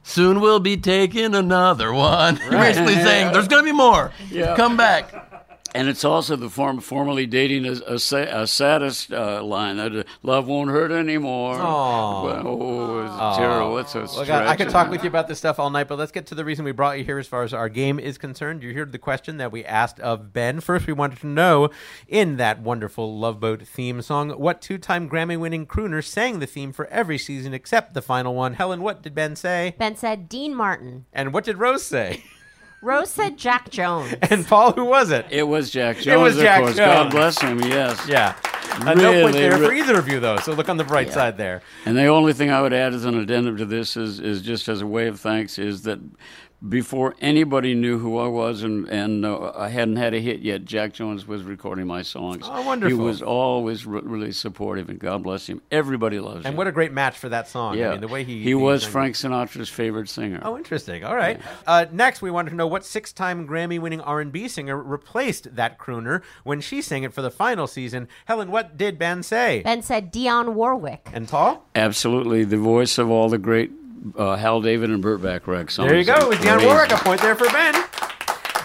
Soon 0.04 0.40
we'll 0.40 0.60
be 0.60 0.78
taking 0.78 1.34
another 1.34 1.92
one. 1.94 2.38
You're 2.44 2.52
basically 2.52 2.94
saying 2.96 3.34
there's 3.34 3.48
going 3.48 3.64
to 3.64 3.68
be 3.72 3.76
more. 3.76 4.12
Come 4.56 4.78
back. 4.78 5.35
And 5.76 5.90
it's 5.90 6.06
also 6.06 6.38
the 6.38 6.50
form 6.50 6.80
formerly 6.80 7.26
dating 7.26 7.66
a, 7.66 7.74
a, 7.86 7.96
a 7.96 8.48
saddest 8.48 9.12
uh, 9.12 9.44
line 9.44 9.76
that 9.76 9.94
uh, 9.94 10.04
love 10.24 10.48
won't 10.48 10.70
hurt 10.70 10.90
anymore. 10.90 11.56
Aw. 11.60 12.24
Well, 12.24 12.48
oh, 12.48 13.06
it's 13.06 13.38
terrible. 13.38 13.78
It's 13.80 13.94
a 13.94 14.00
Well, 14.00 14.08
stretch. 14.08 14.28
God, 14.28 14.48
I 14.48 14.56
could 14.56 14.70
talk 14.70 14.90
with 14.90 15.04
you 15.04 15.10
about 15.10 15.28
this 15.28 15.38
stuff 15.38 15.60
all 15.60 15.70
night, 15.70 15.90
but 15.90 15.98
let's 15.98 16.14
get 16.14 16.28
to 16.28 16.36
the 16.36 16.46
reason 16.46 16.64
we 16.64 16.72
brought 16.72 16.98
you 16.98 17.04
here 17.04 17.20
as 17.20 17.28
far 17.28 17.44
as 17.44 17.54
our 17.54 17.68
game 17.68 18.00
is 18.00 18.18
concerned. 18.18 18.64
You 18.64 18.74
heard 18.74 18.94
the 18.94 18.98
question 18.98 19.36
that 19.38 19.52
we 19.52 19.66
asked 19.66 20.00
of 20.00 20.32
Ben. 20.32 20.62
First, 20.62 20.88
we 20.88 20.94
wanted 20.94 21.20
to 21.20 21.28
know 21.28 21.70
in 22.08 22.38
that 22.38 22.62
wonderful 22.62 23.20
Love 23.20 23.42
Boat 23.42 23.62
theme 23.64 24.02
song, 24.02 24.30
what 24.30 24.62
two 24.62 24.78
time 24.78 25.10
Grammy 25.10 25.38
winning 25.38 25.68
crooner 25.68 26.02
sang 26.02 26.40
the 26.40 26.48
theme 26.48 26.72
for 26.72 26.88
every 26.88 27.18
season 27.18 27.54
except 27.54 27.94
the 27.94 28.02
final 28.02 28.34
one? 28.34 28.54
Helen, 28.54 28.82
what 28.82 29.02
did 29.02 29.14
Ben 29.14 29.36
say? 29.36 29.76
Ben 29.78 29.98
said 29.98 30.30
Dean 30.30 30.56
Martin. 30.56 31.06
And 31.12 31.34
what 31.34 31.44
did 31.44 31.58
Rose 31.58 31.84
say? 31.84 32.24
Rose 32.82 33.10
said 33.10 33.38
Jack 33.38 33.70
Jones. 33.70 34.14
And 34.30 34.46
Paul, 34.46 34.74
who 34.74 34.86
was 34.86 35.10
it? 35.12 35.26
It 35.32 35.44
was 35.44 35.70
Jack 35.72 35.98
Jones, 35.98 36.08
It 36.08 36.18
was 36.18 36.38
of 36.38 36.44
Jack 36.44 36.60
course. 36.62 36.76
Jones. 36.76 36.94
God 36.94 37.12
bless 37.12 37.42
him, 37.42 37.60
yes. 37.62 38.08
Yeah. 38.08 38.36
Uh, 38.78 38.94
no 38.94 39.12
point 39.24 39.36
Really, 39.36 39.40
there 39.40 39.52
for 39.54 39.70
re- 39.70 39.80
either 39.80 39.98
of 39.98 40.08
you, 40.10 40.20
though, 40.20 40.38
so 40.38 40.52
look 40.52 40.68
on 40.70 40.76
the 40.78 40.84
bright 40.84 41.12
side 41.14 41.38
there. 41.38 41.62
And 41.86 41.96
the 41.96 42.08
only 42.08 42.34
thing 42.34 42.52
I 42.52 42.62
would 42.62 42.74
add 42.74 42.94
as 42.94 43.06
an 43.06 43.18
addendum 43.18 43.56
to 43.58 43.66
this 43.66 43.96
is, 43.96 44.20
is 44.20 44.42
just 44.42 44.68
as 44.68 44.82
a 44.82 44.88
way 44.88 45.08
of 45.08 45.20
thanks 45.20 45.58
is 45.58 45.84
that 45.84 46.00
before 46.68 47.16
anybody 47.22 47.74
knew 47.76 48.00
who 48.00 48.18
I 48.18 48.28
was 48.28 48.64
and, 48.64 48.88
and 48.90 49.26
uh, 49.26 49.52
I 49.56 49.70
hadn't 49.70 49.98
had 49.98 50.14
a 50.14 50.20
hit 50.20 50.40
yet, 50.40 50.66
Jack 50.66 50.94
Jones 50.94 51.28
was 51.28 51.44
recording 51.44 51.86
my 51.86 52.02
songs. 52.02 52.46
Oh, 52.50 52.62
wonderful. 52.62 52.96
He 52.98 53.02
was 53.02 53.22
always 53.22 53.86
re- 53.86 54.02
really 54.04 54.32
supportive, 54.32 54.90
and 54.90 55.00
God 55.00 55.24
bless 55.24 55.48
him. 55.48 55.62
Everybody 55.72 56.20
loves 56.20 56.40
him. 56.40 56.48
And 56.48 56.58
what 56.58 56.68
a 56.68 56.72
great 56.72 56.92
match 56.92 57.18
for 57.18 57.30
that 57.30 57.48
song. 57.48 57.78
yeah. 57.78 57.90
I 57.90 57.92
mean, 57.92 58.02
the 58.02 58.08
way 58.08 58.24
he. 58.24 58.42
he 58.42 58.56
was 58.56 58.84
sang- 58.84 58.92
Frank 58.92 59.16
Sinatra's 59.16 59.70
favorite 59.70 60.10
singer. 60.10 60.40
Oh, 60.44 60.58
interesting. 60.58 61.04
All 61.04 61.16
right. 61.16 61.40
Uh, 61.68 61.86
next, 61.92 62.22
we 62.22 62.32
wanted 62.32 62.52
to 62.52 62.56
know 62.56 62.68
what 62.68 62.86
six-time 62.86 63.48
Grammy-winning 63.48 64.02
R&B 64.02 64.48
singer 64.48 64.82
replaced 64.82 65.56
that 65.56 65.78
crooner 65.78 66.24
when 66.44 66.62
she 66.62 66.82
sang 66.82 67.04
it 67.04 67.14
for 67.14 67.22
the 67.22 67.32
final 67.32 67.68
season. 67.68 68.08
Helen, 68.26 68.50
what 68.50 68.78
did 68.78 68.98
Ben 68.98 69.24
say? 69.24 69.62
Ben 69.64 69.82
said 69.82 70.12
Dionne 70.12 70.54
Warwick. 70.54 71.10
And 71.14 71.28
Paul? 71.28 71.66
Absolutely, 71.76 72.44
the 72.44 72.58
voice 72.58 72.98
of 72.98 73.10
all 73.10 73.30
the 73.30 73.38
great 73.38 73.72
uh, 74.18 74.36
Hal 74.36 74.62
David 74.62 74.90
and 74.90 75.02
Burt 75.02 75.22
Bacharach 75.22 75.72
songs. 75.72 75.90
There 75.90 75.98
you 76.00 76.06
go. 76.06 76.16
It 76.16 76.28
was 76.30 76.38
Dionne 76.40 76.66
Warwick. 76.66 76.92
A 76.92 76.98
point 76.98 77.22
there 77.22 77.36
for 77.36 77.48
Ben. 77.50 77.76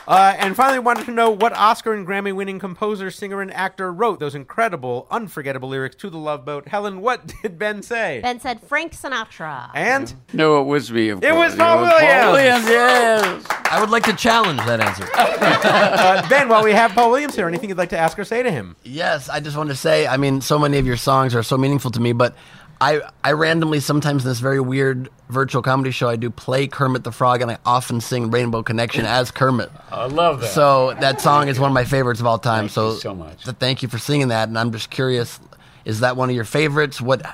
Uh, 0.09 0.35
and 0.41 0.57
finally, 0.57 0.81
wanted 0.81 1.05
to 1.05 1.13
know 1.13 1.31
what 1.31 1.53
Oscar 1.53 1.93
and 1.93 2.05
Grammy-winning 2.05 2.59
composer, 2.59 3.13
singer, 3.13 3.41
and 3.43 3.53
actor 3.55 3.93
wrote 3.93 4.19
those 4.19 4.35
incredible, 4.35 5.07
unforgettable 5.09 5.69
lyrics 5.69 5.95
to 5.97 6.11
"The 6.11 6.17
Love 6.19 6.45
Boat." 6.45 6.67
Helen, 6.67 7.01
what 7.01 7.33
did 7.43 7.61
Ben 7.61 7.81
say? 7.81 8.19
Ben 8.21 8.41
said 8.41 8.61
Frank 8.61 8.91
Sinatra. 8.93 9.71
And 9.73 10.13
No, 10.33 10.61
it 10.61 10.65
was 10.65 10.91
me. 10.91 11.11
Of 11.11 11.23
It 11.23 11.31
course. 11.31 11.51
was 11.51 11.55
Paul 11.57 11.83
Williams. 11.83 12.33
Williams, 12.33 12.65
yes. 12.67 13.47
I 13.71 13.79
would 13.81 13.91
like 13.91 14.03
to 14.05 14.13
challenge 14.15 14.59
that 14.67 14.81
answer. 14.81 15.09
uh, 15.15 16.29
Ben, 16.29 16.49
while 16.49 16.65
we 16.65 16.73
have 16.73 16.91
Paul 16.91 17.11
Williams 17.13 17.37
here, 17.37 17.47
anything 17.47 17.69
you'd 17.69 17.79
like 17.79 17.91
to 17.91 17.99
ask 17.99 18.19
or 18.19 18.25
say 18.25 18.43
to 18.43 18.51
him? 18.51 18.75
Yes, 18.83 19.29
I 19.29 19.39
just 19.39 19.57
wanted 19.57 19.71
to 19.75 19.79
say, 19.79 20.09
I 20.09 20.17
mean, 20.17 20.41
so 20.41 20.59
many 20.59 20.79
of 20.79 20.87
your 20.87 20.97
songs 20.97 21.37
are 21.37 21.43
so 21.45 21.57
meaningful 21.57 21.93
to 21.93 22.01
me, 22.01 22.13
but 22.13 22.35
I, 22.81 23.03
I 23.23 23.33
randomly 23.33 23.81
sometimes 23.81 24.25
in 24.25 24.31
this 24.31 24.41
very 24.41 24.61
weird 24.61 25.11
virtual 25.29 25.61
comedy 25.63 25.91
show 25.91 26.09
I 26.09 26.17
do 26.17 26.31
play 26.31 26.67
Kermit 26.67 27.05
the 27.05 27.13
Frog 27.13 27.43
and 27.43 27.51
I 27.51 27.59
often 27.67 28.01
sing 28.01 28.31
Rainbow 28.31 28.63
Connection 28.63 29.05
as 29.05 29.31
Kermit. 29.31 29.71
I 29.93 30.07
love 30.07 30.41
that. 30.41 30.49
So 30.49 30.95
that 31.01 31.21
song 31.21 31.49
is 31.49 31.61
one 31.61 31.71
of 31.71 31.75
my 31.75 31.85
favorites 31.85 32.21
of 32.21 32.27
all 32.27 32.39
time. 32.39 32.65
Thank 32.65 32.71
so 32.73 32.93
you 32.93 32.99
so 32.99 33.15
much. 33.15 33.45
th- 33.45 33.57
thank 33.59 33.83
you 33.83 33.89
for 33.89 33.99
singing 33.99 34.29
that 34.29 34.49
and 34.49 34.59
I'm 34.59 34.73
just 34.73 34.91
curious, 34.91 35.39
is 35.85 36.01
that 36.01 36.17
one 36.17 36.31
of 36.31 36.35
your 36.35 36.45
favorites? 36.45 37.01
What 37.01 37.25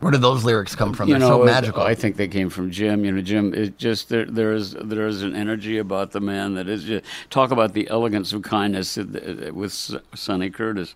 where 0.00 0.10
do 0.12 0.18
those 0.18 0.44
lyrics 0.44 0.74
come 0.74 0.94
from? 0.94 1.08
you 1.08 1.14
They're 1.14 1.28
know, 1.28 1.40
so 1.40 1.44
magical. 1.44 1.82
I 1.82 1.94
think 1.94 2.16
they 2.16 2.28
came 2.28 2.48
from 2.48 2.70
Jim. 2.70 3.04
You 3.04 3.12
know, 3.12 3.20
Jim. 3.20 3.52
It 3.52 3.76
just 3.76 4.08
there. 4.08 4.24
There 4.24 4.54
is 4.54 4.72
there 4.72 5.06
is 5.06 5.22
an 5.22 5.36
energy 5.36 5.76
about 5.76 6.12
the 6.12 6.20
man 6.20 6.54
that 6.54 6.68
is 6.70 6.84
just 6.84 7.04
talk 7.28 7.50
about 7.50 7.74
the 7.74 7.86
elegance 7.90 8.32
of 8.32 8.40
kindness 8.40 8.96
uh, 8.96 9.02
uh, 9.02 9.52
with 9.52 9.72
S- 9.72 9.94
Sonny 10.14 10.48
Curtis. 10.48 10.94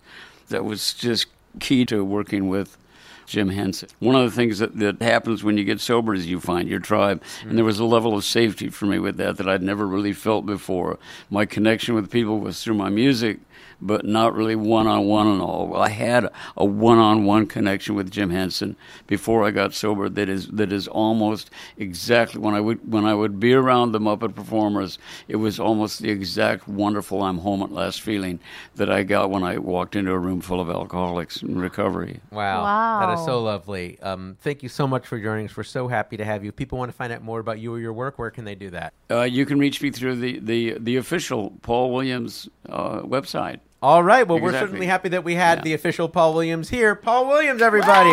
That 0.49 0.65
was 0.65 0.93
just 0.93 1.27
key 1.59 1.85
to 1.85 2.03
working 2.03 2.49
with. 2.49 2.77
Jim 3.25 3.49
Henson. 3.49 3.89
One 3.99 4.15
of 4.15 4.23
the 4.23 4.35
things 4.35 4.59
that, 4.59 4.77
that 4.79 5.01
happens 5.01 5.43
when 5.43 5.57
you 5.57 5.63
get 5.63 5.81
sober 5.81 6.13
is 6.13 6.27
you 6.27 6.39
find 6.39 6.69
your 6.69 6.79
tribe. 6.79 7.21
And 7.43 7.57
there 7.57 7.65
was 7.65 7.79
a 7.79 7.85
level 7.85 8.15
of 8.15 8.23
safety 8.23 8.69
for 8.69 8.85
me 8.85 8.99
with 8.99 9.17
that 9.17 9.37
that 9.37 9.47
I'd 9.47 9.63
never 9.63 9.87
really 9.87 10.13
felt 10.13 10.45
before. 10.45 10.99
My 11.29 11.45
connection 11.45 11.95
with 11.95 12.11
people 12.11 12.39
was 12.39 12.63
through 12.63 12.75
my 12.75 12.89
music, 12.89 13.39
but 13.81 14.05
not 14.05 14.35
really 14.35 14.55
one 14.55 14.87
on 14.87 15.05
one 15.05 15.27
and 15.27 15.41
all. 15.41 15.75
I 15.75 15.89
had 15.89 16.29
a 16.57 16.65
one 16.65 16.97
on 16.97 17.25
one 17.25 17.47
connection 17.47 17.95
with 17.95 18.11
Jim 18.11 18.29
Henson 18.29 18.75
before 19.07 19.45
I 19.45 19.51
got 19.51 19.73
sober 19.73 20.09
that 20.09 20.29
is 20.29 20.47
that 20.47 20.71
is 20.71 20.87
almost 20.87 21.49
exactly 21.77 22.39
when 22.41 22.53
I 22.55 22.61
would 22.61 22.91
when 22.91 23.05
I 23.05 23.13
would 23.13 23.39
be 23.39 23.53
around 23.53 23.91
the 23.91 23.99
Muppet 23.99 24.35
performers, 24.35 24.99
it 25.27 25.37
was 25.37 25.59
almost 25.59 26.01
the 26.01 26.09
exact 26.09 26.67
wonderful 26.67 27.23
I'm 27.23 27.39
home 27.39 27.61
at 27.61 27.71
last 27.71 28.01
feeling 28.01 28.39
that 28.75 28.89
I 28.89 29.03
got 29.03 29.29
when 29.29 29.43
I 29.43 29.57
walked 29.57 29.95
into 29.95 30.11
a 30.11 30.19
room 30.19 30.41
full 30.41 30.59
of 30.59 30.69
alcoholics 30.69 31.41
in 31.41 31.59
recovery. 31.59 32.19
Wow. 32.31 32.63
Wow. 32.63 33.07
That 33.07 33.19
is 33.19 33.25
so 33.25 33.41
lovely. 33.41 33.99
Um, 34.01 34.37
thank 34.41 34.63
you 34.63 34.69
so 34.69 34.87
much 34.87 35.05
for 35.07 35.19
joining 35.19 35.47
us. 35.47 35.55
We're 35.55 35.63
so 35.63 35.87
happy 35.87 36.17
to 36.17 36.25
have 36.25 36.43
you. 36.43 36.51
People 36.51 36.77
want 36.77 36.89
to 36.89 36.97
find 36.97 37.11
out 37.11 37.21
more 37.21 37.39
about 37.39 37.59
you 37.59 37.73
or 37.73 37.79
your 37.79 37.93
work. 37.93 38.17
Where 38.19 38.31
can 38.31 38.45
they 38.45 38.55
do 38.55 38.69
that? 38.71 38.93
Uh, 39.09 39.21
you 39.21 39.45
can 39.45 39.59
reach 39.59 39.81
me 39.81 39.91
through 39.91 40.15
the, 40.15 40.39
the, 40.39 40.77
the 40.79 40.97
official 40.97 41.51
Paul 41.61 41.93
Williams 41.93 42.49
uh, 42.69 43.01
website. 43.01 43.59
All 43.81 44.03
right. 44.03 44.27
Well, 44.27 44.39
we're 44.39 44.51
certainly 44.53 44.87
happy 44.87 45.09
that 45.09 45.23
we 45.23 45.35
had 45.35 45.59
Yeah. 45.59 45.63
the 45.63 45.73
official 45.73 46.09
Paul 46.09 46.33
Williams 46.33 46.69
here. 46.69 46.95
Paul 46.95 47.27
Williams, 47.27 47.61
everybody. 47.61 48.11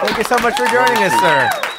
Thank 0.00 0.18
you 0.18 0.24
so 0.24 0.38
much 0.38 0.56
for 0.56 0.66
joining 0.66 1.02
us, 1.02 1.12
sir. 1.20 1.71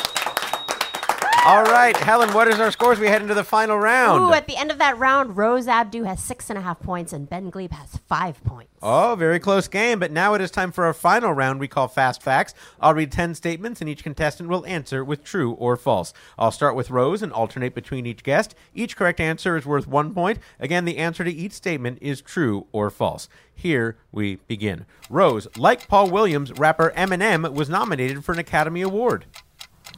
All 1.45 1.63
right, 1.63 1.95
Helen, 1.97 2.33
what 2.33 2.47
is 2.47 2.57
our 2.61 2.71
scores? 2.71 3.01
We 3.01 3.07
head 3.07 3.21
into 3.21 3.33
the 3.33 3.43
final 3.43 3.77
round. 3.77 4.21
Ooh, 4.21 4.31
at 4.31 4.47
the 4.47 4.55
end 4.55 4.71
of 4.71 4.77
that 4.77 4.97
round, 4.97 5.35
Rose 5.35 5.67
Abdoo 5.67 6.03
has 6.03 6.23
six 6.23 6.49
and 6.49 6.57
a 6.57 6.61
half 6.61 6.79
points 6.79 7.11
and 7.11 7.29
Ben 7.29 7.51
Gleib 7.51 7.71
has 7.71 7.97
five 8.07 8.41
points. 8.45 8.71
Oh, 8.81 9.17
very 9.19 9.41
close 9.41 9.67
game. 9.67 9.99
But 9.99 10.13
now 10.13 10.35
it 10.35 10.41
is 10.41 10.49
time 10.51 10.71
for 10.71 10.85
our 10.85 10.93
final 10.93 11.33
round 11.33 11.59
we 11.59 11.67
call 11.67 11.89
Fast 11.89 12.23
Facts. 12.23 12.53
I'll 12.79 12.93
read 12.93 13.11
10 13.11 13.35
statements, 13.35 13.81
and 13.81 13.89
each 13.89 14.03
contestant 14.03 14.47
will 14.47 14.65
answer 14.65 15.03
with 15.03 15.25
true 15.25 15.51
or 15.51 15.75
false. 15.75 16.13
I'll 16.39 16.49
start 16.49 16.75
with 16.77 16.89
Rose 16.89 17.21
and 17.21 17.33
alternate 17.33 17.75
between 17.75 18.05
each 18.05 18.23
guest. 18.23 18.55
Each 18.73 18.95
correct 18.95 19.19
answer 19.19 19.57
is 19.57 19.65
worth 19.65 19.85
one 19.85 20.13
point. 20.13 20.39
Again, 20.61 20.85
the 20.85 20.97
answer 20.97 21.25
to 21.25 21.31
each 21.31 21.51
statement 21.51 21.97
is 22.01 22.21
true 22.21 22.67
or 22.71 22.89
false. 22.89 23.27
Here 23.53 23.97
we 24.13 24.37
begin. 24.47 24.85
Rose, 25.09 25.49
like 25.57 25.89
Paul 25.89 26.09
Williams, 26.09 26.53
rapper 26.53 26.93
Eminem 26.95 27.51
was 27.51 27.67
nominated 27.67 28.23
for 28.23 28.31
an 28.31 28.39
Academy 28.39 28.81
Award. 28.81 29.25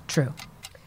True. 0.07 0.33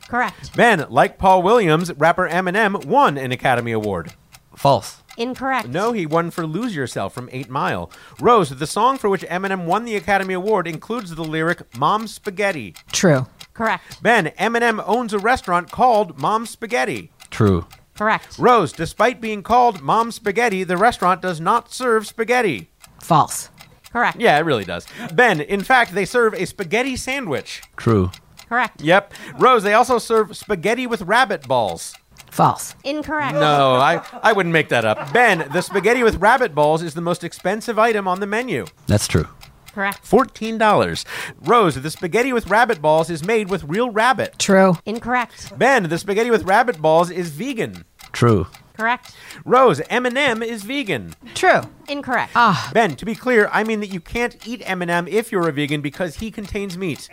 Correct. 0.09 0.57
Ben, 0.57 0.87
like 0.89 1.19
Paul 1.19 1.43
Williams, 1.43 1.93
rapper 1.95 2.29
Eminem 2.29 2.87
won 2.87 3.19
an 3.19 3.31
Academy 3.31 3.73
Award. 3.73 4.15
False. 4.57 5.03
Incorrect. 5.17 5.69
No, 5.69 5.93
he 5.93 6.07
won 6.07 6.31
for 6.31 6.47
Lose 6.47 6.75
Yourself 6.75 7.13
from 7.13 7.29
8 7.31 7.51
Mile. 7.51 7.91
Rose, 8.21 8.51
the 8.51 8.67
song 8.67 8.99
for 8.99 9.09
which 9.09 9.23
Eminem 9.23 9.67
won 9.67 9.85
the 9.85 9.97
Academy 9.97 10.35
Award 10.35 10.67
includes 10.67 11.15
the 11.15 11.25
lyric 11.25 11.77
Mom's 11.77 12.15
Spaghetti. 12.15 12.75
True. 12.93 13.27
Correct. 13.53 14.03
Ben, 14.03 14.27
Eminem 14.39 14.83
owns 14.87 15.13
a 15.13 15.19
restaurant 15.19 15.71
called 15.71 16.19
Mom's 16.19 16.51
Spaghetti. 16.51 17.11
True. 17.31 17.67
Correct. 17.97 18.39
Rose, 18.39 18.73
despite 18.73 19.21
being 19.21 19.43
called 19.43 19.83
Mom's 19.83 20.15
Spaghetti, 20.15 20.63
the 20.63 20.77
restaurant 20.77 21.21
does 21.21 21.41
not 21.41 21.73
serve 21.73 22.07
spaghetti. 22.07 22.71
False. 23.01 23.51
Correct. 23.93 24.21
Yeah, 24.21 24.39
it 24.39 24.45
really 24.45 24.65
does. 24.65 24.87
Ben, 25.13 25.41
in 25.41 25.63
fact, 25.63 25.95
they 25.95 26.05
serve 26.05 26.35
a 26.35 26.47
spaghetti 26.47 26.95
sandwich. 26.95 27.63
True. 27.77 28.13
Correct. 28.49 28.81
Yep. 28.81 29.13
Rose, 29.39 29.63
they 29.63 29.75
also 29.75 29.99
serve 29.99 30.37
spaghetti 30.37 30.87
with 30.87 31.03
rabbit 31.03 31.47
balls. 31.47 31.95
False. 32.31 32.75
Incorrect. 32.85 33.35
No, 33.35 33.75
I, 33.75 34.03
I 34.23 34.33
wouldn't 34.33 34.53
make 34.53 34.69
that 34.69 34.85
up. 34.85 35.13
Ben, 35.13 35.49
the 35.53 35.61
spaghetti 35.63 36.03
with 36.03 36.17
rabbit 36.17 36.55
balls 36.55 36.83
is 36.83 36.95
the 36.95 37.01
most 37.01 37.25
expensive 37.25 37.79
item 37.79 38.07
on 38.07 38.21
the 38.21 38.27
menu. 38.27 38.67
That's 38.87 39.07
true. 39.09 39.27
Correct. 39.73 40.05
$14. 40.05 41.05
Rose, 41.43 41.75
the 41.77 41.91
spaghetti 41.91 42.33
with 42.33 42.49
rabbit 42.49 42.81
balls 42.83 43.11
is 43.11 43.25
made 43.25 43.51
with 43.51 43.65
real 43.65 43.91
rabbit. 43.91 44.39
True. 44.39 44.77
Incorrect. 44.87 45.57
Ben, 45.59 45.85
the 45.89 45.99
spaghetti 45.99 46.31
with 46.31 46.45
rabbit 46.45 46.81
balls 46.81 47.11
is 47.11 47.31
vegan. 47.31 47.85
True. 48.13 48.47
Correct. 48.79 49.13
Rose, 49.45 49.81
M&M 49.91 50.41
is 50.41 50.63
vegan. 50.63 51.15
True. 51.35 51.63
Incorrect. 51.89 52.31
Ah, 52.37 52.71
Ben, 52.73 52.95
to 52.95 53.05
be 53.05 53.17
clear, 53.17 53.49
I 53.53 53.65
mean 53.65 53.81
that 53.81 53.89
you 53.89 54.01
can't 54.01 54.37
eat 54.47 54.63
M&M 54.65 55.09
if 55.09 55.33
you're 55.33 55.49
a 55.49 55.53
vegan 55.53 55.81
because 55.81 56.19
he 56.19 56.31
contains 56.31 56.79
meat. 56.79 57.09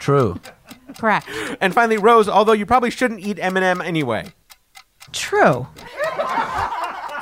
True. 0.00 0.40
Correct. 0.98 1.28
And 1.60 1.72
finally, 1.72 1.98
Rose, 1.98 2.28
although 2.28 2.52
you 2.52 2.66
probably 2.66 2.90
shouldn't 2.90 3.20
eat 3.20 3.38
M&M 3.40 3.80
anyway. 3.80 4.32
true. 5.12 5.68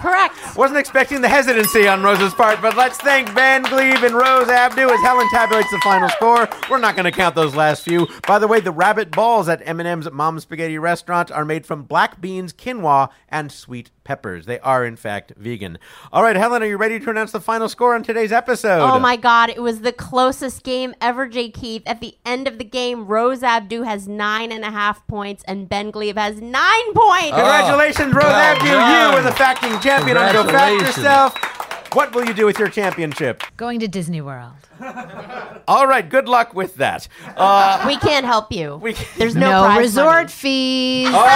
Correct. 0.00 0.56
Wasn't 0.56 0.78
expecting 0.78 1.20
the 1.20 1.28
hesitancy 1.28 1.88
on 1.88 2.02
Rose's 2.02 2.34
part, 2.34 2.60
but 2.62 2.76
let's 2.76 2.98
thank 2.98 3.28
Van 3.30 3.64
Gleib 3.64 4.04
and 4.04 4.14
Rose 4.14 4.48
Abdoo 4.48 4.88
as 4.88 5.00
Helen 5.00 5.28
tabulates 5.28 5.70
the 5.70 5.80
final 5.82 6.08
score. 6.10 6.48
We're 6.70 6.78
not 6.78 6.94
going 6.94 7.04
to 7.04 7.12
count 7.12 7.34
those 7.34 7.54
last 7.54 7.82
few. 7.82 8.06
By 8.26 8.38
the 8.38 8.46
way, 8.46 8.60
the 8.60 8.72
rabbit 8.72 9.10
balls 9.10 9.48
at 9.48 9.64
Eminem's 9.64 10.10
Mom 10.10 10.38
Spaghetti 10.40 10.78
Restaurant 10.78 11.30
are 11.30 11.44
made 11.44 11.66
from 11.66 11.82
black 11.82 12.20
beans, 12.20 12.52
quinoa, 12.52 13.10
and 13.28 13.50
sweet 13.50 13.90
peppers. 14.08 14.46
They 14.46 14.58
are, 14.60 14.86
in 14.86 14.96
fact, 14.96 15.34
vegan. 15.36 15.78
All 16.10 16.22
right, 16.22 16.34
Helen, 16.34 16.62
are 16.62 16.66
you 16.66 16.78
ready 16.78 16.98
to 16.98 17.10
announce 17.10 17.30
the 17.30 17.42
final 17.42 17.68
score 17.68 17.94
on 17.94 18.02
today's 18.02 18.32
episode? 18.32 18.80
Oh 18.80 18.98
my 18.98 19.16
God! 19.16 19.50
It 19.50 19.60
was 19.60 19.82
the 19.82 19.92
closest 19.92 20.62
game 20.62 20.94
ever, 20.98 21.28
J. 21.28 21.50
Keith. 21.50 21.82
At 21.84 22.00
the 22.00 22.16
end 22.24 22.48
of 22.48 22.56
the 22.56 22.64
game, 22.64 23.06
Rose 23.06 23.42
Abdoo 23.42 23.82
has 23.82 24.08
nine 24.08 24.50
and 24.50 24.64
a 24.64 24.70
half 24.70 25.06
points, 25.08 25.44
and 25.46 25.68
Ben 25.68 25.92
Gleib 25.92 26.16
has 26.16 26.40
nine 26.40 26.94
points. 26.94 27.36
Congratulations, 27.36 28.14
oh, 28.14 28.16
Rose 28.16 28.24
well 28.24 28.56
Abdoo. 28.56 28.66
You 28.66 28.72
done. 28.72 29.14
are 29.14 29.22
the 29.22 29.32
facting 29.32 29.78
champion 29.80 30.16
on 30.16 30.32
Go 30.32 30.44
Fact 30.44 30.48
Congratulations. 30.48 30.96
Yourself. 30.96 31.57
What 31.94 32.14
will 32.14 32.24
you 32.26 32.34
do 32.34 32.44
with 32.46 32.58
your 32.58 32.68
championship? 32.68 33.42
Going 33.56 33.80
to 33.80 33.88
Disney 33.88 34.20
World. 34.20 34.52
All 35.68 35.86
right, 35.86 36.06
good 36.08 36.28
luck 36.28 36.54
with 36.54 36.76
that. 36.76 37.08
Uh, 37.36 37.82
we 37.86 37.96
can't 37.96 38.26
help 38.26 38.52
you. 38.52 38.76
We- 38.76 38.94
There's 39.16 39.34
no, 39.34 39.50
No, 39.50 39.64
prize 39.64 39.78
resort 39.80 40.06
money. 40.14 40.28
fees. 40.28 41.08
Oh, 41.10 41.24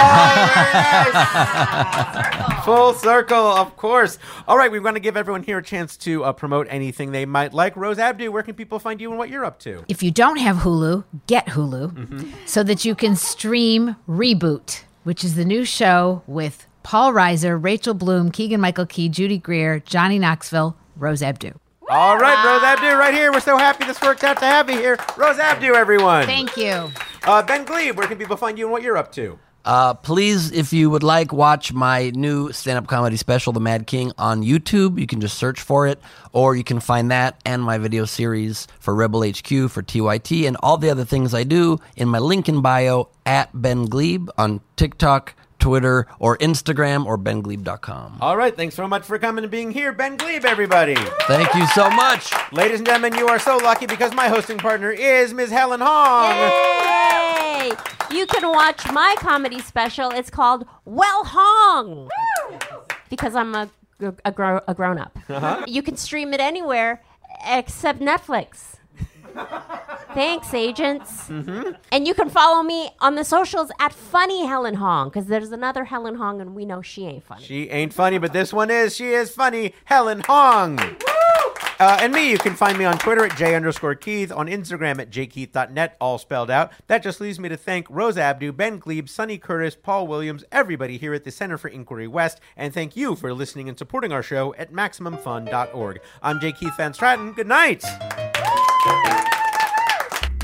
yes! 1.15 2.65
Full 2.65 2.93
circle, 2.93 3.35
of 3.35 3.75
course. 3.77 4.19
All 4.47 4.57
right, 4.57 4.71
we 4.71 4.79
want 4.79 4.95
to 4.95 4.99
give 4.99 5.17
everyone 5.17 5.41
here 5.43 5.57
a 5.57 5.63
chance 5.63 5.97
to 5.97 6.23
uh, 6.23 6.31
promote 6.33 6.67
anything 6.69 7.11
they 7.11 7.25
might 7.25 7.53
like. 7.53 7.75
Rose 7.75 7.97
Abdoo, 7.99 8.31
where 8.31 8.43
can 8.43 8.53
people 8.55 8.77
find 8.79 9.01
you 9.01 9.09
and 9.09 9.17
what 9.17 9.29
you're 9.29 9.45
up 9.45 9.59
to? 9.61 9.83
If 9.87 10.03
you 10.03 10.11
don't 10.11 10.37
have 10.37 10.57
Hulu, 10.57 11.03
get 11.27 11.47
Hulu 11.47 12.31
so 12.47 12.61
that 12.63 12.85
you 12.85 12.93
can 12.95 13.15
stream 13.15 13.95
Reboot, 14.07 14.83
which 15.03 15.23
is 15.23 15.33
the 15.35 15.45
new 15.45 15.65
show 15.65 16.21
with 16.27 16.67
Paul 16.83 17.13
Reiser, 17.13 17.61
Rachel 17.61 17.93
Bloom, 17.93 18.29
Keegan 18.31 18.61
Michael 18.61 18.85
Key, 18.85 19.09
Judy 19.09 19.37
Greer, 19.37 19.79
Johnny 19.79 20.19
Knoxville, 20.19 20.75
Rose 20.95 21.23
Abdoo. 21.23 21.51
All 21.89 22.17
right, 22.17 22.45
Rose 22.45 22.63
Abdoo, 22.63 22.97
right 22.97 23.13
here. 23.13 23.31
We're 23.31 23.39
so 23.39 23.57
happy 23.57 23.85
this 23.85 24.01
worked 24.01 24.23
out 24.23 24.37
to 24.39 24.45
have 24.45 24.69
you 24.69 24.77
here. 24.77 24.97
Rose 25.17 25.39
Abdoo, 25.39 25.73
everyone. 25.73 26.25
Thank 26.25 26.55
you. 26.57 26.91
Uh, 27.23 27.41
ben 27.41 27.65
Gleib, 27.65 27.95
where 27.95 28.07
can 28.07 28.17
people 28.17 28.37
find 28.37 28.57
you 28.57 28.65
and 28.65 28.71
what 28.71 28.83
you're 28.83 28.97
up 28.97 29.11
to? 29.13 29.39
Uh, 29.65 29.93
please, 29.93 30.51
if 30.51 30.73
you 30.73 30.89
would 30.89 31.03
like, 31.03 31.31
watch 31.31 31.71
my 31.71 32.09
new 32.09 32.51
stand-up 32.51 32.87
comedy 32.87 33.15
special, 33.15 33.53
The 33.53 33.61
Mad 33.61 33.87
King, 33.87 34.11
on 34.17 34.43
YouTube. 34.43 34.99
You 34.99 35.07
can 35.07 35.21
just 35.21 35.37
search 35.37 35.61
for 35.61 35.87
it, 35.87 36.01
or 36.33 36.55
you 36.55 36.65
can 36.65 36.81
find 36.81 37.11
that 37.11 37.39
and 37.45 37.63
my 37.63 37.77
video 37.77 38.03
series 38.03 38.67
for 38.79 38.93
Rebel 38.93 39.21
HQ 39.23 39.69
for 39.69 39.81
TYT 39.81 40.47
and 40.47 40.57
all 40.61 40.77
the 40.77 40.89
other 40.89 41.05
things 41.05 41.33
I 41.33 41.43
do 41.43 41.79
in 41.95 42.09
my 42.09 42.19
link 42.19 42.49
in 42.49 42.61
bio 42.61 43.07
at 43.25 43.49
Ben 43.53 43.87
Gleib 43.87 44.29
on 44.37 44.59
TikTok, 44.75 45.33
Twitter, 45.63 46.05
or 46.19 46.37
Instagram, 46.39 47.05
or 47.05 47.17
bengleib.com. 47.17 48.17
All 48.19 48.35
right, 48.35 48.53
thanks 48.53 48.75
so 48.75 48.85
much 48.85 49.03
for 49.03 49.17
coming 49.17 49.45
and 49.45 49.51
being 49.51 49.71
here. 49.71 49.93
Ben 49.93 50.17
Gleib, 50.17 50.43
everybody. 50.43 50.95
Thank 51.21 51.55
you 51.55 51.65
so 51.67 51.89
much. 51.89 52.33
Ladies 52.51 52.79
and 52.79 52.85
gentlemen, 52.85 53.17
you 53.17 53.27
are 53.29 53.39
so 53.39 53.55
lucky 53.57 53.85
because 53.85 54.13
my 54.13 54.27
hosting 54.27 54.57
partner 54.57 54.91
is 54.91 55.33
Ms. 55.33 55.51
Helen 55.51 55.79
Hong. 55.81 56.35
Yay! 56.35 57.71
You 58.11 58.25
can 58.27 58.49
watch 58.49 58.91
my 58.91 59.15
comedy 59.19 59.59
special. 59.59 60.09
It's 60.11 60.29
called 60.29 60.65
Well 60.83 61.23
Hong. 61.23 62.09
Because 63.09 63.33
I'm 63.33 63.55
a, 63.55 63.69
a, 64.25 64.31
gro- 64.33 64.61
a 64.67 64.73
grown 64.73 64.97
up. 64.97 65.17
Uh-huh. 65.29 65.63
You 65.65 65.81
can 65.81 65.95
stream 65.95 66.33
it 66.33 66.41
anywhere 66.41 67.01
except 67.47 68.01
Netflix. 68.01 68.79
Thanks, 70.13 70.53
agents. 70.53 71.29
And 71.29 72.07
you 72.07 72.13
can 72.13 72.29
follow 72.29 72.61
me 72.63 72.91
on 72.99 73.15
the 73.15 73.23
socials 73.23 73.71
at 73.79 73.93
Funny 73.93 74.45
Helen 74.45 74.75
Hong 74.75 75.09
because 75.09 75.25
there's 75.25 75.51
another 75.51 75.85
Helen 75.85 76.15
Hong 76.15 76.39
and 76.39 76.55
we 76.55 76.65
know 76.65 76.81
she 76.81 77.05
ain't 77.05 77.23
funny. 77.23 77.43
She 77.43 77.69
ain't 77.69 77.93
funny, 77.93 78.17
but 78.19 78.33
this 78.33 78.53
one 78.53 78.69
is. 78.69 78.95
She 78.95 79.09
is 79.09 79.33
funny. 79.33 79.73
Helen 79.85 80.21
Hong. 80.27 80.79
Uh, 81.79 81.97
and 81.99 82.13
me, 82.13 82.29
you 82.29 82.37
can 82.37 82.55
find 82.55 82.77
me 82.77 82.85
on 82.85 82.97
Twitter 82.97 83.25
at 83.25 83.35
J 83.35 83.55
underscore 83.55 83.95
Keith, 83.95 84.31
on 84.31 84.47
Instagram 84.47 85.01
at 85.01 85.09
jkeith.net, 85.09 85.97
all 85.99 86.17
spelled 86.17 86.51
out. 86.51 86.71
That 86.87 87.03
just 87.03 87.19
leaves 87.19 87.39
me 87.39 87.49
to 87.49 87.57
thank 87.57 87.89
Rose 87.89 88.17
Abdoo, 88.17 88.51
Ben 88.51 88.79
Gleib, 88.79 89.09
Sonny 89.09 89.37
Curtis, 89.37 89.75
Paul 89.75 90.07
Williams, 90.07 90.45
everybody 90.51 90.97
here 90.97 91.13
at 91.13 91.23
the 91.23 91.31
Center 91.31 91.57
for 91.57 91.67
Inquiry 91.67 92.07
West, 92.07 92.39
and 92.55 92.73
thank 92.73 92.95
you 92.95 93.15
for 93.15 93.33
listening 93.33 93.67
and 93.67 93.77
supporting 93.77 94.11
our 94.11 94.23
show 94.23 94.53
at 94.55 94.71
MaximumFun.org. 94.71 95.99
I'm 96.21 96.39
J. 96.39 96.51
Keith 96.51 96.77
Van 96.77 96.93
Straaten. 96.93 97.35
Good 97.35 97.47
night. 97.47 97.83
Thank 98.85 99.27
you. 99.27 99.32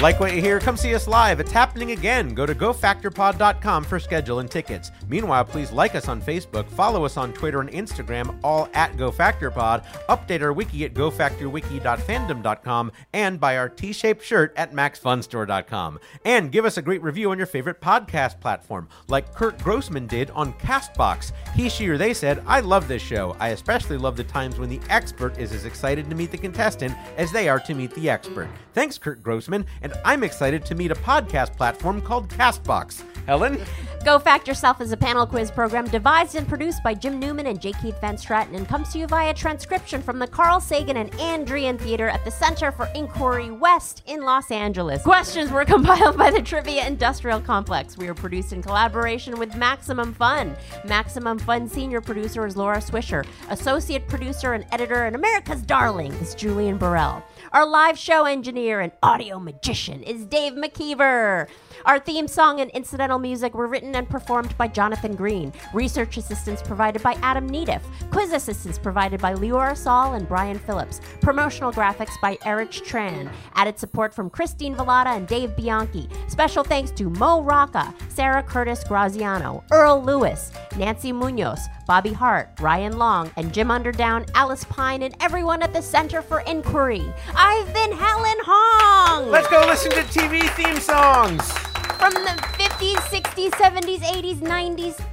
Like 0.01 0.21
what 0.21 0.33
you 0.33 0.39
hear? 0.39 0.61
Come 0.61 0.77
see 0.77 0.95
us 0.95 1.09
live. 1.09 1.41
It's 1.41 1.51
happening 1.51 1.91
again. 1.91 2.33
Go 2.33 2.45
to 2.45 2.55
gofactorpod.com 2.55 3.83
for 3.83 3.99
schedule 3.99 4.39
and 4.39 4.49
tickets. 4.49 4.91
Meanwhile, 5.09 5.43
please 5.43 5.73
like 5.73 5.93
us 5.93 6.07
on 6.07 6.21
Facebook, 6.21 6.69
follow 6.69 7.03
us 7.03 7.17
on 7.17 7.33
Twitter 7.33 7.59
and 7.59 7.69
Instagram, 7.69 8.39
all 8.41 8.69
at 8.73 8.95
GoFactorPod, 8.95 9.83
update 10.07 10.41
our 10.41 10.53
wiki 10.53 10.85
at 10.85 10.93
gofactorwiki.fandom.com, 10.93 12.91
and 13.11 13.41
buy 13.41 13.57
our 13.57 13.67
T-shaped 13.67 14.23
shirt 14.23 14.53
at 14.55 14.71
maxfunstore.com. 14.71 15.99
And 16.23 16.49
give 16.49 16.63
us 16.63 16.77
a 16.77 16.81
great 16.81 17.03
review 17.03 17.31
on 17.31 17.37
your 17.37 17.45
favorite 17.47 17.81
podcast 17.81 18.39
platform, 18.39 18.87
like 19.09 19.35
Kurt 19.35 19.61
Grossman 19.61 20.07
did 20.07 20.29
on 20.31 20.53
Castbox. 20.53 21.33
He, 21.55 21.67
she, 21.67 21.89
or 21.89 21.97
they 21.97 22.13
said, 22.13 22.41
I 22.47 22.61
love 22.61 22.87
this 22.87 23.01
show. 23.01 23.35
I 23.37 23.49
especially 23.49 23.97
love 23.97 24.15
the 24.15 24.23
times 24.23 24.59
when 24.59 24.69
the 24.69 24.79
expert 24.89 25.37
is 25.37 25.51
as 25.51 25.65
excited 25.65 26.09
to 26.09 26.15
meet 26.15 26.31
the 26.31 26.37
contestant 26.37 26.95
as 27.17 27.33
they 27.33 27.49
are 27.49 27.59
to 27.59 27.73
meet 27.73 27.93
the 27.95 28.09
expert. 28.09 28.47
Thanks, 28.73 28.97
Kurt 28.97 29.21
Grossman, 29.21 29.65
and 29.81 29.88
I'm 30.05 30.23
excited 30.23 30.65
to 30.65 30.75
meet 30.75 30.91
a 30.91 30.95
podcast 30.95 31.55
platform 31.55 32.01
called 32.01 32.29
Castbox. 32.29 33.03
Helen? 33.29 33.59
Go 34.03 34.17
Fact 34.17 34.47
Yourself 34.47 34.81
is 34.81 34.91
a 34.91 34.97
panel 34.97 35.27
quiz 35.27 35.51
program 35.51 35.85
devised 35.85 36.35
and 36.35 36.47
produced 36.47 36.81
by 36.83 36.95
Jim 36.95 37.19
Newman 37.19 37.45
and 37.45 37.61
J. 37.61 37.73
Keith 37.73 37.99
Van 38.01 38.15
Straaten 38.15 38.55
and 38.55 38.67
comes 38.67 38.91
to 38.93 38.97
you 38.97 39.05
via 39.05 39.35
transcription 39.35 40.01
from 40.01 40.17
the 40.17 40.25
Carl 40.25 40.59
Sagan 40.59 40.97
and 40.97 41.13
Ann 41.19 41.45
Druyan 41.45 41.77
Theater 41.77 42.09
at 42.09 42.25
the 42.25 42.31
Center 42.31 42.71
for 42.71 42.89
Inquiry 42.95 43.51
West 43.51 44.01
in 44.07 44.21
Los 44.21 44.49
Angeles. 44.49 45.03
Questions 45.03 45.51
were 45.51 45.65
compiled 45.75 46.17
by 46.17 46.31
the 46.31 46.41
Trivia 46.41 46.87
Industrial 46.87 47.39
Complex. 47.39 47.97
We 47.97 48.07
are 48.07 48.15
produced 48.15 48.51
in 48.51 48.63
collaboration 48.63 49.37
with 49.37 49.53
Maximum 49.55 50.13
Fun. 50.13 50.55
Maximum 50.85 51.37
Fun 51.37 51.67
senior 51.67 52.01
producer 52.01 52.47
is 52.47 52.57
Laura 52.57 52.77
Swisher. 52.77 53.27
Associate 53.49 54.07
producer 54.07 54.53
and 54.53 54.65
editor 54.71 55.03
and 55.03 55.15
America's 55.15 55.61
darling 55.61 56.13
is 56.13 56.33
Julian 56.33 56.77
Burrell. 56.77 57.21
Our 57.51 57.65
live 57.65 57.97
show 57.97 58.25
engineer 58.25 58.79
and 58.79 58.91
audio 59.01 59.39
magician 59.39 60.03
is 60.03 60.23
Dave 60.23 60.53
McKeever. 60.53 61.47
Our 61.85 61.99
theme 61.99 62.27
song 62.27 62.59
and 62.59 62.69
incidental 62.71 63.19
music 63.19 63.53
were 63.53 63.67
written 63.67 63.95
and 63.95 64.09
performed 64.09 64.57
by 64.57 64.67
Jonathan 64.67 65.15
Green. 65.15 65.53
Research 65.73 66.17
assistance 66.17 66.61
provided 66.61 67.01
by 67.01 67.13
Adam 67.21 67.49
Neediff. 67.49 67.81
Quiz 68.11 68.33
assistance 68.33 68.77
provided 68.77 69.21
by 69.21 69.33
Lior 69.33 69.77
Saul 69.77 70.15
and 70.15 70.27
Brian 70.27 70.59
Phillips. 70.59 70.99
Promotional 71.21 71.71
graphics 71.71 72.19
by 72.21 72.37
Erich 72.45 72.71
Tran. 72.71 73.31
Added 73.55 73.79
support 73.79 74.13
from 74.13 74.29
Christine 74.29 74.75
Velada 74.75 75.15
and 75.15 75.27
Dave 75.27 75.55
Bianchi. 75.55 76.09
Special 76.27 76.63
thanks 76.63 76.91
to 76.91 77.09
Mo 77.11 77.41
Rocca, 77.41 77.93
Sarah 78.09 78.43
Curtis 78.43 78.83
Graziano, 78.83 79.63
Earl 79.71 80.03
Lewis, 80.03 80.51
Nancy 80.77 81.11
Munoz, 81.11 81.67
Bobby 81.87 82.13
Hart, 82.13 82.49
Ryan 82.59 82.97
Long, 82.97 83.31
and 83.37 83.53
Jim 83.53 83.69
Underdown, 83.69 84.29
Alice 84.35 84.63
Pine, 84.65 85.03
and 85.03 85.15
everyone 85.19 85.63
at 85.63 85.73
the 85.73 85.81
Center 85.81 86.21
for 86.21 86.41
Inquiry. 86.41 87.11
I've 87.35 87.73
been 87.73 87.91
Helen 87.91 88.37
Hong! 88.45 89.29
Let's 89.29 89.47
go 89.47 89.65
listen 89.65 89.91
to 89.91 90.01
TV 90.01 90.49
theme 90.55 90.79
songs. 90.79 91.68
From 91.97 92.13
the 92.13 92.35
50s, 92.57 92.97
60s, 93.09 93.51
70s, 93.51 93.99
80s, 93.99 94.39
90s, 94.39 95.05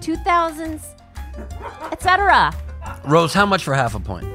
2000s, 0.00 0.82
etc. 1.92 2.52
Rose, 3.04 3.32
how 3.32 3.46
much 3.46 3.64
for 3.64 3.74
half 3.74 3.94
a 3.94 4.00
point? 4.00 4.26